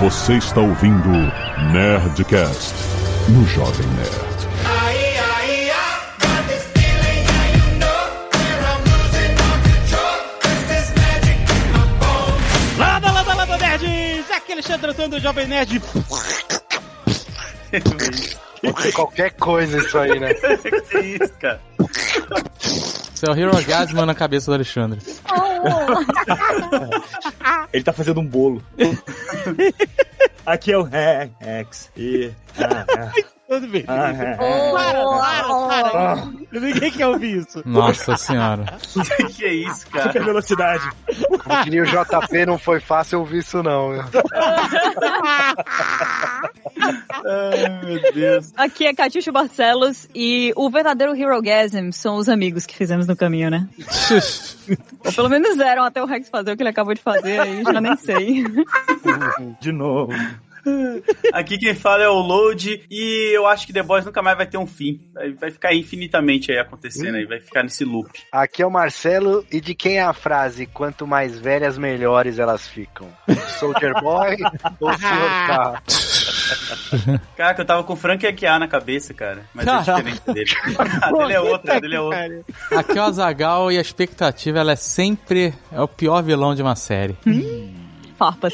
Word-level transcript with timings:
Você 0.00 0.38
está 0.38 0.62
ouvindo 0.62 1.10
Nerdcast 1.72 2.74
no 3.28 3.46
Jovem 3.46 3.86
Nerd. 3.88 4.30
Lada, 12.78 13.12
lada, 13.12 13.34
lada, 13.34 13.58
nerds! 13.58 14.30
Aqui 14.30 14.52
é 14.52 14.54
Alexandre 14.54 14.90
Antônio 14.90 15.10
do 15.10 15.20
Jovem 15.20 15.46
Nerd. 15.46 15.82
Qualquer 18.94 19.32
coisa 19.32 19.78
isso 19.80 19.98
aí, 19.98 20.18
né? 20.18 20.32
que 20.90 20.98
isso, 20.98 21.30
cara? 21.38 21.60
Isso 23.20 23.26
é 23.26 23.34
o 23.34 23.38
Hero 23.38 23.52
Gasman 23.66 24.06
na 24.06 24.14
cabeça 24.14 24.50
do 24.50 24.54
Alexandre. 24.54 24.98
Ele 27.70 27.84
tá 27.84 27.92
fazendo 27.92 28.18
um 28.18 28.26
bolo. 28.26 28.64
Aqui 30.46 30.72
é 30.72 30.78
o 30.78 30.82
Rex. 30.82 31.92
E. 31.94 32.32
Ah, 32.58 32.86
ah, 32.88 33.12
Tudo 33.50 33.66
bem. 33.66 33.84
ah, 33.88 34.10
ah, 34.10 34.36
Para, 34.36 35.04
para, 35.04 35.90
para. 35.90 36.12
ah. 36.12 36.28
Ninguém 36.52 36.92
quer 36.92 37.08
ouvir 37.08 37.38
isso. 37.38 37.60
Nossa 37.66 38.16
senhora. 38.16 38.64
que 39.34 39.44
é 39.44 39.54
isso, 39.54 39.88
cara? 39.88 40.04
Super 40.04 40.24
velocidade. 40.24 40.88
Como 41.42 41.64
diria 41.64 41.82
o 41.82 41.86
JP, 41.86 42.46
não 42.46 42.56
foi 42.56 42.78
fácil 42.78 43.18
ouvir 43.18 43.38
isso, 43.38 43.60
não. 43.60 43.90
Ai, 47.26 47.80
meu 47.84 48.12
Deus. 48.12 48.52
Aqui 48.56 48.86
é 48.86 48.94
Catiuxa 48.94 49.32
Barcelos 49.32 50.08
e 50.14 50.52
o 50.54 50.70
verdadeiro 50.70 51.16
Hero 51.16 51.42
Gasm 51.42 51.90
são 51.90 52.14
os 52.18 52.28
amigos 52.28 52.64
que 52.66 52.76
fizemos 52.76 53.08
no 53.08 53.16
caminho, 53.16 53.50
né? 53.50 53.68
Ou 55.04 55.12
pelo 55.12 55.28
menos 55.28 55.58
eram 55.58 55.82
até 55.82 56.00
o 56.00 56.06
Rex 56.06 56.28
fazer 56.28 56.52
o 56.52 56.56
que 56.56 56.62
ele 56.62 56.70
acabou 56.70 56.94
de 56.94 57.02
fazer, 57.02 57.40
aí 57.40 57.64
já 57.64 57.80
nem 57.80 57.96
sei. 57.96 58.44
De 59.60 59.72
novo. 59.72 60.12
Aqui 61.32 61.58
quem 61.58 61.74
fala 61.74 62.02
é 62.02 62.08
o 62.08 62.20
Load 62.20 62.86
e 62.90 63.30
eu 63.34 63.46
acho 63.46 63.66
que 63.66 63.72
The 63.72 63.82
Boys 63.82 64.04
nunca 64.04 64.22
mais 64.22 64.36
vai 64.36 64.46
ter 64.46 64.58
um 64.58 64.66
fim. 64.66 65.00
Vai, 65.38 65.50
ficar 65.50 65.74
infinitamente 65.74 66.52
aí 66.52 66.58
acontecendo 66.58 67.16
aí, 67.16 67.24
vai 67.24 67.40
ficar 67.40 67.62
nesse 67.62 67.84
loop. 67.84 68.10
Aqui 68.32 68.62
é 68.62 68.66
o 68.66 68.70
Marcelo, 68.70 69.44
e 69.50 69.60
de 69.60 69.74
quem 69.74 69.98
é 69.98 70.02
a 70.02 70.12
frase 70.12 70.66
quanto 70.66 71.06
mais 71.06 71.38
velhas, 71.38 71.78
melhores 71.78 72.38
elas 72.38 72.66
ficam? 72.66 73.08
Soldier 73.58 74.00
Boy 74.00 74.36
ou 74.80 74.92
Sr. 74.92 75.46
K? 75.46 75.82
Caraca, 77.36 77.62
eu 77.62 77.66
tava 77.66 77.84
com 77.84 77.92
o 77.92 77.96
Frank 77.96 78.26
Aguiar 78.26 78.58
na 78.58 78.68
cabeça, 78.68 79.14
cara. 79.14 79.44
Mas 79.54 79.66
é 79.66 79.70
Caraca. 79.70 79.94
diferente 79.94 80.32
dele. 80.32 80.50
A 81.02 81.12
dele 81.12 81.32
é 81.32 81.40
outra, 81.40 81.76
a 81.76 81.80
dele 81.80 81.94
é 81.96 82.00
outra. 82.00 82.44
Aqui 82.76 82.98
é 82.98 83.00
o 83.00 83.04
Azagal 83.04 83.72
e 83.72 83.78
a 83.78 83.80
expectativa 83.80 84.58
ela 84.58 84.72
é 84.72 84.76
sempre 84.76 85.54
é 85.72 85.80
o 85.80 85.88
pior 85.88 86.22
vilão 86.22 86.54
de 86.54 86.62
uma 86.62 86.76
série. 86.76 87.16
Farpas. 88.20 88.52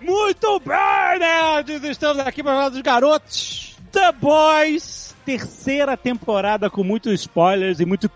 Muito 0.00 0.60
bem, 0.60 1.18
nerds! 1.18 1.82
Estamos 1.82 2.20
aqui 2.20 2.40
para 2.40 2.52
falar 2.52 2.68
dos 2.68 2.80
garotos. 2.82 3.76
The 3.90 4.12
Boys, 4.12 5.12
terceira 5.26 5.96
temporada 5.96 6.70
com 6.70 6.84
muitos 6.84 7.12
spoilers 7.14 7.80
e 7.80 7.84
muito... 7.84 8.08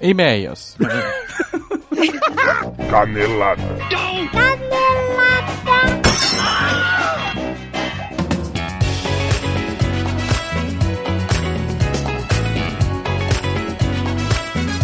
E-mails. 0.00 0.78
Canelada. 2.90 3.62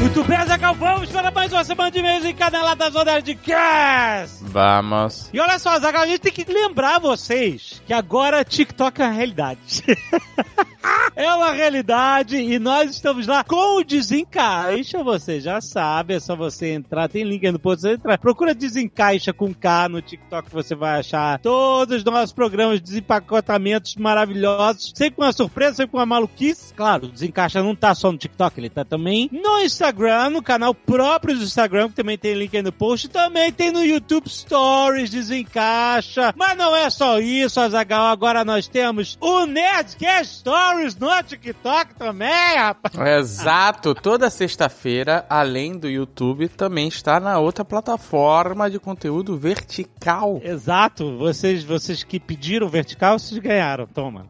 Muito 0.01 0.23
bem, 0.23 0.39
Zagal, 0.47 0.75
vamos 0.77 1.11
para 1.11 1.31
mais 1.33 1.53
uma 1.53 1.65
semana 1.65 1.91
de 1.91 1.99
e-mails 1.99 2.25
em 2.25 2.33
Caneladas 2.33 2.93
do 2.93 3.05
Nerdcast! 3.05 4.39
Vamos. 4.43 5.29
E 5.33 5.41
olha 5.41 5.59
só, 5.59 5.77
Zagal, 5.79 6.03
a 6.03 6.07
gente 6.07 6.21
tem 6.21 6.33
que 6.33 6.45
lembrar 6.51 7.01
vocês 7.01 7.83
que 7.85 7.93
agora 7.93 8.45
TikTok 8.45 9.03
é 9.03 9.05
uma 9.05 9.13
realidade. 9.13 9.83
é 11.17 11.35
uma 11.35 11.51
realidade 11.51 12.37
e 12.37 12.59
nós 12.61 12.93
estamos 12.93 13.27
lá 13.27 13.43
com 13.43 13.79
o 13.79 13.85
Desencaixa, 13.85 15.03
você 15.03 15.41
já 15.41 15.61
sabe, 15.61 16.15
é 16.15 16.21
só 16.21 16.37
você 16.37 16.73
entrar, 16.73 17.09
tem 17.09 17.25
link 17.25 17.45
aí 17.45 17.53
no 17.53 17.59
post, 17.59 17.83
você 17.83 17.95
entra, 17.95 18.17
procura 18.17 18.55
Desencaixa 18.55 19.33
com 19.33 19.53
K 19.53 19.89
no 19.89 20.01
TikTok, 20.01 20.49
você 20.51 20.77
vai 20.77 21.01
achar 21.01 21.41
todos 21.41 21.97
os 21.97 22.05
nossos 22.05 22.33
programas 22.33 22.77
de 22.77 22.85
desempacotamentos 22.85 23.97
maravilhosos, 23.97 24.93
sempre 24.95 25.17
com 25.17 25.23
uma 25.23 25.33
surpresa, 25.33 25.77
sempre 25.77 25.91
com 25.91 25.99
uma 25.99 26.07
maluquice. 26.07 26.73
Claro, 26.75 27.07
o 27.07 27.13
Desencaixa 27.13 27.63
não 27.63 27.75
tá 27.75 27.95
só 27.95 28.13
no 28.13 28.19
TikTok, 28.19 28.59
ele 28.59 28.71
tá 28.71 28.85
também 28.85 29.29
no 29.33 29.59
Instagram, 29.61 29.88
no 30.31 30.43
canal 30.43 30.75
próprio 30.75 31.37
do 31.37 31.45
Instagram, 31.45 31.89
que 31.89 31.97
também 31.97 32.19
tem 32.19 32.35
link 32.35 32.57
aí 32.57 32.63
no 32.63 32.73
post, 32.73 33.09
também 33.09 33.53
tem 33.53 33.71
no 33.71 33.85
YouTube 33.85 34.29
Stories, 34.29 35.11
Desencaixa. 35.11 36.35
Mas 36.37 36.57
não 36.57 36.75
é 36.75 36.91
só 36.91 37.19
isso, 37.19 37.61
Azagal, 37.61 38.07
agora 38.07 38.45
nós 38.45 38.69
temos 38.69 39.17
o 39.21 39.47
Nerdcast 39.47 40.39
Stories 40.39 40.97
no 40.97 41.09
TikTok 41.23 41.95
também, 41.95 42.57
rapaz. 42.57 42.95
Exato. 43.19 43.95
Toda 43.95 44.31
sexta-feira, 44.31 45.25
além 45.29 45.79
do 45.79 45.89
YouTube, 45.89 46.49
também 46.49 46.89
está 46.89 47.19
na 47.19 47.39
outra 47.39 47.65
plataforma 47.65 48.71
de 48.71 48.79
conteúdo 48.79 49.37
vertical. 49.37 50.41
Exato, 50.45 51.17
vocês, 51.17 51.65
vocês 51.65 52.03
que 52.03 52.21
pediram 52.21 52.69
vertical, 52.69 53.19
vocês 53.19 53.39
ganharam, 53.41 53.87
toma. 53.87 54.27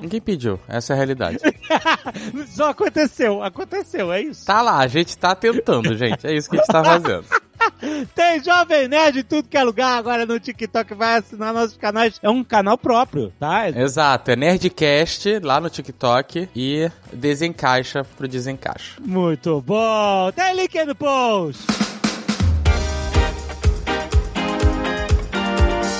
Ninguém 0.00 0.20
pediu. 0.20 0.58
Essa 0.68 0.92
é 0.92 0.94
a 0.94 0.96
realidade. 0.96 1.38
Só 2.48 2.70
aconteceu, 2.70 3.42
aconteceu, 3.42 4.12
é 4.12 4.22
isso. 4.22 4.35
Tá 4.44 4.62
lá, 4.62 4.78
a 4.78 4.86
gente 4.86 5.16
tá 5.16 5.34
tentando, 5.34 5.96
gente. 5.96 6.26
É 6.26 6.34
isso 6.34 6.48
que 6.48 6.56
a 6.56 6.58
gente 6.58 6.68
tá 6.68 6.84
fazendo. 6.84 7.24
Tem 8.14 8.42
Jovem 8.42 8.88
Nerd 8.88 9.20
em 9.20 9.22
tudo 9.22 9.48
que 9.48 9.56
é 9.56 9.62
lugar 9.62 9.98
agora 9.98 10.24
no 10.24 10.38
TikTok, 10.38 10.94
vai 10.94 11.16
assinar 11.16 11.52
nossos 11.52 11.76
canais. 11.76 12.18
É 12.22 12.30
um 12.30 12.44
canal 12.44 12.78
próprio, 12.78 13.32
tá? 13.38 13.68
Exato. 13.68 14.30
É 14.30 14.36
Nerdcast 14.36 15.40
lá 15.40 15.60
no 15.60 15.68
TikTok 15.68 16.48
e 16.54 16.90
desencaixa 17.12 18.04
pro 18.16 18.28
desencaixa. 18.28 19.00
Muito 19.00 19.60
bom. 19.62 20.30
Tem 20.32 20.54
link 20.54 20.78
aí 20.78 20.86
no 20.86 20.94
post. 20.94 21.64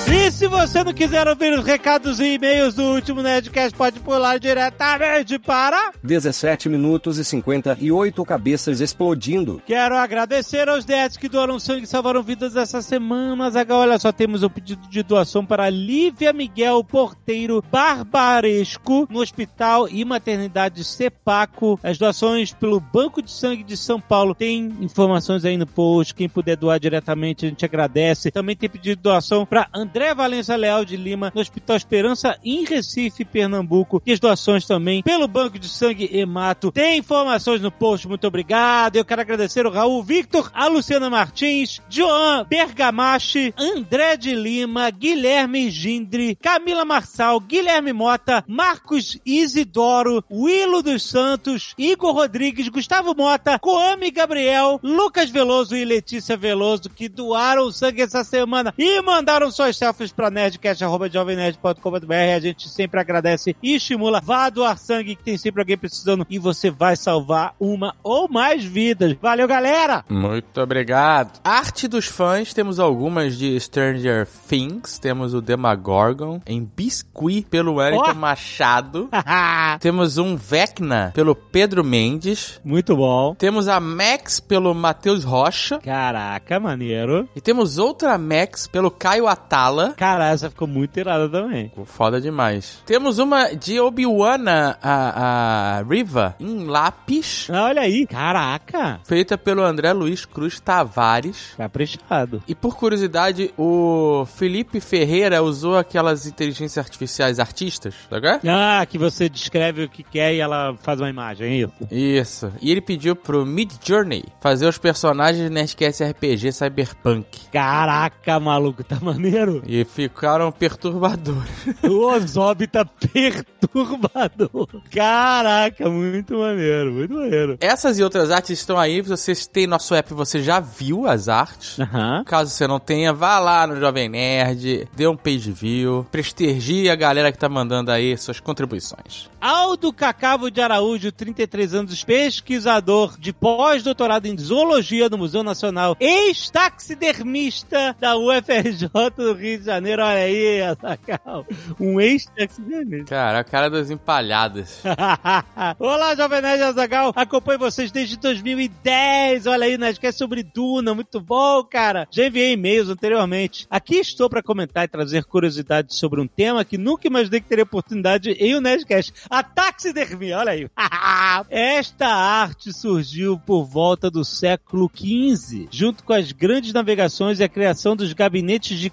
E 0.09 0.31
se 0.31 0.47
você 0.47 0.85
não 0.85 0.93
quiser 0.93 1.27
ouvir 1.27 1.51
os 1.59 1.65
recados 1.65 2.21
e 2.21 2.35
e-mails 2.35 2.73
do 2.73 2.83
último 2.83 3.21
Nerdcast, 3.21 3.77
pode 3.77 3.99
pular 3.99 4.39
diretamente 4.39 5.37
para... 5.37 5.91
17 6.01 6.69
minutos 6.69 7.17
e 7.17 7.25
58 7.25 8.23
cabeças 8.23 8.79
explodindo. 8.79 9.61
Quero 9.65 9.97
agradecer 9.97 10.69
aos 10.69 10.85
nerds 10.85 11.17
que 11.17 11.27
doaram 11.27 11.59
sangue 11.59 11.83
e 11.83 11.87
salvaram 11.87 12.23
vidas 12.23 12.55
essa 12.55 12.81
semana. 12.81 13.49
Zaga, 13.49 13.75
olha 13.75 13.99
só, 13.99 14.13
temos 14.13 14.43
um 14.43 14.49
pedido 14.49 14.87
de 14.87 15.03
doação 15.03 15.45
para 15.45 15.69
Lívia 15.69 16.31
Miguel 16.31 16.85
Porteiro 16.85 17.61
Barbaresco, 17.69 19.07
no 19.09 19.19
Hospital 19.19 19.89
e 19.89 20.05
Maternidade 20.05 20.85
Sepaco. 20.85 21.77
As 21.83 21.97
doações 21.97 22.53
pelo 22.53 22.79
Banco 22.79 23.21
de 23.21 23.31
Sangue 23.31 23.63
de 23.63 23.75
São 23.75 23.99
Paulo. 23.99 24.33
Tem 24.33 24.73
informações 24.79 25.43
aí 25.43 25.57
no 25.57 25.67
post. 25.67 26.15
Quem 26.15 26.29
puder 26.29 26.55
doar 26.55 26.79
diretamente, 26.79 27.45
a 27.45 27.49
gente 27.49 27.65
agradece. 27.65 28.31
Também 28.31 28.55
tem 28.55 28.69
pedido 28.69 28.95
de 28.95 29.03
doação 29.03 29.45
para 29.45 29.67
André 29.73 29.96
Valença 30.13 30.55
Leal 30.55 30.85
de 30.85 30.95
Lima, 30.95 31.31
no 31.33 31.41
Hospital 31.41 31.75
Esperança, 31.75 32.37
em 32.43 32.63
Recife, 32.63 33.25
Pernambuco. 33.25 34.01
E 34.05 34.11
as 34.11 34.19
doações 34.19 34.65
também 34.65 35.03
pelo 35.03 35.27
Banco 35.27 35.59
de 35.59 35.67
Sangue 35.67 36.09
Hemato. 36.11 36.71
Tem 36.71 36.99
informações 36.99 37.61
no 37.61 37.71
post, 37.71 38.07
muito 38.07 38.27
obrigado. 38.27 38.95
Eu 38.95 39.05
quero 39.05 39.21
agradecer 39.21 39.65
o 39.65 39.71
Raul 39.71 40.03
Victor, 40.03 40.49
a 40.53 40.67
Luciana 40.67 41.09
Martins, 41.09 41.81
Joan 41.89 42.45
Bergamachi, 42.49 43.53
André 43.57 44.17
de 44.17 44.35
Lima, 44.35 44.89
Guilherme 44.89 45.69
Gindre, 45.69 46.35
Camila 46.35 46.85
Marçal, 46.85 47.39
Guilherme 47.39 47.93
Mota, 47.93 48.43
Marcos 48.47 49.17
Isidoro, 49.25 50.23
Willo 50.31 50.81
dos 50.81 51.03
Santos, 51.03 51.73
Igor 51.77 52.13
Rodrigues, 52.13 52.69
Gustavo 52.69 53.15
Mota, 53.15 53.59
Coame 53.59 54.11
Gabriel, 54.11 54.79
Lucas 54.83 55.29
Veloso 55.29 55.75
e 55.75 55.85
Letícia 55.85 56.37
Veloso, 56.37 56.89
que 56.89 57.09
doaram 57.09 57.71
sangue 57.71 58.01
essa 58.01 58.23
semana 58.23 58.73
e 58.77 59.01
mandaram 59.01 59.51
suas 59.51 59.77
selfies 59.87 60.11
pra 60.11 60.29
nerdcast.jovemnerd.com.br. 60.29 62.13
A 62.35 62.39
gente 62.39 62.67
sempre 62.67 62.99
agradece 62.99 63.55
e 63.63 63.75
estimula. 63.75 64.19
Vá 64.21 64.49
doar 64.49 64.77
sangue, 64.77 65.15
que 65.15 65.23
tem 65.23 65.37
sempre 65.37 65.61
alguém 65.61 65.77
precisando 65.77 66.25
e 66.29 66.37
você 66.37 66.69
vai 66.69 66.95
salvar 66.97 67.55
uma 67.59 67.95
ou 68.03 68.27
mais 68.29 68.63
vidas. 68.65 69.15
Valeu, 69.21 69.47
galera! 69.47 70.03
Muito 70.09 70.59
obrigado. 70.59 71.39
Arte 71.43 71.87
dos 71.87 72.05
fãs, 72.05 72.53
temos 72.53 72.79
algumas 72.79 73.37
de 73.37 73.57
Stranger 73.59 74.27
Things. 74.49 74.99
Temos 74.99 75.33
o 75.33 75.41
Demagorgon 75.41 76.41
em 76.45 76.63
Biscuit 76.75 77.47
pelo 77.49 77.75
Wellington 77.75 78.11
Oh! 78.11 78.15
Machado. 78.15 79.09
Temos 79.79 80.17
um 80.17 80.35
Vecna 80.35 81.11
pelo 81.13 81.35
Pedro 81.35 81.83
Mendes. 81.83 82.59
Muito 82.63 82.95
bom. 82.95 83.35
Temos 83.35 83.67
a 83.67 83.79
Max 83.79 84.39
pelo 84.39 84.73
Matheus 84.73 85.23
Rocha. 85.23 85.79
Caraca, 85.79 86.59
maneiro. 86.59 87.27
E 87.35 87.41
temos 87.41 87.77
outra 87.77 88.17
Max 88.17 88.67
pelo 88.67 88.89
Caio 88.91 89.27
Atala. 89.27 89.76
Irada. 89.83 89.93
Cara, 89.95 90.29
essa 90.29 90.49
ficou 90.49 90.67
muito 90.67 90.97
irada 90.99 91.29
também. 91.29 91.69
Ficou 91.69 91.85
foda 91.85 92.19
demais. 92.21 92.81
Temos 92.85 93.19
uma 93.19 93.53
de 93.55 93.79
Obi-Wan, 93.79 94.43
a, 94.81 95.79
a 95.79 95.83
Riva, 95.83 96.35
em 96.39 96.65
lápis, 96.65 97.47
Ah, 97.51 97.63
Olha 97.65 97.81
aí. 97.81 98.05
Caraca. 98.07 98.99
feita 99.03 99.37
pelo 99.37 99.61
André 99.63 99.91
Luiz 99.93 100.25
Cruz 100.25 100.59
Tavares. 100.59 101.53
Caprichado. 101.57 102.41
E 102.47 102.55
por 102.55 102.75
curiosidade, 102.77 103.51
o 103.57 104.25
Felipe 104.35 104.79
Ferreira 104.79 105.41
usou 105.43 105.77
aquelas 105.77 106.25
inteligências 106.25 106.77
artificiais 106.77 107.39
artistas, 107.39 107.95
tá 108.09 108.15
ligado? 108.17 108.41
Ah, 108.47 108.85
que 108.85 108.97
você 108.97 109.27
descreve 109.29 109.83
o 109.83 109.89
que 109.89 110.03
quer 110.03 110.33
e 110.33 110.39
ela 110.39 110.75
faz 110.81 110.99
uma 110.99 111.09
imagem, 111.09 111.47
é 111.47 111.55
isso? 111.57 111.73
Isso. 111.91 112.51
E 112.61 112.71
ele 112.71 112.81
pediu 112.81 113.15
pro 113.15 113.45
Mid 113.45 113.71
Journey 113.83 114.23
fazer 114.39 114.67
os 114.67 114.77
personagens 114.77 115.43
de 115.43 115.49
Nerdcast 115.49 116.03
RPG 116.03 116.51
Cyberpunk. 116.51 117.49
Caraca, 117.51 118.39
maluco, 118.39 118.83
tá 118.83 118.97
maneiro? 119.01 119.61
E 119.67 119.83
ficaram 119.83 120.51
perturbadores. 120.51 121.47
O 121.83 122.13
Ozob 122.13 122.65
tá 122.67 122.85
perturbador. 122.85 124.67
Caraca, 124.91 125.89
muito 125.89 126.37
maneiro, 126.37 126.93
muito 126.93 127.13
maneiro. 127.13 127.57
Essas 127.59 127.99
e 127.99 128.03
outras 128.03 128.31
artes 128.31 128.59
estão 128.59 128.77
aí. 128.77 129.03
Se 129.03 129.09
vocês 129.09 129.47
têm 129.47 129.67
nosso 129.67 129.93
app, 129.93 130.13
você 130.13 130.41
já 130.41 130.59
viu 130.59 131.07
as 131.07 131.27
artes. 131.27 131.79
Aham. 131.79 132.23
Caso 132.25 132.51
você 132.51 132.67
não 132.67 132.79
tenha, 132.79 133.13
vá 133.13 133.39
lá 133.39 133.67
no 133.67 133.79
Jovem 133.79 134.09
Nerd, 134.09 134.87
dê 134.95 135.07
um 135.07 135.15
page 135.15 135.51
view, 135.51 136.05
prestigie 136.11 136.89
a 136.89 136.95
galera 136.95 137.31
que 137.31 137.37
tá 137.37 137.49
mandando 137.49 137.91
aí 137.91 138.17
suas 138.17 138.39
contribuições. 138.39 139.29
Aldo 139.39 139.93
Cacavo 139.93 140.49
de 140.49 140.61
Araújo, 140.61 141.11
33 141.11 141.73
anos, 141.73 142.03
pesquisador 142.03 143.17
de 143.19 143.33
pós-doutorado 143.33 144.25
em 144.27 144.37
zoologia 144.37 145.09
no 145.09 145.17
Museu 145.17 145.43
Nacional, 145.43 145.95
ex-taxidermista 145.99 147.95
da 147.99 148.17
UFRJ 148.17 148.89
do 149.15 149.33
Rio 149.33 149.56
de 149.57 149.65
Janeiro. 149.65 150.01
Olha 150.01 150.19
aí, 150.19 150.61
Azaghal. 150.61 151.45
Um 151.79 151.99
ex-taxidermista. 151.99 153.05
Cara, 153.05 153.39
a 153.39 153.43
cara 153.43 153.69
das 153.69 153.89
empalhadas. 153.89 154.81
Olá, 155.79 156.15
Jovem 156.15 156.41
Nerd 156.41 156.61
Azagal. 156.63 157.13
Acompanho 157.15 157.59
vocês 157.59 157.91
desde 157.91 158.17
2010. 158.17 159.47
Olha 159.47 159.65
aí, 159.65 159.77
Nerdcast 159.77 160.17
sobre 160.17 160.43
Duna. 160.43 160.93
Muito 160.93 161.19
bom, 161.19 161.63
cara. 161.63 162.07
Já 162.11 162.27
enviei 162.27 162.53
e-mails 162.53 162.89
anteriormente. 162.89 163.67
Aqui 163.69 163.95
estou 163.97 164.29
para 164.29 164.43
comentar 164.43 164.85
e 164.85 164.87
trazer 164.87 165.23
curiosidades 165.25 165.97
sobre 165.97 166.21
um 166.21 166.27
tema 166.27 166.63
que 166.63 166.77
nunca 166.77 167.07
imaginei 167.07 167.41
que 167.41 167.47
teria 167.47 167.63
oportunidade 167.63 168.31
em 168.31 168.55
um 168.55 168.61
Nerdcast. 168.61 169.13
A 169.29 169.43
taxidermia. 169.43 170.37
Olha 170.37 170.51
aí. 170.51 170.69
Esta 171.49 172.07
arte 172.07 172.73
surgiu 172.73 173.39
por 173.39 173.65
volta 173.65 174.09
do 174.09 174.23
século 174.23 174.89
XV, 174.93 175.67
junto 175.71 176.03
com 176.03 176.13
as 176.13 176.31
grandes 176.31 176.73
navegações 176.73 177.39
e 177.39 177.43
a 177.43 177.49
criação 177.49 177.95
dos 177.95 178.13
gabinetes 178.13 178.79
de 178.79 178.89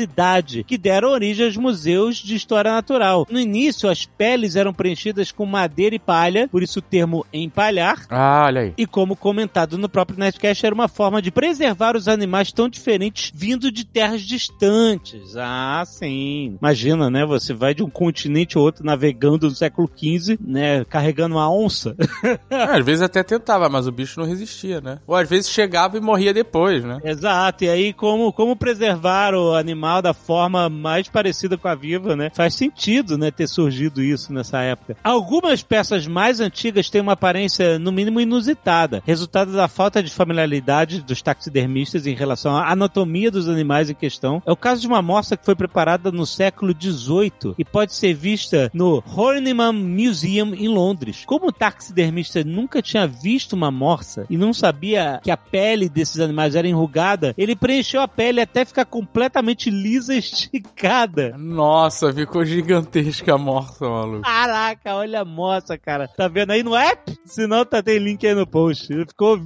curiosidade, 0.00 0.64
que 0.64 0.78
deram 0.78 1.10
origem 1.10 1.46
aos 1.46 1.56
museus 1.56 2.16
de 2.16 2.34
história 2.34 2.72
natural. 2.72 3.26
No 3.30 3.38
início, 3.38 3.88
as 3.88 4.06
peles 4.06 4.56
eram 4.56 4.72
preenchidas 4.72 5.32
com 5.32 5.44
madeira 5.44 5.94
e 5.94 5.98
palha, 5.98 6.48
por 6.48 6.62
isso 6.62 6.78
o 6.78 6.82
termo 6.82 7.26
empalhar. 7.32 8.06
Ah, 8.08 8.44
olha 8.46 8.62
aí. 8.62 8.74
E 8.76 8.86
como 8.86 9.16
comentado 9.16 9.76
no 9.76 9.88
próprio 9.88 10.18
Nerdcast, 10.18 10.64
era 10.64 10.74
uma 10.74 10.88
forma 10.88 11.20
de 11.20 11.30
preservar 11.30 11.96
os 11.96 12.08
animais 12.08 12.52
tão 12.52 12.68
diferentes 12.68 13.32
vindo 13.34 13.70
de 13.70 13.84
terras 13.84 14.22
distantes. 14.22 15.36
Ah, 15.36 15.82
sim. 15.86 16.56
Imagina, 16.60 17.10
né? 17.10 17.24
Você 17.26 17.52
vai 17.52 17.74
de 17.74 17.82
um 17.82 17.90
continente 17.90 18.56
a 18.56 18.60
outro 18.60 18.84
navegando 18.84 19.48
no 19.48 19.54
século 19.54 19.88
XV, 19.88 20.38
né? 20.40 20.84
Carregando 20.84 21.36
uma 21.36 21.50
onça. 21.50 21.96
Ah, 22.50 22.76
às 22.76 22.84
vezes 22.84 23.02
até 23.02 23.22
tentava, 23.22 23.68
mas 23.68 23.86
o 23.86 23.92
bicho 23.92 24.18
não 24.18 24.26
resistia, 24.26 24.80
né? 24.80 24.98
Ou 25.06 25.14
às 25.14 25.28
vezes 25.28 25.50
chegava 25.50 25.96
e 25.96 26.00
morria 26.00 26.34
depois, 26.34 26.84
né? 26.84 26.98
Exato, 27.04 27.64
e 27.64 27.68
aí 27.68 27.92
como, 27.92 28.32
como 28.32 28.56
preservar 28.56 29.34
o 29.34 29.54
animal 29.54 29.89
da 29.98 30.12
forma 30.12 30.68
mais 30.68 31.08
parecida 31.08 31.56
com 31.56 31.68
a 31.68 31.74
viva, 31.74 32.14
né? 32.14 32.30
Faz 32.34 32.54
sentido, 32.54 33.16
né, 33.16 33.30
ter 33.30 33.48
surgido 33.48 34.02
isso 34.02 34.30
nessa 34.30 34.60
época. 34.60 34.98
Algumas 35.02 35.62
peças 35.62 36.06
mais 36.06 36.40
antigas 36.40 36.90
têm 36.90 37.00
uma 37.00 37.12
aparência, 37.12 37.78
no 37.78 37.90
mínimo, 37.90 38.20
inusitada, 38.20 39.02
resultado 39.06 39.52
da 39.52 39.66
falta 39.68 40.02
de 40.02 40.10
familiaridade 40.10 41.00
dos 41.00 41.22
taxidermistas 41.22 42.06
em 42.06 42.14
relação 42.14 42.54
à 42.54 42.70
anatomia 42.70 43.30
dos 43.30 43.48
animais 43.48 43.88
em 43.88 43.94
questão. 43.94 44.42
É 44.44 44.52
o 44.52 44.56
caso 44.56 44.82
de 44.82 44.86
uma 44.86 44.98
amostra 44.98 45.38
que 45.38 45.44
foi 45.44 45.54
preparada 45.54 46.12
no 46.12 46.26
século 46.26 46.74
XVIII 46.78 47.54
e 47.56 47.64
pode 47.64 47.94
ser 47.94 48.12
vista 48.12 48.70
no 48.74 49.02
Horniman 49.16 49.72
Museum 49.72 50.54
em 50.54 50.68
Londres. 50.68 51.24
Como 51.24 51.48
o 51.48 51.52
taxidermista 51.52 52.44
nunca 52.44 52.82
tinha 52.82 53.06
visto 53.06 53.54
uma 53.54 53.70
morsa 53.70 54.26
e 54.28 54.36
não 54.36 54.52
sabia 54.52 55.20
que 55.22 55.30
a 55.30 55.36
pele 55.36 55.88
desses 55.88 56.20
animais 56.20 56.54
era 56.54 56.68
enrugada, 56.68 57.34
ele 57.38 57.56
preencheu 57.56 58.02
a 58.02 58.08
pele 58.08 58.40
até 58.40 58.64
ficar 58.64 58.84
completamente 58.84 59.70
lisa 59.80 60.14
esticada. 60.14 61.36
Nossa, 61.38 62.12
ficou 62.12 62.44
gigantesca 62.44 63.34
a 63.34 63.38
morsa, 63.38 63.88
maluco. 63.88 64.22
Caraca, 64.22 64.94
olha 64.94 65.20
a 65.20 65.24
moça, 65.24 65.78
cara. 65.78 66.08
Tá 66.08 66.28
vendo 66.28 66.50
aí 66.50 66.62
no 66.62 66.74
app? 66.74 67.18
Se 67.24 67.46
não, 67.46 67.64
tá, 67.64 67.82
tem 67.82 67.98
link 67.98 68.26
aí 68.26 68.34
no 68.34 68.46
post. 68.46 68.88
Ficou 69.06 69.40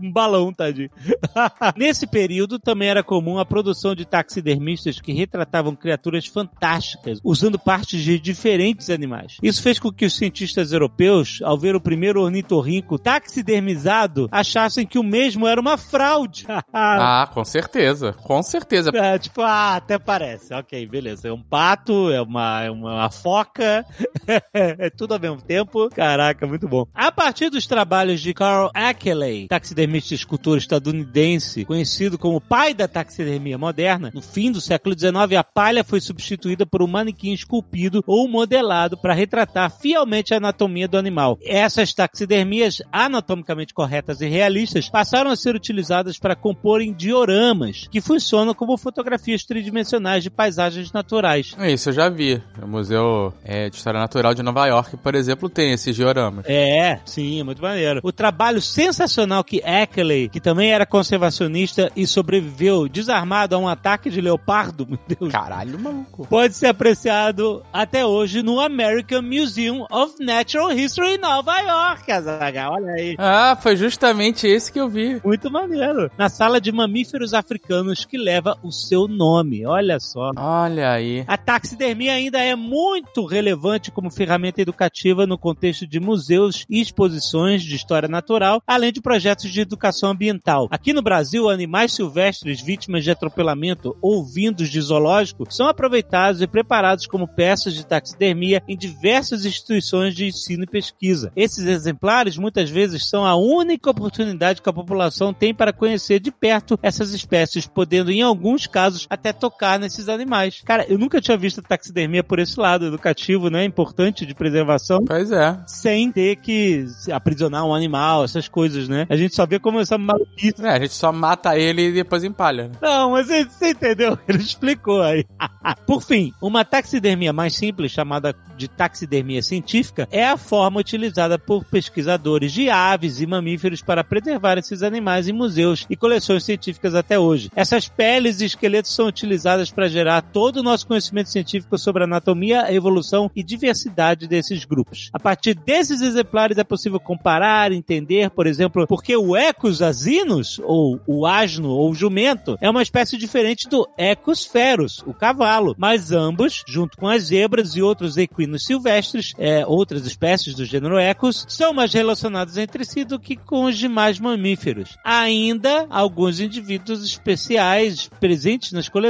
um 0.00 0.12
balão, 0.12 0.52
tadinho. 0.52 0.90
Nesse 1.76 2.06
período, 2.06 2.58
também 2.58 2.88
era 2.88 3.02
comum 3.02 3.38
a 3.38 3.44
produção 3.44 3.94
de 3.94 4.04
taxidermistas 4.04 5.00
que 5.00 5.12
retratavam 5.12 5.74
criaturas 5.74 6.26
fantásticas, 6.26 7.20
usando 7.24 7.58
partes 7.58 8.02
de 8.02 8.18
diferentes 8.18 8.90
animais. 8.90 9.36
Isso 9.42 9.62
fez 9.62 9.78
com 9.78 9.92
que 9.92 10.04
os 10.04 10.16
cientistas 10.16 10.72
europeus, 10.72 11.40
ao 11.42 11.58
ver 11.58 11.74
o 11.74 11.80
primeiro 11.80 12.22
ornitorrinco 12.22 12.98
taxidermizado, 12.98 14.28
achassem 14.30 14.86
que 14.86 14.98
o 14.98 15.02
mesmo 15.02 15.46
era 15.46 15.60
uma 15.60 15.76
fraude. 15.76 16.46
Ah, 16.74 17.28
com 17.32 17.44
certeza. 17.44 18.12
Com 18.12 18.42
certeza. 18.42 18.90
É, 18.94 19.18
tipo, 19.18 19.42
ah, 19.52 19.76
até 19.76 19.98
parece. 19.98 20.54
Ok, 20.54 20.86
beleza. 20.86 21.28
É 21.28 21.32
um 21.32 21.42
pato, 21.42 22.10
é 22.10 22.22
uma, 22.22 22.62
é 22.62 22.70
uma 22.70 23.10
foca, 23.10 23.84
é 24.54 24.88
tudo 24.88 25.12
ao 25.12 25.20
mesmo 25.20 25.42
tempo. 25.42 25.90
Caraca, 25.90 26.46
muito 26.46 26.66
bom. 26.66 26.86
A 26.94 27.12
partir 27.12 27.50
dos 27.50 27.66
trabalhos 27.66 28.20
de 28.20 28.32
Carl 28.32 28.70
Ackley, 28.72 29.48
taxidermista 29.48 30.14
e 30.14 30.16
escultor 30.16 30.56
estadunidense, 30.56 31.66
conhecido 31.66 32.18
como 32.18 32.40
pai 32.40 32.72
da 32.72 32.88
taxidermia 32.88 33.58
moderna, 33.58 34.10
no 34.14 34.22
fim 34.22 34.50
do 34.50 34.60
século 34.60 34.98
XIX, 34.98 35.36
a 35.38 35.44
palha 35.44 35.84
foi 35.84 36.00
substituída 36.00 36.64
por 36.64 36.82
um 36.82 36.86
manequim 36.86 37.32
esculpido 37.32 38.02
ou 38.06 38.26
modelado 38.26 38.96
para 38.96 39.12
retratar 39.12 39.70
fielmente 39.70 40.32
a 40.32 40.38
anatomia 40.38 40.88
do 40.88 40.96
animal. 40.96 41.38
Essas 41.42 41.92
taxidermias 41.92 42.80
anatomicamente 42.90 43.74
corretas 43.74 44.20
e 44.20 44.28
realistas 44.28 44.88
passaram 44.88 45.30
a 45.30 45.36
ser 45.36 45.54
utilizadas 45.54 46.18
para 46.18 46.34
comporem 46.34 46.92
dioramas, 46.92 47.86
que 47.90 48.00
funcionam 48.00 48.54
como 48.54 48.78
fotografias 48.78 49.41
tridimensionais 49.44 50.22
de 50.22 50.30
paisagens 50.30 50.92
naturais. 50.92 51.54
É 51.58 51.72
Isso 51.72 51.88
eu 51.90 51.92
já 51.92 52.08
vi. 52.08 52.42
O 52.62 52.66
Museu 52.66 53.32
é, 53.44 53.68
de 53.68 53.76
História 53.76 54.00
Natural 54.00 54.34
de 54.34 54.42
Nova 54.42 54.66
York, 54.66 54.96
por 54.96 55.14
exemplo, 55.14 55.48
tem 55.48 55.72
esses 55.72 55.94
dioramas. 55.94 56.44
É, 56.48 57.00
sim, 57.04 57.40
é 57.40 57.44
muito 57.44 57.60
maneiro. 57.62 58.00
O 58.02 58.12
trabalho 58.12 58.60
sensacional 58.60 59.42
que 59.44 59.62
Ackley, 59.62 60.28
que 60.28 60.40
também 60.40 60.72
era 60.72 60.86
conservacionista 60.86 61.90
e 61.96 62.06
sobreviveu 62.06 62.88
desarmado 62.88 63.54
a 63.54 63.58
um 63.58 63.68
ataque 63.68 64.10
de 64.10 64.20
leopardo, 64.20 64.86
meu 64.88 64.98
Deus, 65.08 65.32
Caralho, 65.32 65.78
maluco. 65.78 66.26
pode 66.28 66.54
ser 66.54 66.66
apreciado 66.66 67.62
até 67.72 68.04
hoje 68.04 68.42
no 68.42 68.60
American 68.60 69.22
Museum 69.22 69.86
of 69.90 70.14
Natural 70.20 70.72
History 70.72 71.14
em 71.14 71.18
Nova 71.18 71.58
York, 71.58 72.10
Azaghal. 72.10 72.72
Olha 72.74 72.92
aí. 72.92 73.14
Ah, 73.18 73.56
foi 73.60 73.76
justamente 73.76 74.46
esse 74.46 74.70
que 74.72 74.80
eu 74.80 74.88
vi. 74.88 75.20
Muito 75.24 75.50
maneiro. 75.50 76.10
Na 76.16 76.28
sala 76.28 76.60
de 76.60 76.70
mamíferos 76.72 77.34
africanos 77.34 78.04
que 78.04 78.16
leva 78.18 78.56
o 78.62 78.70
seu 78.70 79.08
nome. 79.08 79.31
Olha 79.66 79.98
só. 80.00 80.30
Olha 80.36 80.90
aí. 80.90 81.24
A 81.26 81.36
taxidermia 81.36 82.12
ainda 82.12 82.38
é 82.38 82.54
muito 82.56 83.24
relevante 83.24 83.90
como 83.90 84.10
ferramenta 84.10 84.60
educativa 84.60 85.26
no 85.26 85.38
contexto 85.38 85.86
de 85.86 86.00
museus 86.00 86.64
e 86.68 86.80
exposições 86.80 87.62
de 87.62 87.74
história 87.76 88.08
natural, 88.08 88.62
além 88.66 88.92
de 88.92 89.00
projetos 89.00 89.50
de 89.50 89.60
educação 89.60 90.10
ambiental. 90.10 90.68
Aqui 90.70 90.92
no 90.92 91.02
Brasil, 91.02 91.48
animais 91.48 91.92
silvestres 91.92 92.60
vítimas 92.60 93.04
de 93.04 93.10
atropelamento 93.10 93.96
ou 94.00 94.24
vindos 94.24 94.68
de 94.68 94.80
zoológico 94.80 95.46
são 95.50 95.68
aproveitados 95.68 96.40
e 96.40 96.46
preparados 96.46 97.06
como 97.06 97.28
peças 97.28 97.74
de 97.74 97.86
taxidermia 97.86 98.62
em 98.66 98.76
diversas 98.76 99.44
instituições 99.44 100.14
de 100.14 100.26
ensino 100.26 100.64
e 100.64 100.66
pesquisa. 100.66 101.30
Esses 101.36 101.66
exemplares 101.66 102.36
muitas 102.36 102.70
vezes 102.70 103.08
são 103.08 103.24
a 103.24 103.36
única 103.36 103.90
oportunidade 103.90 104.62
que 104.62 104.68
a 104.68 104.72
população 104.72 105.32
tem 105.32 105.54
para 105.54 105.72
conhecer 105.72 106.18
de 106.20 106.30
perto 106.30 106.78
essas 106.82 107.12
espécies, 107.12 107.66
podendo 107.66 108.10
em 108.10 108.22
alguns 108.22 108.66
casos 108.66 109.06
até 109.08 109.21
tocar 109.30 109.78
nesses 109.78 110.08
animais. 110.08 110.62
Cara, 110.64 110.86
eu 110.88 110.98
nunca 110.98 111.20
tinha 111.20 111.36
visto 111.36 111.60
taxidermia 111.60 112.24
por 112.24 112.38
esse 112.38 112.58
lado 112.58 112.86
educativo, 112.86 113.50
né? 113.50 113.62
Importante 113.62 114.24
de 114.24 114.34
preservação. 114.34 115.04
Pois 115.04 115.30
é. 115.30 115.58
Sem 115.66 116.10
ter 116.10 116.36
que 116.36 116.86
aprisionar 117.12 117.66
um 117.66 117.74
animal, 117.74 118.24
essas 118.24 118.48
coisas, 118.48 118.88
né? 118.88 119.06
A 119.10 119.16
gente 119.16 119.34
só 119.34 119.44
vê 119.44 119.58
como 119.58 119.80
essa 119.80 119.98
maluquice. 119.98 120.54
É, 120.64 120.70
a 120.70 120.78
gente 120.78 120.94
só 120.94 121.12
mata 121.12 121.58
ele 121.58 121.88
e 121.88 121.92
depois 121.92 122.24
empalha. 122.24 122.68
né? 122.68 122.74
Não, 122.80 123.10
mas 123.10 123.26
você, 123.26 123.44
você 123.44 123.70
entendeu? 123.70 124.18
Ele 124.26 124.38
explicou 124.38 125.02
aí. 125.02 125.26
Por 125.86 126.02
fim, 126.02 126.32
uma 126.40 126.64
taxidermia 126.64 127.32
mais 127.32 127.54
simples, 127.54 127.92
chamada 127.92 128.34
de 128.56 128.68
taxidermia 128.68 129.42
científica, 129.42 130.08
é 130.10 130.24
a 130.26 130.36
forma 130.36 130.80
utilizada 130.80 131.38
por 131.38 131.64
pesquisadores 131.64 132.52
de 132.52 132.70
aves 132.70 133.20
e 133.20 133.26
mamíferos 133.26 133.82
para 133.82 134.04
preservar 134.04 134.56
esses 134.58 134.82
animais 134.82 135.26
em 135.28 135.32
museus 135.32 135.84
e 135.90 135.96
coleções 135.96 136.44
científicas 136.44 136.94
até 136.94 137.18
hoje. 137.18 137.50
Essas 137.56 137.88
peles 137.88 138.40
e 138.40 138.44
esqueletos 138.44 138.94
são 138.94 139.08
utilizadas 139.12 139.70
para 139.70 139.88
gerar 139.88 140.22
todo 140.22 140.58
o 140.58 140.62
nosso 140.62 140.86
conhecimento 140.86 141.28
científico 141.28 141.78
sobre 141.78 142.02
a 142.02 142.06
anatomia, 142.06 142.64
a 142.64 142.72
evolução 142.72 143.30
e 143.36 143.42
diversidade 143.42 144.26
desses 144.26 144.64
grupos. 144.64 145.10
A 145.12 145.20
partir 145.20 145.54
desses 145.54 146.00
exemplares 146.00 146.58
é 146.58 146.64
possível 146.64 146.98
comparar, 146.98 147.72
entender, 147.72 148.30
por 148.30 148.46
exemplo, 148.46 148.86
porque 148.86 149.16
o 149.16 149.36
Ecus 149.36 149.82
asinus, 149.82 150.58
ou 150.64 151.00
o 151.06 151.26
asno 151.26 151.70
ou 151.70 151.90
o 151.90 151.94
jumento, 151.94 152.56
é 152.60 152.68
uma 152.68 152.82
espécie 152.82 153.16
diferente 153.16 153.68
do 153.68 153.88
Ecus 153.96 154.44
ferus, 154.44 155.02
o 155.06 155.12
cavalo, 155.12 155.74
mas 155.78 156.10
ambos, 156.10 156.64
junto 156.66 156.96
com 156.96 157.06
as 157.08 157.24
zebras 157.24 157.76
e 157.76 157.82
outros 157.82 158.16
equinos 158.16 158.64
silvestres, 158.64 159.34
é, 159.38 159.66
outras 159.66 160.06
espécies 160.06 160.54
do 160.54 160.64
gênero 160.64 160.98
Ecus, 160.98 161.44
são 161.48 161.72
mais 161.72 161.92
relacionados 161.92 162.56
entre 162.56 162.84
si 162.84 163.04
do 163.04 163.18
que 163.18 163.36
com 163.36 163.64
os 163.64 163.76
demais 163.76 164.18
mamíferos. 164.18 164.96
Ainda, 165.04 165.86
alguns 165.90 166.40
indivíduos 166.40 167.04
especiais 167.04 168.08
presentes 168.20 168.72
nas 168.72 168.88
coleções, 168.88 169.01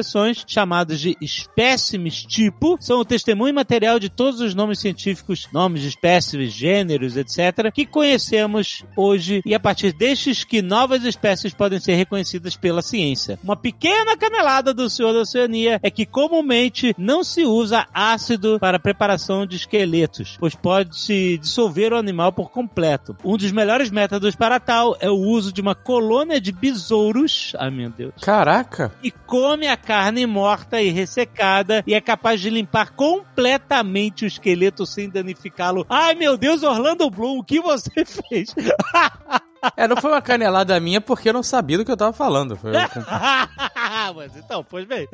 chamados 0.46 1.00
de 1.00 1.16
espécimes 1.20 2.24
tipo, 2.24 2.76
são 2.80 3.00
o 3.00 3.04
testemunho 3.04 3.54
material 3.54 3.98
de 3.98 4.08
todos 4.08 4.40
os 4.40 4.54
nomes 4.54 4.78
científicos, 4.78 5.48
nomes 5.52 5.82
de 5.82 5.88
espécies, 5.88 6.52
gêneros, 6.52 7.16
etc., 7.16 7.70
que 7.72 7.86
conhecemos 7.86 8.84
hoje 8.96 9.42
e 9.44 9.54
a 9.54 9.60
partir 9.60 9.92
destes 9.92 10.44
que 10.44 10.62
novas 10.62 11.04
espécies 11.04 11.52
podem 11.54 11.80
ser 11.80 11.94
reconhecidas 11.94 12.56
pela 12.56 12.82
ciência. 12.82 13.38
Uma 13.42 13.56
pequena 13.56 14.16
canelada 14.16 14.72
do 14.72 14.88
Senhor 14.88 15.12
da 15.12 15.20
Oceania 15.20 15.78
é 15.82 15.90
que 15.90 16.06
comumente 16.06 16.94
não 16.96 17.24
se 17.24 17.44
usa 17.44 17.86
ácido 17.92 18.58
para 18.58 18.78
preparação 18.78 19.46
de 19.46 19.56
esqueletos, 19.56 20.36
pois 20.38 20.54
pode-se 20.54 21.38
dissolver 21.38 21.92
o 21.92 21.96
animal 21.96 22.32
por 22.32 22.50
completo. 22.50 23.16
Um 23.24 23.36
dos 23.36 23.52
melhores 23.52 23.90
métodos 23.90 24.34
para 24.34 24.60
tal 24.60 24.96
é 25.00 25.10
o 25.10 25.16
uso 25.16 25.52
de 25.52 25.60
uma 25.60 25.74
colônia 25.74 26.40
de 26.40 26.52
besouros, 26.52 27.52
ai 27.58 27.70
meu 27.70 27.90
Deus, 27.90 28.12
Caraca! 28.20 28.92
e 29.02 29.10
come 29.10 29.66
a 29.66 29.76
carne 29.82 30.26
morta 30.26 30.80
e 30.80 30.90
ressecada 30.90 31.82
e 31.86 31.94
é 31.94 32.00
capaz 32.00 32.40
de 32.40 32.50
limpar 32.50 32.92
completamente 32.92 34.24
o 34.24 34.28
esqueleto 34.28 34.86
sem 34.86 35.08
danificá-lo. 35.08 35.86
Ai 35.88 36.14
meu 36.14 36.36
Deus, 36.36 36.62
Orlando 36.62 37.10
Bloom, 37.10 37.38
o 37.38 37.44
que 37.44 37.60
você 37.60 37.90
fez? 38.04 38.54
É, 39.76 39.86
não 39.86 39.96
foi 39.96 40.10
uma 40.10 40.20
canelada 40.20 40.78
minha 40.80 41.00
porque 41.00 41.28
eu 41.28 41.32
não 41.32 41.42
sabia 41.42 41.78
do 41.78 41.84
que 41.84 41.92
eu 41.92 41.96
tava 41.96 42.12
falando. 42.12 42.56
Foi 42.56 42.72
Mas 44.16 44.36
então, 44.36 44.64
pois 44.68 44.84
bem, 44.84 45.06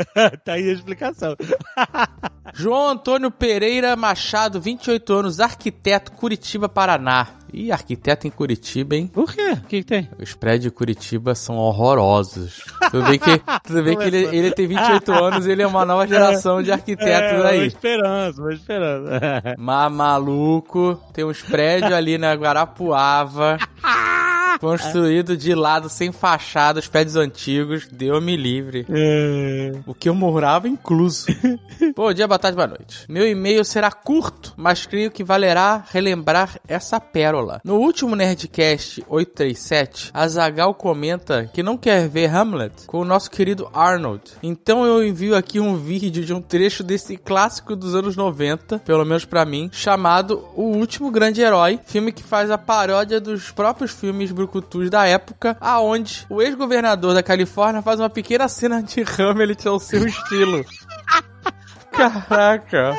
tá 0.43 0.55
aí 0.55 0.71
a 0.71 0.73
explicação. 0.73 1.37
João 2.55 2.89
Antônio 2.89 3.31
Pereira 3.31 3.95
Machado, 3.95 4.59
28 4.59 5.13
anos, 5.13 5.39
arquiteto, 5.39 6.13
Curitiba, 6.13 6.67
Paraná. 6.67 7.38
Ih, 7.52 7.73
arquiteto 7.73 8.26
em 8.26 8.31
Curitiba, 8.31 8.95
hein? 8.95 9.07
Por 9.07 9.33
quê? 9.33 9.52
O 9.52 9.61
que, 9.62 9.78
que 9.78 9.85
tem? 9.85 10.09
Os 10.21 10.35
prédios 10.35 10.64
de 10.64 10.71
Curitiba 10.71 11.35
são 11.35 11.57
horrorosos. 11.57 12.62
Tu 12.90 13.02
vê 13.02 13.19
que, 13.19 13.38
tu 13.67 13.83
vê 13.83 13.97
que 13.97 14.02
ele, 14.02 14.37
ele 14.37 14.50
tem 14.50 14.67
28 14.67 15.12
anos 15.12 15.47
e 15.47 15.50
ele 15.50 15.62
é 15.62 15.67
uma 15.67 15.85
nova 15.85 16.07
geração 16.07 16.62
de 16.62 16.71
arquitetos 16.71 17.40
Uma 17.40 17.49
aí. 17.49 17.67
esperança, 17.67 18.40
uma 18.40 18.52
esperança. 18.52 19.21
Mas 19.59 19.93
maluco, 19.93 21.00
tem 21.12 21.25
uns 21.25 21.43
prédios 21.43 21.93
ali 21.93 22.19
na 22.19 22.35
Guarapuava. 22.35 23.59
Construído 24.61 25.37
de 25.37 25.55
lado, 25.55 25.88
sem 25.88 26.12
fachada, 26.12 26.81
os 26.81 26.88
prédios 26.88 27.17
antigos. 27.17 27.87
Deu 27.91 28.21
me 28.21 28.37
livre. 28.37 28.87
É. 28.88 29.73
O 29.87 29.95
que 29.95 30.09
eu 30.09 30.15
morava 30.15 30.69
incluso. 30.69 31.27
Bom 31.95 32.12
dia, 32.12 32.27
boa 32.27 32.38
tarde, 32.38 32.57
boa 32.57 32.69
noite. 32.69 33.05
Meu 33.09 33.27
e-mail 33.29 33.65
será 33.65 33.91
curto, 33.91 34.53
mas 34.57 34.87
creio 34.87 35.11
que 35.11 35.25
valerá 35.25 35.85
relembrar 35.91 36.59
essa 36.67 37.00
pérola. 37.00 37.61
No 37.65 37.77
último 37.77 38.17
Nerdcast 38.17 39.05
837, 39.09 40.11
a 40.12 40.27
Zagal 40.29 40.75
comenta 40.75 41.49
que 41.53 41.62
não 41.62 41.77
quer 41.77 42.09
ver 42.09 42.27
Hamlet 42.27 42.87
com 42.87 43.00
o 43.00 43.05
nosso 43.05 43.31
querido 43.31 43.69
Arnold. 43.73 44.23
Então 44.43 44.85
eu 44.85 45.07
envio 45.07 45.37
aqui 45.37 45.61
um 45.61 45.77
vídeo 45.77 46.25
de 46.25 46.33
um 46.33 46.41
trecho 46.41 46.83
desse 46.83 47.17
clássico 47.17 47.77
dos 47.77 47.95
anos 47.95 48.17
90, 48.17 48.81
pelo 48.81 49.05
menos 49.05 49.25
pra 49.25 49.45
mim, 49.45 49.71
chamado 49.73 50.45
O 50.55 50.77
Último 50.77 51.11
Grande 51.11 51.41
Herói, 51.41 51.79
filme 51.87 52.12
que 52.12 52.23
faz 52.23 52.50
a 52.50 52.59
paródia 52.59 53.21
dos 53.21 53.50
próprios 53.50 53.93
filmes 53.93 54.31
brucutus 54.49 54.88
da 54.90 55.07
época, 55.07 55.57
aonde 55.61 56.26
o 56.28 56.40
ex-governador 56.40 57.14
da 57.14 57.23
Califórnia 57.23 57.83
faz 57.83 58.00
uma 58.00 58.11
pequena 58.11 58.49
cena 58.49 58.83
de 58.83 59.02
Hamlet 59.02 59.69
ao 59.69 59.78
seu 59.78 60.07
estilo. 60.07 60.64
Caraca. 61.93 62.95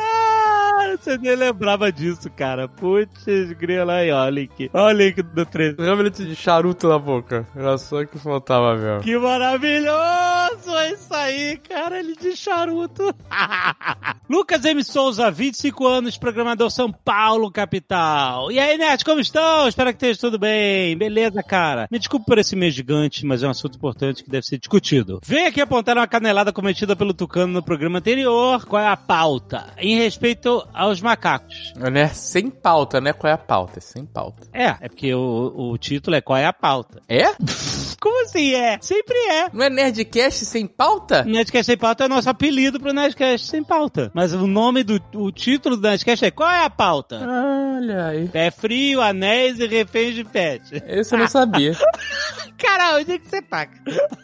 Você 0.99 1.17
nem 1.17 1.35
lembrava 1.35 1.91
disso, 1.91 2.29
cara. 2.29 2.67
Putz, 2.67 3.25
grila 3.57 3.93
aí, 3.93 4.11
ó, 4.11 4.25
o 4.25 4.29
link. 4.29 4.69
Olha 4.73 4.95
o 4.95 4.97
link 4.97 5.21
do 5.21 5.45
trecho. 5.45 5.81
Hamlet 5.81 6.25
de 6.25 6.35
charuto 6.35 6.87
na 6.87 6.97
boca. 6.97 7.47
Era 7.55 7.77
só 7.77 8.05
que 8.05 8.17
faltava 8.17 8.75
mesmo. 8.75 9.01
Que 9.01 9.17
maravilhoso 9.17 10.75
é 10.77 10.91
isso 10.91 11.13
aí, 11.13 11.57
cara. 11.57 11.99
Ele 11.99 12.15
de 12.15 12.35
charuto. 12.35 13.13
Lucas 14.29 14.63
M. 14.65 14.83
Souza, 14.83 15.31
25 15.31 15.87
anos, 15.87 16.17
programador 16.17 16.69
São 16.69 16.91
Paulo, 16.91 17.51
capital. 17.51 18.51
E 18.51 18.59
aí, 18.59 18.77
Net, 18.77 19.03
como 19.03 19.19
estão? 19.19 19.67
Espero 19.67 19.89
que 19.89 19.95
esteja 19.95 20.19
tudo 20.19 20.37
bem. 20.37 20.97
Beleza, 20.97 21.41
cara. 21.41 21.87
Me 21.91 21.97
desculpe 21.97 22.25
por 22.25 22.37
esse 22.37 22.55
mês 22.55 22.73
gigante, 22.73 23.25
mas 23.25 23.43
é 23.43 23.47
um 23.47 23.51
assunto 23.51 23.75
importante 23.75 24.23
que 24.23 24.29
deve 24.29 24.45
ser 24.45 24.57
discutido. 24.57 25.19
Vem 25.25 25.45
aqui 25.47 25.61
apontar 25.61 25.97
uma 25.97 26.07
canelada 26.07 26.53
cometida 26.53 26.95
pelo 26.95 27.13
Tucano 27.13 27.53
no 27.53 27.63
programa 27.63 27.99
anterior. 27.99 28.65
Qual 28.65 28.81
é 28.81 28.87
a 28.87 28.97
pauta? 28.97 29.67
Em 29.77 29.97
respeito 29.97 30.65
aos 30.79 31.01
macacos. 31.01 31.73
Né? 31.75 32.07
Sem 32.09 32.49
pauta, 32.49 33.01
né? 33.01 33.11
Qual 33.13 33.29
é 33.29 33.33
a 33.33 33.37
pauta? 33.37 33.79
É 33.79 33.81
sem 33.81 34.05
pauta. 34.05 34.47
É, 34.53 34.75
é 34.81 34.87
porque 34.87 35.13
o, 35.13 35.71
o 35.71 35.77
título 35.77 36.15
é 36.15 36.21
Qual 36.21 36.37
é 36.37 36.45
a 36.45 36.53
pauta? 36.53 37.01
É? 37.07 37.25
Como 37.99 38.23
assim 38.23 38.53
é? 38.53 38.77
Sempre 38.81 39.17
é. 39.17 39.49
Não 39.51 39.65
é 39.65 39.69
Nerdcast 39.69 40.45
sem 40.45 40.65
pauta? 40.65 41.23
Nerdcast 41.25 41.65
Sem 41.65 41.77
Pauta 41.77 42.05
é 42.05 42.07
nosso 42.07 42.29
apelido 42.29 42.79
pro 42.79 42.93
Nerdcast 42.93 43.47
Sem 43.47 43.61
Pauta. 43.61 44.09
Mas 44.13 44.33
o 44.33 44.47
nome 44.47 44.83
do 44.83 45.01
o 45.13 45.31
título 45.31 45.75
do 45.75 45.81
Nerdcast 45.81 46.25
é 46.25 46.31
Qual 46.31 46.49
é 46.49 46.63
a 46.63 46.69
pauta? 46.69 47.19
Olha 47.19 48.07
aí. 48.07 48.29
Pé 48.29 48.51
frio, 48.51 49.01
anéis 49.01 49.59
e 49.59 49.67
reféns 49.67 50.15
de 50.15 50.23
pet. 50.23 50.81
Esse 50.87 51.13
eu 51.13 51.19
não 51.19 51.27
sabia. 51.27 51.75
Cara, 52.57 52.97
onde 52.97 53.13
é 53.13 53.17
que 53.17 53.27
você 53.27 53.41
tá? 53.41 53.67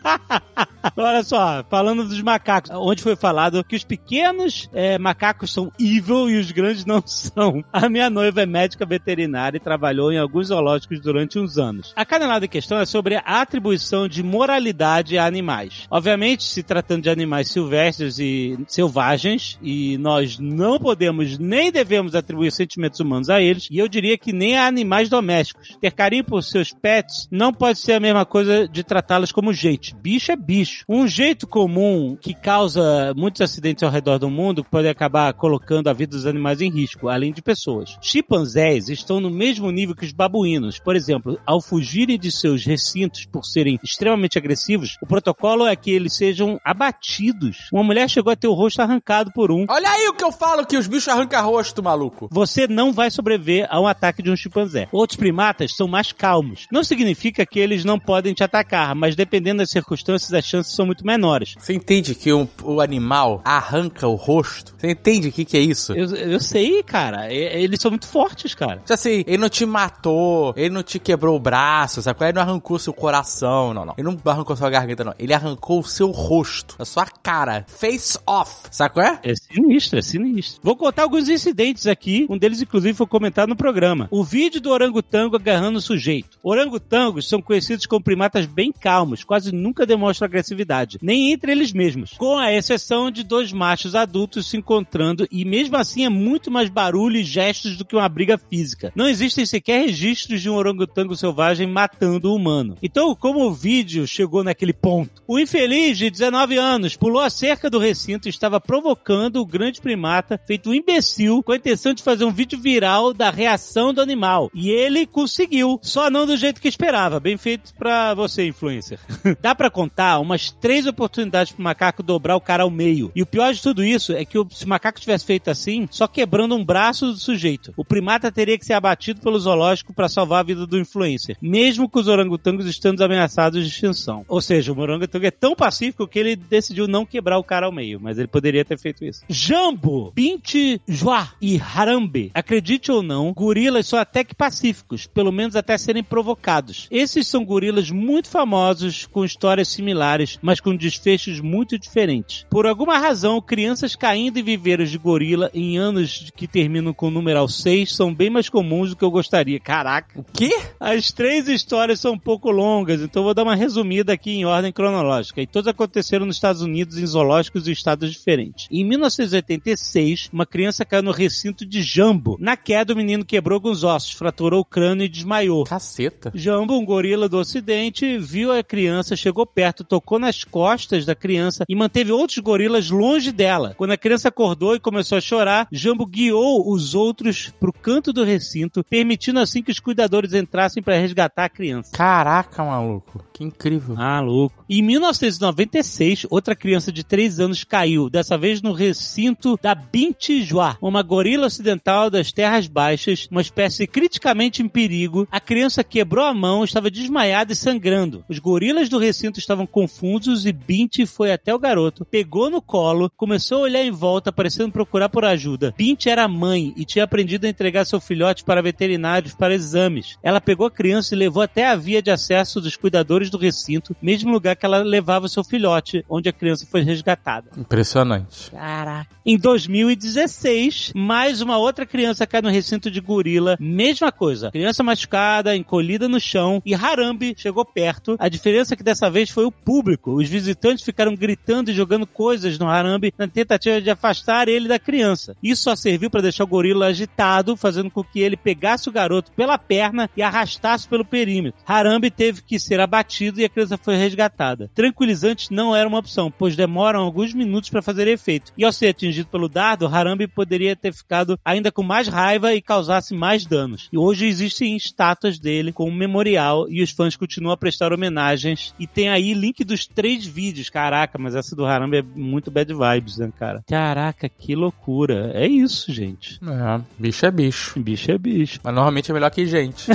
Olha 0.97 1.23
só, 1.23 1.63
falando 1.69 2.03
dos 2.05 2.21
macacos, 2.21 2.69
onde 2.71 3.01
foi 3.01 3.15
falado 3.15 3.63
que 3.63 3.77
os 3.77 3.85
pequenos 3.85 4.69
é, 4.73 4.97
macacos 4.97 5.53
são 5.53 5.71
evil 5.79 6.29
e 6.29 6.37
os 6.37 6.44
grandes 6.51 6.85
não 6.85 7.01
são. 7.05 7.63
A 7.71 7.89
minha 7.89 8.09
noiva 8.09 8.41
é 8.41 8.45
médica 8.45 8.85
veterinária 8.85 9.57
e 9.57 9.61
trabalhou 9.61 10.11
em 10.11 10.17
alguns 10.17 10.47
zoológicos 10.47 10.99
durante 10.99 11.39
uns 11.39 11.57
anos. 11.57 11.93
A 11.95 12.05
canelada 12.05 12.45
em 12.45 12.49
questão 12.49 12.79
é 12.79 12.85
sobre 12.85 13.15
a 13.15 13.21
atribuição 13.41 14.07
de 14.07 14.23
moralidade 14.23 15.17
a 15.17 15.25
animais. 15.25 15.85
Obviamente, 15.89 16.43
se 16.43 16.63
tratando 16.63 17.03
de 17.03 17.09
animais 17.09 17.51
silvestres 17.51 18.19
e 18.19 18.57
selvagens, 18.67 19.57
e 19.61 19.97
nós 19.97 20.39
não 20.39 20.79
podemos 20.79 21.37
nem 21.37 21.71
devemos 21.71 22.15
atribuir 22.15 22.51
sentimentos 22.51 22.99
humanos 22.99 23.29
a 23.29 23.41
eles, 23.41 23.67
e 23.69 23.77
eu 23.77 23.87
diria 23.87 24.17
que 24.17 24.33
nem 24.33 24.57
a 24.57 24.67
animais 24.67 25.09
domésticos. 25.09 25.77
Ter 25.79 25.91
carinho 25.91 26.23
por 26.23 26.41
seus 26.43 26.71
pets 26.71 27.27
não 27.31 27.53
pode 27.53 27.79
ser 27.79 27.93
a 27.93 27.99
mesma 27.99 28.25
coisa 28.25 28.67
de 28.67 28.83
tratá-los 28.83 29.31
como 29.31 29.53
gente. 29.53 29.95
Bicho 29.95 30.31
é 30.31 30.35
bicho. 30.35 30.85
Um 30.87 31.07
jeito 31.07 31.47
comum 31.47 32.17
que 32.19 32.33
causa 32.33 33.13
muitos 33.15 33.41
acidentes 33.41 33.83
ao 33.83 33.91
redor 33.91 34.17
do 34.17 34.29
mundo 34.29 34.63
pode 34.63 34.87
acabar 34.87 35.33
colocando 35.33 35.87
a 35.87 35.93
vida 35.93 36.15
dos 36.15 36.24
animais 36.27 36.61
em 36.61 36.69
risco, 36.69 37.07
além 37.07 37.31
de 37.31 37.41
pessoas. 37.41 37.97
Chimpanzés 38.01 38.89
estão 38.89 39.19
no 39.19 39.29
mesmo 39.29 39.71
nível 39.71 39.95
que 39.95 40.05
os 40.05 40.11
babuínos. 40.11 40.79
Por 40.79 40.95
exemplo, 40.95 41.39
ao 41.45 41.61
fugirem 41.61 42.19
de 42.19 42.31
seus 42.31 42.65
recintos 42.65 43.25
por 43.25 43.45
serem 43.45 43.79
extremamente 43.83 44.37
agressivos, 44.37 44.97
o 45.01 45.05
protocolo 45.05 45.65
é 45.65 45.75
que 45.75 45.91
eles 45.91 46.15
sejam 46.15 46.59
abatidos. 46.63 47.69
Uma 47.71 47.83
mulher 47.83 48.09
chegou 48.09 48.31
a 48.31 48.35
ter 48.35 48.47
o 48.47 48.53
rosto 48.53 48.81
arrancado 48.81 49.31
por 49.33 49.51
um. 49.51 49.65
Olha 49.69 49.89
aí 49.89 50.07
o 50.07 50.13
que 50.13 50.23
eu 50.23 50.31
falo 50.31 50.65
que 50.65 50.77
os 50.77 50.87
bichos 50.87 51.07
arrancam 51.07 51.45
rosto, 51.45 51.83
maluco. 51.83 52.27
Você 52.31 52.67
não 52.67 52.91
vai 52.91 53.11
sobreviver 53.11 53.67
a 53.69 53.79
um 53.79 53.87
ataque 53.87 54.23
de 54.23 54.31
um 54.31 54.35
chimpanzé. 54.35 54.87
Outros 54.91 55.17
primatas 55.17 55.75
são 55.75 55.87
mais 55.87 56.11
calmos. 56.11 56.67
Não 56.71 56.83
significa 56.83 57.45
que 57.45 57.59
eles 57.59 57.85
não 57.85 57.99
podem 57.99 58.33
te 58.33 58.43
atacar, 58.43 58.95
mas 58.95 59.15
dependendo 59.15 59.59
das 59.59 59.69
circunstâncias, 59.69 60.33
as 60.33 60.45
chances 60.45 60.75
são 60.75 60.85
muito 60.85 61.05
menores. 61.05 61.55
Você 61.57 61.73
entende 61.73 62.15
que 62.15 62.31
o, 62.31 62.47
o 62.63 62.81
animal 62.81 63.41
arranca 63.45 64.07
o 64.07 64.15
rosto? 64.15 64.73
Você 64.77 64.91
entende 64.91 65.29
o 65.29 65.31
que, 65.31 65.45
que 65.45 65.57
é 65.57 65.61
isso? 65.61 65.93
Eu, 65.93 66.14
eu 66.15 66.39
sei, 66.39 66.83
cara. 66.83 67.31
Eles 67.33 67.79
são 67.79 67.91
muito 67.91 68.07
fortes, 68.07 68.53
cara. 68.53 68.77
Tipo 68.77 68.93
assim, 68.93 69.23
ele 69.27 69.37
não 69.37 69.49
te 69.49 69.65
matou, 69.65 70.53
ele 70.55 70.69
não 70.69 70.83
te 70.83 70.99
quebrou 70.99 71.35
o 71.35 71.39
braço, 71.39 72.01
sabe? 72.01 72.23
Ele 72.23 72.33
não 72.33 72.41
arrancou 72.41 72.79
seu 72.79 72.93
coração, 72.93 73.73
não, 73.73 73.85
não. 73.85 73.93
Ele 73.97 74.07
não 74.07 74.19
arrancou 74.25 74.55
sua 74.55 74.69
garganta, 74.69 75.03
não. 75.03 75.13
Ele 75.19 75.33
arrancou 75.33 75.79
o 75.79 75.83
seu 75.83 76.11
rosto, 76.11 76.75
a 76.79 76.85
sua 76.85 77.05
cara. 77.05 77.65
Face 77.67 78.17
off, 78.25 78.67
sabe 78.71 78.93
qual 78.93 79.05
é? 79.05 79.19
É 79.23 79.33
sinistro, 79.35 79.99
é 79.99 80.01
sinistro. 80.01 80.61
Vou 80.63 80.75
contar 80.75 81.03
alguns 81.03 81.29
incidentes 81.29 81.87
aqui. 81.87 82.25
Um 82.29 82.37
deles, 82.37 82.61
inclusive, 82.61 82.93
foi 82.93 83.07
comentado 83.07 83.49
no 83.49 83.55
programa. 83.55 84.07
O 84.11 84.23
vídeo 84.23 84.61
do 84.61 84.71
orangotango 84.71 85.35
agarrando 85.35 85.77
o 85.77 85.81
sujeito. 85.81 86.37
Orangotangos 86.43 87.27
são 87.27 87.41
conhecidos 87.41 87.85
como 87.85 88.03
primatas 88.03 88.45
bem 88.45 88.71
calmos, 88.71 89.23
quase 89.23 89.51
nunca 89.51 89.85
demonstram 89.85 90.25
agressividade, 90.25 90.97
nem 91.01 91.31
entre 91.31 91.51
eles 91.51 91.73
mesmos, 91.73 92.13
com 92.17 92.37
a 92.37 92.53
exceção 92.53 93.09
de 93.11 93.23
dois 93.23 93.51
machos 93.51 93.95
adultos 93.95 94.49
se 94.49 94.57
encontrando 94.57 95.27
e 95.31 95.43
mesmo 95.45 95.77
assim 95.77 96.04
muito 96.09 96.51
mais 96.51 96.69
barulho 96.69 97.17
e 97.17 97.23
gestos 97.23 97.77
do 97.77 97.85
que 97.85 97.95
uma 97.95 98.07
briga 98.09 98.37
física. 98.37 98.91
Não 98.95 99.07
existem 99.07 99.45
sequer 99.45 99.85
registros 99.85 100.41
de 100.41 100.49
um 100.49 100.55
orangotango 100.55 101.15
selvagem 101.15 101.67
matando 101.67 102.31
o 102.31 102.35
humano. 102.35 102.77
Então, 102.81 103.15
como 103.15 103.45
o 103.45 103.53
vídeo 103.53 104.07
chegou 104.07 104.43
naquele 104.43 104.73
ponto, 104.73 105.23
o 105.27 105.39
infeliz 105.39 105.97
de 105.97 106.09
19 106.09 106.57
anos 106.57 106.95
pulou 106.95 107.21
a 107.21 107.29
cerca 107.29 107.69
do 107.69 107.79
recinto 107.79 108.27
e 108.27 108.29
estava 108.29 108.59
provocando 108.59 109.37
o 109.37 109.45
grande 109.45 109.81
primata, 109.81 110.39
feito 110.45 110.69
um 110.69 110.73
imbecil, 110.73 111.41
com 111.43 111.51
a 111.51 111.57
intenção 111.57 111.93
de 111.93 112.03
fazer 112.03 112.25
um 112.25 112.31
vídeo 112.31 112.59
viral 112.59 113.13
da 113.13 113.29
reação 113.29 113.93
do 113.93 114.01
animal. 114.01 114.49
E 114.53 114.69
ele 114.69 115.05
conseguiu, 115.05 115.79
só 115.81 116.09
não 116.09 116.25
do 116.25 116.37
jeito 116.37 116.61
que 116.61 116.67
esperava. 116.67 117.19
Bem 117.19 117.37
feito 117.37 117.73
pra 117.75 118.13
você, 118.13 118.47
influencer. 118.47 118.99
Dá 119.41 119.53
pra 119.55 119.69
contar 119.69 120.19
umas 120.19 120.51
três 120.51 120.85
oportunidades 120.85 121.53
pro 121.53 121.63
macaco 121.63 122.03
dobrar 122.03 122.35
o 122.35 122.41
cara 122.41 122.63
ao 122.63 122.69
meio. 122.69 123.11
E 123.15 123.21
o 123.21 123.25
pior 123.25 123.53
de 123.53 123.61
tudo 123.61 123.83
isso 123.83 124.13
é 124.13 124.23
que 124.25 124.37
se 124.51 124.65
o 124.65 124.69
macaco 124.69 124.99
tivesse 124.99 125.25
feito 125.25 125.49
assim, 125.49 125.87
só 125.95 126.09
quebrando 126.09 126.55
um 126.55 126.65
braço 126.65 127.05
do 127.05 127.17
sujeito, 127.17 127.73
o 127.77 127.85
primata 127.85 128.29
teria 128.29 128.57
que 128.57 128.65
ser 128.65 128.73
abatido 128.73 129.21
pelo 129.21 129.39
zoológico 129.39 129.93
pra 129.93 130.09
salvar 130.09 130.41
a 130.41 130.43
vida 130.43 130.67
do 130.67 130.77
influencer, 130.77 131.37
mesmo 131.41 131.87
com 131.87 131.99
os 131.99 132.09
orangotangos 132.09 132.65
estando 132.65 133.01
ameaçados 133.01 133.63
de 133.63 133.71
extinção. 133.71 134.25
Ou 134.27 134.41
seja, 134.41 134.73
o 134.73 134.77
orangotango 134.77 135.25
é 135.25 135.31
tão 135.31 135.55
pacífico 135.55 136.05
que 136.05 136.19
ele 136.19 136.35
decidiu 136.35 136.85
não 136.85 137.05
quebrar 137.05 137.37
o 137.37 137.43
cara 137.45 137.67
ao 137.67 137.71
meio, 137.71 137.97
mas 138.01 138.17
ele 138.17 138.27
poderia 138.27 138.65
ter 138.65 138.77
feito 138.77 139.05
isso. 139.05 139.21
Jambo, 139.29 140.11
Binti 140.13 140.81
Joa 140.85 141.29
e 141.41 141.57
Harambe, 141.57 142.29
acredite 142.33 142.91
ou 142.91 143.01
não, 143.01 143.31
gorilas 143.31 143.87
são 143.87 143.97
até 143.97 144.25
que 144.25 144.35
pacíficos, 144.35 145.07
pelo 145.07 145.31
menos 145.31 145.55
até 145.55 145.77
serem 145.77 146.03
provocados. 146.03 146.89
Esses 146.91 147.25
são 147.25 147.45
gorilas 147.45 147.89
muito 147.89 148.29
famosos, 148.29 149.05
com 149.05 149.23
histórias 149.23 149.69
similares, 149.69 150.37
mas 150.41 150.59
com 150.59 150.75
desfechos 150.75 151.39
muito 151.39 151.79
diferentes. 151.79 152.45
Por 152.49 152.67
alguma 152.67 152.97
razão, 152.97 153.39
crianças 153.39 153.95
caindo 153.95 154.37
em 154.37 154.43
viveiros 154.43 154.91
de 154.91 154.97
gorila 154.97 155.49
em 155.53 155.84
anos 155.85 156.31
que 156.35 156.47
terminam 156.47 156.93
com 156.93 157.07
o 157.07 157.11
numeral 157.11 157.47
6 157.47 157.95
são 157.95 158.13
bem 158.13 158.29
mais 158.29 158.49
comuns 158.49 158.89
do 158.89 158.95
que 158.95 159.03
eu 159.03 159.11
gostaria. 159.11 159.59
Caraca. 159.59 160.19
O 160.19 160.23
quê? 160.23 160.51
As 160.79 161.11
três 161.11 161.47
histórias 161.47 161.99
são 161.99 162.13
um 162.13 162.19
pouco 162.19 162.49
longas, 162.49 163.01
então 163.01 163.23
vou 163.23 163.33
dar 163.33 163.43
uma 163.43 163.55
resumida 163.55 164.13
aqui 164.13 164.31
em 164.31 164.45
ordem 164.45 164.71
cronológica. 164.71 165.41
E 165.41 165.47
todas 165.47 165.67
aconteceram 165.67 166.25
nos 166.25 166.37
Estados 166.37 166.61
Unidos 166.61 166.97
em 166.97 167.05
zoológicos 167.05 167.67
e 167.67 167.71
estados 167.71 168.11
diferentes. 168.11 168.67
Em 168.71 168.83
1986, 168.83 170.29
uma 170.33 170.45
criança 170.45 170.83
caiu 170.83 171.03
no 171.03 171.11
recinto 171.11 171.65
de 171.65 171.81
Jambo. 171.81 172.37
Na 172.39 172.57
queda, 172.57 172.93
o 172.93 172.97
menino 172.97 173.23
quebrou 173.23 173.55
alguns 173.55 173.83
ossos, 173.83 174.11
fraturou 174.11 174.61
o 174.61 174.65
crânio 174.65 175.05
e 175.05 175.09
desmaiou. 175.09 175.63
Caceta. 175.63 176.31
Jambo, 176.33 176.77
um 176.77 176.85
gorila 176.85 177.29
do 177.29 177.37
ocidente, 177.37 178.17
viu 178.17 178.51
a 178.51 178.63
criança, 178.63 179.15
chegou 179.15 179.45
perto, 179.45 179.83
tocou 179.83 180.19
nas 180.19 180.43
costas 180.43 181.05
da 181.05 181.15
criança 181.15 181.65
e 181.69 181.75
manteve 181.75 182.11
outros 182.11 182.39
gorilas 182.39 182.89
longe 182.89 183.31
dela. 183.31 183.73
Quando 183.77 183.91
a 183.91 183.97
criança 183.97 184.29
acordou 184.29 184.75
e 184.75 184.79
começou 184.79 185.17
a 185.17 185.21
chorar, 185.21 185.67
Jambo 185.75 186.05
guiou 186.05 186.71
os 186.71 186.95
outros 186.95 187.53
pro 187.59 187.73
canto 187.73 188.13
do 188.13 188.23
recinto, 188.23 188.83
permitindo 188.83 189.39
assim 189.39 189.61
que 189.61 189.71
os 189.71 189.79
cuidadores 189.79 190.33
entrassem 190.33 190.81
para 190.81 190.97
resgatar 190.97 191.45
a 191.45 191.49
criança. 191.49 191.91
Caraca, 191.91 192.63
maluco. 192.63 193.23
Que 193.33 193.43
incrível. 193.43 193.95
Ah, 193.97 194.21
louco. 194.21 194.63
Em 194.69 194.81
1996, 194.81 196.25
outra 196.29 196.55
criança 196.55 196.91
de 196.91 197.03
3 197.03 197.39
anos 197.39 197.63
caiu, 197.63 198.09
dessa 198.09 198.37
vez 198.37 198.61
no 198.61 198.71
recinto 198.71 199.59
da 199.61 199.75
Bintijoá, 199.75 200.77
uma 200.81 201.03
gorila 201.03 201.47
ocidental 201.47 202.09
das 202.09 202.31
terras 202.31 202.67
baixas, 202.67 203.27
uma 203.29 203.41
espécie 203.41 203.85
criticamente 203.85 204.61
em 204.61 204.67
perigo. 204.67 205.27
A 205.29 205.39
criança 205.39 205.83
quebrou 205.83 206.25
a 206.25 206.33
mão, 206.33 206.63
estava 206.63 206.89
desmaiada 206.89 207.51
e 207.51 207.55
sangrando. 207.55 208.23
Os 208.29 208.39
gorilas 208.39 208.87
do 208.87 208.97
recinto 208.97 209.39
estavam 209.39 209.67
confusos 209.67 210.45
e 210.45 210.53
Binti 210.53 211.05
foi 211.05 211.31
até 211.31 211.53
o 211.53 211.59
garoto, 211.59 212.05
pegou 212.05 212.49
no 212.49 212.61
colo, 212.61 213.11
começou 213.17 213.59
a 213.59 213.61
olhar 213.61 213.83
em 213.83 213.91
volta, 213.91 214.31
parecendo 214.31 214.71
procurar 214.71 215.09
por 215.09 215.25
ajuda. 215.25 215.64
Binti 215.77 216.09
era 216.09 216.27
mãe 216.27 216.73
e 216.75 216.85
tinha 216.85 217.03
aprendido 217.03 217.45
a 217.45 217.49
entregar 217.49 217.85
seu 217.85 217.99
filhote 217.99 218.43
para 218.43 218.61
veterinários 218.61 219.33
para 219.33 219.53
exames. 219.53 220.17
Ela 220.21 220.41
pegou 220.41 220.67
a 220.67 220.71
criança 220.71 221.13
e 221.13 221.17
levou 221.17 221.41
até 221.41 221.67
a 221.67 221.75
via 221.75 222.01
de 222.01 222.11
acesso 222.11 222.59
dos 222.59 222.75
cuidadores 222.75 223.29
do 223.29 223.37
recinto, 223.37 223.95
mesmo 224.01 224.31
lugar 224.31 224.55
que 224.55 224.65
ela 224.65 224.79
levava 224.79 225.27
seu 225.27 225.43
filhote, 225.43 226.03
onde 226.09 226.29
a 226.29 226.33
criança 226.33 226.65
foi 226.69 226.81
resgatada. 226.81 227.49
Impressionante. 227.57 228.51
Caraca. 228.51 229.15
Em 229.25 229.37
2016, 229.37 230.91
mais 230.95 231.41
uma 231.41 231.57
outra 231.57 231.85
criança 231.85 232.27
cai 232.27 232.41
no 232.41 232.49
recinto 232.49 232.91
de 232.91 233.01
gorila. 233.01 233.57
Mesma 233.59 234.11
coisa. 234.11 234.51
Criança 234.51 234.83
machucada, 234.83 235.55
encolhida 235.55 236.07
no 236.07 236.19
chão 236.19 236.61
e 236.65 236.75
Harambe 236.75 237.33
chegou 237.35 237.65
perto. 237.65 238.15
A 238.19 238.29
diferença 238.29 238.73
é 238.73 238.77
que 238.77 238.83
dessa 238.83 239.09
vez 239.09 239.29
foi 239.29 239.45
o 239.45 239.51
público. 239.51 240.13
Os 240.13 240.29
visitantes 240.29 240.85
ficaram 240.85 241.15
gritando 241.15 241.71
e 241.71 241.73
jogando 241.73 242.05
coisas 242.05 242.59
no 242.59 242.67
Harambe 242.67 243.13
na 243.17 243.27
tentativa 243.27 243.81
de 243.81 243.89
afastar 243.89 244.47
ele 244.47 244.67
da 244.67 244.77
criança. 244.77 245.35
Isso 245.41 245.54
só 245.55 245.75
serviu 245.75 246.09
para 246.09 246.21
deixar 246.21 246.43
o 246.43 246.47
gorila 246.47 246.87
agitado, 246.87 247.55
fazendo 247.55 247.89
com 247.89 248.03
que 248.03 248.19
ele 248.19 248.37
pegasse 248.37 248.89
o 248.89 248.91
garoto 248.91 249.31
pela 249.31 249.57
perna 249.57 250.09
e 250.15 250.21
arrastasse 250.21 250.87
pelo 250.87 251.05
perímetro. 251.05 251.59
Harambe 251.65 252.09
teve 252.09 252.41
que 252.41 252.59
ser 252.59 252.79
abatido 252.79 253.39
e 253.39 253.45
a 253.45 253.49
criança 253.49 253.77
foi 253.77 253.95
resgatada. 253.95 254.69
Tranquilizantes 254.73 255.49
não 255.49 255.75
era 255.75 255.87
uma 255.87 255.99
opção, 255.99 256.31
pois 256.31 256.55
demoram 256.55 257.01
alguns 257.01 257.33
minutos 257.33 257.69
para 257.69 257.81
fazer 257.81 258.07
efeito. 258.07 258.51
E 258.57 258.63
ao 258.63 258.71
ser 258.71 258.87
atingido 258.87 259.29
pelo 259.29 259.49
dardo, 259.49 259.87
Harambe 259.87 260.27
poderia 260.27 260.75
ter 260.75 260.93
ficado 260.93 261.39
ainda 261.43 261.71
com 261.71 261.83
mais 261.83 262.07
raiva 262.07 262.53
e 262.53 262.61
causasse 262.61 263.13
mais 263.13 263.45
danos. 263.45 263.89
E 263.91 263.97
hoje 263.97 264.25
existem 264.25 264.75
estátuas 264.75 265.39
dele 265.39 265.71
com 265.71 265.89
um 265.89 265.95
memorial 265.95 266.69
e 266.69 266.81
os 266.81 266.91
fãs 266.91 267.15
continuam 267.15 267.53
a 267.53 267.57
prestar 267.57 267.93
homenagens. 267.93 268.73
E 268.79 268.87
tem 268.87 269.09
aí 269.09 269.33
link 269.33 269.63
dos 269.63 269.85
três 269.85 270.25
vídeos. 270.25 270.69
Caraca, 270.69 271.17
mas 271.17 271.35
essa 271.35 271.55
do 271.55 271.65
Harambe 271.65 271.97
é 271.97 272.01
muito 272.01 272.51
bad 272.51 272.73
vibes, 272.73 273.17
né, 273.17 273.31
cara? 273.37 273.63
Caraca, 273.67 274.29
que 274.29 274.55
loucura. 274.55 275.31
É 275.35 275.45
isso, 275.45 275.91
gente. 275.91 276.39
É, 276.41 276.81
bicho 276.97 277.25
é 277.25 277.31
bicho. 277.31 277.77
Bicho 277.77 278.09
é 278.09 278.17
bicho. 278.17 278.57
Mas 278.63 278.73
normalmente 278.73 279.11
é 279.11 279.13
melhor 279.13 279.29
que 279.29 279.45
gente. 279.45 279.87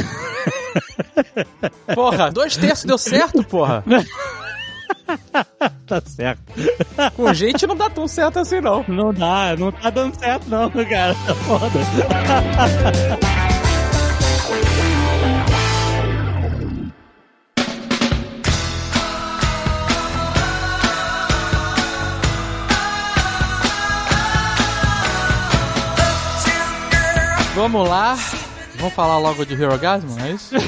porra, 1.95 2.31
dois 2.31 2.59
terços 2.59 2.85
deu 2.85 2.99
certo, 2.99 3.43
porra. 3.45 3.83
Tá 5.87 6.01
certo. 6.07 6.41
Com 7.17 7.35
gente 7.35 7.67
não 7.67 7.75
dá 7.77 7.91
tão 7.91 8.07
certo 8.07 8.39
assim, 8.39 8.61
não. 8.61 8.85
Não 8.87 9.13
dá, 9.13 9.57
não 9.59 9.73
tá 9.73 9.91
dando 9.91 10.15
certo 10.17 10.49
não, 10.49 10.71
cara. 10.71 11.17
Tá 11.27 11.35
foda. 11.35 11.81
Vamos 27.61 27.87
lá. 27.87 28.17
Vamos 28.77 28.95
falar 28.95 29.19
logo 29.19 29.45
de 29.45 29.53
Hero 29.53 29.77
Gasm, 29.79 30.07
é 30.25 30.31
isso? 30.31 30.55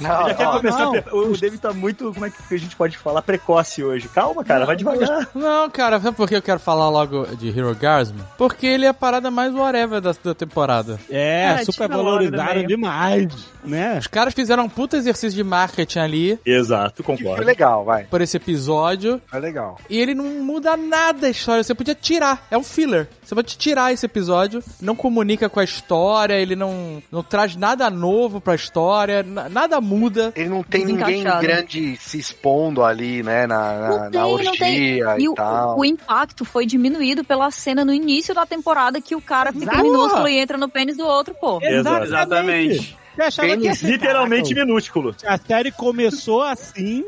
Não, 0.00 0.28
Já 0.28 0.34
quer 0.34 0.46
começar. 0.46 0.78
não. 0.84 0.94
a 0.96 1.14
O 1.14 1.36
David 1.36 1.60
tá 1.60 1.72
muito. 1.72 2.12
Como 2.12 2.26
é 2.26 2.30
que 2.30 2.54
a 2.54 2.58
gente 2.58 2.74
pode 2.74 2.96
falar? 2.98 3.22
Precoce 3.22 3.82
hoje. 3.84 4.08
Calma, 4.08 4.44
cara, 4.44 4.64
vai 4.66 4.74
devagar. 4.76 5.28
Não, 5.34 5.68
cara, 5.70 6.00
sabe 6.00 6.16
por 6.16 6.28
que 6.28 6.34
eu 6.36 6.42
quero 6.42 6.58
falar 6.58 6.88
logo 6.88 7.24
de 7.36 7.48
Hero 7.48 7.74
Gasm? 7.74 8.14
Porque 8.36 8.66
ele 8.66 8.84
é 8.86 8.88
a 8.88 8.94
parada 8.94 9.30
mais 9.30 9.52
whatever 9.54 10.00
da, 10.00 10.12
da 10.22 10.34
temporada. 10.34 10.98
É, 11.10 11.44
É, 11.60 11.64
super 11.64 11.84
tira 11.84 11.96
logo 11.96 12.08
valorizaram 12.10 12.46
do 12.48 12.54
meio. 12.54 12.68
demais, 12.68 13.26
né? 13.64 13.98
Os 13.98 14.06
caras 14.08 14.34
fizeram 14.34 14.64
um 14.64 14.68
puta 14.68 14.96
exercício 14.96 15.36
de 15.36 15.44
marketing 15.44 15.98
ali 16.00 16.38
Exato, 16.44 16.94
que 16.96 17.02
concordo. 17.02 17.36
foi 17.36 17.44
legal, 17.44 17.84
vai. 17.84 18.04
por 18.04 18.20
esse 18.20 18.36
episódio. 18.36 19.20
Foi 19.26 19.40
legal. 19.40 19.78
E 19.88 19.98
ele 19.98 20.14
não 20.14 20.24
muda 20.24 20.76
nada 20.76 21.26
a 21.28 21.30
história. 21.30 21.62
Você 21.62 21.74
podia 21.74 21.94
tirar. 21.94 22.46
É 22.50 22.58
um 22.58 22.64
filler. 22.64 23.08
Você 23.28 23.34
pode 23.34 23.58
tirar 23.58 23.92
esse 23.92 24.06
episódio. 24.06 24.64
Não 24.80 24.96
comunica 24.96 25.50
com 25.50 25.60
a 25.60 25.64
história. 25.64 26.32
Ele 26.32 26.56
não, 26.56 27.02
não 27.12 27.22
traz 27.22 27.54
nada 27.54 27.90
novo 27.90 28.40
pra 28.40 28.54
história. 28.54 29.22
na- 29.22 29.50
Nada 29.50 29.82
muda. 29.82 30.32
Ele 30.34 30.48
não 30.48 30.62
tem 30.62 30.86
ninguém 30.86 31.22
grande 31.22 31.94
se 31.98 32.18
expondo 32.18 32.82
ali, 32.82 33.22
né, 33.22 33.46
na, 33.46 33.78
na, 33.78 33.88
Não 33.90 33.98
na 33.98 34.10
tem, 34.10 34.20
não 34.22 34.30
orgia 34.30 34.52
tem. 34.58 34.78
e, 34.98 35.22
E 35.24 35.28
o, 35.28 35.34
tal. 35.34 35.78
o 35.78 35.84
impacto 35.84 36.42
foi 36.42 36.64
diminuído 36.64 37.22
pela 37.22 37.50
cena 37.50 37.84
no 37.84 37.92
início 37.92 38.34
da 38.34 38.46
temporada 38.46 38.98
que 38.98 39.14
o 39.14 39.20
cara 39.20 39.52
fica 39.52 39.82
minúsculo 39.82 40.26
e 40.26 40.38
entra 40.38 40.56
no 40.56 40.68
pênis 40.70 40.96
do 40.96 41.04
outro, 41.04 41.34
pô. 41.34 41.58
Exato. 41.62 42.04
Exatamente. 42.06 42.96
Você 43.18 43.22
achava 43.22 43.56
que 43.56 43.74
ser 43.74 43.86
Literalmente 43.88 44.54
caraca, 44.54 44.66
minúsculo. 44.66 45.16
A 45.26 45.36
série 45.36 45.72
começou 45.72 46.42
assim, 46.42 47.04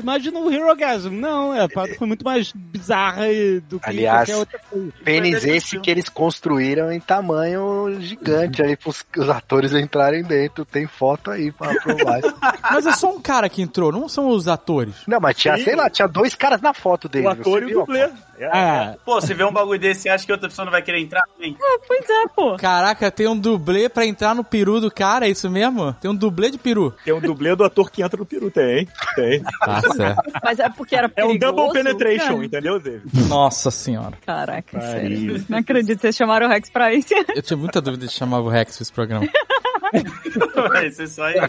imagina 0.00 0.40
o 0.40 0.52
Hero 0.52 0.74
Gasm. 0.74 1.12
Não, 1.12 1.52
a 1.52 1.68
parada 1.68 1.94
foi 1.94 2.06
muito 2.08 2.24
mais 2.24 2.50
bizarra 2.52 3.26
do 3.68 3.78
que 3.78 3.88
Aliás, 3.88 4.28
qualquer 4.28 4.36
outra 4.36 4.58
coisa. 4.68 4.92
Pênis 5.04 5.44
esse 5.44 5.78
que 5.78 5.88
eles 5.88 6.08
construíram 6.08 6.90
em 6.90 6.98
tamanho 6.98 7.96
gigante 8.00 8.60
aí 8.60 8.76
pros 8.76 9.04
os 9.16 9.28
atores 9.28 9.72
entrarem 9.72 10.24
dentro. 10.24 10.64
Tem 10.64 10.88
foto 10.88 11.30
aí 11.30 11.52
pra 11.52 11.74
provar. 11.80 12.18
isso. 12.18 12.34
Mas 12.62 12.86
é 12.86 12.92
só 12.94 13.14
um 13.14 13.20
cara 13.20 13.48
que 13.48 13.62
entrou. 13.62 13.92
Não 13.92 14.08
são 14.08 14.30
os 14.30 14.48
atores. 14.48 14.94
Não, 15.06 15.20
mas 15.20 15.36
tinha, 15.36 15.56
Sim. 15.56 15.64
sei 15.64 15.76
lá, 15.76 15.88
tinha 15.90 16.08
dois 16.08 16.34
caras 16.34 16.60
na 16.60 16.72
foto 16.72 17.08
dele. 17.08 17.26
O 17.26 17.30
ator 17.30 17.62
e 17.62 17.66
o 17.66 17.68
a 17.68 17.84
dublê. 17.84 18.10
É, 18.38 18.46
Ah, 18.46 18.94
Pô, 19.04 19.20
você 19.20 19.34
vê 19.34 19.44
um 19.44 19.52
bagulho 19.52 19.78
desse 19.78 20.08
e 20.08 20.10
acha 20.10 20.24
que 20.26 20.32
outra 20.32 20.48
pessoa 20.48 20.64
não 20.64 20.72
vai 20.72 20.82
querer 20.82 21.00
entrar? 21.00 21.22
Vem. 21.38 21.56
Pois 21.86 22.08
é, 22.08 22.28
pô. 22.34 22.56
Caraca, 22.56 23.10
tem 23.10 23.26
um 23.28 23.38
dublê 23.38 23.88
pra 23.88 24.04
entrar 24.06 24.34
no 24.34 24.42
peru 24.44 24.80
do 24.80 24.90
cara, 24.90 25.26
é 25.26 25.30
isso 25.30 25.48
mesmo? 25.50 25.92
Tem 26.00 26.10
um 26.10 26.14
dublê 26.14 26.50
de 26.50 26.58
peru. 26.58 26.94
Tem 27.04 27.12
um 27.14 27.20
dublê 27.20 27.54
do 27.54 27.64
ator 27.64 27.90
que 27.90 28.02
entra 28.02 28.16
no 28.18 28.26
peru, 28.26 28.50
tem. 28.50 28.88
Tem. 29.14 29.42
Tá 29.60 29.80
certo. 29.94 30.22
Mas 30.42 30.58
é 30.58 30.68
porque 30.68 30.96
era 30.96 31.10
É 31.16 31.24
um 31.24 31.28
perigoso, 31.38 31.52
double 31.52 31.72
penetration, 31.72 32.34
cara. 32.34 32.44
entendeu, 32.46 32.80
David? 32.80 33.28
Nossa 33.28 33.70
senhora. 33.70 34.12
Caraca, 34.24 34.78
Pariu. 34.78 34.90
sério. 34.90 35.46
Não 35.48 35.58
acredito 35.58 35.96
que 35.96 36.02
vocês 36.02 36.16
chamaram 36.16 36.46
o 36.46 36.50
Rex 36.50 36.70
pra 36.70 36.92
isso. 36.92 37.08
Eu 37.34 37.42
tinha 37.42 37.56
muita 37.56 37.80
dúvida 37.80 38.06
de 38.06 38.12
chamar 38.12 38.40
o 38.40 38.48
Rex 38.48 38.76
pra 38.76 38.82
esse 38.82 38.92
programa. 38.92 39.26
Vai 40.72 40.90
ser 40.90 41.06
só 41.08 41.28
isso. 41.30 41.40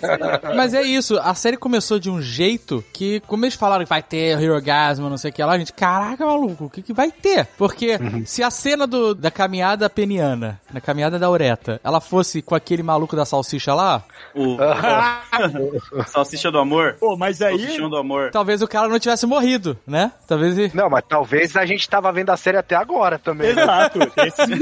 Mas 0.55 0.73
é 0.73 0.81
isso, 0.81 1.17
a 1.19 1.33
série 1.33 1.57
começou 1.57 1.99
de 1.99 2.09
um 2.09 2.21
jeito 2.21 2.83
que, 2.93 3.19
como 3.21 3.45
eles 3.45 3.55
falaram 3.55 3.83
que 3.83 3.89
vai 3.89 4.01
ter 4.01 4.41
Hero 4.41 4.61
Gasm, 4.61 5.03
não 5.03 5.17
sei 5.17 5.31
o 5.31 5.33
que 5.33 5.43
lá, 5.43 5.53
a 5.53 5.57
gente, 5.57 5.73
caraca, 5.73 6.25
maluco, 6.25 6.65
o 6.65 6.69
que, 6.69 6.81
que 6.81 6.93
vai 6.93 7.11
ter? 7.11 7.47
Porque 7.57 7.97
se 8.25 8.43
a 8.43 8.49
cena 8.49 8.85
do, 8.87 9.13
da 9.13 9.31
caminhada 9.31 9.89
peniana, 9.89 10.59
na 10.71 10.81
caminhada 10.81 11.17
da 11.19 11.29
Ureta, 11.29 11.79
ela 11.83 12.01
fosse 12.01 12.41
com 12.41 12.55
aquele 12.55 12.83
maluco 12.83 13.15
da 13.15 13.25
salsicha 13.25 13.73
lá, 13.73 14.03
O... 14.35 14.57
Salsicha 16.07 16.51
do 16.51 16.57
amor. 16.57 16.95
Pô, 16.99 17.15
mas 17.15 17.41
aí. 17.41 17.59
Salsichão 17.59 17.89
do 17.89 17.97
amor. 17.97 18.31
talvez 18.31 18.61
o 18.61 18.67
cara 18.67 18.87
não 18.87 18.99
tivesse 18.99 19.25
morrido, 19.25 19.77
né? 19.85 20.11
Talvez 20.27 20.57
ele... 20.57 20.71
Não, 20.73 20.89
mas 20.89 21.03
talvez 21.07 21.55
a 21.55 21.65
gente 21.65 21.87
tava 21.87 22.11
vendo 22.11 22.29
a 22.29 22.37
série 22.37 22.57
até 22.57 22.75
agora 22.75 23.17
também. 23.19 23.53
né? 23.53 23.61
Exato. 23.63 23.99
Esse... 24.17 24.43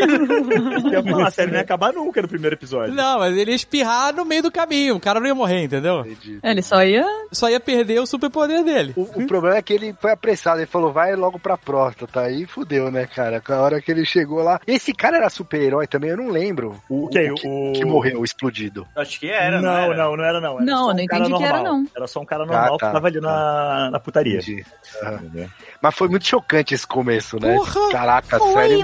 Isso 0.81 1.21
falar, 1.21 1.27
a 1.27 1.31
série 1.31 1.51
não 1.51 1.57
ia 1.57 1.61
acabar 1.61 1.93
nunca 1.93 2.21
no 2.21 2.27
primeiro 2.27 2.55
episódio. 2.55 2.93
Não, 2.93 3.19
mas 3.19 3.35
ele 3.35 3.51
ia 3.51 3.55
espirrar 3.71 4.13
no 4.13 4.25
meio 4.25 4.43
do 4.43 4.51
caminho, 4.51 4.95
o 4.95 4.99
cara 4.99 5.19
não 5.19 5.27
ia 5.27 5.33
morrer, 5.35 5.63
entendeu? 5.63 6.01
Entendi. 6.01 6.39
Ele 6.43 6.61
só 6.61 6.83
ia. 6.83 7.05
Só 7.31 7.49
ia 7.49 7.59
perder 7.59 7.99
o 8.01 8.05
superpoder 8.05 8.63
dele. 8.63 8.93
O, 8.97 9.03
o 9.03 9.27
problema 9.27 9.55
é 9.55 9.61
que 9.61 9.73
ele 9.73 9.93
foi 9.99 10.11
apressado, 10.11 10.59
ele 10.59 10.65
falou, 10.67 10.91
vai 10.91 11.15
logo 11.15 11.39
pra 11.39 11.57
próstata. 11.57 12.21
Aí 12.21 12.45
fudeu, 12.45 12.91
né, 12.91 13.07
cara? 13.07 13.39
Com 13.39 13.53
a 13.53 13.61
hora 13.61 13.81
que 13.81 13.89
ele 13.91 14.05
chegou 14.05 14.43
lá. 14.43 14.59
Esse 14.67 14.93
cara 14.93 15.17
era 15.17 15.29
super-herói 15.29 15.87
também, 15.87 16.09
eu 16.09 16.17
não 16.17 16.27
lembro. 16.29 16.81
O 16.89 17.07
que? 17.07 17.33
que, 17.33 17.47
O... 17.47 17.71
que 17.73 17.85
morreu, 17.85 18.23
explodido. 18.23 18.85
Acho 18.95 19.19
que 19.19 19.29
era, 19.29 19.61
não, 19.61 19.71
não, 19.71 19.77
era? 19.79 19.95
não, 19.97 20.17
não 20.17 20.23
era 20.23 20.41
não. 20.41 20.55
Era 20.57 20.65
Não, 20.65 20.83
um 20.89 20.93
não 20.93 20.99
entendi 20.99 21.33
que 21.33 21.43
era, 21.43 21.63
não. 21.63 21.85
Era 21.95 22.07
só 22.07 22.19
um 22.19 22.25
cara 22.25 22.45
normal 22.45 22.75
Ah, 22.75 22.77
tá. 22.77 22.87
que 22.87 22.93
tava 22.93 23.07
ali 23.07 23.21
na, 23.21 23.89
na 23.91 23.99
putaria. 23.99 24.39
Entendi. 24.39 24.65
Mas 25.81 25.95
foi 25.95 26.07
muito 26.07 26.25
chocante 26.27 26.73
esse 26.73 26.85
começo, 26.85 27.39
né? 27.39 27.55
Porra, 27.55 27.89
Caraca, 27.91 28.37
foi, 28.37 28.81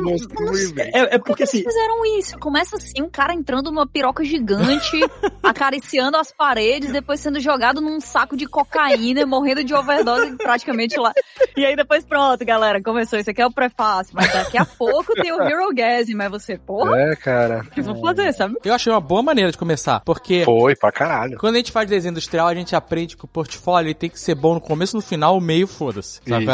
sei. 0.58 0.74
velho. 0.74 0.92
É, 0.94 1.00
é 1.00 1.04
Por 1.04 1.10
que 1.10 1.20
porque 1.20 1.44
eles 1.44 1.50
assim, 1.50 1.64
fizeram 1.64 2.06
isso? 2.20 2.40
Começa 2.40 2.76
assim, 2.78 3.02
um 3.02 3.10
cara 3.10 3.34
entrando 3.34 3.72
numa 3.72 3.88
piroca 3.88 4.24
gigante, 4.24 4.98
acariciando 5.44 6.18
as 6.18 6.32
paredes, 6.32 6.92
depois 6.92 7.20
sendo 7.20 7.40
jogado 7.40 7.82
num 7.82 8.00
saco 8.00 8.36
de 8.36 8.46
cocaína, 8.48 9.26
morrendo 9.26 9.64
de 9.64 9.74
overdose 9.74 10.36
praticamente 10.38 10.98
lá. 10.98 11.14
E 11.56 11.66
aí 11.66 11.76
depois, 11.76 12.04
pronto, 12.06 12.44
galera, 12.46 12.82
começou. 12.82 13.20
Isso 13.20 13.30
aqui 13.30 13.42
é 13.42 13.46
o 13.46 13.52
prefácio. 13.52 14.14
Mas 14.16 14.32
daqui 14.32 14.58
a 14.58 14.66
pouco 14.66 15.14
tem 15.14 15.32
o 15.32 15.42
Hero 15.42 15.74
Gasm. 15.74 16.16
Mas 16.16 16.32
você, 16.32 16.58
porra, 16.58 16.98
É, 17.00 17.16
cara. 17.16 17.60
o 17.60 17.70
que 17.70 17.80
eles 17.80 17.86
vão 17.86 18.02
fazer, 18.02 18.34
sabe? 18.34 18.56
Eu 18.64 18.74
achei 18.74 18.92
uma 18.92 19.02
boa 19.02 19.22
maneira 19.22 19.52
de 19.52 19.58
começar, 19.58 20.02
porque 20.02 20.44
Foi 20.44 20.76
pra 20.76 20.92
caralho. 20.92 21.38
quando 21.38 21.56
a 21.56 21.58
gente 21.58 21.72
faz 21.72 21.88
desenho 21.90 22.12
industrial, 22.12 22.48
a 22.48 22.56
gente 22.56 22.76
aprende 22.76 23.16
que 23.16 23.26
o 23.26 23.28
portfólio 23.28 23.94
tem 23.94 24.10
que 24.10 24.20
ser 24.20 24.36
bom 24.36 24.56
no 24.56 24.62
começo, 24.62 24.96
no 24.96 25.02
final, 25.02 25.38
o 25.38 25.42
meio, 25.42 25.68
foda-se. 25.68 26.20
Sabe? 26.28 26.46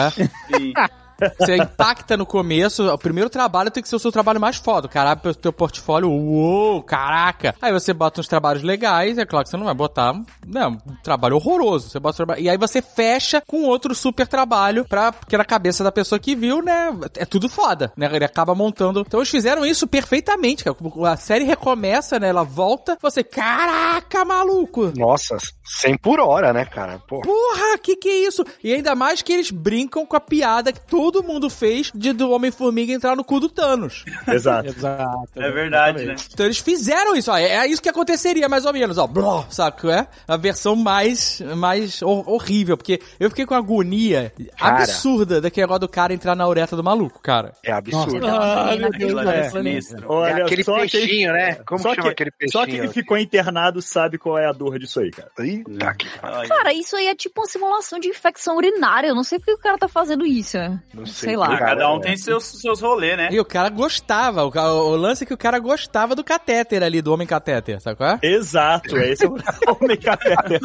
Sim. 0.48 0.74
Você 1.40 1.58
impacta 1.58 2.18
no 2.18 2.26
começo, 2.26 2.88
o 2.88 2.98
primeiro 2.98 3.30
trabalho 3.30 3.72
tem 3.72 3.82
que 3.82 3.90
ser 3.90 3.96
o 3.96 4.00
seu 4.00 4.12
trabalho 4.12 4.40
mais 4.40 4.58
foda. 4.58 4.88
Caralho, 4.88 5.20
o 5.24 5.36
teu 5.36 5.54
portfólio, 5.54 6.10
uou, 6.10 6.82
caraca. 6.84 7.56
Aí 7.62 7.72
você 7.72 7.94
bota 7.94 8.22
uns 8.22 8.28
trabalhos 8.28 8.64
legais, 8.64 9.18
é 9.18 9.26
claro 9.26 9.44
que 9.44 9.50
você 9.50 9.58
não 9.58 9.66
vai 9.66 9.74
botar, 9.74 10.14
não, 10.46 10.72
um 10.72 10.96
trabalho 11.04 11.36
horroroso. 11.36 11.90
Você 11.90 12.00
bota 12.00 12.18
trabalho, 12.18 12.42
e 12.42 12.50
aí 12.50 12.58
você 12.58 12.82
fecha 12.82 13.42
com 13.48 13.64
outro 13.64 13.94
super 13.94 14.28
trabalho 14.28 14.86
pra, 14.86 15.12
porque 15.12 15.38
na 15.38 15.46
cabeça 15.46 15.84
da 15.84 15.92
pessoa 15.92 16.20
que 16.20 16.36
viu, 16.36 16.62
né, 16.62 16.92
é 17.18 17.26
tudo 17.26 17.48
foda, 17.50 17.92
né? 17.96 18.10
Ele 18.14 18.26
acaba 18.26 18.56
montando. 18.56 19.02
Então 19.02 19.20
eles 19.20 19.30
fizeram 19.30 19.66
isso 19.66 19.88
perfeitamente, 19.88 20.64
cara. 20.64 20.76
A 21.12 21.18
série 21.18 21.44
recomeça, 21.44 22.20
né, 22.20 22.30
ela 22.30 22.44
volta, 22.44 22.98
você, 23.02 23.24
caraca, 23.24 24.26
maluco. 24.26 24.92
Nossa, 24.98 25.38
100 25.64 25.98
por 25.98 26.20
hora, 26.20 26.54
né, 26.54 26.66
cara? 26.66 27.00
Pô. 27.08 27.22
Porra, 27.22 27.78
que 27.78 27.96
que 27.96 28.10
é 28.10 28.28
isso? 28.28 28.44
E 28.64 28.74
ainda 28.74 28.96
mais 28.96 29.22
que 29.22 29.34
eles 29.34 29.52
brincam 29.52 30.06
com 30.06 30.16
a 30.16 30.20
piada 30.20 30.72
que 30.72 30.82
todo 30.82 31.03
mundo 31.24 31.50
fez 31.50 31.92
de 31.94 32.14
do 32.14 32.30
Homem-Formiga 32.32 32.94
entrar 32.94 33.16
no 33.16 33.24
cu 33.24 33.40
do 33.40 33.50
Thanos. 33.50 34.06
exato. 34.32 34.70
exato. 34.70 35.28
É 35.36 35.52
verdade, 35.52 36.06
né? 36.06 36.16
Então 36.32 36.46
eles 36.46 36.60
fizeram 36.60 37.16
isso, 37.16 37.32
ó. 37.32 37.38
É, 37.38 37.50
é 37.58 37.68
isso 37.68 37.82
que 37.82 37.90
aconteceria, 37.90 38.48
mais 38.48 38.66
ou 38.66 38.72
menos, 38.72 38.98
ó. 38.98 39.08
Bló, 39.08 39.44
saco, 39.50 39.90
é? 39.90 40.08
A 40.28 40.38
versão 40.38 40.76
mais, 40.76 41.42
mais 41.58 42.02
hor- 42.02 42.30
horrível, 42.30 42.78
porque 42.78 43.02
eu 43.20 43.30
fiquei 43.30 43.46
com 43.46 43.56
agonia 43.56 44.32
Cara. 44.58 44.84
absurda 44.84 45.42
daquele 45.42 45.64
negócio 45.66 45.82
do 45.82 45.90
cara 45.90 46.14
entrar 46.14 46.36
na 46.36 46.48
ureta 46.48 46.76
do 46.76 46.84
maluco, 46.84 47.20
cara. 47.22 47.54
É 47.64 47.72
absurdo. 47.72 48.26
Ah, 48.28 48.76
meu 48.78 48.90
Deus, 48.92 49.26
é. 49.28 49.50
sinistro. 49.50 50.04
É 50.04 50.08
Olha, 50.08 50.46
aquele 50.46 50.64
só 50.64 50.78
peixinho, 50.78 51.34
né? 51.34 51.56
Como 51.66 51.82
só 51.82 51.90
chama 51.90 52.04
que- 52.04 52.10
aquele 52.10 52.32
peixinho? 52.32 52.52
Só 52.62 52.66
quem 52.70 52.88
ficou 52.90 53.18
internado 53.18 53.82
sabe 53.82 54.18
qual 54.18 54.38
é 54.38 54.46
a 54.48 54.52
dor 54.52 54.78
disso 54.80 55.00
aí, 55.00 55.12
cara. 55.12 55.32
Eita, 55.40 55.94
que 55.96 56.08
pariu. 56.20 56.38
Olha, 56.40 56.50
Cara, 56.50 56.74
isso 56.74 56.96
aí 56.96 57.08
é 57.08 57.16
tipo 57.16 57.42
uma 57.42 57.48
simulação 57.48 58.00
de 58.00 58.08
infecção 58.08 58.56
urinária. 58.58 59.08
Eu 59.08 59.16
não 59.16 59.24
sei 59.24 59.40
porque 59.40 59.54
o 59.54 59.58
cara 59.58 59.78
tá 59.78 59.88
fazendo 59.88 60.26
isso. 60.26 60.58
Não 60.94 61.06
Sei 61.08 61.36
lá. 61.36 61.48
cara. 61.48 61.60
Cada 61.60 61.92
um 61.92 62.00
tem 62.00 62.16
seus, 62.16 62.44
seus 62.46 62.80
rolês, 62.80 63.18
né? 63.18 63.30
E 63.32 63.40
o 63.40 63.46
cara 63.46 63.70
gostava, 63.70 64.44
o, 64.46 64.50
o 64.50 64.96
lance 64.96 65.24
é 65.24 65.28
que 65.28 65.34
o 65.34 65.38
cara 65.38 65.58
gostava 65.58 66.14
do 66.16 66.24
catéter 66.24 66.84
ali, 66.84 67.02
do 67.02 67.12
homem 67.12 67.26
catéter, 67.26 67.82
sabe 67.82 67.98
qual 67.98 68.12
é? 68.12 68.20
Exato, 68.22 68.96
é 68.98 69.10
esse 69.10 69.26
é 69.26 69.28
o 69.28 69.34
homem 69.82 69.98
catéter. 69.98 70.60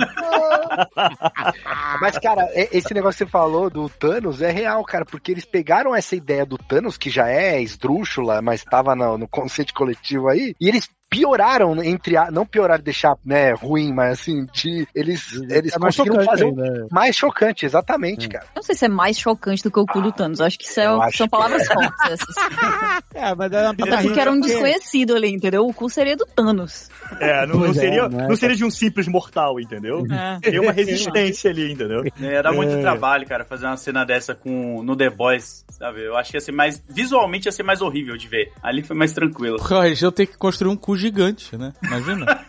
Mas, 2.01 2.19
cara, 2.19 2.43
é- 2.53 2.69
esse 2.77 2.93
negócio 2.93 3.19
que 3.19 3.25
você 3.25 3.31
falou 3.31 3.71
do 3.71 3.89
Thanos 3.89 4.43
é 4.43 4.51
real, 4.51 4.85
cara, 4.85 5.05
porque 5.05 5.33
eles 5.33 5.45
pegaram 5.45 5.95
essa 5.95 6.15
ideia 6.15 6.45
do 6.45 6.59
Thanos, 6.59 6.97
que 6.99 7.11
já 7.11 7.29
é 7.29 7.61
esdrúxula, 7.63 8.43
mas 8.43 8.63
tava 8.65 8.95
no, 8.95 9.17
no 9.19 9.29
conceito 9.29 9.73
coletivo 9.75 10.29
aí, 10.29 10.55
e 10.61 10.69
eles 10.69 10.89
pioraram 11.11 11.83
entre 11.83 12.17
a, 12.17 12.31
não 12.31 12.45
pioraram 12.47 12.83
deixar 12.83 13.17
né 13.25 13.53
ruim 13.53 13.93
mas 13.93 14.21
assim 14.21 14.47
de 14.53 14.87
eles 14.95 15.33
eles 15.51 15.73
É 15.75 15.79
conseguiram 15.79 16.23
fazer 16.25 16.45
um 16.45 16.49
ainda. 16.49 16.87
mais 16.91 17.17
chocante 17.17 17.65
exatamente 17.67 18.29
cara 18.29 18.47
Não 18.55 18.63
sei 18.63 18.75
se 18.75 18.85
é 18.85 18.89
mais 18.89 19.19
chocante 19.19 19.63
do 19.63 19.71
que 19.71 19.79
o 19.81 19.87
cu 19.87 20.01
do 20.03 20.13
Thanos. 20.13 20.41
Acho 20.41 20.59
que 20.59 20.65
isso 20.67 20.81
é- 20.81 20.87
Eu 20.87 21.01
acho 21.03 21.17
são 21.19 21.27
que 21.27 21.31
palavras 21.31 21.67
fortes 21.67 22.11
essas. 22.11 22.35
É, 23.15 23.35
mas 23.35 23.51
é 23.53 23.63
uma 23.63 23.71
Até 23.71 24.03
porque 24.03 24.21
era 24.21 24.31
um 24.31 24.39
desconhecido 24.41 25.17
ali, 25.17 25.29
entendeu? 25.33 25.67
O 25.67 25.73
cu 25.75 25.89
seria 25.91 26.17
do 26.17 26.25
Thanos. 26.27 26.89
É, 27.19 27.47
não, 27.47 27.57
não 27.61 27.67
é, 27.67 27.73
seria, 27.75 28.09
né? 28.09 28.27
não 28.29 28.37
seria 28.37 28.55
de 28.55 28.65
um 28.65 28.71
simples 28.71 29.09
mortal, 29.09 29.59
entendeu? 29.59 30.05
Teria 30.41 30.61
uma 30.61 30.71
resistência 30.73 31.51
ali, 31.51 31.73
entendeu? 31.73 32.05
É, 32.21 32.43
dá 32.43 32.53
muito 32.53 32.73
É. 32.75 32.81
trabalho, 32.81 33.27
cara, 33.27 33.45
fazer 33.45 33.67
uma 33.67 33.77
cena 33.77 34.05
dessa 34.05 34.35
com 34.35 34.83
no 34.83 34.95
The 34.97 35.11
Boys, 35.11 35.65
sabe? 35.71 36.05
Eu 36.05 36.17
acho 36.17 36.31
que 36.31 36.37
ia 36.37 36.41
ser 36.41 36.53
mais. 36.53 36.83
Visualmente 36.89 37.47
ia 37.49 37.53
ser 37.53 37.63
mais 37.65 37.81
horrível 37.81 38.17
de 38.17 38.29
ver. 38.29 38.53
Ali 38.63 38.83
foi 38.83 38.95
mais 38.97 39.13
tranquilo. 39.13 39.57
Porra, 39.57 39.89
iam 39.89 40.13
ter 40.13 40.27
que 40.27 40.37
construir 40.37 40.71
um 40.71 40.77
cu 40.77 40.97
gigante, 40.99 41.57
né? 41.57 41.73
Imagina. 41.83 42.45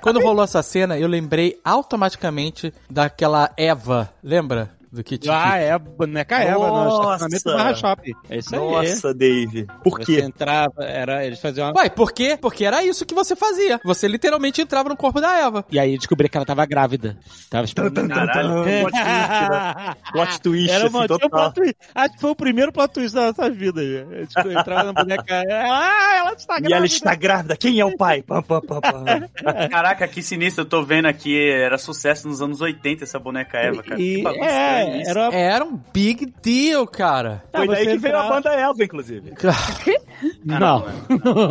Quando 0.00 0.20
rolou 0.20 0.44
essa 0.44 0.62
cena, 0.62 0.98
eu 0.98 1.08
lembrei 1.08 1.58
automaticamente 1.64 2.72
daquela 2.88 3.50
Eva, 3.56 4.12
lembra? 4.22 4.73
Do 4.94 5.02
Kit 5.02 5.28
Ah, 5.28 5.56
é, 5.58 5.76
boneca 5.78 6.36
Eva, 6.38 6.58
no 6.58 6.66
Nossa. 6.68 7.04
estacionamento 7.26 7.44
do 7.44 7.56
Barra 7.56 7.74
Shopping. 7.74 8.12
É 8.30 8.38
isso 8.38 8.54
aí. 8.54 8.60
Nossa, 8.60 9.14
Dave. 9.14 9.66
Por 9.82 9.98
Você 9.98 10.04
quê? 10.04 10.20
entrava, 10.20 10.84
era, 10.84 11.24
eles 11.26 11.40
faziam 11.40 11.66
uma... 11.70 11.80
Ué, 11.82 11.88
por 11.90 12.12
quê? 12.12 12.38
Porque 12.40 12.64
era 12.64 12.82
isso 12.84 13.04
que 13.04 13.14
você 13.14 13.34
fazia. 13.34 13.80
Você 13.84 14.06
literalmente 14.06 14.60
entrava 14.62 14.88
no 14.88 14.96
corpo 14.96 15.20
da 15.20 15.36
Eva. 15.38 15.64
E 15.70 15.78
aí 15.78 15.96
descobri 15.96 16.28
que 16.28 16.36
ela 16.36 16.46
tava 16.46 16.64
grávida. 16.66 17.18
Tava 17.50 17.64
esperando. 17.64 18.08
Caralho. 18.08 18.64
Plot 18.64 18.92
twist, 18.92 19.50
né? 19.50 19.94
Plot 20.12 20.40
twist, 20.42 20.70
Era 20.70 20.84
assim, 20.86 20.94
uma, 20.96 21.04
um 21.04 21.06
total. 21.08 21.28
plot 21.30 21.54
twist. 21.54 21.74
Acho 21.94 22.14
que 22.14 22.20
foi 22.20 22.30
o 22.30 22.36
primeiro 22.36 22.72
plot 22.72 22.92
twist 22.94 23.14
da 23.14 23.26
nossa 23.26 23.50
vida. 23.50 23.80
aí. 23.80 24.26
Tipo, 24.26 24.48
eu 24.48 24.58
entrava 24.60 24.84
na 24.84 24.92
boneca. 24.92 25.24
Ah, 25.74 26.16
ela 26.18 26.32
está 26.34 26.54
grávida. 26.54 26.70
E 26.70 26.72
ela 26.76 26.86
está 26.86 27.14
grávida. 27.14 27.56
Quem 27.56 27.80
é 27.80 27.84
o 27.84 27.96
pai? 27.96 28.22
Pam, 28.22 28.42
pam, 28.42 28.60
pam. 28.60 28.80
Caraca, 29.70 30.06
que 30.06 30.22
sinistro. 30.22 30.62
Eu 30.64 30.68
tô 30.68 30.82
vendo 30.84 31.06
aqui, 31.06 31.36
era 31.50 31.78
sucesso 31.78 32.28
nos 32.28 32.40
anos 32.40 32.60
80 32.60 33.04
essa 33.04 33.18
boneca 33.18 33.58
Eva, 33.58 33.82
cara. 33.82 34.00
E, 34.00 34.22
Que 34.22 34.28
estranho 34.28 34.83
é, 34.84 35.02
era. 35.10 35.34
Era 35.34 35.64
um 35.64 35.78
big 35.92 36.32
deal, 36.42 36.86
cara. 36.86 37.42
Foi 37.54 37.66
daí 37.68 37.86
que 37.86 37.98
veio 37.98 38.16
a 38.18 38.28
banda 38.28 38.52
Elva, 38.54 38.84
inclusive. 38.84 39.32
Ah, 39.44 40.04
Não. 40.44 40.84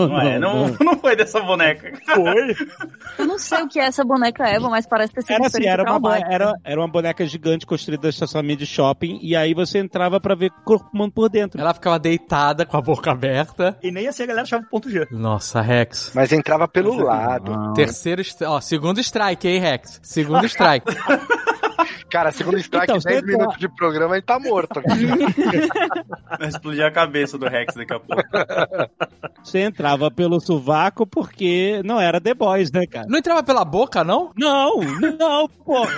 Não 0.08 0.22
é, 0.22 0.40
não, 0.40 0.68
não 0.80 0.98
foi 0.98 1.16
dessa 1.16 1.40
boneca. 1.42 1.92
Foi. 2.14 2.56
Eu 3.20 3.26
não 3.28 3.38
sei 3.38 3.62
o 3.64 3.68
que 3.68 3.80
é 3.80 3.86
essa 3.86 4.04
boneca 4.04 4.48
Eva, 4.48 4.70
mas 4.70 4.86
parece 4.88 5.14
ter 5.14 5.22
sido 5.22 5.34
Era 5.36 5.48
assim, 5.48 5.66
era 5.66 5.98
uma, 5.98 6.18
era, 6.18 6.54
era 6.64 6.80
uma 6.82 6.88
boneca 6.88 7.26
gigante 7.26 7.66
construída 7.66 8.04
no 8.04 8.10
estacionamento 8.10 8.60
de 8.60 8.66
shopping, 8.66 9.20
e 9.22 9.36
aí 9.36 9.54
você 9.54 9.80
entrava 9.80 10.20
pra 10.20 10.36
ver 10.36 10.52
corpo 10.66 10.90
humano 10.94 11.12
por 11.12 11.30
dentro. 11.30 11.60
Ela 11.60 11.74
ficava 11.74 12.00
deitada 12.00 12.66
com 12.66 12.78
a 12.78 12.82
boca 12.82 13.12
aberta. 13.12 13.78
E 13.84 13.92
nem 13.92 14.08
assim 14.08 14.24
a 14.24 14.26
galera 14.28 14.44
achava 14.44 14.64
o 14.64 14.70
ponto 14.70 14.90
G. 14.90 15.08
Nossa, 15.12 15.62
Rex. 15.62 16.12
mas 16.16 16.32
entrava 16.32 16.68
pelo 16.68 16.96
lado 17.04 17.74
Terceiro, 17.74 18.22
stri- 18.22 18.46
ó, 18.48 18.60
segundo 18.62 19.00
strike, 19.00 19.48
hein, 19.48 19.60
Rex? 19.60 20.00
Segundo 20.04 20.46
strike. 20.46 20.86
cara 22.14 22.32
segundo 22.32 22.60
strike 22.60 22.84
Então, 22.84 23.00
10 23.00 23.22
você 23.22 23.26
minutos 23.26 23.58
de 23.58 23.68
programa 23.68 24.16
e 24.16 24.22
tá 24.22 24.38
morto 24.38 24.80
Vai 26.40 26.48
explodir 26.48 26.86
a 26.86 26.92
cabeça 26.92 27.40
do 27.40 27.48
Rex 27.48 27.74
daqui 27.74 27.92
a 27.92 28.00
pouco. 28.00 28.24
Você 29.44 29.60
entrava 29.60 30.12
pelo 30.12 30.40
sovaco 30.40 31.08
porque 31.08 31.82
não 31.84 32.00
era 32.00 32.22
The 32.22 32.36
Boys, 32.36 32.72
né, 32.72 32.86
cara? 32.86 33.08
Não 33.10 33.18
entrava 33.18 33.42
pela 33.42 33.66
boca, 33.66 34.04
não? 34.04 34.32
Não, 34.38 34.80
não, 35.18 35.48
porra. 35.48 35.90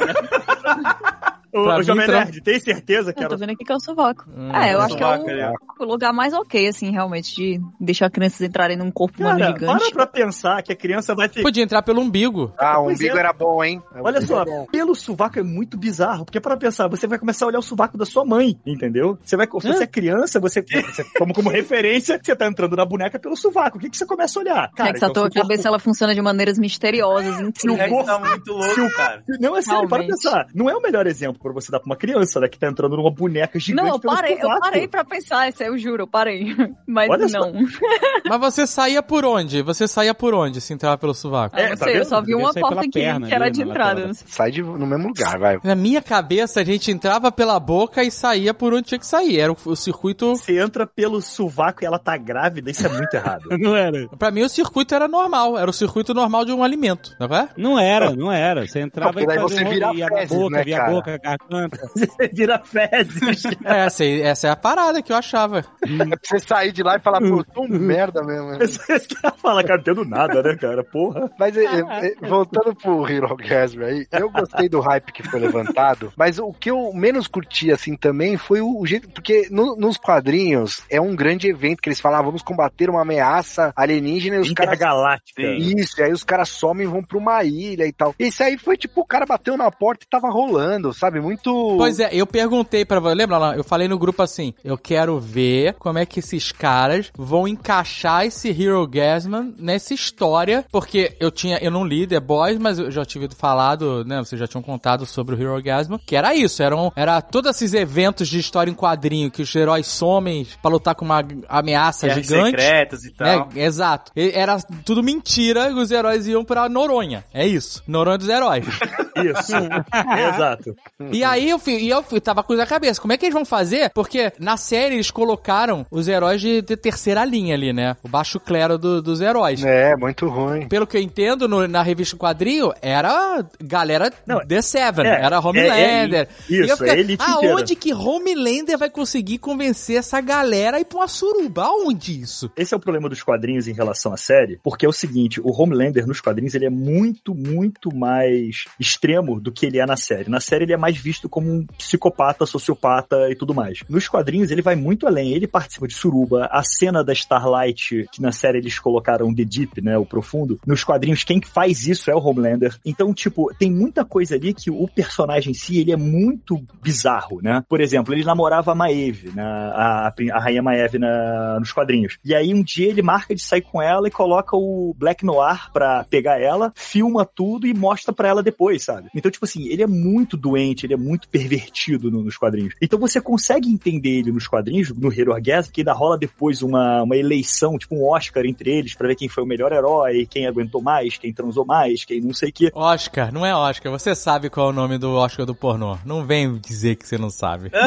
Pra 1.64 1.78
mim, 1.78 1.84
Jovem 1.84 2.06
tra- 2.06 2.20
Nerd, 2.26 2.42
tem 2.42 2.60
certeza 2.60 3.14
que 3.14 3.24
Eu 3.24 3.28
tô 3.30 3.36
era... 3.36 3.38
vendo 3.40 3.52
aqui 3.52 3.64
que 3.66 3.72
é 3.72 3.76
o 3.76 3.80
sovaco. 3.80 4.26
Hum, 4.36 4.52
é, 4.54 4.74
eu 4.74 4.80
é 4.82 4.84
acho 4.84 4.98
que 4.98 5.04
é 5.04 5.06
sovaco, 5.06 5.30
é. 5.30 5.54
o, 5.80 5.84
o 5.84 5.86
lugar 5.86 6.14
mais 6.14 6.34
ok, 6.34 6.68
assim, 6.68 6.92
realmente, 6.92 7.36
de 7.36 7.60
deixar 7.80 8.10
crianças 8.10 8.42
entrarem 8.42 8.78
num 8.78 8.92
corpo 8.92 9.20
humano 9.22 9.40
Cara, 9.40 9.52
gigante. 9.54 9.84
para 9.92 10.06
pra 10.06 10.08
pensar 10.08 10.62
que 10.64 10.72
a 10.72 10.76
criança 10.76 11.16
vai 11.16 11.30
ter... 11.30 11.42
Podia 11.42 11.64
entrar 11.64 11.82
pelo 11.82 12.02
umbigo. 12.02 12.54
Ah, 12.58 12.80
o 12.80 12.90
umbigo 12.90 13.16
é. 13.16 13.20
era 13.20 13.34
bom, 13.34 13.64
hein? 13.64 13.82
O 13.96 14.04
Olha 14.04 14.22
só, 14.22 14.42
é 14.42 14.46
bom. 14.46 14.66
pelo 14.72 14.96
sovaco 14.96 15.40
é 15.40 15.44
muito 15.44 15.78
bizarro, 15.78 16.26
porque 16.26 16.40
para 16.40 16.58
pensar, 16.58 16.88
você 16.88 17.08
vai 17.08 17.18
começar 17.20 17.46
a 17.46 17.48
olhar 17.48 17.60
o 17.60 17.64
sovaco 17.64 17.98
da 17.98 18.06
sua 18.06 18.26
mãe, 18.26 18.58
entendeu? 18.66 19.18
Você 19.24 19.36
vai, 19.38 19.46
se 19.48 19.52
você 19.68 19.84
é 19.84 19.88
criança, 19.88 20.40
você, 20.40 20.62
você 20.62 21.04
como, 21.18 21.34
como 21.34 21.50
referência, 21.50 22.20
você 22.22 22.36
tá 22.36 22.48
entrando 22.48 22.76
na 22.76 22.86
boneca 22.86 23.20
pelo 23.20 23.36
sovaco. 23.36 23.78
O 23.78 23.80
que, 23.82 23.90
que 23.90 23.98
você 23.98 24.06
começa 24.06 24.40
a 24.40 24.42
olhar? 24.42 24.70
é 24.78 24.84
que 24.84 24.90
essa 24.90 24.98
então, 24.98 25.10
tua 25.14 25.22
o 25.24 25.26
corpo- 25.26 25.42
cabeça 25.42 25.68
ela 25.68 25.80
funciona 25.80 26.14
de 26.14 26.22
maneiras 26.22 26.58
misteriosas, 26.58 27.38
O 27.40 27.44
incríveis. 27.48 27.92
Rex 27.92 28.06
tá 28.06 28.20
muito 28.20 28.52
louco, 28.52 28.96
cara. 28.96 29.24
Não, 29.40 29.56
é 29.58 29.62
sério, 29.62 29.88
para 29.88 30.04
pensar. 30.04 30.48
Não 30.54 30.70
é 30.70 30.76
o 30.76 30.82
melhor 30.82 31.08
exemplo 31.08 31.40
pra 31.46 31.62
você 31.62 31.72
dar 31.72 31.80
pra 31.80 31.86
uma 31.86 31.96
criança, 31.96 32.40
né, 32.40 32.48
que 32.48 32.58
tá 32.58 32.68
entrando 32.68 32.98
numa 32.98 33.12
boneca 33.12 33.60
gigante 33.60 33.88
Não, 33.88 33.96
eu 33.96 34.00
parei, 34.00 34.38
eu 34.42 34.60
parei 34.60 34.88
pra 34.88 35.04
pensar, 35.04 35.50
isso 35.50 35.62
aí 35.64 35.70
eu 35.70 35.78
juro, 35.78 36.04
eu 36.04 36.08
parei. 36.08 36.56
Mas 36.88 37.10
Olha 37.10 37.28
não. 37.28 37.54
Mas 38.28 38.40
você 38.40 38.68
saía 38.68 39.02
por 39.02 39.26
onde? 39.26 39.62
Você 39.62 39.88
saía 39.88 40.14
por 40.14 40.34
onde 40.34 40.60
se 40.62 40.74
entrava 40.74 40.98
pelo 40.98 41.14
sovaco? 41.14 41.56
É, 41.56 41.70
não 41.70 41.78
tá 41.78 41.86
sei, 41.86 42.00
eu 42.00 42.06
só 42.06 42.22
vi 42.22 42.36
uma 42.36 42.54
porta 42.54 42.82
que, 42.82 42.92
perna 42.92 43.28
que 43.28 43.34
era 43.34 43.46
ali, 43.46 43.54
de 43.54 43.62
entrada. 43.62 44.12
Sai 44.14 44.52
de, 44.52 44.62
no 44.62 44.86
mesmo 44.86 45.08
lugar, 45.08 45.38
vai. 45.38 45.60
Na 45.64 45.76
minha 45.76 46.02
cabeça, 46.02 46.62
a 46.62 46.64
gente 46.64 46.92
entrava 46.92 47.32
pela 47.32 47.60
boca 47.60 48.04
e 48.04 48.12
saía 48.12 48.54
por 48.54 48.74
onde 48.74 48.84
tinha 48.84 49.00
que 49.00 49.08
sair. 49.08 49.40
Era 49.40 49.52
o, 49.52 49.58
o 49.66 49.76
circuito. 49.76 50.36
Você 50.36 50.60
entra 50.60 50.88
pelo 50.88 51.22
sovaco 51.22 51.84
e 51.84 51.86
ela 51.86 52.00
tá 52.00 52.18
grávida, 52.18 52.72
isso 52.72 52.86
é 52.86 52.90
muito 52.90 53.14
errado. 53.16 53.44
Não 53.60 53.76
era. 53.76 54.08
Pra 54.18 54.32
mim, 54.32 54.42
o 54.42 54.50
circuito 54.50 54.96
era 54.96 55.08
normal. 55.08 55.58
Era 55.58 55.70
o 55.70 55.74
circuito 55.74 56.14
normal 56.14 56.46
de 56.46 56.52
um 56.52 56.64
alimento, 56.64 57.16
não 57.20 57.28
é? 57.36 57.50
Não 57.58 57.80
era, 57.80 58.16
não 58.16 58.32
era. 58.32 58.66
Você 58.68 58.80
entrava 58.80 59.14
Não, 59.14 59.22
e 59.22 59.26
fazia 59.26 59.42
você 59.42 59.64
um 59.64 59.70
vira 59.70 59.94
ia 59.94 60.08
na 60.08 60.18
fezes, 60.18 60.38
boca, 60.38 60.58
né, 60.58 60.64
via 60.64 60.82
a 60.82 60.90
boca, 60.90 61.20
a 61.24 61.35
garganta. 61.38 61.78
Você 61.96 62.28
vira 62.34 62.62
fezes. 62.64 63.44
É, 63.66 63.86
essa, 63.86 64.06
essa 64.06 64.48
é 64.48 64.52
a 64.52 64.56
parada 64.56 65.02
que 65.02 65.12
eu 65.12 65.16
achava. 65.16 65.60
É 65.60 66.06
pra 66.06 66.18
você 66.24 66.40
sair 66.40 66.72
de 66.72 66.84
lá 66.84 66.98
e 66.98 67.00
falar, 67.00 67.20
pô, 67.20 67.38
eu 67.40 67.44
tô 67.44 67.62
um 67.64 67.68
merda 67.68 68.22
mesmo. 68.24 68.58
que 68.58 69.16
ela 69.24 69.34
fala, 69.34 69.64
cara, 69.64 69.76
não 69.76 69.82
entendo 69.82 70.06
nada, 70.06 70.42
né, 70.44 70.56
cara? 70.56 70.84
Porra. 70.84 71.30
Mas 71.40 71.56
é, 71.58 71.64
é, 71.66 71.80
é, 72.08 72.28
voltando 72.28 72.76
pro 72.76 73.08
Hero 73.10 73.36
Gasm 73.36 73.82
aí, 73.84 74.06
eu 74.12 74.30
gostei 74.30 74.70
do 74.70 74.80
hype 74.80 75.12
que 75.12 75.24
foi 75.24 75.40
levantado, 75.40 76.12
mas 76.16 76.38
o 76.40 76.52
que 76.54 76.70
eu 76.70 76.92
menos 76.94 77.28
curti 77.28 77.72
assim 77.72 77.96
também 77.96 78.38
foi 78.38 78.62
o, 78.62 78.80
o 78.80 78.86
jeito, 78.86 79.10
porque 79.10 79.48
no- 79.52 79.76
nos 79.76 79.98
quadrinhos 79.98 80.84
é 80.90 81.00
um 81.00 81.16
grande 81.16 81.48
evento 81.48 81.82
que 81.82 81.90
eles 81.90 82.00
falam, 82.00 82.20
ah, 82.20 82.24
vamos 82.24 82.42
combater 82.42 82.90
uma 82.90 83.02
ameaça 83.02 83.74
alienígena 83.76 84.36
e 84.38 84.40
os 84.40 84.52
caras 84.54 84.74
Intergaláctica. 84.76 85.42
Sim. 85.42 85.56
Isso, 85.80 86.00
e 86.00 86.04
aí 86.04 86.12
os 86.12 86.24
caras 86.24 86.50
somem 86.50 86.86
e 86.86 86.90
vão 86.90 87.04
pra 87.04 87.18
uma 87.18 87.44
ilha 87.44 87.86
e 87.86 87.94
tal. 87.94 88.14
Esse 88.20 88.44
aí 88.44 88.58
foi 88.58 88.78
tipo, 88.78 89.02
o 89.02 89.06
cara 89.06 89.26
bateu 89.26 89.56
na 89.58 89.72
porta 89.72 90.04
e 90.06 90.10
tava 90.10 90.30
rolando, 90.30 90.94
sabe? 90.94 91.20
Muito. 91.26 91.76
Pois 91.78 92.00
é, 92.00 92.10
eu 92.14 92.28
perguntei 92.28 92.86
pra 92.86 93.00
você, 93.00 93.16
lembra 93.16 93.38
lá? 93.40 93.56
Eu 93.56 93.64
falei 93.64 93.88
no 93.88 93.98
grupo 93.98 94.22
assim: 94.22 94.54
eu 94.64 94.78
quero 94.78 95.20
ver 95.20 95.74
como 95.80 95.98
é 95.98 96.06
que 96.06 96.20
esses 96.20 96.52
caras 96.52 97.12
vão 97.18 97.48
encaixar 97.48 98.26
esse 98.26 98.50
Hero 98.50 98.86
Gasman 98.88 99.54
nessa 99.58 99.94
história, 99.94 100.64
porque 100.72 101.16
eu 101.20 101.32
tinha, 101.32 101.58
eu 101.62 101.72
não 101.72 101.84
li 101.84 102.06
The 102.06 102.20
Boys, 102.20 102.60
mas 102.60 102.78
eu 102.78 102.92
já 102.92 103.04
tinha 103.04 103.24
ouvido 103.24 103.36
falado, 103.36 104.06
né? 104.06 104.20
Vocês 104.20 104.40
já 104.40 104.46
tinham 104.48 104.62
contado 104.62 105.06
sobre 105.06 105.34
o 105.36 105.42
Hero 105.42 105.62
Gasman, 105.64 106.00
que 106.06 106.16
era 106.16 106.36
isso, 106.36 106.62
eram, 106.62 106.92
era 106.96 107.20
todos 107.22 107.50
esses 107.52 107.74
eventos 107.74 108.28
de 108.28 108.38
história 108.38 108.70
em 108.70 108.76
quadrinho 108.76 109.32
que 109.32 109.42
os 109.42 109.56
heróis 109.56 109.88
somem 109.88 110.46
pra 110.62 110.70
lutar 110.70 110.94
com 110.94 111.06
uma 111.06 111.24
ameaça 111.50 112.08
Guerras 112.08 112.26
gigante. 112.28 112.50
secretas 112.62 113.04
e 113.04 113.12
tal. 113.12 113.50
né? 113.54 113.64
Exato. 113.64 114.12
Era 114.16 114.58
tudo 114.86 115.02
mentira, 115.02 115.74
os 115.74 115.90
heróis 115.90 116.28
iam 116.28 116.46
pra 116.46 116.70
Noronha. 116.70 117.24
É 117.34 117.48
isso. 117.48 117.82
Noronha 117.88 118.18
dos 118.18 118.30
heróis. 118.30 118.66
Isso. 119.16 119.54
Exato. 120.36 120.76
E 121.16 121.24
aí 121.24 121.50
eu 121.50 121.60
fui, 121.60 121.74
e 121.78 121.90
eu 121.90 122.04
fui, 122.04 122.20
tava 122.20 122.44
com 122.44 122.54
na 122.56 122.66
cabeça. 122.66 123.00
Como 123.02 123.14
é 123.14 123.18
que 123.18 123.26
eles 123.26 123.34
vão 123.34 123.46
fazer? 123.46 123.90
Porque 123.94 124.32
na 124.40 124.58
série 124.58 124.96
eles 124.96 125.12
colocaram 125.12 125.86
os 125.92 126.08
heróis 126.08 126.42
de, 126.42 126.62
de 126.62 126.76
terceira 126.78 127.24
linha 127.26 127.54
ali, 127.56 127.74
né? 127.74 127.96
O 128.04 128.08
baixo 128.08 128.40
clero 128.40 128.78
do- 128.78 129.02
dos 129.02 129.22
heróis. 129.22 129.64
É, 129.64 129.96
muito 129.96 130.28
ruim. 130.28 130.68
Pelo 130.68 130.88
que 130.88 130.98
eu 130.98 131.02
entendo, 131.02 131.48
no- 131.48 131.68
na 131.68 131.82
revista 131.82 132.16
quadrinho, 132.18 132.74
era 132.82 133.46
galera 133.62 134.12
Não, 134.26 134.46
The 134.46 134.62
Seven, 134.62 135.06
é, 135.06 135.26
era 135.26 135.40
Homelander. 135.40 136.20
é, 136.20 136.22
é, 136.24 136.28
E 136.50 136.56
eu 136.58 136.66
isso, 136.66 136.78
fiquei, 136.78 136.94
é 136.94 137.00
elite 137.00 137.24
inteira. 137.24 137.56
Aonde 137.56 137.76
que 137.76 137.94
Homelander 137.94 138.78
vai 138.78 138.90
conseguir 138.90 139.38
convencer 139.38 139.98
essa 139.98 140.20
galera 140.22 140.78
a 140.78 140.80
ir 140.80 140.86
pra 140.86 141.00
uma 141.00 141.08
suruba? 141.08 141.64
Aonde 141.64 142.22
isso? 142.22 142.52
Esse 142.56 142.74
é 142.74 142.78
o 142.78 142.80
problema 142.80 143.10
dos 143.10 143.22
quadrinhos 143.24 143.68
em 143.68 143.74
relação 143.74 144.14
à 144.14 144.18
série, 144.18 144.60
porque 144.64 144.86
é 144.86 144.90
o 144.90 144.94
seguinte, 144.94 145.40
o 145.44 145.52
Homelander 145.52 146.08
nos 146.08 146.22
quadrinhos 146.22 146.54
ele 146.56 146.66
é 146.66 146.70
muito, 146.70 147.34
muito 147.36 147.94
mais 147.96 148.66
extremo 148.80 149.40
do 149.40 149.52
que 149.52 149.66
ele 149.66 149.80
é 149.80 149.86
na 149.86 149.98
série. 149.98 150.30
Na 150.30 150.40
série 150.40 150.64
ele 150.66 150.74
é 150.74 150.78
mais 150.78 150.95
visto 150.98 151.30
como 151.30 151.52
um 151.52 151.66
psicopata, 151.78 152.46
sociopata 152.46 153.30
e 153.30 153.36
tudo 153.36 153.54
mais. 153.54 153.80
Nos 153.90 154.08
quadrinhos 154.08 154.52
ele 154.52 154.62
vai 154.62 154.76
muito 154.76 155.08
além, 155.08 155.34
ele 155.34 155.48
participa 155.48 155.88
de 155.88 155.94
suruba, 155.94 156.48
a 156.52 156.64
cena 156.64 157.04
da 157.04 157.14
Starlight, 157.14 158.08
que 158.12 158.22
na 158.22 158.32
série 158.32 158.58
eles 158.58 158.80
colocaram 158.80 159.34
The 159.34 159.46
Deep, 159.46 159.82
né, 159.82 159.98
o 159.98 160.06
profundo, 160.06 160.60
nos 160.66 160.84
quadrinhos 160.84 161.24
quem 161.24 161.42
faz 161.42 161.88
isso 161.88 162.10
é 162.10 162.16
o 162.16 162.20
Homelander. 162.20 162.78
Então, 162.86 163.14
tipo, 163.14 163.54
tem 163.58 163.72
muita 163.72 164.04
coisa 164.06 164.36
ali 164.36 164.54
que 164.54 164.70
o 164.70 164.88
personagem 164.88 165.52
em 165.52 165.54
si, 165.54 165.80
ele 165.80 165.92
é 165.92 165.98
muito 165.98 166.62
bizarro, 166.82 167.40
né? 167.42 167.64
Por 167.68 167.82
exemplo, 167.82 168.14
ele 168.14 168.24
namorava 168.24 168.72
a 168.72 168.76
Maeve, 168.76 169.32
né, 169.36 169.44
a, 169.44 170.14
a 170.34 170.40
rainha 170.40 170.62
Maeve 170.62 170.98
na, 170.98 171.60
nos 171.60 171.72
quadrinhos. 171.72 172.18
E 172.24 172.34
aí 172.34 172.54
um 172.54 172.64
dia 172.64 172.88
ele 172.88 173.02
marca 173.02 173.36
de 173.36 173.42
sair 173.42 173.62
com 173.62 173.82
ela 173.82 174.08
e 174.08 174.12
coloca 174.12 174.56
o 174.56 174.96
Black 174.98 175.26
Noir 175.26 175.72
pra 175.72 176.04
pegar 176.10 176.40
ela, 176.40 176.72
filma 176.76 177.26
tudo 177.26 177.68
e 177.68 177.74
mostra 177.74 178.14
pra 178.14 178.28
ela 178.28 178.44
depois, 178.44 178.84
sabe? 178.84 179.10
Então, 179.14 179.32
tipo 179.32 179.46
assim, 179.46 179.68
ele 179.68 179.84
é 179.84 179.88
muito 179.88 180.38
doente, 180.38 180.85
ele 180.86 180.94
é 180.94 180.98
muito 180.98 181.28
pervertido 181.30 182.10
no- 182.10 182.24
nos 182.24 182.38
quadrinhos. 182.38 182.74
Então 182.82 182.98
você 183.00 183.20
consegue 183.22 183.70
entender 183.70 184.20
ele 184.20 184.32
nos 184.32 184.48
quadrinhos, 184.48 184.90
no 184.92 185.12
Hero 185.12 185.32
Orgasm, 185.34 185.72
que 185.72 185.82
ainda 185.82 185.94
rola 185.94 186.18
depois 186.18 186.62
uma, 186.62 187.04
uma 187.04 187.16
eleição, 187.16 187.78
tipo 187.78 187.96
um 187.96 188.08
Oscar 188.10 188.46
entre 188.46 188.70
eles, 188.72 188.94
pra 188.96 189.08
ver 189.08 189.16
quem 189.16 189.28
foi 189.28 189.44
o 189.44 189.48
melhor 189.48 189.72
herói, 189.72 190.26
quem 190.30 190.48
aguentou 190.48 190.82
mais, 190.82 191.18
quem 191.18 191.34
transou 191.34 191.66
mais, 191.66 192.06
quem 192.06 192.22
não 192.22 192.34
sei 192.34 192.50
o 192.50 192.54
que. 192.54 192.72
Oscar, 192.74 193.34
não 193.34 193.46
é 193.46 193.56
Oscar. 193.56 193.92
Você 193.92 194.16
sabe 194.16 194.50
qual 194.50 194.68
é 194.68 194.70
o 194.70 194.74
nome 194.74 194.98
do 194.98 195.12
Oscar 195.14 195.46
do 195.46 195.56
pornô. 195.56 195.98
Não 196.06 196.24
vem 196.26 196.58
dizer 196.60 196.96
que 196.96 197.08
você 197.08 197.18
não 197.18 197.30
sabe. 197.30 197.70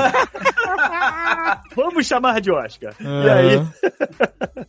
Vamos 1.78 2.06
chamar 2.06 2.40
de 2.40 2.50
Oscar. 2.50 2.92
E 3.00 3.04
Aham. 3.06 3.32
aí? 3.32 3.60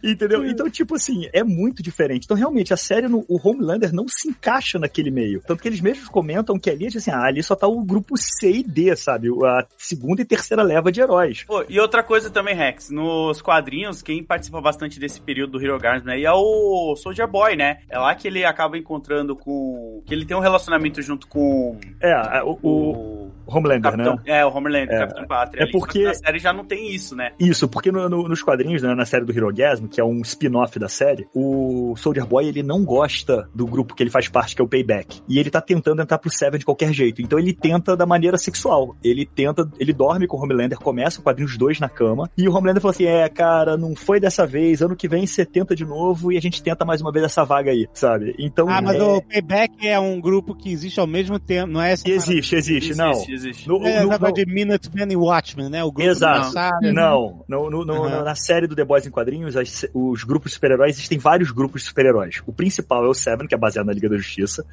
Entendeu? 0.11 0.45
Então, 0.45 0.69
tipo 0.69 0.95
assim, 0.95 1.27
é 1.33 1.43
muito 1.43 1.81
diferente. 1.81 2.25
Então, 2.25 2.37
realmente, 2.37 2.71
a 2.71 2.77
série, 2.77 3.07
no, 3.07 3.25
o 3.27 3.39
Homelander 3.43 3.91
não 3.91 4.05
se 4.07 4.29
encaixa 4.29 4.77
naquele 4.77 5.09
meio. 5.09 5.41
Tanto 5.41 5.61
que 5.61 5.67
eles 5.67 5.81
mesmos 5.81 6.07
comentam 6.07 6.59
que 6.59 6.69
ali, 6.69 6.85
assim, 6.87 7.09
ah, 7.09 7.23
ali 7.25 7.41
só 7.41 7.55
tá 7.55 7.67
o 7.67 7.83
grupo 7.83 8.15
C 8.15 8.51
e 8.51 8.63
D, 8.63 8.95
sabe? 8.95 9.27
A 9.43 9.65
segunda 9.75 10.21
e 10.21 10.25
terceira 10.25 10.61
leva 10.61 10.91
de 10.91 11.01
heróis. 11.01 11.43
Pô, 11.45 11.65
e 11.67 11.79
outra 11.79 12.03
coisa 12.03 12.29
também, 12.29 12.55
Rex, 12.55 12.91
nos 12.91 13.41
quadrinhos, 13.41 14.01
quem 14.03 14.23
participa 14.23 14.61
bastante 14.61 14.99
desse 14.99 15.19
período 15.19 15.53
do 15.53 15.63
Hero 15.63 15.77
Guardian 15.77 16.11
aí 16.13 16.25
é 16.25 16.31
o 16.31 16.95
Soldier 16.95 17.27
Boy, 17.27 17.55
né? 17.55 17.79
É 17.89 17.97
lá 17.97 18.13
que 18.13 18.27
ele 18.27 18.45
acaba 18.45 18.77
encontrando 18.77 19.35
com. 19.35 20.03
que 20.05 20.13
ele 20.13 20.25
tem 20.25 20.37
um 20.37 20.41
relacionamento 20.41 21.01
junto 21.01 21.27
com 21.27 21.77
É, 21.99 22.43
o 22.43 22.59
o. 22.61 23.28
Homelander, 23.55 23.91
Capitão, 23.91 24.15
né? 24.15 24.21
É, 24.25 24.45
o 24.45 24.49
Homelander, 24.55 24.89
É. 24.91 24.97
o 24.97 24.99
Capitão 25.07 25.27
Pátria. 25.27 25.63
É 25.63 25.71
porque- 25.71 26.03
Na 26.03 26.13
série 26.13 26.39
já 26.39 26.53
não 26.53 26.63
tem 26.65 26.93
isso, 26.93 27.15
né? 27.15 27.31
Isso, 27.39 27.67
porque 27.67 27.91
no- 27.91 28.09
no- 28.09 28.27
nos 28.27 28.41
quadrinhos, 28.43 28.81
né, 28.81 28.93
na 28.95 29.05
série 29.05 29.25
do 29.25 29.31
Hirogasm, 29.31 29.87
que 29.87 29.99
é 29.99 30.03
um 30.03 30.21
spin-off 30.21 30.77
da 30.79 30.87
série, 30.89 31.27
o 31.33 31.93
Soldier 31.97 32.25
Boy, 32.25 32.47
ele 32.47 32.63
não 32.63 32.83
gosta 32.83 33.49
do 33.53 33.65
grupo 33.65 33.93
que 33.95 34.03
ele 34.03 34.09
faz 34.09 34.27
parte, 34.27 34.55
que 34.55 34.61
é 34.61 34.65
o 34.65 34.67
Payback. 34.67 35.21
E 35.27 35.39
ele 35.39 35.49
tá 35.49 35.61
tentando 35.61 36.01
entrar 36.01 36.17
pro 36.17 36.29
Seven 36.29 36.59
de 36.59 36.65
qualquer 36.65 36.93
jeito. 36.93 37.21
Então 37.21 37.37
ele 37.39 37.53
tenta 37.53 37.95
da 37.95 38.05
maneira 38.05 38.37
sexual. 38.37 38.95
Ele 39.03 39.25
tenta, 39.25 39.69
ele 39.79 39.93
dorme 39.93 40.27
com 40.27 40.37
o 40.37 40.41
Homelander, 40.43 40.77
começa 40.79 41.19
o 41.19 41.23
quadrinho 41.23 41.47
os 41.47 41.57
dois 41.57 41.79
na 41.79 41.89
cama, 41.89 42.29
e 42.37 42.47
o 42.47 42.53
Homelander 42.55 42.81
fala 42.81 42.91
assim, 42.93 43.05
é, 43.05 43.27
cara, 43.29 43.77
não 43.77 43.95
foi 43.95 44.19
dessa 44.19 44.45
vez, 44.45 44.81
ano 44.81 44.95
que 44.95 45.07
vem 45.07 45.25
você 45.25 45.45
tenta 45.45 45.75
de 45.75 45.85
novo 45.85 46.31
e 46.31 46.37
a 46.37 46.41
gente 46.41 46.61
tenta 46.61 46.85
mais 46.85 47.01
uma 47.01 47.11
vez 47.11 47.25
essa 47.25 47.43
vaga 47.43 47.71
aí, 47.71 47.87
sabe? 47.93 48.35
Então... 48.39 48.67
Ah, 48.69 48.81
mas 48.81 48.95
é, 48.97 49.03
o 49.03 49.21
Payback 49.21 49.87
é 49.87 49.99
um 49.99 50.19
grupo 50.19 50.53
que 50.55 50.71
existe 50.71 50.99
ao 50.99 51.07
mesmo 51.07 51.39
tempo, 51.39 51.71
não 51.71 51.81
é 51.81 51.91
essa 51.93 52.07
Existe, 52.09 52.55
existe, 52.55 52.95
não. 52.95 53.11
Existe, 53.11 53.31
existe. 53.39 53.67
No- 53.67 53.85
É, 53.85 54.03
no- 54.03 54.17
no- 54.17 54.31
de 54.33 54.45
Minutemen 54.45 55.07
e 55.11 55.15
Watchmen, 55.15 55.69
né? 55.69 55.83
O 55.83 55.91
grupo 55.91 56.09
Exato. 56.09 56.51
Sabe. 56.51 56.91
Não, 56.91 57.43
no, 57.47 57.69
no- 57.69 57.85
no- 57.85 58.01
Uhum. 58.03 58.23
na 58.23 58.35
série 58.35 58.67
do 58.67 58.75
The 58.75 58.85
Boys 58.85 59.05
em 59.05 59.09
quadrinhos, 59.11 59.55
as- 59.57 59.85
os 59.93 60.23
grupos 60.23 60.51
de 60.51 60.55
super-heróis, 60.55 60.95
existem 60.95 61.17
vários 61.17 61.51
grupos 61.51 61.81
de 61.81 61.87
super-heróis. 61.87 62.41
O 62.45 62.53
principal 62.53 63.05
é 63.05 63.07
o 63.09 63.13
Seven, 63.13 63.47
que 63.47 63.55
é 63.55 63.57
baseado 63.57 63.87
na 63.87 63.93
Liga 63.93 64.09
da 64.09 64.17
Justiça. 64.17 64.65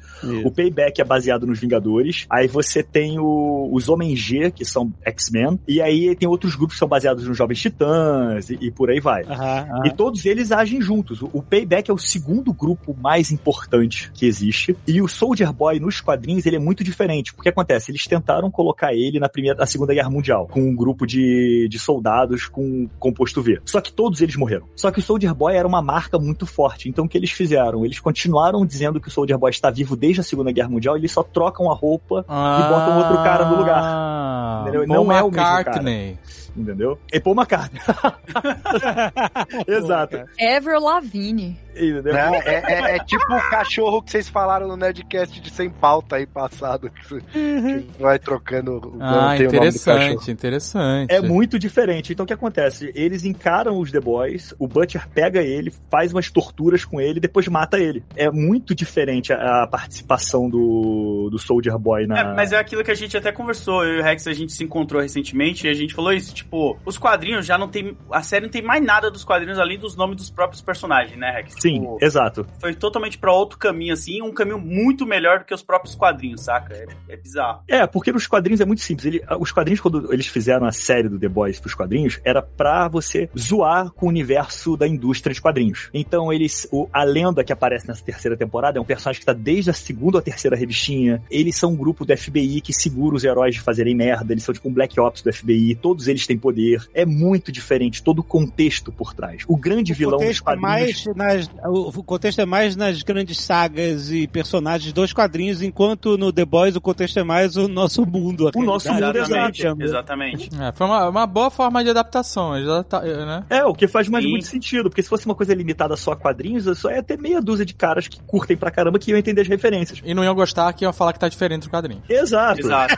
O 0.43 0.51
Payback 0.51 0.99
é 1.01 1.03
baseado 1.03 1.45
nos 1.47 1.59
Vingadores. 1.59 2.25
Aí 2.29 2.47
você 2.47 2.83
tem 2.83 3.19
o- 3.19 3.69
os 3.71 3.89
Homens 3.89 4.19
G, 4.19 4.51
que 4.51 4.65
são 4.65 4.91
X-Men. 5.05 5.59
E 5.67 5.81
aí 5.81 6.15
tem 6.15 6.27
outros 6.27 6.55
grupos 6.55 6.75
que 6.75 6.79
são 6.79 6.87
baseados 6.87 7.27
nos 7.27 7.37
Jovens 7.37 7.59
Titãs 7.59 8.49
e, 8.49 8.57
e 8.61 8.71
por 8.71 8.89
aí 8.89 8.99
vai. 8.99 9.23
Aham, 9.23 9.67
aham. 9.71 9.87
E 9.87 9.91
todos 9.91 10.25
eles 10.25 10.51
agem 10.51 10.81
juntos. 10.81 11.21
O 11.21 11.37
o 11.37 11.41
Payback 11.43 11.89
é 11.91 11.93
o 11.93 11.97
segundo 11.99 12.51
grupo 12.51 12.95
mais 12.99 13.31
importante 13.31 14.11
que 14.13 14.25
existe. 14.25 14.75
E 14.87 15.01
o 15.01 15.07
Soldier 15.07 15.53
Boy 15.53 15.79
nos 15.79 16.01
quadrinhos, 16.01 16.45
ele 16.47 16.55
é 16.55 16.59
muito 16.59 16.83
diferente. 16.83 17.33
Porque 17.33 17.49
acontece, 17.49 17.91
eles 17.91 18.05
tentaram 18.07 18.49
colocar 18.57 18.91
ele 18.91 19.19
na 19.19 19.29
primeira, 19.29 19.55
na 19.55 19.67
Segunda 19.67 19.93
Guerra 19.93 20.09
Mundial, 20.09 20.47
com 20.47 20.59
um 20.59 20.75
grupo 20.75 21.05
de, 21.05 21.67
de 21.69 21.77
soldados 21.77 22.47
com 22.47 22.89
composto 22.97 23.39
V. 23.39 23.61
Só 23.63 23.79
que 23.79 23.93
todos 23.93 24.19
eles 24.19 24.35
morreram. 24.35 24.65
Só 24.75 24.89
que 24.89 24.97
o 24.97 25.01
Soldier 25.01 25.35
Boy 25.35 25.55
era 25.55 25.67
uma 25.67 25.81
marca 25.81 26.17
muito 26.17 26.47
forte. 26.47 26.89
Então 26.89 27.05
o 27.05 27.07
que 27.09 27.15
eles 27.15 27.29
fizeram? 27.29 27.85
Eles 27.85 27.99
continuaram 27.99 28.65
dizendo 28.65 28.99
que 28.99 29.09
o 29.09 29.11
Soldier 29.11 29.37
Boy 29.37 29.51
está 29.51 29.69
vivo 29.69 29.95
desde 29.95 30.21
a 30.21 30.23
Segunda 30.23 30.51
Guerra 30.51 30.69
Mundial, 30.69 30.97
eles 30.97 31.11
só 31.11 31.21
trocam 31.21 31.69
a 31.69 31.75
roupa 31.75 32.25
Ah, 32.27 32.59
e 32.59 32.73
botam 32.73 32.97
outro 32.97 33.23
cara 33.23 33.45
no 33.45 33.57
lugar. 33.57 34.61
Entendeu? 34.63 34.87
Paul 34.87 35.05
Não 35.05 35.11
é 35.11 35.21
o 35.21 35.29
mesmo 35.29 35.37
McCartney. 35.37 36.17
Entendeu? 36.57 36.97
É 37.11 37.19
Paul 37.19 37.35
McCartney. 37.35 37.79
Exato. 39.67 40.17
Ever 40.39 40.79
Lavigne. 40.79 41.57
Entendeu? 41.75 42.13
Né? 42.13 42.41
É, 42.43 42.73
é- 42.73 42.95
é 42.95 42.99
tipo 43.05 43.23
o 43.31 43.49
cachorro 43.51 44.01
que 44.01 44.09
vocês 44.09 44.27
falaram 44.27 44.67
no 44.67 44.75
Nerdcast 44.75 45.39
de 45.39 45.49
sem 45.51 45.69
pauta 45.69 46.15
aí 46.15 46.25
passado. 46.25 46.89
Que 46.89 47.21
que 47.21 48.01
vai 48.01 48.17
trocando. 48.17 48.77
o- 48.77 48.97
Ah, 48.99 49.37
interessante, 49.37 50.31
interessante. 50.31 51.13
É 51.13 51.21
muito 51.21 51.59
diferente. 51.59 52.11
Então 52.13 52.23
o 52.23 52.27
que 52.27 52.33
acontece? 52.33 52.91
Eles 52.95 53.23
encaram 53.25 53.79
os 53.79 53.91
The 53.91 53.99
Boys, 53.99 54.55
o 54.57 54.67
Butcher 54.67 55.07
pega 55.09 55.41
ele, 55.41 55.71
faz 55.91 56.11
umas 56.11 56.31
torturas 56.31 56.83
com 56.83 56.99
ele 56.99 57.17
e 57.17 57.21
depois 57.21 57.47
mata 57.47 57.77
ele. 57.77 58.03
É 58.15 58.31
muito 58.31 58.73
diferente 58.73 59.31
a, 59.31 59.63
a 59.63 59.67
participação 59.67 60.49
do, 60.49 61.29
do 61.29 61.37
Soldier 61.37 61.77
Boy 61.77 62.07
na. 62.07 62.19
É, 62.19 62.33
mas 62.33 62.51
é 62.51 62.57
aquilo 62.57 62.83
que 62.83 62.91
a 62.91 62.95
gente 62.95 63.15
até 63.15 63.31
conversou, 63.31 63.83
eu 63.85 63.97
e 63.97 63.99
o 63.99 64.03
Rex, 64.03 64.25
a 64.27 64.33
gente 64.33 64.51
se 64.51 64.63
encontrou 64.63 64.99
recentemente 65.01 65.67
e 65.67 65.69
a 65.69 65.73
gente 65.73 65.93
falou 65.93 66.11
isso, 66.11 66.33
tipo, 66.33 66.46
os 66.85 66.97
quadrinhos 66.97 67.45
já 67.45 67.57
não 67.57 67.67
tem, 67.67 67.97
a 68.11 68.21
série 68.21 68.45
não 68.45 68.51
tem 68.51 68.61
mais 68.61 68.83
nada 68.83 69.09
dos 69.11 69.23
quadrinhos 69.23 69.59
além 69.59 69.77
dos 69.77 69.95
nomes 69.95 70.17
dos 70.17 70.29
próprios 70.29 70.61
personagens, 70.61 71.17
né, 71.17 71.31
Rex? 71.31 71.53
Sim, 71.59 71.79
Tipo, 71.81 71.97
exato. 72.01 72.45
foi 72.59 72.73
totalmente 72.73 73.17
pra 73.17 73.31
outro 73.31 73.57
caminho, 73.57 73.93
assim, 73.93 74.21
um 74.21 74.33
caminho 74.33 74.59
muito 74.59 75.05
melhor 75.05 75.39
do 75.39 75.45
que 75.45 75.53
os 75.53 75.61
próprios 75.63 75.95
quadrinhos, 75.95 76.41
saca? 76.41 76.73
É, 76.73 76.85
é 77.09 77.17
bizarro. 77.17 77.61
É, 77.67 77.85
porque 77.87 78.11
nos 78.11 78.27
quadrinhos 78.27 78.61
é 78.61 78.65
muito 78.65 78.81
simples. 78.81 79.05
Ele- 79.05 79.23
os 79.39 79.51
quadrinhos, 79.51 79.79
quando 79.81 80.11
eles 80.13 80.27
fizeram 80.27 80.65
a 80.65 80.71
série 80.71 81.09
do 81.09 81.19
The 81.19 81.27
Boys 81.29 81.59
pros 81.59 81.73
quadrinhos, 81.75 82.19
era 82.23 82.41
pra 82.41 82.87
você 82.87 83.29
zoar 83.37 83.91
com 83.91 84.05
o 84.05 84.09
universo 84.09 84.75
da 84.77 84.87
indústria 84.87 85.33
de 85.33 85.41
quadrinhos. 85.41 85.89
Então, 85.93 86.31
eles. 86.31 86.67
o- 86.71 86.87
a 86.93 87.03
lenda 87.03 87.43
que 87.43 87.51
aparece 87.53 87.87
nessa 87.87 88.03
terceira 88.03 88.35
temporada 88.37 88.77
é 88.77 88.81
um 88.81 88.85
personagem 88.85 89.19
que 89.19 89.25
tá 89.25 89.33
desde 89.33 89.69
a 89.69 89.73
segunda 89.73 90.17
ou 90.17 90.19
a 90.19 90.23
terceira 90.23 90.55
revistinha. 90.55 91.21
Eles 91.29 91.55
são 91.55 91.71
um 91.71 91.75
grupo 91.75 92.05
do 92.05 92.15
FBI 92.15 92.61
que 92.61 92.73
segura 92.73 93.15
os 93.15 93.23
heróis 93.23 93.55
de 93.55 93.61
fazerem 93.61 93.95
merda. 93.95 94.33
Eles 94.33 94.43
são 94.43 94.53
tipo 94.53 94.67
um 94.69 94.73
Black 94.73 94.99
Ops 94.99 95.21
do 95.21 95.31
FBI. 95.31 95.75
Todos 95.75 96.07
eles 96.07 96.25
têm 96.27 96.36
poder. 96.37 96.87
É 96.93 97.05
muito 97.05 97.51
diferente 97.51 98.01
todo 98.03 98.19
o 98.19 98.23
contexto 98.23 98.91
por 98.91 99.13
trás. 99.13 99.43
O 99.47 99.57
grande 99.57 99.91
O 99.93 99.95
vilão 99.95 100.19
dos 100.19 100.37
é 100.37 100.41
quadrinhos. 100.41 101.05
mais 101.05 101.05
nas, 101.15 101.49
o 101.65 102.03
contexto 102.03 102.39
é 102.39 102.45
mais 102.45 102.75
nas 102.75 103.01
grandes 103.03 103.39
sagas 103.39 104.11
e 104.11 104.27
personagens 104.27 104.91
dos 104.93 105.13
quadrinhos, 105.13 105.61
enquanto 105.61 106.17
no 106.17 106.31
The 106.31 106.45
Boys 106.45 106.75
o 106.75 106.81
contexto 106.81 107.17
é 107.19 107.23
mais 107.23 107.55
o 107.55 107.67
nosso 107.67 108.05
mundo. 108.05 108.49
O 108.55 108.63
nosso 108.63 108.91
mundo, 108.91 109.17
exato. 109.17 109.17
Exatamente, 109.57 109.83
exatamente. 109.83 110.49
É, 110.61 110.71
foi 110.71 110.87
uma, 110.87 111.09
uma 111.09 111.27
boa 111.27 111.49
forma 111.49 111.83
de 111.83 111.89
adaptação, 111.89 112.53
adapta- 112.53 113.01
né? 113.01 113.43
É, 113.49 113.63
o 113.65 113.73
que 113.73 113.87
faz 113.87 114.07
mais 114.09 114.23
Sim. 114.23 114.31
muito 114.31 114.47
sentido, 114.47 114.89
porque 114.89 115.03
se 115.03 115.09
fosse 115.09 115.25
uma 115.25 115.35
coisa 115.35 115.53
limitada 115.53 115.95
só 115.95 116.11
a 116.11 116.15
quadrinhos, 116.15 116.65
só 116.77 116.91
ia 116.91 117.01
ter 117.03 117.17
meia 117.17 117.41
dúzia 117.41 117.65
de 117.65 117.73
caras 117.73 118.07
que 118.07 118.19
curtem 118.21 118.55
pra 118.57 118.71
caramba 118.71 118.99
que 118.99 119.11
iam 119.11 119.17
entender 119.17 119.41
as 119.41 119.47
referências. 119.47 120.01
E 120.03 120.13
não 120.13 120.23
iam 120.23 120.35
gostar 120.35 120.71
que 120.73 120.83
iam 120.85 120.93
falar 120.93 121.13
que 121.13 121.19
tá 121.19 121.27
diferente 121.29 121.63
do 121.63 121.69
quadrinho. 121.69 122.01
Exato. 122.09 122.59
Exato. 122.61 122.95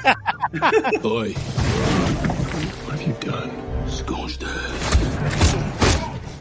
Oi. 1.08 1.36
What 2.90 3.00
have 3.02 3.08
you 3.08 3.32
done? 3.32 3.88
Scorched 3.88 4.44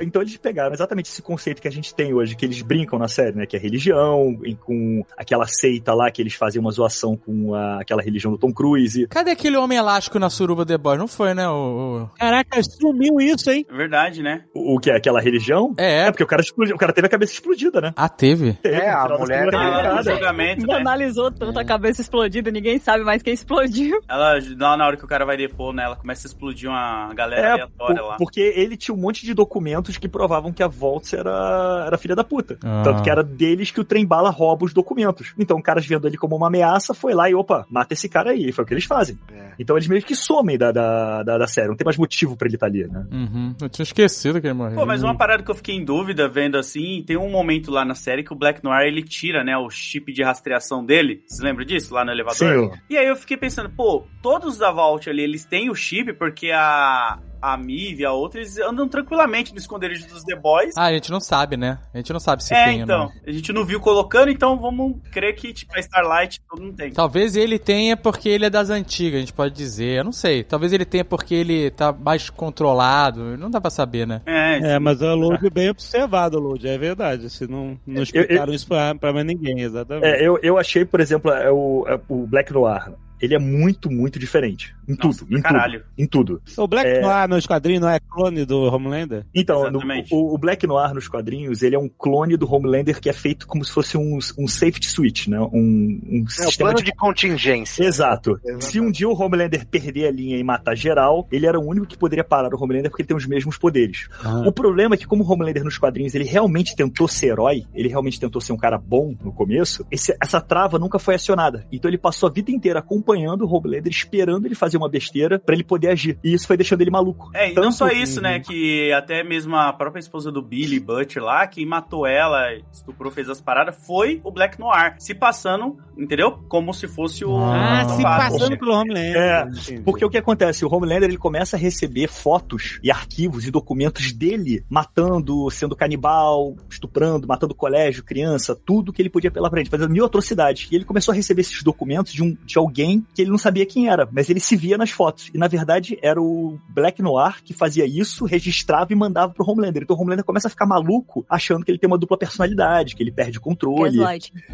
Então 0.01 0.23
eles 0.23 0.37
pegaram 0.37 0.73
exatamente 0.73 1.07
esse 1.11 1.23
conceito 1.23 1.61
que 1.63 1.69
a 1.69 1.73
gente 1.73 1.95
tem 1.95 2.13
hoje, 2.15 2.37
que 2.37 2.45
eles 2.45 2.63
brincam 2.63 2.99
na 2.99 3.09
série, 3.09 3.37
né? 3.37 3.47
Que 3.47 3.57
é 3.57 3.61
religião, 3.61 4.39
e 4.45 4.55
com 4.55 5.05
aquela 5.17 5.47
seita 5.47 5.95
lá 5.95 6.11
que 6.11 6.21
eles 6.23 6.35
faziam 6.35 6.61
uma 6.63 6.71
zoação 6.71 7.17
com 7.17 7.55
a- 7.55 7.81
aquela 7.81 8.03
religião 8.03 8.31
do 8.33 8.39
Tom 8.39 8.53
Cruise. 8.53 9.07
Cadê 9.09 9.31
aquele 9.33 9.57
homem 9.57 9.79
elástico 9.79 10.19
na 10.19 10.31
suruba 10.31 10.65
The 10.65 10.79
Boys? 10.79 10.99
Não 10.99 11.09
foi, 11.09 11.35
né? 11.35 11.49
O, 11.49 12.05
o- 12.05 12.11
Caraca, 12.19 12.61
sumiu 12.63 13.21
isso, 13.21 13.51
hein? 13.51 13.65
É 13.69 13.75
Verdade, 13.77 14.23
né? 14.23 14.45
O, 14.55 14.77
o 14.77 14.81
que 14.81 14.91
é 14.91 14.97
aquela 14.97 15.21
religião? 15.21 15.75
É, 15.77 16.07
É 16.07 16.11
porque 16.11 16.23
o 16.25 16.27
cara 16.27 16.43
explodiu, 16.43 16.75
o 16.75 16.79
cara 16.79 16.93
teve 16.93 17.07
a 17.07 17.11
cabeça 17.11 17.33
explodida, 17.33 17.81
né? 17.81 17.93
Ah, 17.97 18.09
teve? 18.09 18.53
Teve, 18.55 18.77
É, 18.77 18.91
a 18.91 19.09
mulher- 19.19 19.49
Ah, 19.55 20.03
julgamento, 20.03 20.67
né? 20.67 20.75
Banalizou 20.75 21.31
tanto 21.31 21.59
a 21.59 21.65
cabeça 21.65 22.01
explodida, 22.01 22.51
ninguém 22.51 22.79
sabe 22.79 23.05
mais 23.05 23.23
quem 23.23 23.33
explodiu. 23.35 24.01
Ela, 24.09 24.39
lá 24.59 24.77
na 24.77 24.87
hora 24.87 24.97
que 24.97 25.05
o 25.05 25.09
cara 25.09 25.25
vai 25.25 25.37
depor, 25.37 25.73
né? 25.73 25.85
Ela 25.85 25.97
começa 25.97 26.27
a 26.27 26.29
explodir 26.29 26.69
uma 26.69 27.13
galera 27.15 27.43
É, 27.43 27.51
aleatória 27.53 27.97
por- 28.03 28.09
lá. 28.09 28.17
porque 28.17 28.41
ele 28.41 28.77
tinha 28.77 28.95
um 28.95 28.99
monte 28.99 29.25
de 29.25 29.35
documentos 29.35 29.88
que 29.97 30.09
provavam 30.09 30.53
que 30.53 30.63
a 30.63 30.69
Voltz 30.69 31.13
era, 31.13 31.85
era 31.87 31.99
filha 31.99 32.15
da 32.15 32.25
puta. 32.25 32.59
Ah. 32.63 32.83
Tanto 32.85 33.03
que 33.03 33.11
era 33.11 33.23
deles 33.23 33.71
que 33.71 33.81
o 33.81 33.85
trem 33.85 34.05
bala 34.07 34.31
rouba 34.31 34.65
os 34.65 34.73
documentos. 34.73 35.33
Então, 35.39 35.59
o 35.59 35.63
cara 35.63 35.81
vendo 35.81 36.07
ele 36.07 36.17
como 36.17 36.37
uma 36.37 36.49
ameaça, 36.49 36.93
foi 36.95 37.15
lá 37.15 37.29
e, 37.31 37.35
opa, 37.35 37.67
mata 37.71 37.95
esse 37.95 38.09
cara 38.09 38.31
aí. 38.31 38.53
Foi 38.53 38.65
o 38.65 38.67
que 38.67 38.75
eles 38.75 38.85
fazem. 38.85 39.19
É. 39.33 39.53
Então, 39.59 39.77
eles 39.77 39.89
meio 39.89 40.03
que 40.03 40.15
somem 40.15 40.59
da, 40.59 40.71
da, 40.71 41.23
da, 41.23 41.39
da 41.39 41.47
série. 41.47 41.69
Não 41.69 41.77
tem 41.77 41.85
mais 41.85 41.97
motivo 41.97 42.37
pra 42.37 42.47
ele 42.47 42.57
estar 42.57 42.67
ali, 42.67 42.87
né? 42.87 43.07
Uhum. 43.11 43.55
Eu 43.61 43.69
tinha 43.69 43.85
esquecido 43.85 44.41
que 44.41 44.47
ele 44.47 44.55
morreu. 44.55 44.77
Pô, 44.77 44.87
mas 44.87 45.03
uma 45.03 45.17
parada 45.17 45.43
que 45.43 45.51
eu 45.51 45.55
fiquei 45.55 45.75
em 45.75 45.85
dúvida 45.85 46.29
vendo 46.29 46.57
assim, 46.57 47.03
tem 47.07 47.17
um 47.17 47.31
momento 47.31 47.71
lá 47.71 47.85
na 47.85 47.95
série 47.95 48.23
que 48.23 48.33
o 48.33 48.37
Black 48.37 48.63
Noir 48.63 48.87
ele 48.87 49.03
tira, 49.03 49.45
né, 49.45 49.57
o 49.57 49.71
chip 49.71 50.13
de 50.13 50.23
rastreação 50.23 50.85
dele. 50.85 51.23
Vocês 51.27 51.41
lembram 51.41 51.65
disso? 51.65 51.95
Lá 51.95 52.05
no 52.05 52.11
elevador? 52.11 52.35
Sim. 52.37 52.81
E 52.91 52.97
aí 52.97 53.07
eu 53.07 53.17
fiquei 53.17 53.37
pensando, 53.37 53.71
pô, 53.71 54.05
todos 54.23 54.59
da 54.59 54.71
Vault 54.71 55.09
ali, 55.09 55.23
eles 55.23 55.45
têm 55.45 55.71
o 55.71 55.75
chip 55.75 56.13
porque 56.15 56.51
a 56.51 57.19
a 57.41 57.57
Miv 57.57 58.01
e 58.01 58.05
a 58.05 58.13
outra, 58.13 58.41
eles 58.41 58.59
andam 58.59 58.89
tranquilamente 58.89 59.53
no 59.53 59.59
esconderijo 59.59 60.07
dos 60.09 60.25
The 60.25 60.37
Boys. 60.37 60.75
Ah, 60.77 60.85
a 60.87 60.93
gente 60.93 61.11
não 61.11 61.21
sabe, 61.21 61.57
né? 61.57 61.79
A 61.93 61.99
gente 61.99 62.13
não 62.13 62.21
sabe 62.21 62.43
se 62.45 62.55
é, 62.55 62.65
tem 62.65 62.79
ou 62.79 62.83
então. 62.85 62.99
não. 62.99 63.13
A 63.27 63.33
gente 63.33 63.53
não 63.53 63.65
viu 63.65 63.81
colocando, 63.81 64.31
então 64.31 64.59
vamos 64.59 64.97
crer 65.13 65.35
que 65.35 65.53
tipo, 65.53 65.75
a 65.77 65.81
Starlight 65.81 66.41
todo 66.49 66.63
mundo 66.63 66.77
tem. 66.77 66.93
Talvez 66.93 67.37
ele 67.37 67.59
tenha 67.59 67.97
porque 67.97 68.29
ele 68.29 68.47
é 68.47 68.51
das 68.51 68.71
antigas, 68.71 69.17
a 69.17 69.21
gente 69.21 69.33
pode 69.33 69.55
dizer. 69.55 69.99
Eu 69.99 70.05
não 70.05 70.13
sei. 70.13 70.43
Talvez 70.45 70.73
ele 70.73 70.85
tenha 70.85 71.05
porque 71.05 71.35
ele 71.35 71.71
tá 71.71 71.93
mais 71.93 72.31
controlado. 72.31 73.37
Não 73.37 73.51
dá 73.51 73.61
pra 73.61 73.71
saber, 73.71 74.07
né? 74.07 74.23
É, 74.27 74.75
É, 74.75 74.79
mas 74.79 75.01
é 75.03 75.13
Load 75.13 75.49
bem 75.51 75.71
observado, 75.71 76.39
Load, 76.39 76.67
é 76.67 76.79
verdade. 76.79 77.31
Se 77.31 77.47
não, 77.47 77.79
não 77.87 78.03
explicaram 78.03 78.53
isso 78.53 78.67
pra, 78.67 78.95
pra 78.95 79.13
mais 79.13 79.27
ninguém, 79.27 79.61
exatamente. 79.61 80.07
É, 80.07 80.27
eu, 80.27 80.39
eu 80.43 80.59
achei, 80.59 80.85
por 80.85 81.01
exemplo, 81.01 81.31
é 81.31 81.51
o, 81.51 81.85
é 81.89 81.99
o 82.09 82.27
Black 82.27 82.53
Noir. 82.53 82.93
Ele 83.21 83.35
é 83.35 83.39
muito, 83.39 83.91
muito 83.91 84.19
diferente. 84.19 84.75
Em 84.89 84.97
Nossa, 84.97 85.21
tudo. 85.25 85.37
Em 85.39 85.41
caralho. 85.43 85.81
tudo. 85.81 85.93
Em 85.99 86.07
tudo. 86.07 86.43
O 86.57 86.67
Black 86.69 86.89
É. 86.89 87.01
Noir 87.01 87.29
nos 87.29 87.47
quadrinhos 87.47 87.83
não 87.83 87.89
é 87.91 87.99
clone 88.01 88.45
do 88.45 88.63
Homelander? 88.63 89.25
Então, 89.35 89.71
no- 89.71 89.81
o, 90.11 90.35
o 90.35 90.39
Black 90.39 90.67
Noir 90.67 90.95
nos 90.95 91.09
quadrinhos, 91.09 91.63
ele 91.63 91.75
é 91.77 91.79
um 91.79 91.89
clone 91.89 92.37
do 92.37 92.51
Homelander 92.53 93.01
que 93.01 93.09
é 93.09 93.13
feito 93.13 93.47
como 93.47 93.65
se 93.65 93.73
fosse 93.73 93.97
um, 93.99 94.19
um 94.39 94.49
safety 94.49 94.89
switch, 94.89 95.27
né? 95.29 95.39
Um, 95.41 96.01
um 96.09 96.25
É 96.27 96.31
sistema 96.31 96.71
plano 96.71 96.79
de... 96.79 96.85
de 96.91 96.97
contingência. 96.97 97.85
Exato. 97.85 98.33
Exatamente. 98.43 98.65
Se 98.65 98.81
um 98.81 98.91
dia 98.91 99.09
o 99.09 99.13
Homelander 99.21 99.67
perder 99.67 100.07
a 100.07 100.11
linha 100.11 100.37
e 100.39 100.43
matar 100.45 100.77
geral, 100.77 101.27
ele 101.31 101.47
era 101.47 101.59
o 101.59 101.67
único 101.67 101.87
que 101.87 101.99
poderia 101.99 102.25
parar 102.25 102.55
o 102.55 102.63
Homelander 102.63 102.91
porque 102.91 103.03
ele 103.03 103.09
tem 103.09 103.17
os 103.17 103.27
mesmos 103.27 103.59
poderes. 103.59 104.09
O 104.47 104.53
problema 104.53 104.95
é 104.95 104.99
que, 104.99 105.07
como 105.07 105.23
o 105.25 105.31
Homelander 105.31 105.65
nos 105.65 105.77
quadrinhos 105.79 106.15
ele 106.15 106.25
realmente 106.25 106.75
tentou 106.77 107.07
ser 107.09 107.29
herói, 107.29 107.65
ele 107.75 107.89
realmente 107.89 108.19
tentou 108.21 108.41
ser 108.41 108.53
um 108.53 108.57
cara 108.57 108.79
bom 108.79 109.15
no 109.23 109.33
começo, 109.33 109.85
esse- 109.91 110.17
essa 110.23 110.41
trava 110.41 110.79
nunca 110.79 110.99
foi 110.99 111.15
acionada. 111.17 111.67
Então 111.73 111.91
ele 111.91 111.99
passou 111.99 112.29
a 112.29 112.33
vida 112.33 112.51
inteira 112.51 112.79
acompanhando 112.79 113.08
o 113.17 113.49
Homelander, 113.49 113.91
esperando 113.91 114.47
ele 114.47 114.55
fazer 114.55 114.77
uma 114.77 114.89
besteira 114.89 115.39
pra 115.39 115.55
ele 115.55 115.65
poder 115.65 115.89
agir. 115.89 116.19
E 116.23 116.33
isso 116.35 116.47
foi 116.47 116.57
deixando 116.57 116.81
ele 116.81 116.91
maluco. 116.91 117.31
É, 117.35 117.51
e 117.51 117.55
não 117.55 117.65
Tanto- 117.65 117.77
só 117.77 117.89
isso, 117.89 118.21
né? 118.21 118.41
Que 118.41 118.93
até 118.93 119.23
mesmo 119.23 119.57
a 119.57 119.73
própria 119.73 120.01
esposa 120.01 120.31
do 120.31 120.43
Billy 120.43 120.81
Butcher 120.81 121.23
lá, 121.23 121.47
quem 121.47 121.65
matou 121.67 122.07
ela, 122.07 122.53
estuprou, 122.73 123.11
fez 123.13 123.29
as 123.29 123.41
paradas, 123.41 123.77
foi 123.87 124.21
o 124.25 124.31
Black 124.31 124.59
Noir. 124.59 124.95
Se 124.99 125.15
passando, 125.15 125.77
entendeu? 125.97 126.33
Como 126.49 126.73
se 126.75 126.87
fosse 126.89 127.25
o. 127.25 127.37
Ah, 127.37 127.85
o 127.87 127.97
se 127.97 128.03
passando 128.03 128.59
pelo 128.59 128.73
Homelander. 128.73 129.17
É, 129.17 129.43
Entendi. 129.43 129.83
Porque 129.83 130.05
o 130.05 130.11
que 130.11 130.19
acontece? 130.19 130.65
O 130.65 130.73
Homelander 130.75 131.09
ele 131.09 131.19
começa 131.19 131.57
a 131.57 131.59
receber 131.59 132.09
fotos 132.09 132.79
e 132.83 132.91
arquivos 132.91 133.47
e 133.47 133.51
documentos 133.51 134.13
dele 134.13 134.65
matando, 134.69 135.51
sendo 135.51 135.77
canibal, 135.77 136.57
estuprando, 136.69 137.27
matando 137.27 137.55
colégio, 137.55 138.05
criança, 138.05 138.55
tudo 138.55 138.93
que 138.93 139.01
ele 139.03 139.11
podia 139.11 139.31
pela 139.31 139.51
frente, 139.51 139.71
fazendo 139.71 139.91
mil 139.91 140.05
atrocidades. 140.05 140.69
E 140.71 140.75
ele 140.75 140.85
começou 140.85 141.13
a 141.13 141.15
receber 141.17 141.43
esses 141.43 141.63
documentos 141.63 142.13
de, 142.13 142.23
um, 142.23 142.37
de 142.45 142.59
alguém 142.59 142.98
que 143.15 143.23
ele 143.23 143.31
não 143.31 143.39
sabia 143.39 143.65
quem 143.65 143.89
era, 143.89 144.09
mas 144.13 144.29
ele 144.29 144.41
se 144.41 144.57
via 144.57 144.77
nas 144.77 144.91
fotos. 144.91 145.31
E 145.33 145.39
na 145.39 145.49
verdade 145.49 145.99
era 146.03 146.21
o 146.21 146.59
Black 146.69 147.01
Noir 147.01 147.43
que 147.43 147.55
fazia 147.55 147.87
isso, 147.87 148.25
registrava 148.25 148.93
e 148.93 148.97
mandava 148.97 149.33
pro 149.33 149.49
Homelander. 149.49 149.83
Então 149.83 149.97
o 149.97 150.01
Homelander 150.01 150.25
começa 150.25 150.49
a 150.49 150.51
ficar 150.51 150.67
maluco, 150.67 151.25
achando 151.29 151.65
que 151.65 151.71
ele 151.71 151.79
tem 151.79 151.89
uma 151.89 151.99
dupla 151.99 152.19
personalidade, 152.19 152.95
que 152.95 153.03
ele 153.03 153.13
perde 153.13 153.39
o 153.39 153.41
controle. 153.41 153.99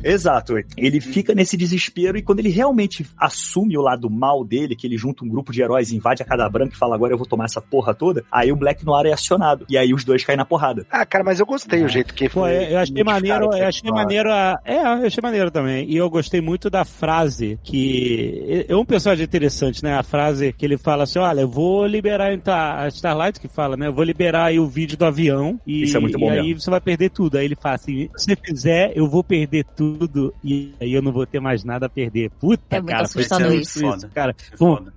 Exato. 0.02 0.54
Ele 0.76 1.00
fica 1.00 1.34
nesse 1.34 1.56
desespero 1.56 2.18
e 2.18 2.22
quando 2.22 2.40
ele 2.40 2.50
realmente 2.50 3.06
assume 3.16 3.76
o 3.76 3.82
lado 3.82 4.10
mal 4.10 4.44
dele, 4.44 4.76
que 4.76 4.86
ele 4.86 4.96
junta 4.96 5.24
um 5.24 5.28
grupo 5.28 5.52
de 5.52 5.62
heróis, 5.62 5.92
invade 5.92 6.22
a 6.22 6.26
cada 6.26 6.48
branca 6.48 6.74
e 6.74 6.78
fala 6.78 6.94
agora 6.94 7.12
eu 7.12 7.18
vou 7.18 7.26
tomar 7.26 7.46
essa 7.46 7.60
porra 7.60 7.94
toda, 7.94 8.24
aí 8.30 8.52
o 8.52 8.56
Black 8.56 8.84
Noir 8.84 9.06
é 9.06 9.12
acionado. 9.12 9.64
E 9.68 9.78
aí 9.78 9.92
os 9.94 10.04
dois 10.04 10.24
caem 10.24 10.36
na 10.36 10.44
porrada. 10.44 10.86
Ah, 10.90 11.04
cara, 11.06 11.24
mas 11.24 11.40
eu 11.40 11.46
gostei 11.46 11.82
o 11.82 11.88
jeito 11.88 12.14
que 12.14 12.28
Pô, 12.28 12.40
foi. 12.40 12.72
eu 12.72 12.74
eu 12.74 12.80
achei 12.80 13.04
maneiro, 13.04 13.40
o 13.40 13.44
eu 13.44 13.48
Black 13.48 13.64
achei 13.64 13.90
maneiro 13.90 14.30
a... 14.30 14.60
É, 14.64 14.76
eu 14.76 15.06
achei 15.06 15.22
maneiro 15.22 15.50
também. 15.50 15.88
E 15.88 15.96
eu 15.96 16.10
gostei 16.10 16.40
muito 16.40 16.68
da 16.68 16.84
frase 16.84 17.58
que 17.62 18.33
é 18.68 18.76
um 18.76 18.84
personagem 18.84 19.24
interessante, 19.24 19.82
né? 19.82 19.94
A 19.96 20.02
frase 20.02 20.52
que 20.52 20.64
ele 20.64 20.76
fala 20.78 21.04
assim: 21.04 21.18
olha, 21.18 21.40
eu 21.42 21.48
vou 21.48 21.86
liberar 21.86 22.30
a 22.46 22.88
Starlight 22.88 23.40
que 23.40 23.48
fala, 23.48 23.76
né? 23.76 23.86
Eu 23.88 23.92
vou 23.92 24.04
liberar 24.04 24.46
aí 24.46 24.58
o 24.58 24.66
vídeo 24.66 24.96
do 24.96 25.04
avião 25.04 25.60
e, 25.66 25.82
Isso 25.84 25.96
é 25.96 26.00
muito 26.00 26.18
bom 26.18 26.26
e 26.32 26.38
aí 26.38 26.46
mesmo. 26.48 26.60
você 26.60 26.70
vai 26.70 26.80
perder 26.80 27.10
tudo. 27.10 27.36
Aí 27.38 27.44
ele 27.44 27.56
fala 27.56 27.74
assim: 27.76 28.08
se 28.16 28.24
você 28.26 28.36
fizer, 28.36 28.92
eu 28.94 29.08
vou 29.08 29.22
perder 29.22 29.64
tudo 29.76 30.34
e 30.42 30.72
aí 30.80 30.92
eu 30.92 31.02
não 31.02 31.12
vou 31.12 31.26
ter 31.26 31.40
mais 31.40 31.64
nada 31.64 31.86
a 31.86 31.88
perder. 31.88 32.30
Puta, 32.40 32.62
É 32.70 32.80
muito 32.80 32.90
cara, 32.90 33.08
foi 33.08 33.22
assustador 33.22 33.48
muito 33.48 33.62
isso. 33.62 33.86
isso, 33.86 34.08
cara. 34.14 34.34
É 34.52 34.56
Bom, 34.56 34.76
foda. 34.76 34.92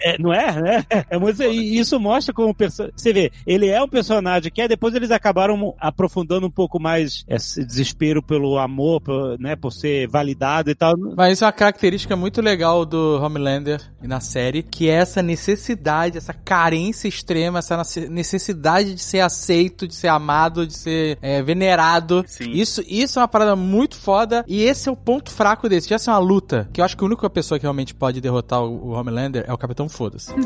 é, 0.00 0.18
não 0.18 0.32
é, 0.32 0.60
né? 0.60 0.84
É 1.10 1.18
muito, 1.18 1.42
e 1.42 1.78
isso 1.78 1.98
mostra 2.00 2.32
como 2.34 2.54
você 2.54 3.12
vê, 3.12 3.30
ele 3.46 3.68
é 3.68 3.82
um 3.82 3.88
personagem 3.88 4.50
que 4.50 4.60
é, 4.60 4.68
depois 4.68 4.94
eles 4.94 5.10
acabaram 5.10 5.74
aprofundando 5.78 6.46
um 6.46 6.50
pouco 6.50 6.80
mais 6.80 7.24
esse 7.28 7.64
desespero 7.64 8.22
pelo 8.22 8.58
amor, 8.58 9.00
por, 9.00 9.38
né, 9.38 9.56
por 9.56 9.70
ser 9.72 10.08
validado 10.08 10.70
e 10.70 10.74
tal. 10.74 10.94
Mas 11.16 11.34
isso 11.34 11.44
é 11.44 11.46
uma 11.46 11.52
característica 11.52 12.16
muito 12.16 12.40
legal 12.40 12.81
do 12.84 13.20
Homelander 13.22 13.80
na 14.02 14.20
série, 14.20 14.62
que 14.62 14.88
é 14.88 14.94
essa 14.94 15.22
necessidade, 15.22 16.18
essa 16.18 16.32
carência 16.32 17.08
extrema, 17.08 17.58
essa 17.60 17.76
nece- 17.76 18.08
necessidade 18.08 18.94
de 18.94 19.00
ser 19.02 19.20
aceito, 19.20 19.86
de 19.88 19.94
ser 19.94 20.08
amado, 20.08 20.66
de 20.66 20.76
ser 20.76 21.18
é, 21.22 21.42
venerado. 21.42 22.24
Sim. 22.26 22.50
Isso, 22.50 22.82
isso 22.86 23.18
é 23.18 23.22
uma 23.22 23.28
parada 23.28 23.54
muito 23.56 23.96
foda 23.96 24.44
e 24.48 24.62
esse 24.62 24.88
é 24.88 24.92
o 24.92 24.96
ponto 24.96 25.30
fraco 25.30 25.68
desse. 25.68 25.88
Já 25.88 25.96
é 25.96 26.10
uma 26.10 26.18
luta, 26.18 26.68
que 26.72 26.80
eu 26.80 26.84
acho 26.84 26.96
que 26.96 27.04
a 27.04 27.06
única 27.06 27.28
pessoa 27.30 27.58
que 27.58 27.64
realmente 27.64 27.94
pode 27.94 28.20
derrotar 28.20 28.62
o, 28.62 28.88
o 28.88 28.90
Homelander 28.92 29.44
é 29.46 29.52
o 29.52 29.58
Capitão 29.58 29.88
Foda-se. 29.88 30.32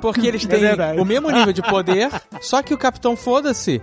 Porque 0.00 0.26
eles 0.26 0.44
É 0.44 0.48
têm 0.48 0.60
verdade. 0.60 1.00
o 1.00 1.04
mesmo 1.04 1.30
nível 1.30 1.52
de 1.52 1.62
poder, 1.62 2.10
só 2.40 2.62
que 2.62 2.72
o 2.74 2.78
Capitão 2.78 3.16
Foda-se 3.16 3.80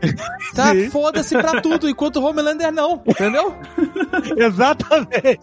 tá 0.56 0.74
foda-se 0.92 1.38
pra 1.38 1.62
tudo, 1.62 1.90
enquanto 1.90 2.18
o 2.18 2.24
Homelander 2.26 2.72
não, 2.72 3.02
entendeu? 3.06 3.56
Exatamente. 4.38 5.40